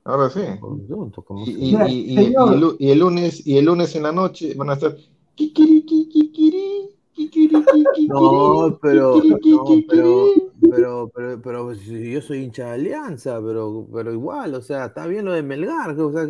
ahora 0.06 0.30
sí. 0.30 0.40
Y, 0.40 1.52
el 1.52 1.60
y- 1.60 1.72
Mira, 1.72 1.90
y- 1.90 2.14
y- 2.14 2.16
señor. 2.16 2.50
y 2.50 2.54
el, 2.54 2.60
lu- 2.62 2.76
y 2.80 2.92
el 2.92 3.00
lunes 3.00 3.48
y 3.48 3.58
el 3.58 3.66
lunes 3.66 3.96
en 3.96 4.04
la 4.04 4.12
noche 4.12 4.54
van 4.56 4.70
a 4.70 4.74
estar 4.74 4.96
No, 8.08 8.78
pero, 8.82 9.22
no, 9.24 9.64
pero, 9.88 10.28
pero, 10.70 11.12
pero, 11.14 11.42
pero 11.42 11.76
si 11.76 12.12
yo 12.12 12.22
soy 12.22 12.44
hincha 12.44 12.66
de 12.68 12.72
Alianza, 12.72 13.42
pero, 13.42 13.88
pero 13.94 14.12
igual, 14.14 14.56
o 14.56 14.62
sea, 14.62 14.86
está 14.86 15.08
bien 15.08 15.26
lo 15.26 15.34
de 15.34 15.44
Melgar, 15.44 16.00
o 16.00 16.12
sea, 16.12 16.28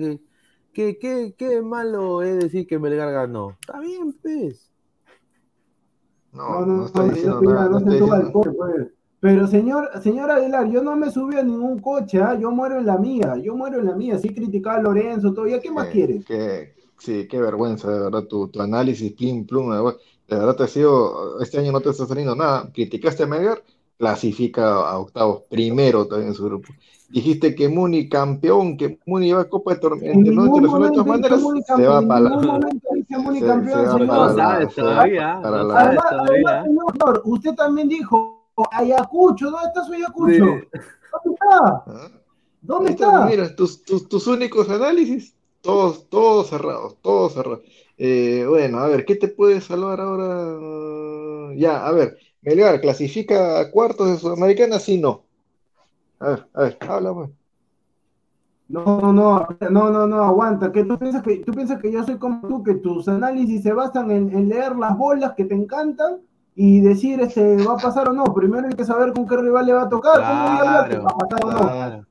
que, 0.73 0.97
que, 1.38 1.61
malo 1.61 2.22
es 2.22 2.39
decir 2.39 2.68
que 2.68 2.80
Melgar 2.80 3.11
ganó. 3.11 3.52
Está 3.61 3.80
bien, 3.80 4.14
pues. 4.22 4.72
No, 6.34 6.49
No, 6.49 6.65
no, 6.65 6.77
no, 6.77 6.85
está 6.85 7.03
no, 7.03 7.14
diciendo 7.14 7.41
nada, 7.41 7.69
no 7.69 7.80
diciendo. 7.91 8.94
Pero 9.26 9.47
señor, 9.47 9.89
señor 10.03 10.30
Aguilar, 10.30 10.69
yo 10.69 10.84
no 10.84 10.95
me 10.95 11.10
subí 11.10 11.35
a 11.35 11.41
ningún 11.41 11.80
coche, 11.80 12.22
¿ah? 12.22 12.38
yo 12.39 12.52
muero 12.52 12.77
en 12.77 12.85
la 12.85 12.99
mía, 12.99 13.35
yo 13.41 13.56
muero 13.56 13.80
en 13.80 13.88
la 13.88 13.95
mía, 13.95 14.19
sí 14.19 14.30
criticaba 14.30 14.77
a 14.77 14.81
Lorenzo, 14.84 15.34
todavía, 15.34 15.60
¿qué 15.60 15.72
más 15.72 15.88
Sí, 15.88 15.93
quieres? 15.93 16.23
qué- 16.27 16.76
sí, 16.99 17.27
qué 17.27 17.39
vergüenza, 17.41 17.91
de 17.91 18.02
verdad, 18.02 18.26
tu, 18.26 18.49
tu 18.49 18.61
análisis, 18.61 19.14
plim, 19.14 19.47
plum, 19.47 19.72
de 19.72 19.77
verdad, 19.81 19.97
de 20.27 20.35
verdad 20.38 20.56
te 20.56 20.64
ha 20.65 20.68
sido, 20.68 21.41
este 21.41 21.57
año 21.57 21.72
no 21.72 21.81
te 21.81 21.89
está 21.89 22.06
saliendo 22.06 22.35
nada, 22.35 22.69
criticaste 22.72 23.23
a 23.23 23.26
Melgar, 23.26 23.64
clasifica 23.97 24.88
a 24.88 24.99
octavos, 24.99 25.41
primero 25.49 26.06
también 26.07 26.30
en 26.30 26.35
su 26.35 26.45
grupo. 26.45 26.72
Dijiste 27.10 27.56
que 27.56 27.68
Muni 27.68 28.07
campeón, 28.07 28.77
que 28.77 28.99
Muni 29.07 29.31
va 29.31 29.41
a 29.41 29.49
Copa 29.49 29.73
de 29.73 29.80
Torneo 29.80 30.14
ningún 30.14 30.38
Internacional 30.68 30.80
de 30.81 30.88
todas 30.88 31.07
maneras, 31.07 31.41
se 31.65 31.88
va 31.88 32.02
para 32.07 32.22
la, 32.22 32.30
Muni 33.10 33.41
campeón, 33.41 34.07
No 34.07 34.30
sabes 34.35 34.76
todavía, 34.76 35.34
no 35.41 35.68
sabes 35.72 35.99
todavía. 36.10 36.61
además, 36.61 36.65
señor, 36.65 37.22
usted 37.26 37.56
también 37.56 37.89
dijo 37.89 38.35
Ayacucho, 38.72 39.52
¿dónde 39.52 39.68
está 39.68 39.84
su 39.84 39.94
Ayacucho? 39.94 40.45
¿Dónde 40.45 41.32
está? 41.34 41.84
¿Dónde 42.61 42.91
está, 42.91 43.26
mira, 43.26 43.56
tus, 43.56 43.84
tus, 43.84 44.10
tus 44.10 44.26
únicos 44.27 44.69
análisis, 44.69 45.36
todos, 45.61 46.10
todos 46.10 46.49
cerrados, 46.49 46.98
todos 47.02 47.34
cerrados. 47.34 47.61
Eh, 47.98 48.45
bueno, 48.48 48.80
a 48.80 48.88
ver, 48.88 49.06
¿qué 49.06 49.15
te 49.15 49.27
puede 49.27 49.61
salvar 49.61 50.02
ahora? 50.02 51.53
Ya, 51.56 51.86
a 51.86 51.91
ver, 51.91 52.18
Melgar, 52.41 52.82
¿clasifica 52.82 53.60
a 53.60 53.72
cuartos 53.72 54.10
de 54.10 54.18
Sudamericana? 54.18 54.80
Sí, 54.80 54.99
no. 54.99 55.23
A 56.19 56.30
ver, 56.30 56.48
a 56.53 56.61
ver, 56.64 56.77
habla, 56.88 57.14
pues. 57.14 57.30
No, 58.68 58.99
no, 58.99 59.11
no, 59.14 59.69
no, 59.69 59.91
no, 59.91 60.07
no, 60.07 60.23
aguanta, 60.23 60.72
que 60.72 60.84
tú 60.86 60.98
piensas 60.98 61.22
que 61.22 61.38
tú 61.38 61.52
piensas 61.52 61.80
que 61.80 61.91
yo 61.91 62.03
soy 62.03 62.18
como 62.18 62.48
tú, 62.48 62.64
que 62.64 62.73
tus 62.76 63.07
análisis 63.07 63.61
se 63.61 63.73
basan 63.73 64.10
en, 64.10 64.36
en 64.36 64.49
leer 64.49 64.76
las 64.76 64.98
bolas 64.98 65.34
que 65.38 65.45
te 65.45 65.53
encantan 65.53 66.22
y 66.56 66.80
decir 66.82 67.19
este 67.22 67.57
va 67.65 67.73
a 67.73 67.77
pasar 67.77 68.10
o 68.10 68.14
no. 68.14 68.23
Primero 68.34 68.68
hay 68.68 68.73
que 68.76 68.86
saber 68.86 69.11
con 69.14 69.27
qué 69.27 69.36
rival 69.38 69.65
le 69.65 69.73
va 69.73 69.84
a 69.84 69.90
tocar, 69.90 70.15
¿cómo 70.15 70.57
voy 70.57 70.68
a 70.68 70.99
va 71.02 71.10
a 71.11 71.18
pasar 71.18 71.45
o 71.45 71.52
no? 71.52 72.06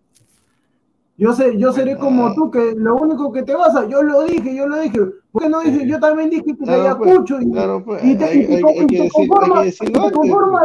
Yo 1.17 1.33
sé, 1.33 1.57
yo 1.59 1.73
seré 1.73 1.97
como 1.97 2.35
tú, 2.35 2.51
que 2.51 2.75
lo 2.77 2.97
único 2.97 3.31
que 3.31 3.45
te 3.45 3.55
basa, 3.55 3.87
yo 3.87 4.03
lo 4.03 4.25
dije, 4.25 4.53
yo 4.55 4.67
lo 4.67 4.81
dije. 4.81 4.99
¿Por 5.31 5.43
qué 5.43 5.49
no 5.49 5.61
dije? 5.61 5.87
Yo 5.89 6.01
también 6.01 6.29
dije 6.29 6.43
que 6.45 6.57
Claro, 6.57 6.99
pues, 6.99 7.09
Ayacucho 7.11 7.41
y, 7.41 7.51
claro, 7.53 7.85
pues, 7.85 8.05
y 8.05 8.17
te, 8.17 8.25
hay, 8.25 8.39
y 8.41 8.47
te- 8.47 8.55
hay- 8.57 8.87
te 8.87 9.01
hay 9.03 9.09
conforma- 9.11 9.55
pues. 9.55 9.79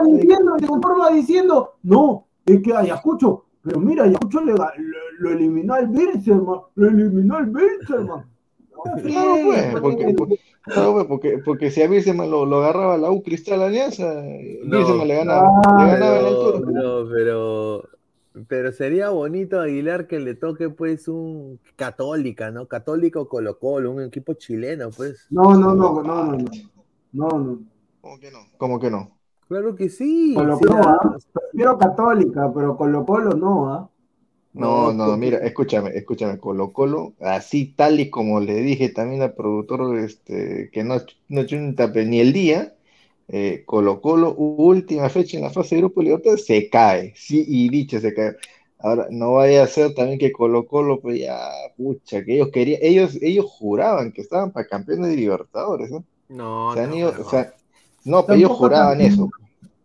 diciendo, 0.05 0.55
te 0.57 0.67
conforma 0.67 1.09
diciendo, 1.11 1.73
no, 1.83 2.25
es 2.47 2.61
que 2.63 2.73
Ayacucho, 2.75 3.45
pero 3.61 3.79
mira, 3.79 4.05
Ayacucho 4.05 4.41
le, 4.41 4.53
lo, 4.53 4.65
lo 5.19 5.29
eliminó 5.29 5.75
al 5.75 5.87
Bilzerman, 5.87 6.59
lo 6.75 6.87
eliminó 6.87 7.35
al 7.37 7.45
Bilzerman. 7.45 8.25
No, 8.85 9.01
Claro, 9.01 9.35
pues, 9.45 9.79
porque, 9.81 10.13
porque- 10.17 10.39
claro, 10.63 11.07
porque, 11.07 11.37
porque 11.43 11.71
si 11.71 11.81
a 11.81 11.89
Wilson 11.89 12.17
lo, 12.17 12.45
lo 12.45 12.57
agarraba 12.57 12.97
la 12.97 13.11
U 13.11 13.21
Cristal 13.23 13.61
Alianza, 13.61 14.23
No, 14.63 14.77
Wilson 14.77 15.07
le 15.07 15.15
ganaba, 15.15 15.49
le 15.79 15.91
ganaba 15.91 16.17
Pero, 16.17 16.27
altura. 16.27 16.71
no, 16.71 17.09
pero, 17.09 17.83
pero 18.47 18.71
sería 18.71 19.09
bonito 19.09 19.59
Aguilar 19.59 20.07
que 20.07 20.19
le 20.19 20.35
toque 20.35 20.69
pues 20.69 21.07
un 21.07 21.59
Católica, 21.75 22.51
¿no? 22.51 22.67
Católico 22.67 23.27
Colo 23.27 23.57
Colo, 23.59 23.91
un 23.91 24.03
equipo 24.03 24.33
chileno, 24.33 24.89
pues. 24.95 25.27
No, 25.29 25.55
no, 25.55 25.73
no, 25.75 26.01
no, 26.01 26.03
no, 26.03 26.25
no. 26.37 26.45
No, 27.11 27.27
no. 27.39 27.59
¿Cómo 28.01 28.19
que 28.19 28.31
no? 28.31 28.39
¿Cómo 28.57 28.79
que 28.79 28.89
no? 28.91 29.11
Claro 29.47 29.75
que 29.75 29.89
sí. 29.89 30.33
Colo 30.35 30.57
Colo, 30.59 30.75
¿ah? 30.87 31.17
Prefiero 31.33 31.77
Católica, 31.77 32.51
pero 32.53 32.77
Colo 32.77 33.05
Colo 33.05 33.31
no, 33.31 33.73
¿ah? 33.73 33.79
No, 33.79 33.91
No, 34.53 34.91
no, 34.93 35.15
mira, 35.15 35.37
escúchame, 35.39 35.91
escúchame, 35.95 36.39
Colo 36.39 36.73
Colo, 36.73 37.13
así 37.19 37.73
tal 37.75 37.99
y 37.99 38.09
como 38.09 38.39
le 38.39 38.55
dije 38.55 38.89
también 38.89 39.21
al 39.21 39.33
productor 39.35 39.97
este, 39.99 40.69
que 40.73 40.83
no, 40.83 40.97
no 41.27 41.45
chunta 41.45 41.93
pues, 41.93 42.07
ni 42.07 42.19
el 42.19 42.33
día, 42.33 42.73
eh, 43.27 43.63
Colo 43.65 44.01
Colo, 44.01 44.33
última 44.33 45.07
fecha 45.09 45.37
en 45.37 45.43
la 45.43 45.51
fase 45.51 45.75
de 45.75 45.81
Grupo 45.81 46.01
Libertadores, 46.01 46.45
se 46.45 46.67
cae, 46.69 47.13
sí, 47.15 47.45
y 47.47 47.69
dicho 47.69 47.99
se 47.99 48.13
cae. 48.13 48.35
Ahora, 48.79 49.07
no 49.11 49.33
vaya 49.33 49.63
a 49.63 49.67
ser 49.67 49.93
también 49.93 50.17
que 50.17 50.31
Colo 50.31 50.65
Colo, 50.65 50.99
pues 50.99 51.19
ya, 51.19 51.37
pucha, 51.77 52.23
que 52.23 52.35
ellos 52.35 52.49
querían, 52.51 52.79
ellos, 52.81 53.17
ellos 53.21 53.45
juraban 53.45 54.11
que 54.11 54.21
estaban 54.21 54.51
para 54.51 54.67
campeones 54.67 55.09
de 55.09 55.15
Libertadores, 55.17 55.91
¿no? 55.91 56.03
No, 56.29 56.73
Se 56.73 56.81
han 56.81 56.89
no, 56.89 56.95
ido, 56.95 57.13
no, 57.13 57.21
o 57.21 57.29
sea, 57.29 57.53
no, 58.05 58.25
pero 58.25 58.37
ellos 58.37 58.49
Tampoco 58.49 58.65
juraban 58.65 59.01
eso. 59.01 59.29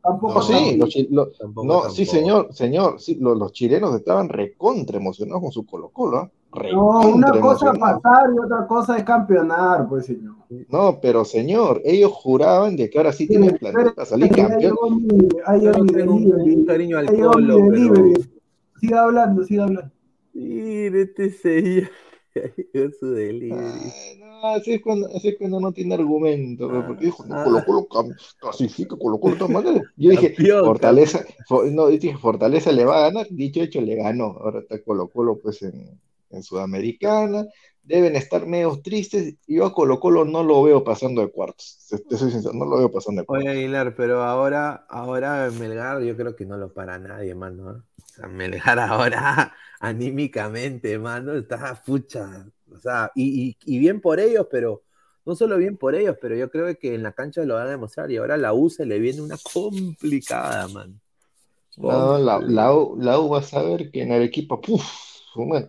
Tampoco 0.05 0.35
No, 0.35 0.43
sí, 0.43 0.77
los, 0.77 0.89
chi- 0.91 1.09
lo- 1.11 1.29
tampoco, 1.29 1.67
no, 1.67 1.89
sí, 1.89 2.05
señor, 2.05 2.53
señor, 2.53 3.01
sí, 3.01 3.17
lo- 3.19 3.35
los, 3.35 3.53
chilenos 3.53 3.95
estaban 3.95 4.29
recontra 4.29 4.99
emocionados 4.99 5.43
con 5.43 5.51
su 5.51 5.65
Colo 5.65 5.89
Colo, 5.89 6.19
¿ah? 6.19 6.31
No, 6.73 7.01
una 7.01 7.41
cosa 7.41 7.73
es 7.73 7.79
pasar 7.79 8.31
y 8.33 8.39
otra 8.39 8.67
cosa 8.67 8.99
es 8.99 9.03
campeonar, 9.03 9.89
pues 9.89 10.07
señor. 10.07 10.35
No, 10.69 11.01
pero 11.01 11.25
señor, 11.25 11.81
ellos 11.85 12.13
juraban 12.13 12.77
de 12.77 12.89
que 12.91 12.99
ahora 12.99 13.13
sí 13.13 13.27
tienen 13.27 13.57
plantel 13.57 13.93
para 13.95 14.07
salir 14.07 14.31
campeón. 14.31 14.61
tengo 14.61 14.87
un, 14.87 16.65
cariño 16.67 16.99
al 16.99 17.07
Colo, 17.07 17.57
pero... 17.71 17.95
Siga 18.79 19.05
hablando, 19.05 19.43
siga 19.43 19.65
hablando. 19.65 19.91
Este 20.35 21.31
señor. 21.31 21.89
Su 23.01 23.11
delivery. 23.13 23.53
Ay, 23.95 24.19
no, 24.19 24.47
así 24.49 24.73
es 24.75 24.83
cuando, 24.83 25.07
así 25.15 25.29
es 25.29 25.37
cuando 25.39 25.61
no 25.61 25.73
tiene 25.73 25.95
argumento, 25.95 26.69
porque 26.87 27.07
dijo, 27.07 27.25
no, 27.27 27.35
Ah. 27.37 27.45
Colo 27.45 27.65
Colo 27.65 27.89
cam- 27.89 28.17
clasifica, 28.39 28.97
Colo 28.97 29.19
Colo 29.21 29.37
todas 29.37 29.53
maneras. 29.53 29.83
Yo 29.97 30.11
dije, 30.11 30.35
Fortaleza, 30.65 31.25
fo- 31.49 31.71
no, 31.71 31.91
yo 31.91 31.99
dije, 31.99 32.17
Fortaleza 32.19 32.73
le 32.73 32.85
va 32.85 32.99
a 32.99 33.03
ganar, 33.11 33.27
dicho 33.31 33.61
hecho, 33.63 33.81
le 33.81 33.95
ganó. 33.97 34.37
Ahora 34.41 34.61
está 34.61 34.83
Colo 34.83 35.09
Colo 35.09 35.39
pues 35.41 35.63
en, 35.63 36.01
en 36.35 36.43
Sudamericana, 36.43 37.45
deben 37.83 38.17
estar 38.17 38.47
medio 38.47 38.81
tristes, 38.83 39.35
y 39.47 39.57
yo 39.57 39.67
a 39.67 39.73
Colo 39.75 40.01
Colo 40.01 40.25
no 40.25 40.43
lo 40.43 40.63
veo 40.63 40.83
pasando 40.85 41.21
de 41.23 41.31
cuartos, 41.31 41.87
te, 42.09 42.17
soy 42.17 42.31
sincero, 42.31 42.55
no 42.55 42.65
lo 42.65 42.79
veo 42.79 42.91
pasando 42.91 43.21
de 43.23 43.27
cuartos. 43.27 43.51
Oye, 43.51 43.59
Aguilar, 43.59 43.95
pero 43.97 44.23
ahora, 44.23 44.87
ahora 44.89 45.51
Melgar 45.51 46.03
yo 46.03 46.17
creo 46.17 46.37
que 46.37 46.47
no 46.47 46.57
lo 46.57 46.73
para 46.73 46.99
nadie, 46.99 47.35
mano. 47.35 47.71
¿eh? 47.73 47.81
O 48.03 48.07
sea, 48.09 48.29
Melgar 48.29 48.79
ahora 48.81 49.55
anímicamente, 49.81 50.99
mano, 50.99 51.35
está 51.35 51.75
fucha. 51.77 52.47
O 52.71 52.79
sea, 52.79 53.11
y, 53.15 53.49
y- 53.67 53.75
y 53.77 53.79
bien 53.79 54.01
por 54.01 54.21
ellos, 54.21 54.47
pero 54.51 54.83
no 55.25 55.35
solo 55.35 55.57
bien 55.59 55.77
por 55.77 55.95
ellos, 55.95 56.17
pero 56.21 56.37
yo 56.37 56.51
creo 56.51 56.75
que 56.79 56.95
en 56.95 57.03
la 57.03 57.13
cancha 57.13 57.45
lo 57.45 57.55
van 57.55 57.67
a 57.69 57.71
demostrar. 57.71 58.11
Y 58.11 58.17
ahora 58.17 58.37
la 58.37 58.53
U 58.53 58.69
se 58.71 58.87
le 58.87 58.99
viene 58.99 59.23
una 59.23 59.37
complicada, 59.39 60.69
man. 60.69 61.01
No, 61.77 62.19
la, 62.19 62.41
la, 62.41 62.73
U, 62.75 62.97
la 63.01 63.19
U 63.21 63.29
va 63.31 63.39
a 63.41 63.43
saber 63.43 63.91
que 63.91 64.03
en 64.03 64.13
Arequipa, 64.13 64.61
puf, 64.61 64.85
bueno, 65.35 65.69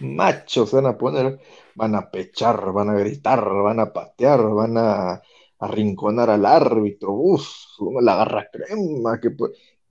machos 0.00 0.72
van 0.72 0.86
a 0.86 0.98
poner, 0.98 1.38
van 1.74 1.94
a 1.94 2.10
pechar, 2.10 2.72
van 2.72 2.90
a 2.90 2.94
gritar, 2.94 3.44
van 3.44 3.80
a 3.80 3.92
patear, 3.92 4.42
van 4.54 4.76
a 4.78 5.22
arrinconar 5.58 6.30
al 6.30 6.46
árbitro, 6.46 7.12
uff, 7.12 7.48
la 8.00 8.16
garra 8.16 8.48
crema, 8.50 9.20
que 9.20 9.30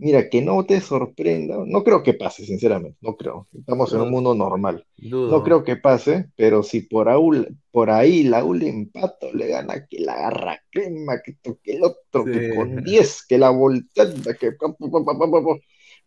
Mira, 0.02 0.30
que 0.30 0.42
no 0.42 0.66
te 0.66 0.80
sorprenda, 0.80 1.58
no 1.66 1.84
creo 1.84 2.02
que 2.02 2.14
pase, 2.14 2.46
sinceramente, 2.46 2.98
no 3.02 3.18
creo, 3.18 3.50
estamos 3.54 3.92
en 3.92 4.00
un 4.00 4.12
mundo 4.12 4.34
normal, 4.34 4.86
Dudo. 4.96 5.30
no 5.30 5.44
creo 5.44 5.66
que 5.66 5.76
pase, 5.76 6.30
pero 6.38 6.64
si 6.64 6.84
por 6.84 7.10
ahí, 7.10 7.46
por 7.70 7.90
ahí 7.90 8.24
la 8.24 8.46
U 8.46 8.54
le 8.54 8.70
empata 8.70 9.28
o 9.28 9.34
le 9.34 9.48
gana, 9.48 9.86
que 9.88 10.00
la 10.00 10.16
garra 10.16 10.64
crema, 10.72 11.22
que 11.22 11.34
toque 11.34 11.74
el 11.74 11.84
otro, 11.84 12.24
que 12.24 12.56
con 12.56 12.82
10, 12.82 13.26
que 13.28 13.38
la 13.38 13.50
volteada, 13.50 14.14
que 14.40 14.54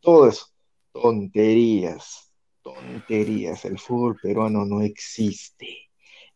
todo 0.00 0.26
eso, 0.26 0.46
tonterías, 0.92 2.31
tonterías, 2.62 3.64
el 3.64 3.78
fútbol 3.78 4.16
peruano 4.22 4.64
no 4.64 4.80
existe, 4.82 5.68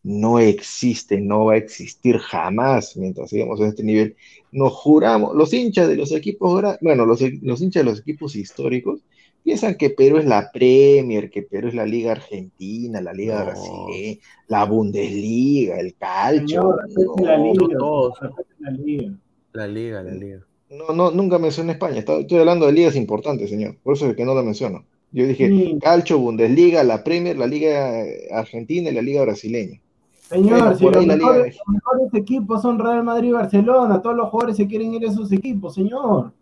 no 0.03 0.39
existe, 0.39 1.21
no 1.21 1.47
va 1.47 1.55
a 1.55 1.57
existir 1.57 2.19
jamás 2.19 2.97
mientras 2.97 3.31
sigamos 3.31 3.61
en 3.61 3.67
este 3.67 3.83
nivel. 3.83 4.17
Nos 4.53 4.73
juramos, 4.73 5.35
los 5.35 5.53
hinchas 5.53 5.89
de 5.89 5.97
los 5.97 6.13
equipos, 6.13 6.63
bueno, 6.81 7.07
los, 7.07 7.21
los 7.43 7.61
hinchas 7.61 7.85
de 7.85 7.91
los 7.91 8.01
equipos 8.01 8.37
históricos 8.37 9.01
piensan 9.43 9.77
que 9.77 9.91
Perú 9.91 10.19
es 10.19 10.25
la 10.27 10.51
Premier, 10.53 11.31
que 11.31 11.43
Perú 11.43 11.69
es 11.69 11.75
la 11.75 11.87
Liga 11.87 12.13
Argentina, 12.13 13.01
la 13.01 13.13
Liga 13.13 13.39
No. 13.41 13.45
Brasileña, 13.47 14.19
la 14.49 14.65
Bundesliga, 14.65 15.79
el 15.79 15.95
calcio. 15.97 16.47
Señor, 16.47 16.83
respete 16.85 17.23
la 17.25 17.39
No, 17.39 17.53
liga. 17.53 17.79
todos. 17.79 18.15
la 18.59 18.71
liga. 18.71 19.13
La 19.53 19.67
liga, 19.67 20.03
la 20.03 20.13
liga. 20.13 20.47
no, 20.71 20.93
no, 20.95 21.11
nunca 21.13 21.39
mencioné 21.39 21.73
España, 21.73 22.01
estoy 22.01 22.27
hablando 22.39 22.67
de 22.67 22.73
ligas 22.73 22.95
importantes, 22.97 23.49
señor, 23.49 23.77
por 23.83 23.95
eso 23.95 24.09
es 24.11 24.17
que 24.17 24.25
no 24.25 24.35
la 24.35 24.43
menciono. 24.43 24.85
Yo 25.17 25.27
dije 25.27 25.49
Sí. 25.49 25.79
calcio, 25.81 26.19
Bundesliga, 26.19 26.85
la 26.85 27.03
Premier, 27.03 27.39
la 27.39 27.47
Liga 27.47 28.03
Argentina 28.33 28.91
y 28.91 28.93
la 28.95 29.01
Liga 29.01 29.23
Brasileña. 29.23 29.81
Señor, 30.29 30.59
Bueno, 30.59 30.77
si 30.77 30.85
los 30.85 31.07
la 31.07 31.17
liga 31.17 31.37
los 31.39 31.47
mejores 31.69 32.15
equipos 32.15 32.61
son 32.61 32.79
Real 32.79 33.03
Madrid 33.03 33.29
y 33.31 33.33
Barcelona, 33.33 34.03
todos 34.03 34.15
los 34.15 34.29
jugadores 34.29 34.59
se 34.59 34.67
quieren 34.67 34.93
ir 34.93 35.07
a 35.07 35.11
esos 35.11 35.33
equipos, 35.33 35.75
señor. 35.75 36.33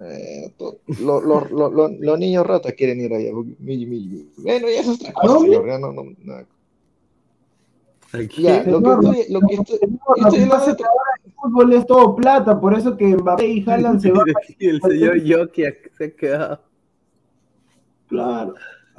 Eh, 0.00 0.50
to- 0.56 0.78
lo- 1.00 1.20
lo- 1.20 1.46
lo- 1.48 1.70
lo- 1.70 1.88
los 1.90 2.18
niños 2.18 2.44
ratas 2.44 2.72
quieren 2.72 3.00
ir 3.00 3.14
allá. 3.14 3.30
Mi- 3.60 3.86
mi- 3.86 4.26
Bueno, 4.38 4.66
ya 4.68 4.80
eso 4.80 4.92
es 4.94 5.00
otra 5.00 5.12
cosa, 5.12 5.38
señor. 5.38 5.66
ya 5.68 5.78
no- 5.78 5.92
no- 5.92 6.04
no. 6.24 6.34
Aquí. 8.14 8.42
Ya, 8.42 8.64
lo 8.64 8.80
que 8.82 8.88
Señor, 8.88 9.04
estoy, 9.04 9.32
lo 9.32 9.40
que 9.42 9.54
estoy, 9.54 9.78
Señor, 9.78 10.00
lo 10.06 10.14
estoy 10.16 10.38
que 10.38 10.42
hablando 10.44 10.70
es 10.70 10.76
que 10.76 10.82
ahora 10.84 11.10
el 11.24 11.32
fútbol 11.34 11.72
es 11.72 11.86
todo 11.86 12.16
plata, 12.16 12.60
por 12.60 12.74
eso 12.74 12.96
que 12.96 13.16
Mbappé 13.16 13.46
y 13.46 13.64
Haaland 13.68 14.00
se 14.00 14.10
van. 14.12 14.26
el 14.58 14.80
señor 14.82 15.22
Yoki 15.22 15.62
se 15.96 16.04
ha 16.04 16.10
quedado. 16.10 16.60
Claro. 18.08 18.54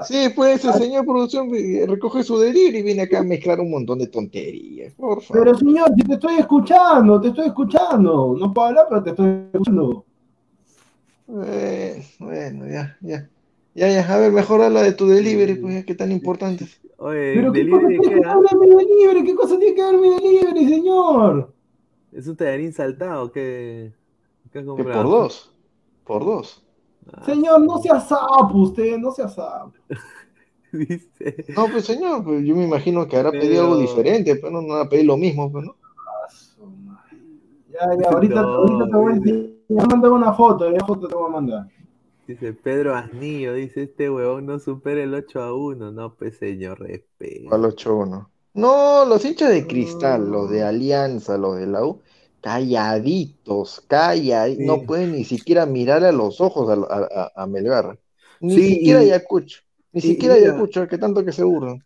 Sí, 0.06 0.30
pues 0.34 0.64
el 0.64 0.73
señor 0.73 1.06
producción 1.06 1.49
eh, 1.53 1.86
recoge 1.86 2.23
su 2.23 2.38
delirio 2.40 2.80
y 2.80 2.84
viene 2.84 3.02
acá 3.02 3.19
a 3.19 3.23
mezclar 3.23 3.60
un 3.60 3.69
montón 3.72 3.99
de 3.99 4.07
tonterías. 4.07 4.94
Por 4.94 5.22
favor. 5.22 5.44
Pero 5.44 5.57
señor, 5.57 5.90
si 5.95 6.03
te 6.03 6.14
estoy 6.14 6.36
escuchando, 6.38 7.19
te 7.19 7.27
estoy 7.30 7.48
escuchando. 7.48 8.36
No 8.40 8.53
puedo 8.53 8.68
hablar, 8.69 8.86
pero 8.88 9.03
te 9.03 9.10
estoy 9.10 9.27
escuchando. 9.52 10.06
Eh, 11.44 12.03
bueno, 12.19 12.65
ya, 12.68 12.98
ya. 13.02 13.30
Ya, 13.76 13.88
ya, 13.90 14.14
a 14.14 14.18
ver, 14.18 14.31
mejor 14.31 14.61
habla 14.61 14.81
de 14.81 14.94
tu 14.94 15.07
delivery, 15.07 15.56
pues, 15.56 15.73
ya 15.76 15.84
que 15.84 15.95
tan 15.95 16.11
importante. 16.11 16.65
Oye, 16.98 17.34
Pero 17.36 17.52
¿qué 17.52 17.60
delivery 17.60 17.81
cosa 17.84 17.88
de 17.88 17.99
tiene 17.99 18.15
qué, 18.15 18.22
que 18.22 18.27
ah? 18.27 18.40
ver 18.40 18.60
mi 18.60 18.76
delivery? 18.76 19.23
¿Qué 19.23 19.36
cosa 19.36 19.60
tiene 19.60 19.76
que 19.76 19.84
ver 19.84 19.98
mi 19.98 20.10
delivery, 20.10 20.68
señor? 20.69 21.53
¿Es 22.11 22.27
un 22.27 22.36
tallarín 22.36 22.73
saltado 22.73 23.31
que, 23.31 23.94
Que 24.52 24.65
comprado? 24.65 25.03
por 25.03 25.11
dos, 25.11 25.53
por 26.03 26.26
dos. 26.26 26.65
Ah, 27.14 27.26
Señor, 27.26 27.61
no 27.61 27.77
sea 27.80 27.99
sapo 27.99 28.57
usted, 28.57 28.98
no 28.98 29.11
sea 29.11 29.27
sapo. 29.30 29.73
dice. 30.72 31.45
No, 31.56 31.68
pues 31.72 31.86
señor, 31.86 32.23
pues, 32.23 32.45
yo 32.45 32.56
me 32.56 32.64
imagino 32.65 33.07
que 33.07 33.18
habrá 33.18 33.31
pedido 33.31 33.61
algo 33.64 33.76
Pero- 33.77 33.88
diferente, 33.88 34.36
pero 34.36 34.52
no, 34.52 34.61
no 34.61 34.73
va 34.76 34.81
a 34.81 34.90
pedir 34.90 35.06
lo 35.06 35.18
mismo, 35.18 35.52
pues, 35.52 35.65
¿no? 35.65 35.76
Ya, 37.72 37.88
ya, 38.02 38.10
ahorita, 38.10 38.41
No, 38.41 38.48
ahorita 38.49 38.86
te 38.88 38.95
voy 38.95 39.14
a 39.14 39.15
enseñar. 39.15 39.49
Mandar 39.69 40.11
una 40.11 40.34
foto, 40.34 40.72
ya 40.72 40.84
foto 40.86 41.07
te 41.07 41.15
voy 41.15 41.30
a 41.30 41.31
mandar. 41.34 41.68
Dice 42.27 42.53
Pedro 42.53 42.95
Asnillo, 42.95 43.53
dice 43.53 43.84
este 43.84 44.10
huevón 44.10 44.45
no 44.45 44.60
supera 44.60 45.02
el 45.03 45.14
8 45.14 45.41
a 45.41 45.53
1. 45.53 45.91
No, 45.91 46.14
pues 46.14 46.38
señor, 46.38 46.80
respeto. 46.80 47.53
Al 47.53 47.64
8-1. 47.64 48.27
No, 48.53 49.06
los 49.06 49.23
hinchas 49.26 49.49
de 49.52 49.65
Cristal, 49.65 50.30
los 50.30 50.49
de 50.49 50.64
Alianza, 50.64 51.38
los 51.38 51.57
de 51.57 51.68
la 51.68 51.86
U, 51.86 52.02
calladitos, 52.41 53.82
calladitos, 53.88 54.57
Sí. 54.61 54.66
no 54.66 54.82
pueden 54.86 55.11
ni 55.14 55.24
siquiera 55.26 55.66
mirar 55.66 56.03
a 56.03 56.11
los 56.11 56.41
ojos 56.41 56.70
a, 56.70 56.74
a- 56.74 57.10
a- 57.36 57.44
a 57.44 57.48
Melgar. 57.48 57.99
Ni 58.41 58.56
Sí, 58.56 58.70
siquiera 58.76 58.99
Ayacucho, 59.02 59.61
ni 59.91 59.99
y- 59.99 60.02
siquiera 60.02 60.38
y 60.38 60.44
Ayacucho, 60.44 60.88
que 60.88 60.98
tanto 60.98 61.24
que 61.26 61.32
se 61.32 61.44
burlan. 61.44 61.84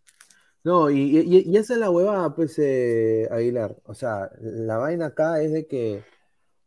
No, 0.62 0.88
y, 0.90 1.44
esa 1.54 1.74
es 1.74 1.78
la 1.80 1.90
huevada, 1.90 2.34
pues, 2.34 2.58
eh, 2.58 3.28
Aguilar. 3.30 3.76
O 3.84 3.92
sea, 3.94 4.30
la 4.40 4.78
vaina 4.78 5.06
acá 5.06 5.42
es 5.42 5.52
de 5.52 5.66
que 5.66 6.02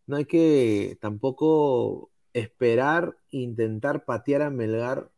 no 0.06 0.18
hay 0.18 0.26
que 0.26 0.98
tampoco 1.02 2.12
esperar, 2.32 3.16
intentar 3.32 4.06
patear 4.06 4.44
a 4.44 4.50
Melgar. 4.52 5.10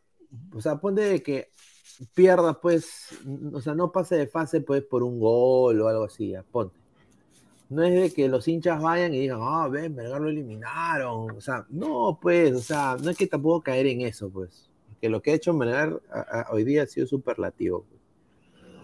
O 0.56 0.62
sea, 0.62 0.78
ponte 0.78 1.02
de 1.02 1.22
que 1.22 1.50
pierda, 2.14 2.62
pues, 2.62 3.08
o 3.52 3.60
sea, 3.60 3.76
no 3.76 3.92
pase 3.92 4.16
de 4.16 4.28
fase, 4.28 4.62
pues, 4.62 4.82
por 4.84 5.04
un 5.04 5.20
gol 5.20 5.82
o 5.82 5.88
algo 5.90 6.06
así, 6.06 6.30
ya, 6.30 6.44
ponte. 6.44 6.79
No 7.70 7.84
es 7.84 7.94
de 7.94 8.12
que 8.14 8.28
los 8.28 8.48
hinchas 8.48 8.82
vayan 8.82 9.14
y 9.14 9.20
digan, 9.20 9.40
ah, 9.44 9.68
ven, 9.68 9.94
Melgar 9.96 10.20
lo 10.22 10.30
eliminaron. 10.30 11.32
O 11.38 11.42
sea, 11.42 11.66
no, 11.70 12.18
pues, 12.22 12.54
o 12.56 12.60
sea, 12.62 12.98
no 13.02 13.10
hay 13.10 13.16
que 13.16 13.28
tampoco 13.28 13.62
caer 13.62 13.86
en 13.88 14.02
eso, 14.02 14.30
pues. 14.30 14.68
Que 15.00 15.08
lo 15.10 15.22
que 15.22 15.32
ha 15.32 15.36
hecho 15.36 15.54
Melgar 15.54 16.02
a- 16.12 16.20
a- 16.42 16.48
hoy 16.52 16.64
día 16.64 16.84
ha 16.84 16.88
sido 16.88 17.06
superlativo. 17.08 17.86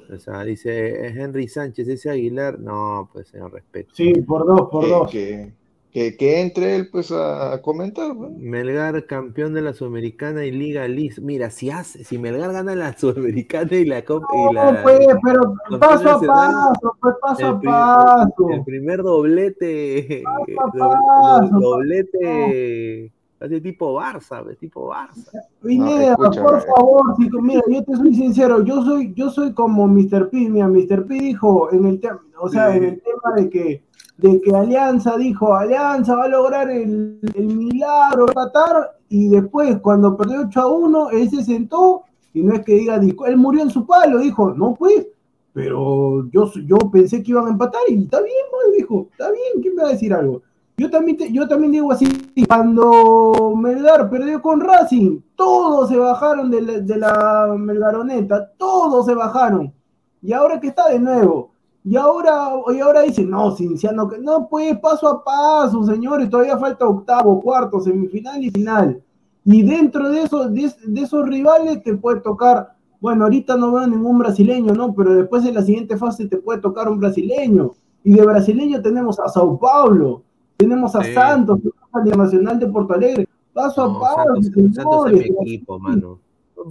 pues. 0.07 0.19
O 0.19 0.23
sea, 0.23 0.43
dice 0.43 1.07
Henry 1.07 1.47
Sánchez, 1.47 1.87
ese 1.87 2.11
Aguilar, 2.11 2.59
no, 2.59 3.09
pues 3.11 3.27
señor 3.29 3.51
respeto. 3.53 3.89
Sí, 3.95 4.13
por 4.21 4.45
dos, 4.45 4.69
por 4.69 4.83
Que, 4.83 4.89
dos. 4.91 5.09
que, 5.11 5.53
que, 5.95 6.17
que 6.17 6.41
entre 6.41 6.75
él 6.75 6.89
pues 6.91 7.09
a, 7.09 7.53
a 7.53 7.61
comentar, 7.61 8.13
¿no? 8.13 8.29
Melgar 8.37 9.05
campeón 9.05 9.53
de 9.53 9.61
la 9.61 9.71
Sudamericana 9.71 10.43
y 10.45 10.51
Liga 10.51 10.85
Liz. 10.89 11.21
Mira, 11.21 11.49
si 11.49 11.69
hace, 11.69 12.03
si 12.03 12.17
Melgar 12.17 12.51
gana 12.51 12.75
la 12.75 12.97
Sudamericana 12.97 13.73
y 13.77 13.85
la 13.85 14.03
Copa 14.03 14.27
y 14.33 14.53
No, 14.53 14.73
la 14.73 14.83
pues, 14.83 14.99
pero 15.23 15.55
paso 15.79 16.09
a 16.09 16.19
paso, 16.21 16.97
pues 16.99 17.15
paso 17.21 17.39
el 17.39 17.45
a 17.47 17.61
paso. 17.61 18.49
el 18.51 18.63
primer 18.65 19.03
doblete, 19.03 20.21
Paso 20.25 20.61
a 20.61 20.71
doble- 20.73 21.47
paso, 21.49 21.59
doblete, 21.61 23.11
hace 23.39 23.61
tipo 23.61 23.93
Barça, 23.95 24.43
pues, 24.43 24.57
tipo 24.57 24.89
Barça. 24.89 25.29
Pineda, 25.61 26.11
escucha, 26.11 26.41
por 26.43 26.61
favor, 26.61 27.01
si- 27.17 27.29
mira, 27.41 27.61
yo 27.69 27.83
te 27.83 27.95
soy 27.95 28.15
sincero, 28.15 28.63
yo 28.63 28.83
soy, 28.83 29.13
yo 29.15 29.29
soy 29.29 29.53
como 29.53 29.87
Mr. 29.87 30.29
P, 30.29 30.49
mira, 30.49 30.67
Mr. 30.67 31.05
P 31.05 31.13
dijo 31.15 31.71
en 31.71 31.85
el 31.85 31.99
tema, 31.99 32.21
o 32.39 32.47
sea, 32.49 32.71
Sí. 32.71 32.77
en 32.77 32.83
el 32.85 33.01
tema 33.01 33.35
de 33.35 33.49
que, 33.49 33.83
de 34.17 34.41
que 34.41 34.55
Alianza 34.55 35.17
dijo, 35.17 35.53
Alianza 35.53 36.15
va 36.15 36.23
a 36.23 36.29
lograr 36.29 36.69
el, 36.69 37.19
el 37.33 37.45
milagro, 37.55 38.27
empatar, 38.27 38.91
y 39.09 39.27
después 39.29 39.77
cuando 39.81 40.15
perdió 40.15 40.41
8 40.47 40.61
a 40.61 40.67
1, 40.67 41.09
él 41.11 41.29
se 41.29 41.43
sentó, 41.43 42.03
y 42.33 42.41
no 42.41 42.53
es 42.53 42.63
que 42.63 42.73
diga, 42.75 42.95
él 42.95 43.37
murió 43.37 43.61
en 43.63 43.69
su 43.69 43.85
palo, 43.85 44.19
dijo, 44.19 44.51
no 44.53 44.73
pues, 44.75 45.07
pero 45.53 46.29
yo, 46.31 46.51
yo 46.65 46.77
pensé 46.91 47.23
que 47.23 47.31
iban 47.31 47.47
a 47.47 47.51
empatar, 47.51 47.81
y 47.89 48.03
está 48.03 48.21
bien, 48.21 48.35
pues, 48.51 48.77
dijo, 48.77 49.07
está 49.11 49.31
bien, 49.31 49.61
¿quién 49.61 49.75
me 49.75 49.83
va 49.83 49.89
a 49.89 49.91
decir 49.93 50.13
algo? 50.13 50.41
Yo 50.77 50.89
también, 50.89 51.17
te- 51.17 51.31
yo 51.31 51.47
también 51.47 51.71
digo 51.71 51.91
así, 51.91 52.05
cuando 52.47 53.53
Melgar 53.55 54.09
perdió 54.09 54.41
con 54.41 54.59
Racing, 54.59 55.19
todos 55.35 55.87
se 55.89 55.97
bajaron 55.97 56.51
de 56.51 56.61
la, 56.61 56.73
de 56.79 56.97
la 56.97 57.55
Melgaroneta, 57.57 58.51
todos 58.57 59.05
se 59.05 59.15
bajaron. 59.15 59.73
Y 60.21 60.33
ahora 60.33 60.59
que 60.59 60.67
está 60.67 60.89
de 60.89 60.99
nuevo, 60.99 61.51
y 61.83 61.95
ahora, 61.95 62.49
y 62.75 62.79
ahora 62.79 63.01
dicen, 63.03 63.29
no, 63.29 63.55
Cinciano, 63.55 64.09
que 64.09 64.17
no, 64.17 64.47
pues 64.49 64.77
paso 64.79 65.07
a 65.07 65.23
paso, 65.23 65.83
señores, 65.83 66.29
todavía 66.29 66.57
falta 66.57 66.85
octavo, 66.87 67.39
cuarto, 67.41 67.79
semifinal 67.79 68.43
y 68.43 68.49
final. 68.51 69.01
Y 69.45 69.61
dentro 69.63 70.09
de 70.09 70.23
esos, 70.23 70.51
de, 70.53 70.73
de 70.87 71.01
esos 71.01 71.25
rivales 71.27 71.83
te 71.83 71.95
puede 71.95 72.19
tocar, 72.19 72.73
bueno, 72.99 73.25
ahorita 73.25 73.55
no 73.55 73.71
veo 73.71 73.87
ningún 73.87 74.17
brasileño, 74.17 74.73
¿no? 74.73 74.93
Pero 74.93 75.13
después 75.13 75.45
en 75.45 75.53
la 75.53 75.61
siguiente 75.61 75.95
fase 75.95 76.27
te 76.27 76.37
puede 76.37 76.59
tocar 76.59 76.89
un 76.89 76.99
brasileño. 76.99 77.73
Y 78.03 78.13
de 78.13 78.25
brasileño 78.25 78.81
tenemos 78.81 79.19
a 79.19 79.29
Sao 79.29 79.57
Paulo, 79.59 80.23
tenemos 80.57 80.95
a 80.95 81.03
Sí. 81.03 81.13
Santos, 81.13 81.59
tenemos 81.61 81.79
al 81.93 82.17
Nacional 82.17 82.59
de 82.59 82.67
Porto 82.67 82.93
Alegre. 82.93 83.27
Paso 83.53 83.87
No, 83.87 83.97
a 83.97 83.99
paso, 84.01 84.41
Santos, 84.41 84.75
Santos 84.75 85.07
es 85.07 85.13
mi 85.13 85.35
equipo, 85.41 85.79
mano. 85.79 86.19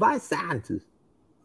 Va 0.02 0.19
Santos. 0.19 0.82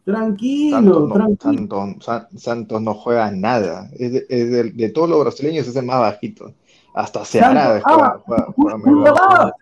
Tranquilo, 0.06 0.78
Santos 0.78 1.08
no, 1.10 1.14
tranquilo. 1.14 1.78
Santos, 1.78 2.06
San- 2.06 2.28
Santos 2.40 2.82
no 2.82 2.94
juega 2.96 3.32
nada. 3.32 3.90
Es 3.94 4.12
de, 4.14 4.26
es 4.30 4.52
de- 4.52 4.72
de 4.72 4.90
todos 4.90 5.10
los 5.10 5.20
brasileños 5.22 5.68
es 5.68 5.76
el 5.76 5.86
más 5.86 6.00
bajito. 6.00 6.52
Hasta 6.94 7.24
Ceará 7.24 7.80
juega 8.56 8.78
mejor. 8.78 9.54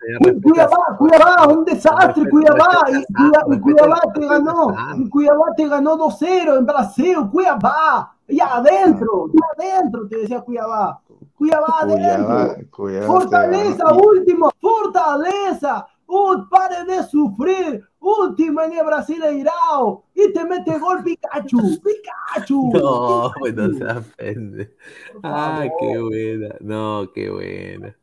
Cuiabá, 0.98 1.46
un 1.48 1.64
desastre, 1.64 2.28
Cuiabá, 2.30 2.80
y, 2.90 3.60
Cuiabá, 3.60 4.00
te 4.14 4.26
ganó, 4.26 4.74
y 4.96 5.08
Cuiabá 5.08 5.54
te 5.56 5.68
ganó 5.68 5.96
2-0 5.96 6.56
en 6.58 6.66
Brasil, 6.66 7.16
Cuiabá, 7.30 8.14
ya 8.26 8.56
adentro, 8.56 9.26
ya 9.32 9.64
adentro, 9.66 10.08
te 10.08 10.16
decía 10.18 10.40
Cuiabá, 10.40 11.00
Cuiabá 11.38 11.80
adentro, 11.80 12.26
Cuiabá, 12.26 12.56
Cuiabá 12.70 13.06
Fortaleza, 13.06 13.94
último, 13.94 14.52
Fortaleza, 14.60 15.86
¡Uh, 16.10 16.48
pare 16.48 16.84
de 16.86 17.02
sufrir! 17.04 17.84
¡Última 18.00 18.64
en 18.64 18.86
Brasileirao! 18.86 20.06
Y 20.14 20.32
te 20.32 20.42
mete 20.42 20.78
gol 20.78 21.04
Pikachu. 21.04 21.58
¡Pikachu! 21.84 22.70
No, 22.72 23.30
Pikachu. 23.30 23.32
pues 23.38 23.54
no 23.54 23.74
se 23.74 23.84
ofende. 23.84 24.74
Ah, 25.22 25.66
qué 25.78 25.98
buena. 25.98 26.54
No, 26.60 27.10
qué 27.14 27.28
buena. 27.28 27.94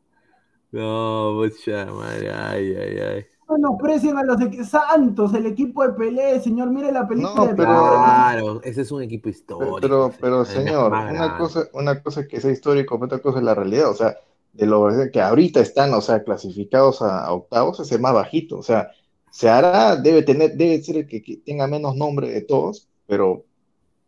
No, 0.70 1.32
mucha 1.32 1.86
madre. 1.86 2.32
Ay, 2.32 2.76
ay, 2.76 2.98
ay. 2.98 3.26
Menosprecien 3.48 4.18
a 4.18 4.24
los 4.24 4.38
equi- 4.38 4.64
Santos, 4.64 5.32
el 5.34 5.46
equipo 5.46 5.86
de 5.86 5.92
Pelé, 5.94 6.40
señor. 6.40 6.70
Mire 6.70 6.90
la 6.90 7.06
película 7.06 7.34
No, 7.36 7.46
de 7.46 7.54
pero- 7.54 7.68
Pelé. 7.68 7.78
Claro, 7.78 8.60
ese 8.64 8.80
es 8.82 8.90
un 8.90 9.02
equipo 9.02 9.28
histórico. 9.28 9.78
Pero, 9.80 10.12
pero 10.20 10.44
señor, 10.44 10.90
una 10.92 11.38
cosa, 11.38 11.68
una 11.72 12.02
cosa 12.02 12.26
que 12.26 12.40
sea 12.40 12.50
histórico, 12.50 12.98
otra 13.00 13.18
cosa 13.20 13.38
es 13.38 13.44
la 13.44 13.54
realidad. 13.54 13.90
O 13.90 13.94
sea, 13.94 14.16
de 14.52 14.66
lo 14.66 14.88
que 15.12 15.20
ahorita 15.20 15.60
están, 15.60 15.94
o 15.94 16.00
sea, 16.00 16.24
clasificados 16.24 17.02
a, 17.02 17.24
a 17.24 17.32
octavos, 17.32 17.78
es 17.80 17.92
el 17.92 18.00
más 18.00 18.14
bajito. 18.14 18.58
O 18.58 18.62
sea, 18.62 18.90
se 19.30 19.48
hará, 19.48 19.96
debe 19.96 20.22
tener, 20.22 20.56
debe 20.56 20.82
ser 20.82 20.96
el 20.96 21.06
que, 21.06 21.22
que 21.22 21.36
tenga 21.36 21.66
menos 21.66 21.94
nombre 21.94 22.28
de 22.30 22.40
todos, 22.40 22.88
pero 23.06 23.44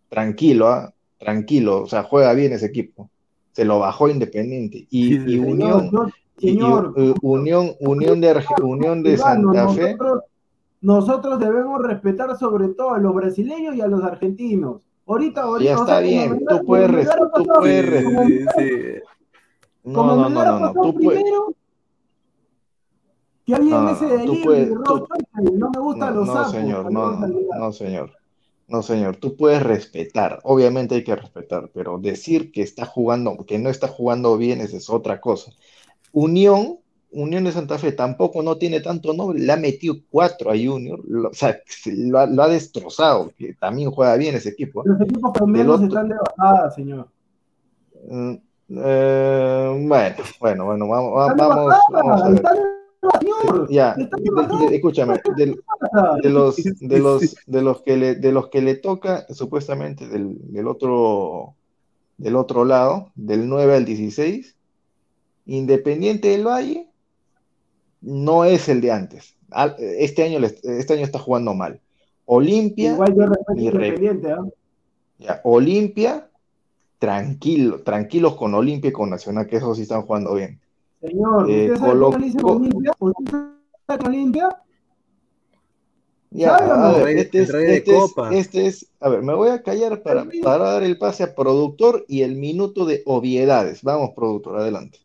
tranquilo, 0.09 0.69
¿ah? 0.69 0.93
Tranquilo. 1.19 1.83
O 1.83 1.87
sea, 1.87 2.03
juega 2.03 2.33
bien 2.33 2.53
ese 2.53 2.67
equipo. 2.67 3.11
Se 3.53 3.65
lo 3.65 3.79
bajó 3.81 4.09
Independiente. 4.09 4.87
Y, 4.91 5.09
Sí, 5.09 5.15
y 5.15 5.19
señor, 5.39 5.47
Unión, 5.49 5.91
Señor, 6.39 6.95
y- 6.97 7.15
Unión, 7.23 7.73
Unión 7.81 8.21
de, 8.21 8.35
Arge- 8.35 8.63
Unión 8.63 9.03
de 9.03 9.17
Santa 9.17 9.69
Fe. 9.71 9.83
nosotros, 9.95 10.23
nosotros 10.81 11.41
debemos 11.41 11.83
respetar 11.83 12.37
sobre 12.39 12.69
todo 12.69 12.93
a 12.95 12.99
los 12.99 13.15
brasileños 13.15 13.75
y 13.75 13.81
a 13.81 13.87
los 13.89 14.03
argentinos. 14.05 14.83
Ahorita, 15.07 15.43
ahorita 15.43 15.71
Ya 15.73 15.77
o 15.79 15.81
está 15.83 15.99
sea, 15.99 16.01
bien, 16.01 16.45
tú 16.47 16.65
puedes 16.67 16.87
como 16.87 16.99
res- 16.99 17.07
Melgar 17.09 17.19
ha 17.23 17.33
tú 17.39 17.45
puedes 17.61 18.05
como- 18.05 18.25
Sí, 18.27 18.39
sí. 18.59 18.73
No, 19.85 19.95
como 19.95 20.17
no, 20.17 20.29
no, 20.29 20.45
no, 20.45 20.61
no. 20.61 20.73
Tú 20.83 20.95
puedes. 21.01 21.23
primero, 21.23 21.55
que 23.47 23.55
había 23.55 23.81
No, 23.81 23.91
ese 23.91 24.05
no, 24.07 24.11
de 24.17 24.25
tú 24.27 24.33
Lima 24.35 24.45
puedes- 24.45 24.69
tú- 24.85 25.07
no 25.55 25.71
me 25.71 25.81
gustan 25.81 26.15
No, 26.15 26.21
los 26.21 26.27
no, 26.29 26.35
sapos. 26.35 26.53
señor, 26.53 26.93
no, 26.93 27.17
Melgar. 27.17 27.59
no, 27.59 27.73
señor. 27.73 28.11
No, 28.69 28.83
señor, 28.83 29.17
tú 29.17 29.35
puedes 29.35 29.63
respetar, 29.63 30.41
obviamente 30.43 30.95
hay 30.97 31.03
que 31.03 31.17
respetar, 31.17 31.71
pero 31.73 31.97
decir 31.97 32.53
que 32.53 32.61
está 32.61 32.85
jugando, 32.85 33.47
que 33.47 33.59
no 33.59 33.71
está 33.71 33.89
jugando 33.89 34.37
bien, 34.37 34.61
esa 34.61 34.77
es 34.77 34.91
otra 34.91 35.23
cosa. 35.23 35.53
Unión, 36.13 36.79
Unión 37.11 37.45
de 37.45 37.53
Santa 37.53 37.79
Fe 37.79 37.93
tampoco 37.93 38.43
no 38.43 38.57
tiene 38.59 38.81
tanto 38.81 39.13
nombre, 39.15 39.39
le 39.39 39.51
ha 39.53 39.57
metido 39.57 39.95
cuatro 40.11 40.51
a 40.51 40.55
Junior, 40.55 41.01
lo- 41.09 41.31
o 41.31 41.35
sea, 41.35 41.59
se- 41.67 41.97
lo 41.97 42.19
ha, 42.19 42.27
lo 42.27 42.43
ha 42.43 42.49
destrozado, 42.49 43.33
que 43.37 43.55
también 43.55 43.91
juega 43.91 44.15
bien 44.17 44.35
ese 44.35 44.51
equipo. 44.51 44.83
Los 44.85 45.01
equipos 45.01 45.33
colombianos 45.33 45.77
otro- 45.77 45.87
están 45.89 46.09
de 46.09 46.15
bajada, 46.37 46.71
señor. 46.71 47.09
Mm, 48.11 48.35
eh, 48.71 49.85
bueno, 49.89 50.17
bueno, 50.41 50.65
bueno, 50.67 50.89
vamos, 50.89 51.37
vamos, 51.37 51.75
vamos 51.91 52.23
a 52.23 52.29
ver. 52.29 52.43
Ya, 53.71 53.93
Están 53.93 54.21
de 54.23 54.25
de- 54.25 54.31
bajada. 54.31 54.69
de- 54.69 54.77
escúchame, 54.77 55.21
de 55.37 56.31
los 56.31 56.57
de 56.57 56.99
los 56.99 57.37
de 57.47 57.63
los 57.63 57.83
que 57.83 57.97
le 57.97 58.15
de 58.17 58.33
los 58.33 58.49
que 58.49 58.61
le 58.61 58.75
toca 58.75 59.25
supuestamente 59.31 60.09
del, 60.09 60.37
del 60.53 60.67
otro 60.69 61.55
del 62.19 62.37
otro 62.37 62.65
lado 62.65 63.11
del 63.15 63.49
9 63.49 63.77
al 63.77 63.85
16 63.85 64.57
Independiente 65.49 66.29
del 66.29 66.47
Valle 66.47 66.87
no 68.01 68.45
es 68.45 68.69
el 68.69 68.81
de 68.81 68.93
antes 68.93 69.35
este 69.79 70.23
año 70.23 70.39
este 70.47 70.93
año 70.95 71.03
está 71.05 71.19
jugando 71.19 71.55
mal 71.55 71.81
Olimpia 72.27 72.93
Igual 72.93 73.15
yo 73.17 73.25
Independiente, 73.57 74.31
¿ah? 74.31 74.45
ya, 75.19 75.41
Olimpia 75.45 76.29
tranquilo 76.99 77.83
tranquilos 77.83 78.35
con 78.37 78.55
Olimpia 78.55 78.91
y 78.91 78.93
con 78.93 79.11
Nacional 79.11 79.47
que 79.47 79.57
esos 79.57 79.77
sí 79.77 79.83
están 79.85 80.03
jugando 80.03 80.35
bien 80.35 80.61
Señor, 81.01 81.51
Eh, 81.51 81.65
¿usted 81.73 81.77
sabe 81.79 81.91
Colo- 81.93 82.09
Olimpia? 82.09 82.93
¿Usted 83.01 83.33
sabe 83.87 83.99
con 83.99 84.07
Olimpia? 84.09 84.49
Ya, 86.31 86.57
a 86.57 86.93
ver, 87.05 87.17
este 87.17 87.41
es, 87.41 87.49
este 87.55 87.97
es- 87.97 88.01
copa. 88.13 88.35
este 88.35 88.67
es- 88.67 88.87
a 89.01 89.09
ver, 89.09 89.23
me 89.23 89.33
voy 89.35 89.49
a 89.49 89.63
callar 89.63 90.03
para, 90.03 90.27
para 90.43 90.73
dar 90.73 90.83
el 90.83 90.99
pase 90.99 91.23
a 91.23 91.35
productor 91.35 92.05
y 92.07 92.21
el 92.23 92.37
minuto 92.37 92.85
de 92.85 93.03
obviedades. 93.07 93.83
Vamos, 93.83 94.11
productor, 94.15 94.59
adelante. 94.59 94.99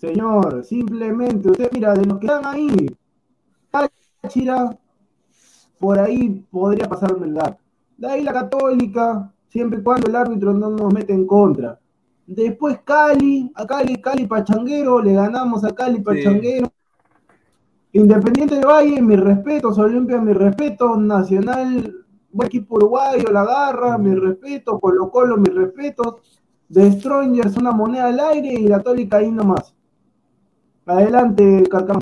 Señor, 0.00 0.64
simplemente, 0.64 1.50
usted 1.50 1.70
mira, 1.72 1.92
de 1.92 2.06
los 2.06 2.18
que 2.18 2.26
están 2.26 2.46
ahí, 2.46 2.86
Táchira, 4.22 4.78
por 5.78 5.98
ahí 5.98 6.42
podría 6.50 6.88
pasar 6.88 7.20
Melgar. 7.20 7.58
De 7.98 8.10
ahí 8.10 8.24
la 8.24 8.32
Católica, 8.32 9.30
siempre 9.50 9.78
y 9.78 9.82
cuando 9.82 10.08
el 10.08 10.16
árbitro 10.16 10.54
no 10.54 10.70
nos 10.70 10.94
mete 10.94 11.12
en 11.12 11.26
contra. 11.26 11.78
Después 12.26 12.78
Cali, 12.82 13.52
a 13.54 13.66
Cali, 13.66 14.00
Cali 14.00 14.26
Pachanguero, 14.26 15.02
le 15.02 15.12
ganamos 15.12 15.64
a 15.64 15.74
Cali 15.74 16.00
Pachanguero. 16.00 16.72
Independiente 17.92 18.54
del 18.54 18.64
Valle, 18.64 19.02
mis 19.02 19.20
respetos, 19.20 19.78
Olimpia, 19.78 20.18
mis 20.18 20.34
respetos, 20.34 20.98
Nacional, 20.98 21.94
buen 22.32 22.46
equipo 22.46 22.76
uruguayo, 22.76 23.30
la 23.30 23.44
garra, 23.44 23.98
mis 23.98 24.18
respetos, 24.18 24.80
Colo 24.80 25.10
Colo, 25.10 25.36
mis 25.36 25.54
respetos, 25.54 26.40
The 26.72 26.90
Strongers, 26.92 27.54
una 27.58 27.72
moneda 27.72 28.06
al 28.06 28.18
aire 28.18 28.54
y 28.54 28.66
la 28.66 28.78
Católica 28.78 29.18
ahí 29.18 29.30
nomás. 29.30 29.74
Adelante, 30.90 31.62
Carcamo. 31.70 32.00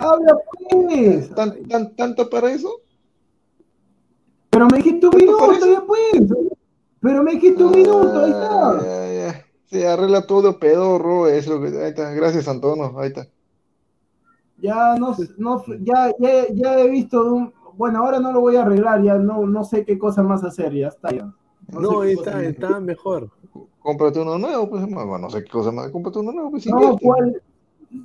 Habla 0.00 0.36
pues. 0.70 1.34
¿Tan, 1.34 1.62
tan- 1.68 1.94
tanto 1.94 2.28
para 2.30 2.50
eso? 2.50 2.70
Pero 4.50 4.66
me 4.66 4.78
dijiste 4.78 5.06
un 5.06 5.12
¿Tanto 5.12 5.32
minuto, 5.48 5.66
ya 5.66 5.82
pues. 5.86 6.32
Pero 7.00 7.22
me 7.22 7.32
dijiste 7.32 7.62
un 7.62 7.70
minuto, 7.72 8.18
ahí 8.20 8.32
Ah, 8.34 8.76
está. 8.80 8.86
ya, 8.86 9.32
ya. 9.32 9.44
Sí, 9.66 9.82
arregla 9.84 10.26
todo 10.26 10.58
pedorro, 10.58 11.28
es 11.28 11.46
lo 11.46 11.60
que, 11.60 11.68
ahí 11.68 11.90
está. 11.90 12.10
Gracias, 12.12 12.48
Antonio, 12.48 12.98
ahí 12.98 13.08
está. 13.08 13.28
Ya 14.60 14.96
no, 14.96 15.14
no 15.36 15.62
ya, 15.80 16.12
ya, 16.18 16.46
ya 16.52 16.80
he 16.80 16.88
visto 16.90 17.22
un, 17.32 17.52
bueno, 17.74 18.00
ahora 18.00 18.18
no 18.18 18.32
lo 18.32 18.40
voy 18.40 18.56
a 18.56 18.62
arreglar, 18.62 19.02
ya 19.04 19.14
no, 19.14 19.46
no 19.46 19.62
sé 19.62 19.84
qué 19.84 19.96
cosa 19.98 20.22
más 20.24 20.42
hacer, 20.42 20.72
ya 20.74 20.88
está 20.88 21.10
ya. 21.12 21.32
No, 21.68 22.00
sé 22.00 22.06
qué 22.06 22.12
está, 22.14 22.42
está 22.42 22.80
mejor. 22.80 23.30
Cómprate 23.88 24.20
uno 24.20 24.36
nuevo, 24.38 24.68
pues, 24.68 24.82
hermano, 24.82 25.16
no 25.16 25.30
sé 25.30 25.42
qué 25.42 25.48
cosa 25.50 25.72
más, 25.72 25.88
cómprate 25.88 26.18
uno 26.18 26.30
nuevo, 26.30 26.50
pues, 26.50 26.66
No, 26.66 26.74
invierte. 26.78 26.98
¿cuál? 27.06 27.42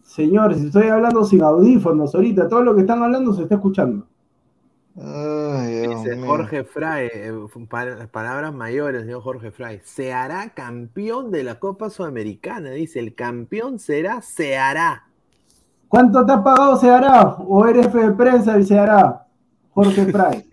Señores, 0.02 0.62
estoy 0.62 0.88
hablando 0.88 1.26
sin 1.26 1.42
audífonos 1.42 2.16
ahorita, 2.16 2.48
todo 2.48 2.64
lo 2.64 2.74
que 2.74 2.82
están 2.82 3.04
hablando 3.04 3.34
se 3.34 3.42
está 3.44 3.56
escuchando. 3.56 4.06
Ay, 4.98 5.86
Dice. 5.90 6.18
Jorge 6.26 6.64
Fray, 6.64 7.10
eh, 7.14 7.34
pa- 7.70 8.08
palabras 8.10 8.54
mayores, 8.54 9.02
señor 9.02 9.24
Jorge 9.24 9.52
Fray. 9.52 9.82
Se 9.84 10.14
hará 10.14 10.54
campeón 10.54 11.32
de 11.32 11.44
la 11.44 11.60
Copa 11.60 11.90
Sudamericana. 11.90 12.70
Dice, 12.70 13.00
el 13.00 13.14
campeón 13.14 13.78
será, 13.78 14.22
se 14.22 14.58
hará. 14.58 15.04
¿Cuánto 15.90 16.26
te 16.26 16.32
ha 16.32 16.42
pagado 16.42 16.78
Seará? 16.78 17.36
¿O 17.46 17.66
eres 17.68 17.92
de 17.92 18.10
prensa 18.12 18.54
del 18.54 18.66
Seará? 18.66 19.28
Jorge 19.74 20.06
Fray. 20.14 20.46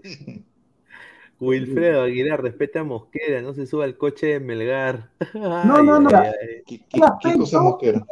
Wilfredo 1.41 2.03
Aguilar, 2.03 2.43
respeta 2.43 2.81
a 2.81 2.85
Mosquera, 2.85 3.41
no 3.43 3.55
se 3.55 3.67
suba 3.67 3.85
al 3.85 3.97
coche 3.97 4.27
de 4.27 4.41
Melgar. 4.41 5.11
No, 5.35 5.83
no, 5.83 5.99
no. 6.01 6.11
Ay, 6.11 6.27
ay, 6.27 6.33
ay. 6.57 6.63
¿Qué, 6.67 6.79
qué- 6.89 7.01
qué 7.23 7.39
cosa 7.39 7.61
mosquera? 7.63 8.05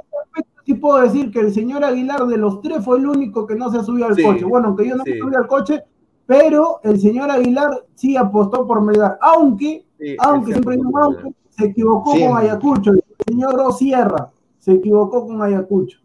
Sí 0.65 0.75
puedo 0.75 1.01
decir 1.01 1.31
que 1.31 1.41
el 1.41 1.53
señor 1.53 1.83
Aguilar 1.85 2.27
de 2.27 2.37
los 2.37 2.61
tres 2.61 2.85
fue 2.85 2.99
el 2.99 3.07
único 3.07 3.47
que 3.47 3.55
no 3.55 3.71
se 3.71 3.83
subió 3.83 4.07
al 4.07 4.15
Sí, 4.15 4.23
coche. 4.23 4.45
Bueno, 4.45 4.69
aunque 4.69 4.87
yo 4.89 4.97
no 4.97 5.05
sí. 5.05 5.13
me 5.13 5.19
subí 5.19 5.35
al 5.35 5.47
coche, 5.47 5.83
pero 6.27 6.81
el 6.83 7.01
señor 7.01 7.31
Aguilar 7.31 7.71
sí 7.95 8.17
apostó 8.17 8.67
por 8.67 8.83
Melgar. 8.83 9.19
Aunque, 9.23 9.87
Sí, 9.99 10.15
aunque 10.19 10.53
siempre 10.53 10.75
a 10.77 10.79
aunque, 11.03 11.33
se 11.51 11.65
equivocó 11.67 12.13
con 12.13 12.37
Ayacucho. 12.37 12.93
El 12.93 13.03
señor 13.27 13.55
Rosierra 13.57 14.31
se 14.59 14.73
equivocó 14.73 15.27
con 15.27 15.41
Ayacucho. 15.43 15.99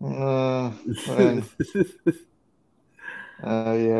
Ah, 0.00 0.72
bueno, 1.16 1.42
ay. 3.38 3.90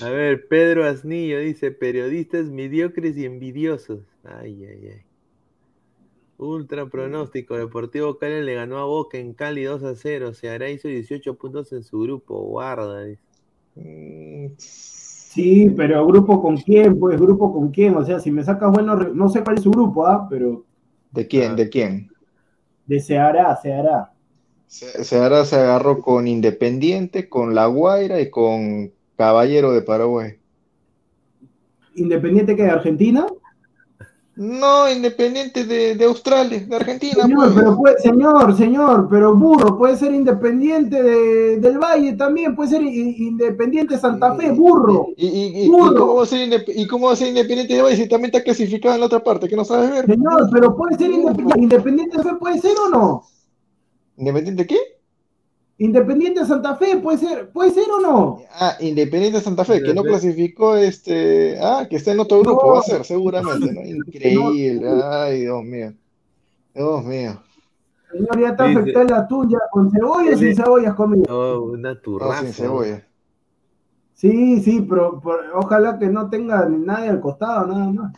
A 0.00 0.10
ver, 0.10 0.48
Pedro 0.48 0.84
Asnillo 0.84 1.38
dice, 1.38 1.70
periodistas 1.70 2.50
mediocres 2.50 3.16
y 3.16 3.24
envidiosos. 3.24 4.00
Ay, 4.24 4.64
ay, 4.64 4.88
ay. 4.88 5.02
Ultra 6.38 6.86
pronóstico, 6.86 7.56
Deportivo 7.56 8.18
Cali 8.18 8.42
le 8.42 8.54
ganó 8.54 8.78
a 8.78 8.84
Boca 8.84 9.18
en 9.18 9.32
Cali 9.32 9.62
2 9.62 9.84
a 9.84 9.94
0. 9.94 10.34
Ceará 10.34 10.70
hizo 10.70 10.88
18 10.88 11.34
puntos 11.36 11.72
en 11.72 11.84
su 11.84 12.00
grupo, 12.00 12.40
guarda. 12.42 13.04
dice. 13.04 13.22
Sí, 14.56 15.70
pero 15.76 16.06
grupo 16.06 16.42
con 16.42 16.56
quién, 16.56 16.98
pues 16.98 17.20
grupo 17.20 17.52
con 17.52 17.70
quién. 17.70 17.96
O 17.96 18.04
sea, 18.04 18.18
si 18.18 18.30
me 18.30 18.42
sacas 18.44 18.72
bueno, 18.72 18.96
no 18.96 19.28
sé 19.28 19.42
cuál 19.42 19.56
es 19.56 19.62
su 19.62 19.70
grupo, 19.70 20.06
¿ah? 20.06 20.26
Pero 20.28 20.64
¿De 21.12 21.26
quién? 21.26 21.56
¿De 21.56 21.68
quién? 21.68 22.10
de 22.86 23.00
Seará, 23.00 23.54
Seará. 23.56 24.11
Se, 24.72 25.04
Seara 25.04 25.44
se 25.44 25.56
agarró 25.56 26.00
con 26.00 26.26
Independiente, 26.26 27.28
con 27.28 27.54
La 27.54 27.66
Guaira 27.66 28.22
y 28.22 28.30
con 28.30 28.90
Caballero 29.18 29.70
de 29.70 29.82
Paraguay. 29.82 30.36
Independiente 31.94 32.56
que 32.56 32.62
de 32.62 32.70
Argentina. 32.70 33.26
No, 34.34 34.90
Independiente 34.90 35.66
de, 35.66 35.94
de 35.94 36.04
Australia, 36.06 36.64
de 36.66 36.74
Argentina. 36.74 37.22
Señor, 37.24 37.38
pues. 37.44 37.54
pero 37.54 37.76
puede- 37.76 37.98
señor, 37.98 38.56
señor, 38.56 39.08
pero 39.10 39.36
burro, 39.36 39.76
puede 39.76 39.94
ser 39.98 40.14
independiente 40.14 41.02
de- 41.02 41.58
del 41.60 41.76
Valle 41.78 42.14
también, 42.14 42.56
puede 42.56 42.70
ser 42.70 42.82
independiente 42.82 43.96
de 43.96 44.00
Santa 44.00 44.34
Fe, 44.36 44.52
burro. 44.52 45.08
¿Y, 45.18 45.26
y, 45.26 45.64
y- 45.64 45.68
Burro. 45.68 45.92
y 45.92 45.98
cómo 45.98 46.14
va 46.14 46.22
a 46.22 46.26
ser 46.26 46.64
¿Y 46.74 46.86
cómo 46.86 47.06
va 47.08 47.12
a 47.12 47.16
ser 47.16 47.28
Independiente 47.28 47.74
de 47.74 47.82
Valle 47.82 47.96
si 47.98 48.08
también 48.08 48.30
está 48.34 48.42
clasificado 48.42 48.94
en 48.94 49.00
la 49.00 49.06
otra 49.06 49.22
parte? 49.22 49.50
que 49.50 49.54
no 49.56 49.66
sabes 49.66 49.90
ver? 49.90 50.06
Señor, 50.06 50.48
pero 50.50 50.74
puede 50.74 50.96
ser 50.96 51.10
independiente, 51.10 51.60
independiente 51.60 52.22
Fe, 52.22 52.30
puede 52.40 52.58
ser 52.58 52.72
o 52.86 52.88
no? 52.88 53.24
¿Independiente 54.16 54.66
qué? 54.66 54.78
Independiente 55.78 56.40
de 56.40 56.46
Santa 56.46 56.76
Fe, 56.76 56.96
puede 56.98 57.18
ser, 57.18 57.50
puede 57.50 57.70
ser 57.70 57.84
o 57.90 58.00
no? 58.00 58.38
Ah, 58.52 58.76
Independiente 58.80 59.38
de 59.38 59.44
Santa 59.44 59.64
Fe, 59.64 59.82
que 59.82 59.94
no 59.94 60.02
clasificó 60.02 60.76
este. 60.76 61.58
Ah, 61.60 61.86
que 61.88 61.96
está 61.96 62.12
en 62.12 62.20
otro 62.20 62.40
grupo, 62.40 62.66
No. 62.66 62.72
va 62.74 62.78
a 62.80 62.82
ser, 62.82 63.04
seguramente, 63.04 63.72
¿no? 63.72 63.80
Increíble. 63.84 64.88
Ay, 65.04 65.40
Dios 65.40 65.64
mío. 65.64 65.92
Dios 66.74 67.04
mío. 67.04 67.42
Señor, 68.12 68.40
ya 68.40 68.48
está 68.50 68.64
afectada 68.64 69.04
el 69.06 69.12
atún, 69.14 69.48
ya 69.50 69.58
con 69.70 69.90
cebollas 69.90 70.40
y 70.42 70.54
cebollas 70.54 70.94
comido. 70.94 71.24
Oh, 71.34 71.62
una 71.72 71.94
No, 71.94 71.98
turraza. 72.00 72.42
sin 72.42 72.52
cebolla. 72.52 73.06
Sí, 74.14 74.60
sí, 74.62 74.86
pero, 74.88 75.20
pero 75.24 75.58
ojalá 75.58 75.98
que 75.98 76.06
no 76.06 76.28
tenga 76.30 76.64
ni 76.68 76.78
nadie 76.84 77.08
al 77.08 77.20
costado, 77.20 77.66
nada 77.66 77.86
más. 77.90 78.12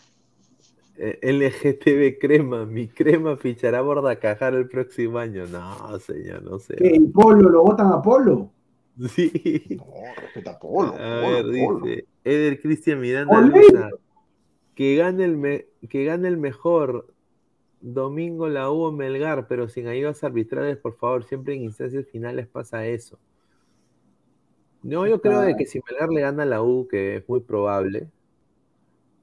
Eh, 0.97 1.19
LGTB 1.23 2.19
crema, 2.21 2.65
mi 2.66 2.87
crema 2.89 3.37
fichará 3.37 3.81
Bordacajar 3.81 4.55
el 4.55 4.69
próximo 4.69 5.19
año. 5.19 5.47
No, 5.47 5.99
señor, 5.99 6.43
no 6.43 6.59
sé. 6.59 6.77
¿Que 6.77 6.89
el 6.91 7.11
polo 7.11 7.49
lo 7.51 7.62
votan 7.62 7.93
a 7.93 8.01
polo? 8.01 8.51
Sí. 9.09 9.65
No, 9.77 9.85
respeta 10.21 10.53
a 10.53 10.59
Polo. 10.61 10.91
A 10.95 11.21
Polo, 11.21 11.49
ver, 11.51 11.65
Polo. 11.66 11.81
dice 11.87 12.05
Eder 12.23 12.61
Cristian 12.61 13.01
Miranda. 13.01 13.41
Luza, 13.41 13.91
que 14.77 14.95
gane 14.95 15.25
el 15.25 15.37
me- 15.37 15.66
que 15.89 16.05
gane 16.05 16.29
el 16.29 16.37
mejor 16.37 17.09
domingo 17.81 18.49
la 18.49 18.71
U 18.71 18.83
o 18.85 18.93
Melgar, 18.93 19.49
pero 19.49 19.69
sin 19.69 19.89
ayudas 19.89 20.23
arbitrales, 20.23 20.77
por 20.77 20.95
favor, 20.97 21.25
siempre 21.25 21.55
en 21.55 21.62
instancias 21.65 22.07
finales 22.07 22.47
pasa 22.47 22.87
eso. 22.87 23.19
No, 24.85 25.07
yo 25.09 25.21
creo 25.21 25.41
de 25.41 25.57
que 25.57 25.66
si 25.66 25.81
Melgar 25.91 26.11
le 26.11 26.21
gana 26.21 26.45
a 26.45 26.47
la 26.47 26.62
U, 26.62 26.87
que 26.89 27.16
es 27.16 27.29
muy 27.29 27.41
probable, 27.41 28.07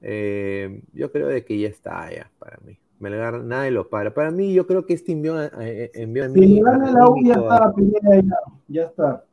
eh, 0.02 0.82
yo 0.92 1.10
creo 1.10 1.28
de 1.28 1.44
que 1.44 1.58
ya 1.58 1.68
está 1.68 2.10
ya 2.12 2.30
para 2.38 2.58
mí. 2.66 2.76
Melgar 2.98 3.42
nadie 3.42 3.70
lo 3.72 3.88
para. 3.88 4.14
Para 4.14 4.30
mí, 4.30 4.52
yo 4.54 4.66
creo 4.66 4.84
que 4.86 4.92
este 4.94 5.12
envió, 5.12 5.34
a- 5.36 5.50
eh, 5.60 5.90
envió 5.94 6.24
a 6.24 6.28
Si 6.28 6.38
mí. 6.40 6.46
le 6.56 6.62
gana 6.62 6.90
la 6.92 7.08
U, 7.08 7.16
ya 7.24 7.34
está, 7.34 7.74
Pineda, 7.74 8.20
ya, 8.20 8.36
ya 8.68 8.82
está. 8.84 9.24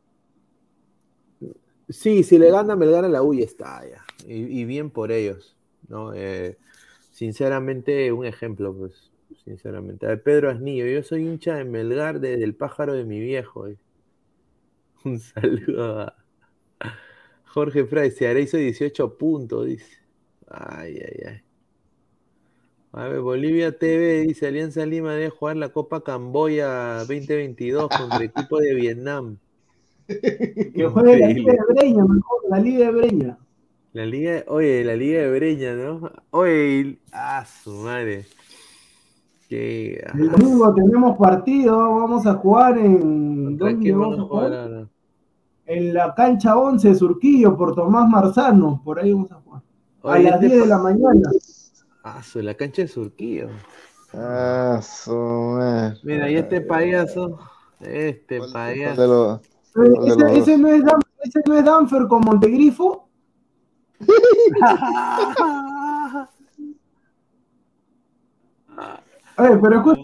Sí, 1.89 2.23
si 2.23 2.37
le 2.37 2.51
gana 2.51 2.75
Melgar 2.75 3.05
a 3.05 3.09
la 3.09 3.23
U 3.23 3.33
ya 3.33 3.45
está 3.45 3.81
ya. 3.87 4.03
Y, 4.27 4.61
y 4.61 4.65
bien 4.65 4.89
por 4.91 5.11
ellos, 5.11 5.55
¿no? 5.87 6.13
Eh, 6.13 6.57
sinceramente, 7.11 8.11
un 8.11 8.25
ejemplo, 8.25 8.75
pues, 8.75 9.11
sinceramente. 9.43 10.05
A 10.05 10.09
ver, 10.09 10.23
Pedro 10.23 10.49
Asnillo, 10.49 10.85
yo 10.85 11.01
soy 11.03 11.27
hincha 11.27 11.55
de 11.55 11.65
Melgar 11.65 12.19
desde 12.19 12.43
el 12.43 12.55
pájaro 12.55 12.93
de 12.93 13.05
mi 13.05 13.19
viejo. 13.19 13.67
eh. 13.67 13.77
Un 15.05 15.19
saludo 15.19 15.99
a 16.01 16.15
Jorge 17.45 17.85
Fray, 17.85 18.11
se 18.11 18.39
hizo 18.39 18.57
18 18.57 19.17
puntos, 19.17 19.65
dice. 19.65 19.98
Ay, 20.49 20.97
ay, 20.97 21.21
ay. 21.27 21.41
A 22.91 23.07
ver, 23.07 23.21
Bolivia 23.21 23.77
TV 23.77 24.21
dice, 24.21 24.47
Alianza 24.47 24.85
Lima 24.85 25.13
debe 25.13 25.29
jugar 25.29 25.57
la 25.57 25.69
Copa 25.69 26.01
Camboya 26.03 26.99
2022 26.99 27.87
contra 27.89 28.17
el 28.17 28.23
equipo 28.35 28.59
de 28.59 28.73
Vietnam. 28.73 29.37
Que 30.07 30.89
juegue 30.91 31.19
la 31.19 31.27
Liga 31.27 31.53
de 31.53 31.73
Breña, 31.73 32.03
mejor, 32.03 32.41
la 32.49 32.59
Liga 32.59 32.85
de 32.87 32.91
Breña. 32.91 33.37
La 33.91 34.05
liga, 34.05 34.43
oye, 34.47 34.83
la 34.83 34.95
liga 34.95 35.21
de 35.21 35.31
Breña, 35.31 35.73
¿no? 35.73 36.11
Oye, 36.29 36.99
ah, 37.11 37.43
su 37.45 37.71
madre. 37.71 38.25
Qué, 39.47 40.03
ah, 40.05 40.11
El 40.15 40.29
domingo 40.29 40.73
tenemos 40.75 41.17
partido, 41.17 41.75
vamos 41.75 42.25
a 42.27 42.35
jugar 42.35 42.77
en. 42.77 43.57
¿contra 43.57 43.71
¿Dónde 43.71 43.91
vamos 43.91 44.19
a 44.19 44.21
a 44.21 44.25
jugar 44.25 44.45
jugar? 44.47 44.53
ahora? 44.61 44.87
En 45.65 45.93
la 45.93 46.13
cancha 46.13 46.55
11 46.55 46.93
Surquillo 46.95 47.57
por 47.57 47.73
Tomás 47.75 48.07
Marzano, 48.07 48.79
por 48.83 48.99
ahí 48.99 49.11
vamos 49.11 49.31
a 49.31 49.35
jugar. 49.35 49.48
A 50.03 50.07
Oye, 50.11 50.23
las 50.23 50.33
este 50.35 50.47
10 50.47 50.59
de 50.61 50.67
la 50.67 50.77
mañana. 50.77 51.29
Ah, 52.03 52.23
su, 52.23 52.41
la 52.41 52.53
cancha 52.53 52.83
de 52.83 52.87
Surquillo. 52.87 53.49
Ah, 54.13 54.79
su. 54.81 55.59
Mira, 56.03 56.29
y 56.31 56.35
este 56.35 56.61
payaso, 56.61 57.37
este 57.79 58.37
¿Cuál- 58.39 58.51
cuál 58.51 58.73
payaso. 58.73 59.01
de 59.01 59.07
los- 59.07 59.39
Eh, 59.39 59.41
¿Cuál 59.73 59.93
de 59.93 59.99
los 60.09 60.17
¿Ese, 60.31 60.39
ese 60.39 60.57
no 60.57 60.67
es 60.69 60.83
Dan- 60.83 60.99
ese 61.23 61.41
no 61.45 61.57
es 61.57 61.65
Danfer 61.65 62.07
con 62.07 62.21
Montegrifo? 62.21 63.07
A 69.37 69.43
ver, 69.43 69.59
pero 69.61 69.75
escucha. 69.77 70.01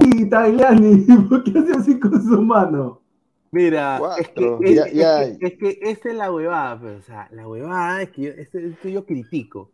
Sí, 0.00 0.28
Tagliani, 0.28 0.96
¿por 1.28 1.42
qué 1.44 1.58
hace 1.58 1.72
así 1.72 1.98
con 1.98 2.22
su 2.22 2.40
mano? 2.42 3.00
Mira, 3.54 4.00
es 4.18 4.28
que, 4.30 4.58
es, 4.62 4.74
ya- 4.74 4.84
es 4.84 4.92
ya. 4.94 5.38
que- 5.38 5.46
es 5.46 5.52
que 5.58 5.78
esta 5.82 6.08
es 6.08 6.14
la 6.16 6.32
huevada, 6.32 6.80
pero, 6.80 6.96
o 6.98 7.02
sea, 7.02 7.28
la 7.30 7.46
huevada 7.46 8.02
es 8.02 8.10
que 8.10 8.22
yo, 8.22 8.30
este- 8.30 8.66
esto 8.66 8.88
yo 8.88 9.06
critico. 9.06 9.70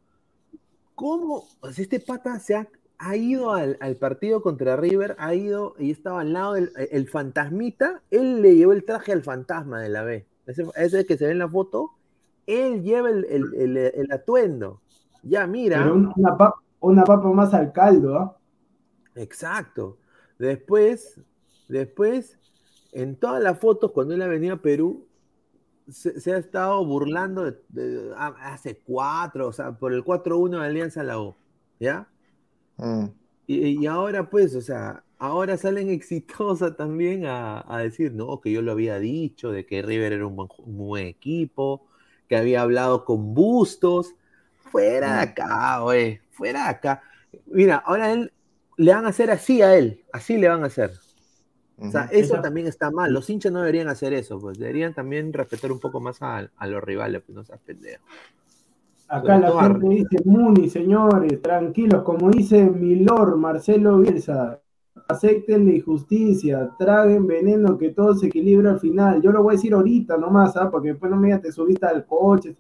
¿Cómo? 0.94 1.44
O 1.61 1.73
sea, 1.73 1.82
este 1.82 1.98
pata 2.01 2.39
se 2.40 2.57
ha, 2.57 2.69
ha 2.98 3.16
ido 3.16 3.52
al, 3.55 3.78
al 3.81 3.97
partido 3.97 4.43
contra 4.43 4.77
River, 4.77 5.16
ha 5.19 5.35
ido 5.35 5.74
y 5.78 5.90
estaba 5.90 6.20
al 6.20 6.32
lado 6.35 6.52
del 6.55 6.70
el 6.90 7.09
fantasmita, 7.09 8.02
él 8.11 8.43
le 8.43 8.55
llevó 8.55 8.73
el 8.73 8.85
traje 8.85 9.12
al 9.12 9.23
fantasma 9.23 9.81
de 9.81 9.89
la 9.89 10.02
B. 10.02 10.27
Ese, 10.47 10.65
ese 10.77 11.07
que 11.07 11.16
se 11.16 11.24
ve 11.27 11.32
en 11.32 11.39
la 11.39 11.48
foto, 11.48 11.93
él 12.47 12.82
lleva 12.82 13.09
el, 13.09 13.24
el- 13.31 13.55
el- 13.55 13.77
el 13.78 14.12
atuendo. 14.12 14.81
Ya, 15.23 15.47
mira. 15.47 15.78
Pero 15.82 15.94
una, 15.94 16.12
una 16.16 16.36
papa, 16.36 16.55
una 16.81 17.05
papa 17.05 17.31
más 17.32 17.55
al 17.55 17.73
caldo, 17.73 18.19
¿ah? 18.19 18.36
Exacto. 19.15 19.97
Después, 20.39 21.19
después, 21.69 22.39
en 22.93 23.17
todas 23.17 23.43
las 23.43 23.59
fotos, 23.59 23.93
cuando 23.93 24.15
él 24.15 24.23
ha 24.23 24.27
venido 24.29 24.55
a 24.55 24.62
Perú, 24.62 25.07
se, 25.89 26.21
se 26.21 26.33
ha 26.35 26.39
estado 26.39 26.85
burlando 26.87 27.45
de, 27.45 27.59
de- 27.69 28.12
ah, 28.17 28.35
hace 28.43 28.79
cuatro, 28.79 29.49
o 29.49 29.53
sea, 29.53 29.73
por 29.79 29.93
el 29.93 30.05
4-1 30.05 30.61
de 30.61 30.67
Alianza 30.67 31.03
La 31.03 31.21
U, 31.21 31.37
¿ya? 31.81 32.09
Mm. 32.77 33.07
Y, 33.47 33.83
y 33.83 33.87
ahora, 33.87 34.31
pues, 34.31 34.55
o 34.55 34.61
sea, 34.61 35.05
ahora 35.19 35.57
salen 35.57 35.89
exitosa 35.91 36.77
también 36.77 37.27
a, 37.27 37.65
a 37.69 37.79
decir, 37.81 38.12
no, 38.15 38.41
que 38.41 38.53
yo 38.53 38.62
lo 38.62 38.73
había 38.73 38.99
dicho, 38.99 39.51
de 39.53 39.67
que 39.67 39.83
River 39.83 40.12
era 40.15 40.27
un 40.27 40.37
buen, 40.37 40.49
ju- 40.49 40.65
un 40.67 40.79
buen 40.79 41.07
equipo, 41.07 41.87
que 42.29 42.37
había 42.37 42.62
hablado 42.62 43.05
con 43.05 43.35
Bustos. 43.35 44.15
Fuera 44.57 45.17
de 45.17 45.21
acá, 45.23 45.81
güey, 45.81 46.21
fuera 46.31 46.65
de 46.65 46.69
acá. 46.71 47.03
Mira, 47.47 47.77
ahora 47.77 48.12
él 48.12 48.33
le 48.77 48.93
van 48.95 49.05
a 49.07 49.09
hacer 49.09 49.31
así 49.31 49.62
a 49.62 49.77
él, 49.77 50.05
así 50.12 50.39
le 50.39 50.49
van 50.49 50.62
a 50.62 50.67
hacer. 50.69 50.93
O 51.81 51.90
sea, 51.90 52.02
Ujú. 52.02 52.11
eso 52.12 52.35
Esa- 52.35 52.43
también 52.43 52.66
está 52.66 52.90
mal. 52.90 53.12
Los 53.12 53.28
hinchas 53.31 53.52
no 53.52 53.61
deberían 53.61 53.89
hacer 53.89 54.12
eso, 54.12 54.39
pues 54.39 54.59
deberían 54.59 54.93
también 54.94 55.32
respetar 55.32 55.73
un 55.73 55.81
poco 55.81 56.01
más 56.01 56.20
a, 56.23 56.51
a 56.57 56.66
los 56.66 56.82
rivales, 56.85 57.23
pues 57.24 57.35
no 57.35 57.43
seas 57.44 57.61
pendejo. 57.61 58.02
Acá 59.09 59.35
Sobre 59.35 59.40
la 59.40 59.62
gente 59.65 59.86
Ar- 59.86 59.90
dice, 59.90 60.16
Muni, 60.24 60.70
señores, 60.70 61.43
tranquilos, 61.43 62.02
como 62.02 62.31
dice 62.31 62.62
Milor, 62.70 63.36
Marcelo 63.36 63.98
Bielsa, 63.98 64.61
acepten 65.09 65.66
la 65.66 65.73
injusticia, 65.73 66.70
traguen 66.78 67.27
veneno, 67.27 67.77
que 67.77 67.89
todo 67.90 68.15
se 68.15 68.27
equilibra 68.27 68.70
al 68.73 68.78
final. 68.81 69.20
Yo 69.20 69.32
lo 69.32 69.43
voy 69.43 69.55
a 69.55 69.57
decir 69.57 69.74
ahorita 69.74 70.16
nomás, 70.16 70.57
¿ah? 70.57 70.70
porque 70.70 70.90
después 70.90 71.11
no 71.11 71.16
me 71.16 71.28
digas, 71.28 71.43
te 71.43 71.51
subiste 71.51 71.86
al 71.86 72.07
coche. 72.07 72.55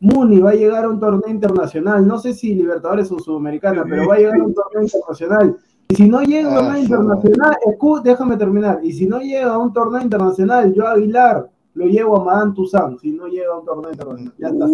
Muni 0.00 0.40
va 0.40 0.50
a 0.50 0.54
llegar 0.54 0.84
a 0.84 0.88
un 0.88 0.98
torneo 0.98 1.28
internacional, 1.30 2.06
no 2.06 2.18
sé 2.18 2.34
si 2.34 2.54
Libertadores 2.54 3.10
o 3.12 3.18
Sudamericana, 3.18 3.84
pero 3.88 4.06
va 4.08 4.14
a 4.16 4.18
llegar 4.18 4.40
a 4.40 4.44
un 4.44 4.54
torneo 4.54 4.82
internacional. 4.82 5.56
Y 5.88 5.94
si 5.94 6.08
no 6.08 6.20
llega 6.22 6.56
a 6.56 6.60
un 6.60 6.72
Ah, 6.72 6.78
internacional, 6.78 7.54
escu- 7.64 8.02
déjame 8.02 8.36
terminar, 8.36 8.80
y 8.82 8.92
si 8.92 9.06
no 9.06 9.20
llega 9.20 9.54
a 9.54 9.58
un 9.58 9.72
torneo 9.72 10.02
internacional, 10.02 10.74
yo 10.74 10.86
Aguilar 10.86 11.48
lo 11.74 11.86
llevo 11.86 12.20
a 12.20 12.24
Madame 12.24 12.54
Toussaint, 12.54 12.98
si 13.00 13.12
no 13.12 13.26
llega 13.28 13.52
a 13.52 13.58
un 13.58 13.66
torneo 13.66 13.90
internacional. 13.92 14.34
Ya 14.38 14.48
está. 14.48 14.66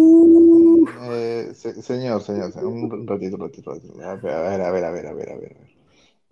Eh, 1.13 1.51
se- 1.53 1.81
señor, 1.81 2.21
señor, 2.21 2.51
señor, 2.51 2.67
un 2.67 3.07
ratito, 3.07 3.35
un 3.35 3.41
ratito, 3.41 3.71
un 3.71 3.75
ratito. 3.77 4.03
A 4.03 4.15
ver, 4.15 4.31
a 4.33 4.41
ver, 4.41 4.61
a 4.61 4.71
ver, 4.71 4.85
a 4.85 4.91
ver, 4.91 5.07
a 5.07 5.13
ver, 5.13 5.29
a 5.31 5.35
ver. 5.37 5.57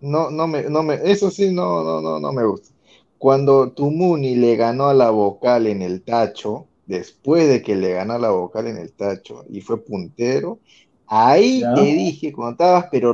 No, 0.00 0.30
no 0.30 0.46
me, 0.48 0.64
no 0.64 0.82
me, 0.82 0.94
eso 1.04 1.30
sí, 1.30 1.52
no, 1.54 1.82
no, 1.84 2.00
no, 2.00 2.20
no 2.20 2.32
me 2.32 2.44
gusta. 2.44 2.70
Cuando 3.18 3.72
Tumuni 3.72 4.34
le 4.36 4.56
ganó 4.56 4.88
a 4.88 4.94
la 4.94 5.10
vocal 5.10 5.66
en 5.68 5.82
el 5.82 6.02
tacho, 6.02 6.66
después 6.86 7.48
de 7.48 7.62
que 7.62 7.76
le 7.76 7.92
ganó 7.94 8.14
a 8.14 8.18
la 8.18 8.30
vocal 8.30 8.66
en 8.66 8.78
el 8.78 8.92
tacho 8.94 9.44
y 9.48 9.60
fue 9.60 9.84
puntero, 9.84 10.60
ahí 11.06 11.60
Ya. 11.60 11.74
te 11.74 11.80
dije, 11.82 12.32
cuando 12.32 12.52
estabas, 12.52 12.86
pero 12.90 13.12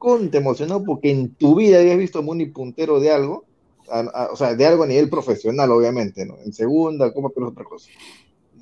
reconte 0.00 0.38
emocionado, 0.38 0.82
porque 0.82 1.10
en 1.10 1.34
tu 1.34 1.54
vida 1.56 1.78
habías 1.78 1.98
visto 1.98 2.20
a 2.20 2.22
Muni 2.22 2.46
puntero 2.46 3.00
de 3.00 3.10
algo, 3.10 3.44
a- 3.90 4.00
a- 4.00 4.32
o 4.32 4.36
sea, 4.36 4.54
de 4.54 4.66
algo 4.66 4.84
a 4.84 4.86
nivel 4.86 5.10
profesional, 5.10 5.70
obviamente, 5.70 6.24
¿no? 6.24 6.38
En 6.38 6.52
segunda, 6.54 7.12
Copa, 7.12 7.28
pero 7.34 7.46
es 7.46 7.52
otra 7.52 7.64
cosa. 7.64 7.90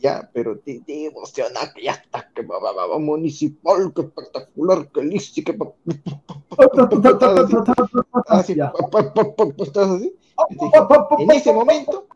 Ya, 0.00 0.28
pero 0.32 0.58
te, 0.58 0.80
te 0.80 1.12
que 1.74 1.82
ya 1.82 1.92
está, 1.92 2.28
que 2.34 2.42
va, 2.42 2.58
va, 2.58 2.72
va, 2.72 2.86
va, 2.86 2.98
municipal, 2.98 3.92
que 3.94 4.02
espectacular, 4.02 4.90
que 4.92 5.02
listo, 5.02 5.42
que 5.44 5.56
así, 8.28 8.56
estás 9.58 9.88
así. 9.90 10.14
En 11.18 11.30
ese 11.30 11.52
momento, 11.52 12.06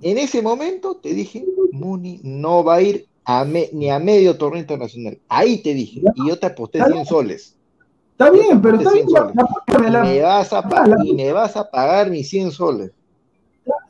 en 0.00 0.18
ese 0.18 0.42
momento 0.42 0.96
te 0.96 1.12
dije, 1.12 1.44
Muni 1.72 2.20
no 2.22 2.62
va 2.64 2.76
a 2.76 2.82
ir 2.82 3.08
a 3.24 3.44
me- 3.44 3.68
ni 3.72 3.90
a 3.90 3.98
medio 3.98 4.36
torneo 4.36 4.60
internacional. 4.60 5.20
Ahí 5.28 5.62
te 5.62 5.74
dije, 5.74 6.02
y 6.14 6.28
yo 6.28 6.38
te 6.38 6.46
aposté 6.46 6.84
100 6.84 7.04
soles. 7.04 7.57
Está 8.18 8.30
bien, 8.32 8.60
pero 8.60 8.78
está 8.78 8.92
bien. 8.92 9.06
100 9.06 9.14
la- 9.14 9.32
la 9.68 9.78
me 9.78 9.88
Y 9.88 9.90
la- 9.92 10.02
me 10.02 10.22
vas 10.22 10.52
a, 10.52 10.62
pa- 10.62 10.82
Ah, 10.82 10.86
la- 10.88 11.04
y 11.04 11.14
me 11.14 11.32
vas 11.32 11.56
a 11.56 11.70
pagar 11.70 12.10
mis 12.10 12.28
100 12.28 12.50
soles. 12.50 12.90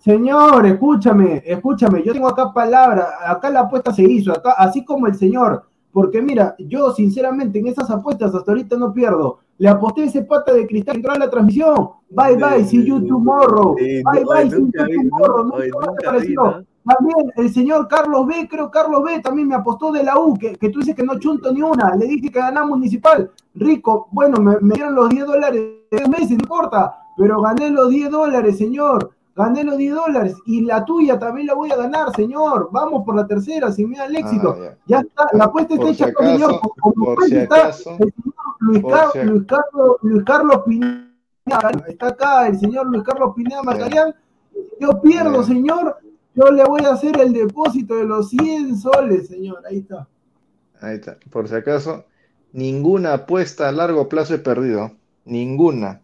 Señor, 0.00 0.66
escúchame, 0.66 1.42
escúchame, 1.46 2.02
yo 2.02 2.12
tengo 2.12 2.28
acá 2.28 2.52
palabra, 2.52 3.08
acá 3.26 3.48
la 3.48 3.60
apuesta 3.60 3.92
se 3.92 4.02
hizo, 4.02 4.32
acá, 4.32 4.52
así 4.58 4.84
como 4.84 5.06
el 5.06 5.14
señor, 5.14 5.62
porque 5.92 6.20
mira, 6.20 6.54
yo 6.58 6.92
sinceramente 6.92 7.58
en 7.58 7.68
esas 7.68 7.88
apuestas 7.90 8.34
hasta 8.34 8.50
ahorita 8.52 8.76
no 8.76 8.92
pierdo. 8.92 9.38
Le 9.56 9.68
aposté 9.68 10.04
ese 10.04 10.22
pata 10.22 10.52
de 10.52 10.66
cristal 10.66 10.94
que 10.94 10.98
entró 10.98 11.14
en 11.14 11.20
la 11.20 11.30
transmisión. 11.30 11.90
Bye 12.10 12.36
bye, 12.36 12.64
see 12.64 12.84
you 12.84 13.00
tomorrow. 13.06 13.74
Bye 13.76 14.20
no, 14.24 14.26
bye, 14.28 14.50
see 14.50 14.56
you 14.56 14.70
tomorrow. 15.08 15.50
También 16.88 17.32
el 17.36 17.52
señor 17.52 17.86
Carlos 17.88 18.26
B, 18.26 18.48
creo 18.50 18.70
Carlos 18.70 19.02
B 19.04 19.20
también 19.20 19.48
me 19.48 19.54
apostó 19.54 19.92
de 19.92 20.02
la 20.02 20.18
U, 20.18 20.34
que, 20.38 20.54
que 20.56 20.70
tú 20.70 20.78
dices 20.80 20.94
que 20.94 21.02
no 21.02 21.18
chunto 21.18 21.52
ni 21.52 21.60
una. 21.62 21.94
Le 21.96 22.06
dije 22.06 22.30
que 22.30 22.38
ganamos 22.40 22.78
municipal. 22.78 23.30
Rico, 23.54 24.08
bueno, 24.12 24.38
me, 24.40 24.56
me 24.60 24.74
dieron 24.74 24.94
los 24.94 25.08
10 25.10 25.26
dólares 25.26 25.62
de 25.90 26.08
meses, 26.08 26.30
no 26.30 26.34
importa, 26.36 26.96
pero 27.16 27.40
gané 27.42 27.70
los 27.70 27.90
10 27.90 28.10
dólares, 28.10 28.56
señor. 28.58 29.10
Gané 29.36 29.62
los 29.62 29.76
10 29.76 29.94
dólares 29.94 30.34
y 30.46 30.62
la 30.62 30.84
tuya 30.84 31.16
también 31.18 31.46
la 31.46 31.54
voy 31.54 31.70
a 31.70 31.76
ganar, 31.76 32.10
señor. 32.16 32.70
Vamos 32.72 33.04
por 33.04 33.14
la 33.14 33.24
tercera, 33.26 33.70
sin 33.70 33.88
miedo 33.90 34.02
al 34.02 34.16
éxito. 34.16 34.56
Ah, 34.58 34.62
ya. 34.86 34.96
ya 34.96 35.00
está, 35.06 35.26
la 35.32 35.44
apuesta 35.44 35.74
está 35.74 35.88
hecha, 35.90 36.06
señor. 36.18 36.60
Como 36.80 37.20
si 37.20 37.36
está 37.36 37.56
acaso, 37.56 37.90
el 38.00 38.12
señor 38.12 38.34
Luis, 38.60 38.80
por 38.80 38.90
Car- 38.92 39.10
si 39.12 39.18
ac- 39.18 39.24
Luis 39.26 39.44
Carlos, 39.46 39.96
Luis 40.02 40.24
Carlos 40.24 40.62
Pineda. 40.66 41.70
Está 41.86 42.08
acá 42.08 42.46
el 42.48 42.58
señor 42.58 42.86
Luis 42.88 43.02
Carlos 43.04 43.32
Pineda 43.36 43.62
Marcarián. 43.62 44.12
Yo 44.80 45.00
pierdo, 45.00 45.30
Bien. 45.30 45.44
señor. 45.44 45.96
Yo 46.38 46.52
le 46.52 46.64
voy 46.64 46.82
a 46.84 46.90
hacer 46.92 47.18
el 47.20 47.32
depósito 47.32 47.96
de 47.96 48.04
los 48.04 48.28
100 48.30 48.76
soles, 48.76 49.26
señor. 49.28 49.62
Ahí 49.68 49.78
está. 49.78 50.06
Ahí 50.80 50.96
está. 50.96 51.16
Por 51.30 51.48
si 51.48 51.54
acaso, 51.56 52.04
ninguna 52.52 53.14
apuesta 53.14 53.68
a 53.68 53.72
largo 53.72 54.08
plazo 54.08 54.34
he 54.34 54.38
perdido. 54.38 54.92
Ninguna. 55.24 56.00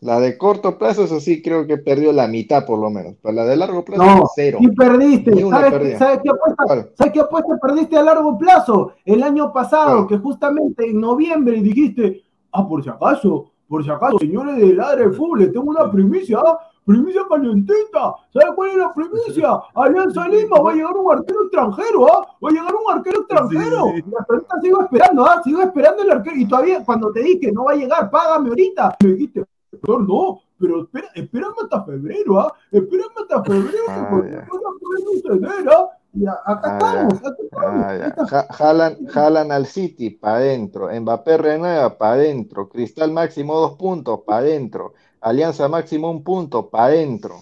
La 0.00 0.20
de 0.20 0.36
corto 0.36 0.76
plazo, 0.76 1.04
eso 1.04 1.18
sí, 1.18 1.40
creo 1.40 1.66
que 1.66 1.78
perdió 1.78 2.12
la 2.12 2.28
mitad 2.28 2.66
por 2.66 2.78
lo 2.78 2.90
menos. 2.90 3.14
Pero 3.22 3.34
la 3.34 3.46
de 3.46 3.56
largo 3.56 3.82
plazo, 3.86 4.04
No, 4.04 4.24
cero. 4.36 4.58
y 4.60 4.68
perdiste. 4.72 5.30
¿Sabes, 5.40 5.64
qué- 5.64 5.70
perdida. 5.78 5.98
¿sabes 5.98 6.20
qué 6.22 6.28
apuesta? 6.30 6.64
¿Cuál? 6.66 6.90
¿Sabes 6.98 7.12
qué 7.14 7.20
apuesta 7.20 7.58
perdiste 7.62 7.96
a 7.96 8.02
largo 8.02 8.36
plazo? 8.36 8.92
El 9.06 9.22
año 9.22 9.50
pasado, 9.50 10.06
¿Cuál? 10.06 10.08
que 10.08 10.18
justamente 10.18 10.90
en 10.90 11.00
noviembre 11.00 11.58
dijiste, 11.62 12.22
ah, 12.52 12.68
por 12.68 12.84
si 12.84 12.90
acaso, 12.90 13.50
por 13.66 13.82
si 13.82 13.90
acaso, 13.90 14.18
señores 14.18 14.56
de 14.58 14.74
Ladre 14.74 15.10
Fútbol, 15.10 15.50
tengo 15.50 15.70
una 15.70 15.90
primicia, 15.90 16.38
¿ah? 16.44 16.58
Primicia 16.84 17.22
calentita. 17.28 18.14
¿Sabes 18.32 18.48
cuál 18.54 18.70
es 18.70 18.76
la 18.76 18.92
primicia? 18.92 19.58
Alianza 19.74 20.28
Lima 20.28 20.58
va 20.60 20.70
a 20.72 20.74
llegar 20.74 20.96
un 20.96 21.12
arquero 21.12 21.42
extranjero, 21.44 22.06
¿ah? 22.12 22.26
Va 22.44 22.48
a 22.50 22.52
llegar 22.52 22.74
un 22.74 22.92
arquero 22.96 23.20
extranjero. 23.20 23.84
Sí, 23.94 24.02
sí. 24.02 24.04
Y 24.10 24.14
hasta 24.18 24.32
ahorita 24.34 24.60
sigo 24.60 24.80
esperando, 24.82 25.24
¿ah? 25.24 25.40
Sigo 25.44 25.62
esperando 25.62 26.02
el 26.02 26.10
arquero. 26.10 26.36
Y 26.36 26.46
todavía, 26.46 26.84
cuando 26.84 27.10
te 27.12 27.20
dije, 27.22 27.52
no 27.52 27.64
va 27.64 27.72
a 27.72 27.76
llegar, 27.76 28.10
págame 28.10 28.48
ahorita. 28.50 28.96
Me 29.02 29.08
dijiste, 29.10 29.44
doctor, 29.72 30.06
no, 30.08 30.40
pero 30.58 30.82
espera, 30.82 31.08
espérame 31.14 31.54
hasta 31.62 31.84
febrero, 31.84 32.40
¿ah? 32.40 32.52
Espérame 32.70 33.10
hasta 33.20 33.42
febrero, 33.44 33.78
Ah, 33.88 34.06
porque 34.10 34.30
no 34.30 34.42
podemos 34.80 35.22
tener, 35.22 35.68
¿ah? 35.74 35.88
Y 36.16 36.26
a- 36.26 36.38
acá 36.44 36.60
Ah, 36.64 36.78
estamos, 36.78 37.14
acá 37.14 37.36
estamos. 37.42 37.84
Ah. 37.84 38.26
Ja- 38.28 38.46
Jalan, 38.52 39.06
jalan 39.06 39.50
al 39.52 39.66
City, 39.66 40.10
para 40.10 40.36
adentro. 40.36 40.88
Mbappé 41.00 41.38
renueva, 41.38 41.98
para 41.98 42.12
adentro. 42.12 42.68
Cristal 42.68 43.10
máximo 43.10 43.58
dos 43.58 43.72
puntos, 43.76 44.20
para 44.24 44.38
adentro. 44.38 44.92
Alianza 45.24 45.68
máximo 45.68 46.10
un 46.10 46.22
punto, 46.22 46.68
para 46.68 46.84
adentro. 46.84 47.36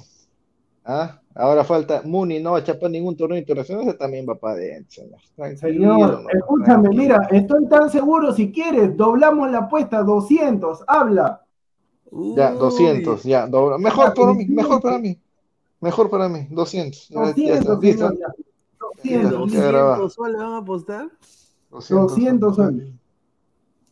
¿Ah? 0.85 1.19
Ahora 1.35 1.65
falta 1.65 2.03
Muni, 2.05 2.39
no 2.39 2.53
va 2.53 2.59
a 2.59 2.63
chapar 2.65 2.89
ningún 2.91 3.17
torneo 3.17 3.37
internacional, 3.37 3.89
ese 3.89 3.99
también 3.99 4.25
va 4.29 4.37
para 4.37 4.55
adentro, 4.55 5.03
señor. 5.03 5.57
Señor, 5.59 6.13
nomás, 6.13 6.35
escúchame, 6.35 6.83
tranquilo. 6.83 7.03
mira, 7.03 7.29
estoy 7.33 7.67
tan 7.67 7.91
seguro, 7.91 8.33
si 8.33 8.53
quieres, 8.53 8.97
doblamos 8.97 9.51
la 9.51 9.59
apuesta, 9.59 10.01
200, 10.05 10.85
habla. 10.87 11.43
Ya, 12.37 12.53
Uy, 12.53 12.59
200, 12.59 13.25
ya, 13.25 13.49
dobra. 13.49 13.79
Mejor 13.79 14.15
para 14.15 14.33
mí, 14.33 14.47
mejor 14.47 14.81
para 14.81 14.99
mí. 14.99 15.19
Mejor 15.81 16.09
para 16.09 16.29
mí, 16.29 16.47
200. 16.51 17.09
Ya, 17.09 17.35
ya 17.35 17.55
está, 17.55 17.75
200, 17.75 17.83
listo. 17.83 18.09
señor, 18.09 18.21
ya. 18.21 19.03
¿qué, 19.03 19.19
200, 19.23 19.53
Ya 19.53 19.67
grabado. 19.67 20.03
200 20.03 20.15
soles 20.15 20.37
van 20.41 20.53
a 20.53 20.59
apostar? 20.59 21.09
200 21.71 22.55
soles. 22.55 22.89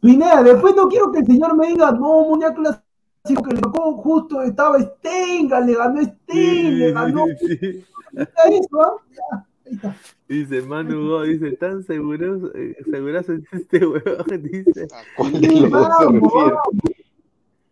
Pineda, 0.01 0.45
después 0.45 0.77
no 0.77 0.87
quiero 0.89 1.11
que 1.11 1.19
el 1.19 1.27
señor 1.27 1.57
me 1.57 1.67
diga, 1.67 1.91
no, 1.91 2.25
Mundial 2.25 2.55
Clásico, 2.55 2.85
que 3.23 3.55
le 3.55 3.61
tocó 3.61 3.93
justo, 3.95 4.43
estaba 4.43 4.79
Stenga, 4.81 5.61
le 5.61 5.75
ganó 5.75 6.03
Stenga, 6.03 6.71
le 6.71 6.93
ganó. 6.93 7.27
Sí, 7.39 7.57
sí. 7.59 7.85
Está 8.17 8.43
eso, 8.49 8.81
¿ah? 8.81 9.45
Ahí 9.67 9.75
está. 9.75 9.97
Dice 10.29 10.63
Manu 10.63 11.09
Go, 11.09 11.23
dice, 11.23 11.53
tan 11.53 11.83
seguros, 11.83 12.51
eh, 12.55 12.77
segurazo 12.91 13.35
es 13.35 13.43
este 13.53 13.87
huevón, 13.87 14.43
dice. 14.43 14.89
¿A 14.93 15.03
cuál 15.17 15.41
de 15.41 15.61
los 15.61 15.71
dos 15.71 15.89
se 15.99 16.21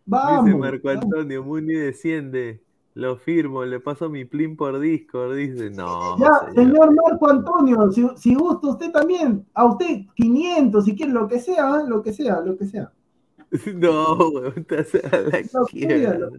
Vamos. 0.05 0.45
Dice. 0.45 0.57
Marco 0.57 0.89
Antonio, 0.89 1.43
Muni 1.43 1.73
desciende. 1.73 2.61
Lo 2.95 3.15
firmo, 3.15 3.63
le 3.63 3.79
paso 3.79 4.09
mi 4.09 4.25
plin 4.25 4.57
por 4.57 4.79
Discord. 4.79 5.35
Dice, 5.35 5.69
no. 5.69 6.17
Ya, 6.19 6.51
señor 6.53 6.93
Marco 6.93 7.29
Antonio, 7.29 7.91
si, 7.91 8.05
si 8.17 8.35
gusta 8.35 8.67
usted 8.67 8.91
también, 8.91 9.45
a 9.53 9.65
usted 9.65 10.01
500, 10.15 10.83
si 10.83 10.95
quiere, 10.95 11.13
lo 11.13 11.27
que 11.27 11.39
sea, 11.39 11.79
¿eh? 11.79 11.83
lo 11.87 12.01
que 12.01 12.11
sea, 12.11 12.41
lo 12.41 12.57
que 12.57 12.65
sea. 12.65 12.91
No, 13.75 14.13
huevón, 14.29 14.63
te 14.65 14.79
hace 14.79 14.99
a 15.11 15.21
la 15.21 15.39
Lo 15.53 15.65
que 15.65 15.77
sea, 15.87 16.11
quiebra. 16.11 16.17
lo, 16.17 16.31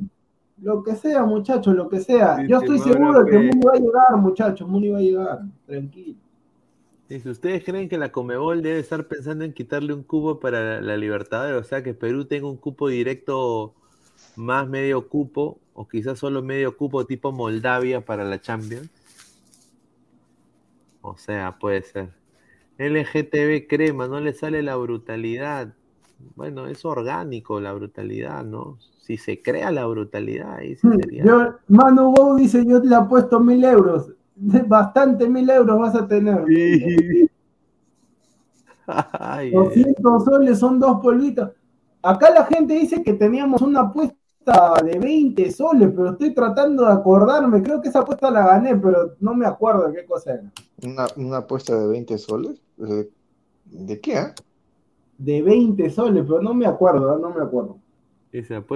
lo 0.59 0.83
que 0.85 0.95
sea, 0.97 1.25
muchachos, 1.25 1.75
lo 1.75 1.89
que 1.89 2.01
sea. 2.01 2.37
Sí, 2.37 2.47
Yo 2.47 2.59
estoy 2.59 2.79
seguro 2.81 3.25
de 3.25 3.31
que 3.31 3.39
Muni 3.39 3.61
va 3.67 3.73
a 3.75 3.79
llegar, 3.79 4.17
muchachos, 4.19 4.69
Muni 4.69 4.89
va 4.91 4.99
a 4.99 5.03
llegar, 5.03 5.41
tranquilo. 5.67 6.19
Dice, 7.09 7.29
¿ustedes 7.31 7.65
creen 7.65 7.89
que 7.89 7.99
la 7.99 8.13
Comebol 8.13 8.63
debe 8.63 8.79
estar 8.79 9.09
pensando 9.09 9.45
en 9.45 9.53
quitarle 9.53 9.93
un 9.93 10.05
cupo 10.05 10.39
para 10.39 10.77
la, 10.77 10.81
la 10.81 10.97
Libertadores? 10.97 11.61
O 11.61 11.65
sea, 11.69 11.83
que 11.83 11.93
Perú 11.95 12.25
tenga 12.27 12.49
un 12.49 12.57
cupo 12.57 12.89
directo 12.89 13.75
más 14.37 14.69
medio 14.69 15.09
cupo, 15.09 15.59
o 15.75 15.89
quizás 15.89 16.19
solo 16.19 16.43
medio 16.43 16.77
cupo 16.77 17.07
tipo 17.07 17.33
Moldavia 17.33 18.05
para 18.05 18.25
la 18.25 18.41
Champions. 18.41 18.91
O 21.03 21.17
sea, 21.17 21.59
puede 21.59 21.83
ser. 21.83 22.11
LGTB 22.79 23.67
crema, 23.69 24.07
no 24.09 24.21
le 24.21 24.33
sale 24.33 24.63
la 24.63 24.77
brutalidad. 24.77 25.75
Bueno, 26.37 26.67
es 26.67 26.85
orgánico 26.85 27.61
la 27.61 27.73
brutalidad, 27.73 28.45
¿no? 28.45 28.79
Si 29.03 29.17
se 29.17 29.43
crea 29.43 29.71
la 29.71 29.87
brutalidad, 29.87 30.55
ahí 30.57 30.77
sí 30.77 30.89
sería. 30.93 31.25
Hmm, 31.25 31.27
Yo, 31.27 31.55
Manu 31.69 32.13
Gou 32.15 32.37
dice, 32.37 32.65
yo 32.65 32.79
le 32.81 32.95
apuesto 32.95 33.41
mil 33.41 33.65
euros. 33.65 34.13
Bastante 34.67 35.29
mil 35.29 35.49
euros 35.51 35.79
vas 35.79 35.95
a 35.95 36.07
tener. 36.07 36.45
Ay, 38.87 39.49
eh. 39.49 39.53
200 39.53 40.25
soles 40.25 40.59
son 40.59 40.79
dos 40.81 41.01
polvitos. 41.01 41.51
Acá 42.03 42.31
la 42.31 42.45
gente 42.47 42.75
dice 42.75 43.03
que 43.03 43.13
teníamos 43.15 43.61
una 43.63 43.81
apuesta 43.81 44.17
de 44.83 44.99
20 44.99 45.51
soles, 45.51 45.91
pero 45.95 46.11
estoy 46.11 46.35
tratando 46.35 46.87
de 46.87 46.93
acordarme. 46.93 47.63
Creo 47.63 47.81
que 47.81 47.89
esa 47.89 48.01
apuesta 48.01 48.31
la 48.31 48.47
gané, 48.47 48.75
pero 48.77 49.15
no 49.21 49.35
me 49.35 49.47
acuerdo 49.47 49.93
qué 49.93 50.05
cosa 50.07 50.35
era. 50.35 50.51
Una, 50.83 51.07
una 51.17 51.37
apuesta 51.39 51.79
de 51.79 51.87
20 51.87 52.19
soles. 52.19 52.61
Eh, 52.79 53.09
¿De 53.67 54.01
qué? 54.01 54.17
ah? 54.17 54.35
De 55.27 55.41
20 55.41 55.89
soles, 55.89 56.25
pero 56.27 56.43
no 56.43 56.53
me 56.53 56.67
acuerdo, 56.67 57.17
¿eh? 57.17 57.21
no 57.23 57.31
me 57.31 57.43
acuerdo. 57.43 57.81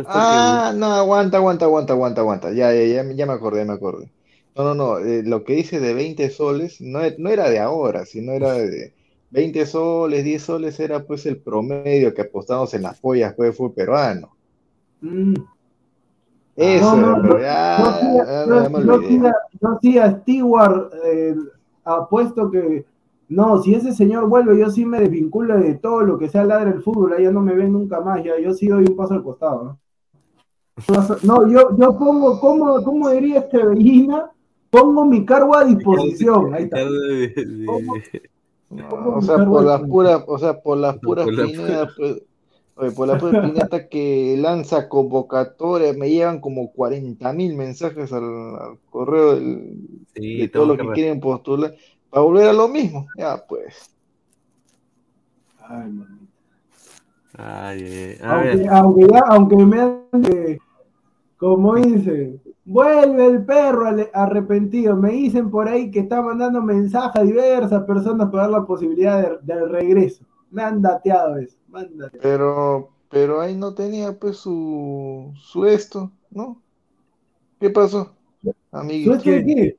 Ah, 0.05 0.73
no, 0.77 0.87
aguanta, 0.87 1.39
aguanta, 1.39 1.65
aguanta, 1.65 1.93
aguanta, 1.95 2.21
aguanta. 2.21 2.53
Ya, 2.53 2.73
ya, 2.75 2.85
ya, 2.85 3.13
ya 3.15 3.27
me 3.27 3.33
acordé, 3.33 3.61
ya 3.61 3.65
me 3.67 3.73
acordé. 3.75 4.13
No, 4.55 4.65
no, 4.65 4.75
no. 4.75 4.99
eh, 4.99 5.23
lo 5.25 5.45
que 5.45 5.55
dice 5.55 5.81
de 5.81 5.95
20 5.95 6.31
soles 6.31 6.81
no, 6.81 7.03
e- 7.03 7.17
no 7.19 7.31
era 7.31 7.49
de 7.51 7.59
ahora, 7.59 8.05
sino 8.07 8.33
era 8.33 8.53
de 8.55 8.95
20 9.31 9.67
soles, 9.67 10.23
10 10.25 10.43
soles 10.43 10.79
era 10.81 11.05
pues 11.07 11.27
el 11.27 11.41
promedio 11.43 12.15
que 12.15 12.23
apostamos 12.23 12.75
en 12.75 12.83
las 12.83 13.01
pollas 13.01 13.35
pues, 13.35 13.51
de 13.51 13.57
fútbol 13.57 13.75
peruano. 13.75 14.37
Mm. 15.03 15.35
Eso 16.57 16.97
No, 16.97 17.17
no, 17.17 17.23
pero 17.23 17.39
ya, 17.41 17.99
sí- 18.01 18.07
ya 18.17 18.47
ya 18.63 18.69
me 18.69 18.79
yo 18.85 18.95
olvidé. 18.95 19.09
sí 19.09 19.27
a- 19.27 19.35
yo 19.61 19.79
sí 19.83 19.99
a 19.99 20.21
Stewart 20.21 20.93
eh, 21.05 21.35
apuesto 21.85 22.51
que 22.51 22.85
no, 23.29 23.63
si 23.63 23.75
ese 23.75 23.93
señor 23.93 24.29
vuelve, 24.29 24.59
yo 24.59 24.71
sí 24.71 24.85
me 24.85 25.01
desvinculo 25.01 25.59
de 25.59 25.75
todo 25.75 26.03
lo 26.03 26.19
que 26.19 26.29
sea 26.29 26.45
ladra 26.45 26.71
el 26.71 26.83
fútbol, 26.83 27.13
ahí 27.15 27.25
ya 27.25 27.31
no 27.33 27.41
me 27.41 27.55
ven 27.55 27.73
nunca 27.73 28.01
más, 28.01 28.23
ya 28.25 28.39
yo 28.39 28.53
sí 28.53 28.69
doy 28.69 28.85
un 28.89 28.97
paso 28.97 29.15
al 29.15 29.23
costado. 29.23 29.65
¿no? 29.65 29.79
No, 31.23 31.49
yo, 31.49 31.77
yo 31.77 31.97
pongo, 31.99 32.41
como, 32.41 32.83
como 32.83 33.09
diría 33.11 33.41
este 33.41 33.65
Bellina, 33.65 34.31
pongo 34.71 35.05
mi 35.05 35.25
cargo 35.25 35.57
a 35.57 35.65
disposición. 35.65 36.53
Ahí 36.55 36.65
está. 36.65 36.79
No, 38.71 38.89
o 38.89 39.23
sea, 39.23 39.37
por 39.45 39.63
las 39.63 39.83
puras, 39.83 40.25
o 40.27 40.39
sea, 40.39 40.61
por 40.61 40.77
las 40.79 40.99
puras 40.99 41.27
por 41.27 41.35
la- 41.35 41.45
piñatas, 41.47 41.93
pues, 41.97 42.23
oye, 42.75 42.91
por 42.91 43.07
la 43.07 43.19
pura 43.19 43.43
piñata 43.43 43.89
que 43.89 44.37
lanza 44.37 44.89
convocatoria, 44.89 45.93
me 45.93 46.11
llegan 46.11 46.41
como 46.41 46.73
40 46.73 47.33
mil 47.35 47.55
mensajes 47.55 48.13
al, 48.13 48.25
al 48.25 48.79
correo 48.91 49.35
del- 49.37 49.77
Sí, 50.17 50.39
de 50.39 50.49
todo 50.49 50.67
lo 50.67 50.73
que 50.77 50.83
que 50.83 50.89
re- 50.89 50.95
quieren 50.95 51.21
postular, 51.21 51.75
para 52.15 52.27
volver 52.27 52.49
a 52.49 52.53
lo 52.53 52.69
mismo. 52.69 53.09
Ya, 53.17 53.45
pues. 53.45 53.91
Ay, 55.59 55.91
mamita. 55.91 56.25
Ay, 57.37 57.83
ay, 57.83 57.93
ay. 57.93 58.19
A 58.23 58.37
ver, 58.37 58.53
Aunque, 58.53 58.69
aunque 58.69 59.07
ya, 59.13 59.21
aunque 59.27 59.57
me 59.57 59.81
han 59.81 60.23
de- 60.23 60.61
Como 61.37 61.75
dicen, 61.75 62.41
vuelve 62.65 63.27
el 63.27 63.45
perro 63.45 63.87
arrepentido. 64.15 64.95
Me 64.97 65.11
dicen 65.11 65.51
por 65.51 65.69
ahí 65.69 65.91
que 65.91 66.01
está 66.01 66.23
mandando 66.23 66.63
mensajes 66.63 67.21
a 67.21 67.25
diversas 67.25 67.83
personas 67.85 68.31
para 68.31 68.45
dar 68.45 68.53
la 68.53 68.65
posibilidad 68.65 69.21
de- 69.21 69.55
del 69.55 69.69
regreso. 69.69 70.25
Me 70.51 70.63
han 70.63 70.81
dateado 70.81 71.37
eso. 71.39 71.57
Pero, 72.23 72.91
pero 73.11 73.41
ahí 73.41 73.57
no 73.57 73.75
tenía 73.75 74.17
pues 74.17 74.37
su, 74.37 75.33
su 75.37 75.67
esto, 75.67 76.13
¿no? 76.31 76.63
¿Qué 77.59 77.69
pasó, 77.71 78.13
¿Tú 78.43 78.55
amiguito? 78.71 79.15
esto 79.15 79.31
de 79.31 79.45
qué? 79.45 79.77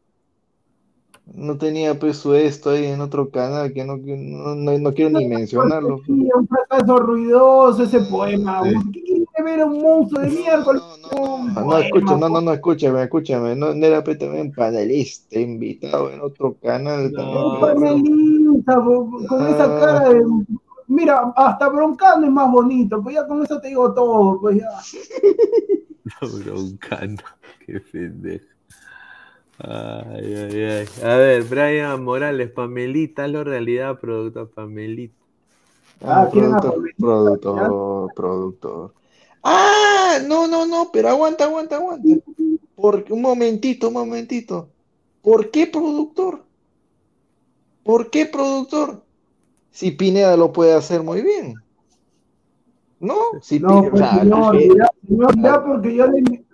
No 1.33 1.57
tenía 1.57 1.97
pues 1.99 2.17
su 2.17 2.33
esto 2.35 2.69
ahí 2.69 2.85
en 2.85 3.01
otro 3.01 3.29
canal 3.29 3.73
que 3.73 3.83
no, 3.83 3.95
que 4.01 4.15
no, 4.15 4.55
no- 4.55 4.77
no 4.77 4.93
quiero 4.93 5.17
ni 5.19 5.27
mencionarlo. 5.27 6.01
Un 6.07 6.47
fracaso 6.47 6.97
ruidoso 6.99 7.83
ese 7.83 7.99
poema. 8.01 8.61
Sí. 8.63 8.73
¿Qué 8.93 9.01
quiere 9.01 9.25
ver 9.43 9.61
a 9.61 9.65
un 9.65 9.81
monstruo 9.81 10.21
de 10.21 10.29
miércoles? 10.29 10.81
Ah, 11.11 11.51
No, 11.55 11.65
poema, 11.65 11.79
escucha, 11.81 12.17
no, 12.17 12.29
no, 12.29 12.41
no, 12.41 12.53
escúchame, 12.53 13.01
escúchame. 13.03 13.55
No, 13.55 13.73
no 13.73 13.85
era 13.85 14.03
pues 14.03 14.19
también 14.19 14.51
panelista, 14.53 15.39
invitado 15.39 16.11
en 16.11 16.21
otro 16.21 16.55
canal 16.61 17.11
también. 17.11 17.37
Un 17.43 17.59
pero- 17.59 17.73
panelista, 17.75 18.75
con 19.27 19.47
esa 19.47 19.63
Ah. 19.65 19.79
cara 19.79 20.09
de. 20.09 20.23
Mira, 20.87 21.33
hasta 21.35 21.67
broncando 21.69 22.27
es 22.27 22.31
más 22.31 22.51
bonito, 22.51 23.01
pues 23.01 23.15
ya 23.15 23.25
con 23.27 23.43
eso 23.43 23.59
te 23.59 23.69
digo 23.69 23.91
todo, 23.93 24.39
pues 24.39 24.57
ya. 24.59 24.69
Broncano, 26.45 27.17
qué 27.65 27.79
pendejo. 27.91 28.45
Ay, 29.57 30.35
ay, 30.35 30.63
ay. 30.63 30.87
A 31.03 31.15
ver, 31.17 31.43
Brian 31.43 32.03
Morales, 32.03 32.51
Pamelita, 32.51 33.23
hazlo 33.23 33.43
realidad, 33.43 33.99
productor 33.99 34.49
Pamelita. 34.49 35.15
Ah, 36.01 36.27
Pamelita, 36.31 36.73
productor, 36.97 38.13
productor. 38.13 38.93
Ah, 39.43 40.17
no, 40.27 40.47
no, 40.47 40.65
no, 40.65 40.89
pero 40.91 41.09
aguanta, 41.09 41.45
aguanta, 41.45 41.77
aguanta. 41.77 42.07
Porque, 42.75 43.13
un 43.13 43.21
momentito, 43.21 43.87
un 43.87 43.93
momentito. 43.93 44.69
¿Por 45.21 45.51
qué 45.51 45.67
productor? 45.67 46.43
¿Por 47.83 48.09
qué 48.09 48.25
productor? 48.25 49.03
Si 49.71 49.91
Pineda 49.91 50.35
lo 50.35 50.51
puede 50.51 50.73
hacer 50.73 51.03
muy 51.03 51.21
bien. 51.21 51.55
¿No? 52.99 53.15
Si 53.41 53.59
No, 53.59 53.81
Pi- 53.81 53.87
o 53.87 53.91
pues 53.91 54.09
señor, 54.09 54.61
ya, 54.77 54.89
señor, 55.07 55.41
ya 55.41 55.63
porque 55.63 55.95
yo 55.95 56.07
le. 56.07 56.44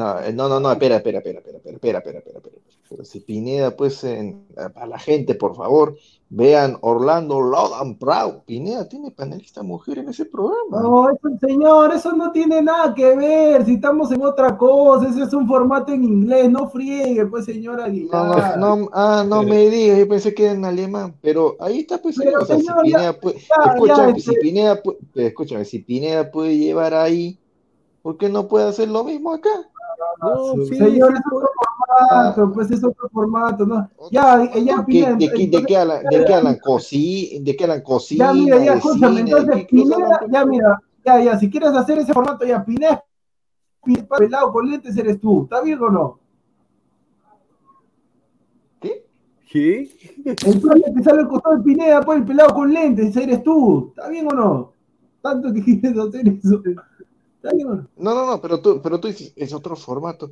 No, 0.00 0.18
eh, 0.20 0.32
no, 0.32 0.48
no, 0.48 0.58
no, 0.60 0.72
espera, 0.72 0.96
espera, 0.96 1.18
espera, 1.18 1.40
espera, 1.40 1.58
espera, 1.58 1.76
espera, 1.76 1.98
espera, 1.98 2.18
espera, 2.20 2.38
espera. 2.38 2.56
Pero 2.88 3.04
si 3.04 3.20
Pineda, 3.20 3.76
pues, 3.76 4.02
en- 4.02 4.46
a 4.74 4.84
la 4.86 4.98
gente, 4.98 5.34
por 5.36 5.54
favor, 5.54 5.94
vean 6.28 6.76
Orlando 6.80 7.40
Logan 7.40 7.96
Proud. 7.98 8.38
Pineda 8.46 8.88
tiene 8.88 9.10
panelista 9.12 9.62
mujer 9.62 9.98
en 9.98 10.08
ese 10.08 10.24
programa. 10.24 10.80
No, 10.80 11.08
eso, 11.10 11.28
señor, 11.46 11.92
eso 11.94 12.12
no 12.14 12.32
tiene 12.32 12.62
nada 12.62 12.92
que 12.94 13.14
ver. 13.14 13.64
Si 13.64 13.74
estamos 13.74 14.10
en 14.10 14.22
otra 14.24 14.56
cosa, 14.56 15.08
ese 15.08 15.22
es 15.22 15.32
un 15.34 15.46
formato 15.46 15.92
en 15.92 16.02
inglés, 16.02 16.50
no 16.50 16.68
friegue, 16.70 17.26
pues, 17.26 17.44
señor 17.44 17.76
No, 17.76 17.84
Aguilar. 17.84 18.58
no, 18.58 18.76
no, 18.76 18.88
ah, 18.92 19.24
no 19.28 19.42
me 19.44 19.68
digas, 19.70 19.98
yo 19.98 20.08
pensé 20.08 20.34
que 20.34 20.44
era 20.46 20.52
en 20.54 20.64
alemán, 20.64 21.14
pero 21.20 21.56
ahí 21.60 21.80
está, 21.80 21.98
pues, 21.98 22.16
Pero, 22.18 22.30
señor, 22.30 22.42
o 22.42 22.46
sea, 22.46 22.56
si 22.56 22.62
señor, 22.62 22.76
ya- 22.78 22.82
Pineda 22.98 23.20
puede, 23.20 23.38
ya, 23.38 23.72
escúchame, 23.72 24.12
ya, 24.14 24.18
si 24.18 24.30
este- 24.30 24.40
Pineda 24.40 24.82
pu- 24.82 24.96
pero 25.14 25.28
escúchame, 25.28 25.64
si 25.64 25.78
Pineda 25.78 26.30
puede 26.30 26.56
llevar 26.58 26.94
ahí, 26.94 27.38
¿por 28.02 28.16
qué 28.16 28.28
no 28.28 28.48
puede 28.48 28.66
hacer 28.68 28.88
lo 28.88 29.04
mismo 29.04 29.32
acá? 29.32 29.50
No, 30.20 30.54
sí, 30.64 30.74
señor, 30.76 31.12
es 31.14 31.20
otro 31.32 31.48
formato, 31.88 32.52
pues 32.52 32.70
es 32.70 32.82
otro 32.84 33.08
formato, 33.10 33.66
¿no? 33.66 33.88
Ya, 34.10 34.42
ya, 34.44 34.76
¿Qué- 34.76 34.82
Pineda, 34.84 35.12
de, 35.14 35.18
qué- 35.30 35.36
de 35.36 35.42
entonces- 35.44 35.66
qué 35.66 35.76
hablan, 35.76 36.04
de 36.04 36.24
qué 36.24 36.34
hablan 36.34 36.58
cosí, 36.58 37.38
de 37.42 37.56
qué 37.56 37.64
hablan 37.64 37.82
cocina, 37.82 38.26
Ya, 38.26 38.32
mira, 38.32 38.56
ya, 38.58 38.72
de 38.72 38.78
escúchame, 38.78 39.20
entonces, 39.20 39.54
de 39.56 39.64
Pineda, 39.64 40.20
ya, 40.30 40.44
mira, 40.46 40.82
ya, 41.04 41.20
ya, 41.22 41.38
si 41.38 41.50
quieres 41.50 41.70
hacer 41.70 41.98
ese 41.98 42.12
formato, 42.14 42.44
ya, 42.46 42.64
Pineda, 42.64 43.04
pelado 44.18 44.52
con 44.52 44.70
lentes 44.70 44.96
eres 44.96 45.20
tú, 45.20 45.44
¿está 45.44 45.60
bien 45.62 45.80
o 45.82 45.88
no? 45.90 46.18
¿Qué? 48.80 49.04
¿Qué? 49.50 49.90
El 50.24 50.60
plan 50.60 50.82
que 50.94 51.02
sale 51.02 51.20
al 51.20 51.28
costado 51.28 51.56
de 51.56 51.62
Pineda, 51.62 52.00
pues 52.02 52.18
el 52.18 52.24
pelado 52.24 52.54
con 52.54 52.72
lentes, 52.72 53.16
eres 53.16 53.42
tú, 53.42 53.88
¿está 53.96 54.08
bien 54.08 54.26
o 54.26 54.30
no? 54.34 54.72
Tanto 55.22 55.52
que 55.52 55.62
quieres 55.64 55.98
hacer 55.98 56.28
eso, 56.28 56.56
¿está 56.56 56.62
bien 56.68 56.78
o 56.78 56.89
no? 57.42 57.86
No, 57.96 58.26
no, 58.26 58.40
pero 58.40 58.60
tú, 58.60 58.80
pero 58.82 58.98
tú 59.00 59.08
dices, 59.08 59.32
es 59.36 59.52
otro 59.52 59.76
formato. 59.76 60.30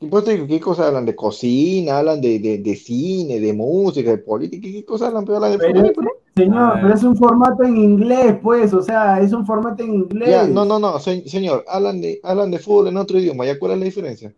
¿Qué, 0.00 0.06
pues, 0.08 0.24
¿qué 0.24 0.46
qué 0.46 0.60
cosas 0.60 0.86
hablan? 0.88 1.06
De 1.06 1.14
cocina, 1.14 1.98
hablan 1.98 2.20
de, 2.20 2.38
de, 2.40 2.58
de 2.58 2.76
cine, 2.76 3.38
de 3.40 3.52
música, 3.52 4.10
de 4.10 4.18
política, 4.18 4.66
¿qué, 4.70 4.84
cosas 4.84 5.08
hablan? 5.08 5.24
Pero 5.24 5.36
hablan 5.36 5.52
de 5.52 5.58
Pero 5.58 5.80
ese- 5.80 5.92
pero- 5.94 6.10
Señor, 6.34 6.56
Ah. 6.58 6.78
pero 6.80 6.94
es 6.94 7.02
un 7.02 7.14
formato 7.14 7.62
en 7.62 7.76
inglés, 7.76 8.36
pues, 8.42 8.72
o 8.72 8.80
sea, 8.82 9.20
es 9.20 9.32
un 9.34 9.44
formato 9.46 9.82
en 9.82 9.94
inglés. 9.94 10.30
Ya, 10.30 10.46
no, 10.46 10.64
no, 10.64 10.78
no, 10.78 10.98
se- 10.98 11.28
señor, 11.28 11.62
hablan 11.68 12.00
de, 12.00 12.20
hablan 12.22 12.50
de 12.50 12.58
fútbol 12.58 12.88
en 12.88 12.96
otro 12.96 13.18
idioma, 13.18 13.44
¿ya 13.44 13.58
cuál 13.58 13.72
es 13.72 13.78
la 13.78 13.84
diferencia? 13.84 14.32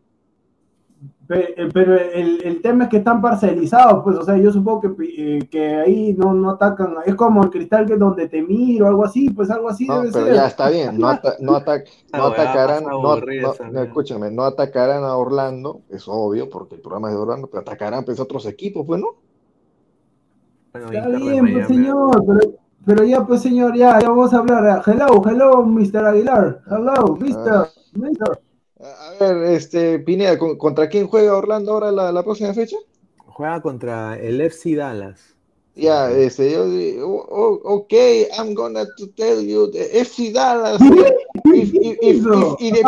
Eh, 1.27 1.69
Pero 1.73 1.95
el, 1.95 2.43
el 2.45 2.61
tema 2.61 2.85
es 2.85 2.91
que 2.91 2.99
están 2.99 3.23
parcializados, 3.23 4.03
pues, 4.05 4.17
o 4.19 4.25
sea, 4.25 4.37
yo 4.37 4.53
supongo 4.53 4.81
que, 4.83 4.89
eh, 5.17 5.49
que 5.51 5.77
ahí 5.77 6.13
no, 6.19 6.35
no 6.35 6.51
atacan, 6.51 6.97
es 7.07 7.15
como 7.15 7.43
el 7.43 7.51
cristal 7.51 7.87
que 7.87 7.97
donde 7.97 8.29
te 8.29 8.43
miro, 8.43 8.87
algo 8.89 9.05
así, 9.07 9.31
pues 9.31 9.51
algo 9.51 9.71
así 9.71 9.87
No, 9.87 10.01
debe 10.01 10.13
pero 10.13 10.27
ser. 10.27 10.35
ya 10.35 10.47
está 10.47 10.69
bien, 10.69 10.99
no, 10.99 11.09
ata- 11.09 11.37
no, 11.41 11.55
ata- 11.57 11.83
no 12.13 12.27
atacarán, 12.27 12.85
no, 12.85 13.83
escúchame, 13.83 14.31
no 14.31 14.43
atacarán 14.45 15.03
a 15.05 15.17
Orlando, 15.17 15.81
es 15.89 16.05
obvio, 16.09 16.51
porque 16.51 16.75
el 16.75 16.83
programa 16.83 17.09
es 17.09 17.15
de 17.15 17.21
Orlando, 17.23 17.47
pero 17.47 17.63
atacarán 17.63 18.05
pues 18.05 18.21
otros 18.21 18.45
equipos, 18.47 18.85
pues, 18.87 19.01
¿no? 19.01 19.09
Bueno, 20.73 20.91
Está 20.93 21.09
bien, 21.09 21.53
pues, 21.55 21.67
señor, 21.69 22.23
pero, 22.27 22.41
pero 22.85 23.05
ya, 23.05 23.25
pues, 23.27 23.41
señor, 23.41 23.75
ya, 23.77 23.99
ya 23.99 24.09
vamos 24.11 24.35
a 24.35 24.39
hablar. 24.39 24.83
Hello, 24.85 25.23
hello, 25.25 25.63
Mr. 25.65 26.05
Aguilar. 26.05 26.61
Hello, 26.71 27.17
Mr. 27.19 27.49
Ah. 27.49 27.69
Mr. 27.95 28.41
A 28.85 29.13
ver, 29.19 29.55
este, 29.55 29.99
Pineda, 29.99 30.39
¿con- 30.39 30.59
¿contra 30.59 30.89
quién 30.89 31.07
juega 31.07 31.37
Orlando 31.37 31.73
ahora 31.73 31.91
la, 31.91 32.13
la 32.13 32.23
próxima 32.23 32.53
fecha? 32.53 32.77
Juega 33.27 33.63
contra 33.63 34.19
el 34.21 34.41
FC 34.41 34.75
Dallas. 34.77 35.35
Ya, 35.75 36.09
este, 36.11 36.53
yo 36.53 36.69
digo, 36.69 37.27
oh, 37.31 37.61
ok, 37.65 37.93
I'm 38.39 38.55
gonna 38.55 38.85
to 38.97 39.09
tell 39.17 39.41
you, 39.45 39.69
the 39.73 39.99
FC 40.03 40.33
Dallas, 40.33 40.81
if, 40.81 40.95
if, 41.45 41.75
if, 41.75 41.99
if, 42.01 42.17
Eso. 42.21 42.57
if 42.61 42.75
the, 42.75 42.81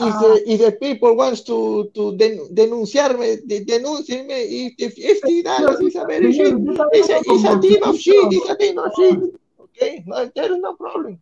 if, 0.00 0.42
if 0.46 0.60
the, 0.60 0.72
people 0.80 1.14
wants 1.16 1.42
to, 1.44 1.88
to 1.94 2.16
den- 2.16 2.40
denunciarme, 2.50 3.36
de, 3.44 3.60
denúncienme, 3.64 4.42
if 4.42 4.74
the 4.96 5.02
FC 5.14 5.42
Dallas 5.44 5.80
is 5.82 5.94
a 5.94 6.04
very 6.04 6.32
shit, 6.32 6.52
it's 6.92 7.08
a, 7.10 7.18
it's 7.24 7.44
a 7.44 7.60
team 7.60 7.82
of 7.84 7.96
shit, 7.96 8.32
it's 8.32 8.50
a 8.50 8.56
team 8.56 8.78
of 8.78 8.90
shit, 8.96 9.18
okay, 9.60 10.02
no, 10.06 10.26
there 10.34 10.50
is 10.52 10.58
no 10.58 10.74
problem. 10.74 11.20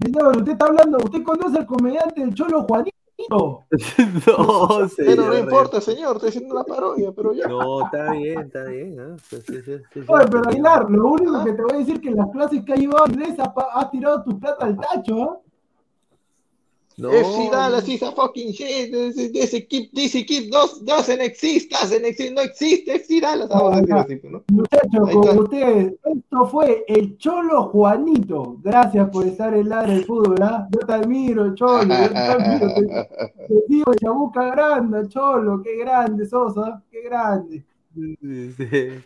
Señor, 0.00 0.36
usted 0.36 0.52
está 0.52 0.66
hablando, 0.66 0.98
usted 0.98 1.24
conoce 1.24 1.58
al 1.58 1.66
comediante 1.66 2.20
del 2.20 2.32
Cholo 2.34 2.62
Juanito. 2.68 2.96
no, 4.26 4.88
Pero 4.96 5.26
no 5.26 5.38
importa, 5.38 5.80
señor, 5.80 6.16
estoy 6.16 6.28
haciendo 6.30 6.54
una 6.54 6.64
parodia, 6.64 7.12
pero 7.12 7.32
ya. 7.32 7.46
No, 7.48 7.84
está 7.84 8.12
bien, 8.12 8.40
está 8.40 8.64
bien. 8.64 9.00
¿ah? 9.00 9.16
Sí, 9.28 9.36
sí, 9.46 9.62
sí. 9.62 10.00
Oye, 10.06 10.24
pero 10.30 10.48
Aguilar, 10.48 10.90
lo 10.90 11.08
único 11.08 11.44
que 11.44 11.52
te 11.52 11.62
voy 11.62 11.72
a 11.74 11.78
decir 11.78 12.00
que 12.00 12.08
en 12.08 12.16
las 12.16 12.30
clases 12.30 12.64
que 12.64 12.72
has 12.72 12.78
llevado 12.78 13.06
inglés 13.06 13.38
has, 13.38 13.50
has 13.74 13.90
tirado 13.90 14.22
tu 14.22 14.38
plata 14.38 14.66
al 14.66 14.76
tacho, 14.76 15.22
¿ah? 15.22 15.40
No, 17.00 17.10
FC 17.10 17.50
Dallas 17.50 17.88
is 17.88 18.02
a 18.02 18.12
fucking 18.12 18.52
shit. 18.52 18.92
This, 18.92 19.54
equipo, 19.54 19.90
this 19.94 20.14
equipo 20.14 20.50
does, 20.50 20.84
doesn't 20.84 21.20
exist, 21.22 21.70
doesn't 21.70 22.04
exist, 22.04 22.34
no 22.34 22.42
existe 22.42 22.94
FC 22.94 23.20
Dallas. 23.22 23.48
Vamos 23.48 23.72
a 23.72 23.80
decir 23.80 23.94
así, 23.94 24.16
pues, 24.16 24.32
¿no? 24.32 24.44
Muchachos, 24.48 25.10
con 25.10 25.38
ustedes, 25.38 25.94
esto 26.04 26.46
fue 26.48 26.84
el 26.88 27.16
Cholo 27.16 27.70
Juanito. 27.70 28.58
Gracias 28.62 29.08
por 29.08 29.26
estar 29.26 29.54
en 29.54 29.70
la 29.70 29.84
del 29.84 30.04
fútbol, 30.04 30.42
¿ah? 30.42 30.68
Yo 30.70 30.80
te 30.80 30.92
admiro, 30.92 31.54
Cholo, 31.54 31.82
yo 31.84 32.10
te 32.10 32.18
admiro. 32.18 32.74
Te, 32.74 32.84
te 33.48 33.64
digo, 33.68 33.94
Chabuca 33.94 34.50
grande, 34.50 35.08
Cholo, 35.08 35.62
qué 35.62 35.78
grande 35.78 36.26
sos, 36.26 36.58
¿ah? 36.58 36.82
Qué 36.90 37.00
grande. 37.00 37.64
Dice, 37.94 39.04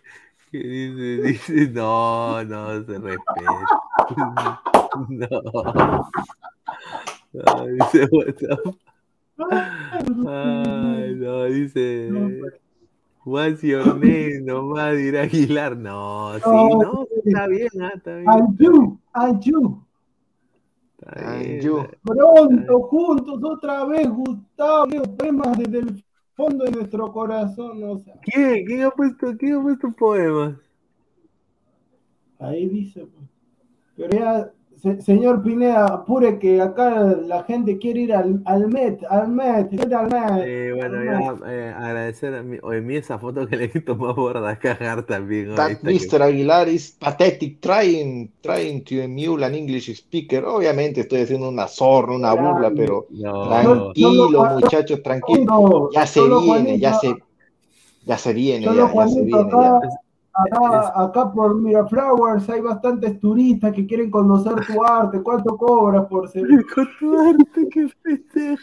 ¿qué 0.50 0.58
dice? 0.58 1.22
Dice, 1.22 1.68
no, 1.70 2.42
no 2.42 2.84
se 2.84 2.98
respeta. 2.98 4.60
No. 5.08 5.28
Ay, 7.46 7.72
dice, 7.72 8.08
what 8.12 8.34
the 8.36 8.52
f- 8.52 10.28
Ay, 10.28 11.14
no, 11.16 11.44
dice. 11.44 12.10
What's 13.24 13.62
your 13.62 13.94
name? 13.98 14.42
Nomás 14.44 14.96
dirá 14.96 15.22
Aguilar. 15.22 15.76
No, 15.76 16.34
sí, 16.38 16.44
no, 16.44 17.06
está 17.24 17.46
bien, 17.46 17.68
ah, 17.80 17.92
está 17.94 18.16
bien. 18.16 18.28
And 18.30 18.58
you, 18.58 18.98
and 19.14 19.42
you. 19.42 19.84
Está 20.98 21.36
And 21.38 21.60
you. 21.62 21.86
Pronto, 22.02 22.80
juntos, 22.82 23.40
otra 23.42 23.84
vez, 23.86 24.08
Gustavo, 24.08 25.02
poemas 25.16 25.56
desde 25.58 25.78
el 25.78 26.04
fondo 26.34 26.64
de 26.64 26.70
nuestro 26.72 27.10
corazón. 27.12 27.82
O 27.82 27.98
sea, 27.98 28.14
¿Quién? 28.22 28.66
¿Quién 28.66 28.82
ha 28.82 28.90
puesto, 28.90 29.34
quién 29.38 29.56
ha 29.56 29.62
puesto 29.62 29.90
poemas? 29.92 30.56
ahí 32.38 32.68
dice, 32.68 33.06
pues. 33.06 33.26
Pero 33.96 34.18
ya, 34.18 34.52
se- 34.84 35.00
señor 35.00 35.42
Pineda, 35.42 35.86
apure 35.86 36.38
que 36.38 36.60
acá 36.60 36.90
la 37.26 37.42
gente 37.44 37.78
quiere 37.78 38.00
ir 38.02 38.12
al, 38.14 38.40
al 38.44 38.68
Met, 38.68 39.02
al 39.08 39.28
Met, 39.28 39.72
al 39.92 40.08
Met. 40.08 40.44
Eh, 40.46 40.72
bueno, 40.76 40.98
al 40.98 41.04
ya 41.06 41.32
Met. 41.32 41.42
eh, 41.48 41.74
agradecer 41.76 42.34
a 42.34 42.42
mi, 42.42 42.58
oye, 42.62 42.80
mi 42.82 42.96
esa 42.96 43.18
foto 43.18 43.46
que 43.48 43.56
le 43.56 43.64
he 43.64 43.80
tomado 43.80 44.14
por 44.14 44.36
a 44.36 44.58
cagar 44.58 45.02
también. 45.04 45.54
That 45.56 45.78
que- 45.80 45.94
Mr. 45.94 46.22
Aguilar 46.22 46.68
is 46.68 46.90
pathetic, 46.92 47.60
trying, 47.60 48.30
trying 48.42 48.84
to 48.84 48.96
emule 48.96 49.44
an 49.46 49.54
English 49.54 49.88
speaker. 49.96 50.44
Obviamente 50.44 51.00
estoy 51.00 51.22
haciendo 51.22 51.48
una 51.48 51.66
zorra, 51.66 52.14
una 52.14 52.34
burla, 52.34 52.70
pero 52.76 53.06
No, 53.10 53.48
tranquilo, 53.48 54.44
muchachos, 54.60 55.02
tranquilo. 55.02 55.90
Ya 55.94 56.06
se 56.06 56.20
viene, 56.20 56.78
ya 56.78 56.92
se, 56.94 57.14
ya 58.04 58.18
se 58.18 58.32
viene, 58.34 58.66
ya, 58.66 58.92
ya 58.94 59.08
se 59.08 59.22
viene, 59.22 59.40
acá, 59.48 59.80
ya. 59.88 60.03
Acá, 60.34 60.92
acá 60.94 61.32
por 61.32 61.54
Miraflowers 61.54 62.48
hay 62.50 62.60
bastantes 62.60 63.18
turistas 63.20 63.72
que 63.72 63.86
quieren 63.86 64.10
conocer 64.10 64.54
tu 64.66 64.84
arte. 64.84 65.22
¿Cuánto 65.22 65.56
cobras 65.56 66.06
por 66.06 66.28
ser? 66.28 66.44
Con 66.74 66.88
tu 66.98 67.18
arte, 67.18 67.68
qué 67.70 67.88
pendejo. 68.02 68.62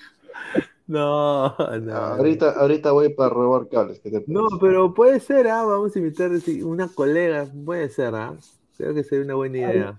No, 0.87 1.55
no. 1.57 1.95
Ahorita, 1.95 2.51
ahorita 2.51 2.91
voy 2.91 3.13
para 3.13 3.29
robar 3.29 3.69
cables. 3.69 3.99
¿qué 4.01 4.11
te 4.11 4.23
No, 4.27 4.45
pero 4.59 4.93
puede 4.93 5.19
ser, 5.19 5.47
ah, 5.47 5.63
vamos 5.63 5.95
a 5.95 5.99
invitar 5.99 6.37
sí, 6.41 6.61
una 6.61 6.89
colega, 6.89 7.47
puede 7.65 7.89
ser, 7.89 8.13
ah. 8.15 8.35
Creo 8.75 8.93
que 8.93 9.03
sería 9.03 9.25
una 9.25 9.35
buena 9.35 9.57
idea. 9.59 9.97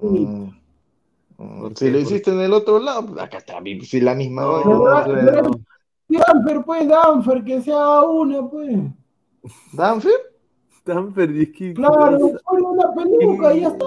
Mm, 0.00 0.50
mm, 1.38 1.60
¿Por 1.60 1.78
Si 1.78 1.86
lo 1.86 1.92
¿Por 1.92 2.00
hiciste 2.02 2.30
en 2.30 2.40
el 2.40 2.52
otro 2.52 2.78
lado, 2.78 3.06
pues 3.06 3.22
acá 3.22 3.40
también, 3.40 3.80
si 3.82 4.00
la 4.00 4.14
misma 4.14 4.42
No, 4.42 4.84
Danfer, 6.08 6.64
pues, 6.64 6.88
Danfer, 6.88 7.44
que 7.44 7.62
sea 7.62 8.02
una, 8.02 8.48
pues. 8.48 8.80
¿Danfer? 9.72 10.37
Danfer, 10.92 11.30
es 11.30 11.50
que- 11.50 11.74
Claro, 11.74 12.18
ponle 12.44 12.66
una 12.66 12.94
peluca 12.94 13.54
y 13.54 13.60
ya 13.60 13.68
está. 13.68 13.86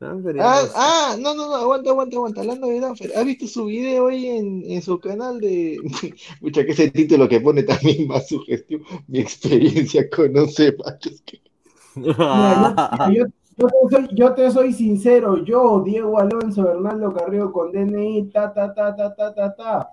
Danfer- 0.00 0.38
Ah, 0.40 0.62
no 0.64 0.70
ah, 0.76 1.16
no, 1.20 1.34
no, 1.34 1.46
no, 1.48 1.54
aguanta, 1.56 1.90
aguanta, 1.90 2.16
aguanta. 2.16 2.40
Hablando 2.40 2.68
de 2.68 2.80
Danfer, 2.80 3.12
¿has 3.14 3.24
visto 3.26 3.46
su 3.46 3.66
video 3.66 4.08
ahí 4.08 4.28
en, 4.28 4.64
en 4.66 4.80
su 4.80 4.98
canal 4.98 5.38
de. 5.40 5.76
Mucha 6.40 6.64
que 6.64 6.72
ese 6.72 6.90
título 6.90 7.28
que 7.28 7.38
pone 7.40 7.62
también 7.64 8.06
más 8.08 8.26
sugestión. 8.26 8.82
Mi 9.08 9.18
experiencia 9.20 10.08
con 10.08 10.34
11 10.36 10.74
machos. 10.82 11.22
que- 11.26 11.42
Mira, 11.94 12.74
yo, 13.12 13.26
te 13.56 13.66
soy, 13.90 14.08
yo 14.14 14.32
te 14.32 14.50
soy 14.50 14.72
sincero, 14.72 15.44
yo, 15.44 15.82
Diego 15.84 16.18
Alonso, 16.18 16.62
Bernardo 16.62 17.12
Carrillo 17.12 17.52
con 17.52 17.70
DNI, 17.70 18.30
ta, 18.32 18.54
ta, 18.54 18.72
ta, 18.72 18.96
ta, 18.96 19.14
ta, 19.14 19.34
ta, 19.34 19.54
ta. 19.54 19.90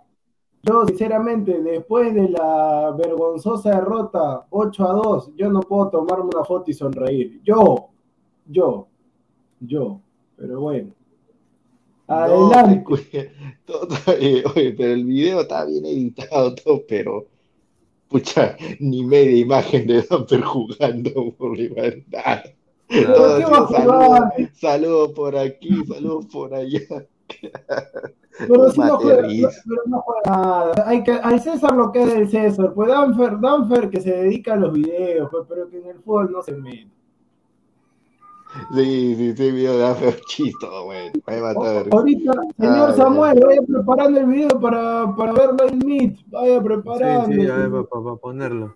Yo, 0.64 0.86
sinceramente, 0.86 1.62
después 1.62 2.14
de 2.14 2.30
la 2.30 2.94
vergonzosa 2.98 3.72
derrota 3.72 4.46
8 4.50 4.90
a 4.90 4.94
2, 4.94 5.32
yo 5.36 5.50
no 5.50 5.62
puedo 5.62 5.90
tomarme 5.90 6.26
una 6.34 6.44
foto 6.44 6.70
y 6.70 6.74
sonreír. 6.74 7.42
Yo, 7.44 7.90
yo, 8.48 8.88
yo. 9.62 10.02
Pero 10.36 10.60
bueno. 10.60 10.90
No, 12.08 12.16
Adelante. 12.16 12.84
todo- 13.66 13.88
todo- 13.88 13.98
eh, 14.20 14.44
oye, 14.56 14.74
pero 14.74 14.94
el 14.94 15.06
video 15.06 15.42
está 15.42 15.66
bien 15.66 15.86
editado, 15.86 16.54
todo, 16.56 16.82
pero. 16.88 17.26
Pucha, 18.10 18.56
ni 18.80 19.04
media 19.04 19.38
imagen 19.38 19.86
de 19.86 20.02
Danfer 20.02 20.42
jugando 20.42 21.32
por 21.38 21.58
libertad. 21.58 22.40
Saludos 24.54 25.12
por 25.12 25.36
aquí, 25.36 25.84
saludos 25.86 26.26
por 26.28 26.54
allá. 26.54 26.80
Pero 28.40 28.70
si 28.72 28.80
no 28.80 28.98
juega, 28.98 29.22
risa. 29.24 29.50
pero 29.68 29.82
no 29.88 30.02
juega 30.02 30.22
nada. 30.26 30.84
Hay 30.86 31.04
que, 31.04 31.12
al 31.12 31.40
César 31.40 31.74
lo 31.76 31.92
que 31.92 32.04
es 32.04 32.14
del 32.14 32.30
César. 32.30 32.72
Pues 32.74 32.90
Danfer, 32.90 33.40
Danfer 33.40 33.90
que 33.90 34.00
se 34.00 34.12
dedica 34.12 34.54
a 34.54 34.58
los 34.58 34.74
videos, 34.74 35.28
pues, 35.32 35.46
pero 35.50 35.68
que 35.70 35.80
en 35.80 35.88
el 35.88 36.00
fútbol 36.00 36.32
no 36.32 36.44
se 36.44 36.52
mete. 36.52 36.88
Sí, 38.74 39.16
sí, 39.16 39.36
sí, 39.36 39.52
video 39.52 39.74
de 39.74 39.80
Danfer 39.80 40.20
chisto, 40.28 40.84
güey. 40.86 41.12
Risa. 41.26 41.86
Ahorita, 41.92 42.32
señor 42.58 42.90
Ay, 42.92 42.96
Samuel, 42.96 43.40
vaya 43.44 43.62
preparando 43.68 44.20
el 44.20 44.26
video 44.28 44.60
para, 44.60 45.16
para 45.16 45.34
verlo 45.34 45.68
en 45.68 45.80
Meet. 45.80 46.20
Vaya 46.28 46.62
preparando. 46.62 47.28
Sí, 47.28 47.42
sí, 47.42 47.48
a 47.48 47.56
ver, 47.56 47.86
para 47.90 48.16
ponerlo. 48.16 48.76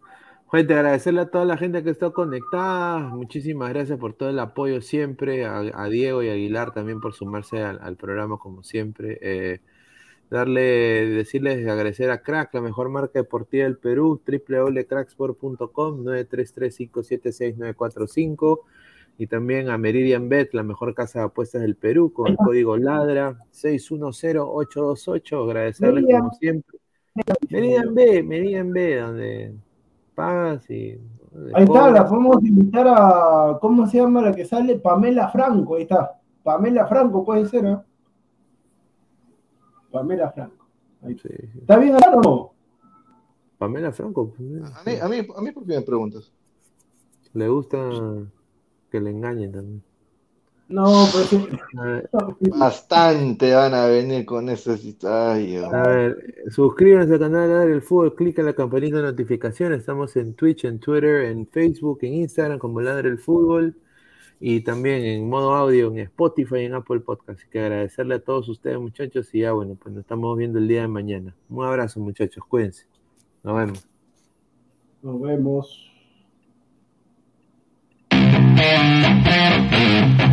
Gente, 0.52 0.74
agradecerle 0.74 1.22
a 1.22 1.28
toda 1.28 1.46
la 1.46 1.56
gente 1.56 1.82
que 1.82 1.92
está 1.92 2.10
conectada. 2.10 3.00
Muchísimas 3.00 3.70
gracias 3.70 3.98
por 3.98 4.14
todo 4.14 4.30
el 4.30 4.40
apoyo 4.40 4.82
siempre. 4.82 5.46
A, 5.46 5.60
a 5.60 5.88
Diego 5.88 6.22
y 6.24 6.30
a 6.30 6.34
Aguilar 6.34 6.74
también 6.74 7.00
por 7.00 7.14
sumarse 7.14 7.64
al, 7.64 7.80
al 7.82 7.96
programa 7.96 8.38
como 8.38 8.62
siempre. 8.62 9.18
Eh, 9.22 9.62
darle, 10.30 11.08
decirles, 11.08 11.66
agradecer 11.68 12.12
a 12.12 12.22
Crack, 12.22 12.54
la 12.54 12.60
mejor 12.60 12.90
marca 12.90 13.20
deportiva 13.20 13.64
del 13.64 13.78
Perú, 13.78 14.22
www.cracksport.com, 14.26 16.04
933-576-945. 16.04 18.60
Y 19.18 19.28
también 19.28 19.70
a 19.70 19.78
Meridian 19.78 20.28
Bet, 20.28 20.54
la 20.54 20.64
mejor 20.64 20.94
casa 20.94 21.20
de 21.20 21.26
apuestas 21.26 21.62
del 21.62 21.76
Perú, 21.76 22.12
con 22.12 22.28
el 22.28 22.36
código 22.36 22.76
LADRA 22.76 23.38
610828. 23.52 25.44
Agradecerles 25.44 26.04
Meridian. 26.04 26.20
como 26.20 26.34
siempre. 26.34 26.78
Meridian 27.50 27.96
B, 27.96 28.24
Meridian 28.24 28.74
B, 28.74 28.96
donde 28.98 29.54
pagas 30.16 30.70
y. 30.70 31.00
Ahí 31.54 31.64
está, 31.64 31.90
la 31.92 32.06
podemos 32.06 32.44
invitar 32.44 32.88
a. 32.88 33.58
¿Cómo 33.60 33.88
se 33.88 33.98
llama 33.98 34.22
la 34.22 34.34
que 34.34 34.46
sale? 34.46 34.80
Pamela 34.80 35.30
Franco, 35.30 35.76
ahí 35.76 35.84
está. 35.84 36.20
Pamela 36.44 36.88
Franco 36.88 37.24
puede 37.24 37.46
ser, 37.46 37.64
¿no? 37.64 37.84
Pamela 39.92 40.32
Franco. 40.32 40.66
Ahí 41.04 41.14
está. 41.14 41.30
Sí, 41.30 41.36
sí. 41.54 41.60
¿Está 41.60 41.78
bien 41.78 41.96
acá 41.96 42.12
o 42.16 42.22
no? 42.22 42.52
Pamela 43.58 43.92
Franco, 43.92 44.34
pues, 44.36 44.64
A 44.76 44.84
mí, 44.84 44.96
a 45.00 45.08
mí, 45.08 45.28
a 45.38 45.42
mí, 45.42 45.52
¿por 45.52 45.66
qué 45.66 45.76
me 45.76 45.82
preguntas? 45.82 46.32
le 47.34 47.48
gusta 47.48 47.78
que 48.90 49.00
le 49.00 49.12
engañen 49.12 49.52
también. 49.52 49.84
No, 50.72 51.06
pues. 51.12 51.28
sí. 51.28 51.48
Bastante 52.58 53.54
van 53.54 53.74
a 53.74 53.88
venir 53.88 54.26
con 54.26 54.50
esas 54.50 54.82
Ay, 55.04 55.58
a 55.58 55.88
ver, 55.88 56.36
suscríbanse 56.50 57.14
al 57.14 57.20
canal 57.20 57.48
de 57.48 57.54
Ladre 57.54 57.74
el 57.74 57.82
Fútbol, 57.82 58.16
clic 58.16 58.40
en 58.40 58.46
la 58.46 58.54
campanita 58.54 58.98
de 58.98 59.04
notificaciones. 59.04 59.80
Estamos 59.80 60.16
en 60.16 60.34
Twitch, 60.34 60.66
en 60.66 60.80
Twitter, 60.80 61.26
en 61.26 61.46
Facebook, 61.48 62.00
en 62.04 62.14
Instagram 62.16 62.58
como 62.58 62.82
Ladre 62.82 63.10
el 63.10 63.20
Fútbol 63.20 63.76
y 64.40 64.62
también 64.62 65.04
en 65.06 65.30
modo 65.30 65.54
audio 65.54 65.90
en 65.92 66.00
Spotify 66.00 66.62
y 66.62 66.66
en 66.66 66.74
Apple 66.74 67.02
Podcast. 67.02 67.40
Así 67.40 67.48
que 67.52 67.60
agradecerle 67.60 68.16
a 68.16 68.20
todos 68.20 68.50
ustedes, 68.50 68.80
muchachos. 68.80 69.30
Y 69.34 69.42
ya, 69.42 69.52
bueno, 69.52 69.78
pues 69.82 69.94
nos 69.94 70.02
estamos 70.02 70.36
viendo 70.38 70.58
el 70.58 70.68
día 70.68 70.82
de 70.82 70.88
mañana. 70.88 71.36
Un 71.50 71.66
abrazo, 71.66 72.00
muchachos. 72.00 72.44
Cuídense. 72.48 72.86
Nos 73.44 73.56
vemos. 73.56 73.88
Nos 75.04 75.22
vemos. 75.22 75.92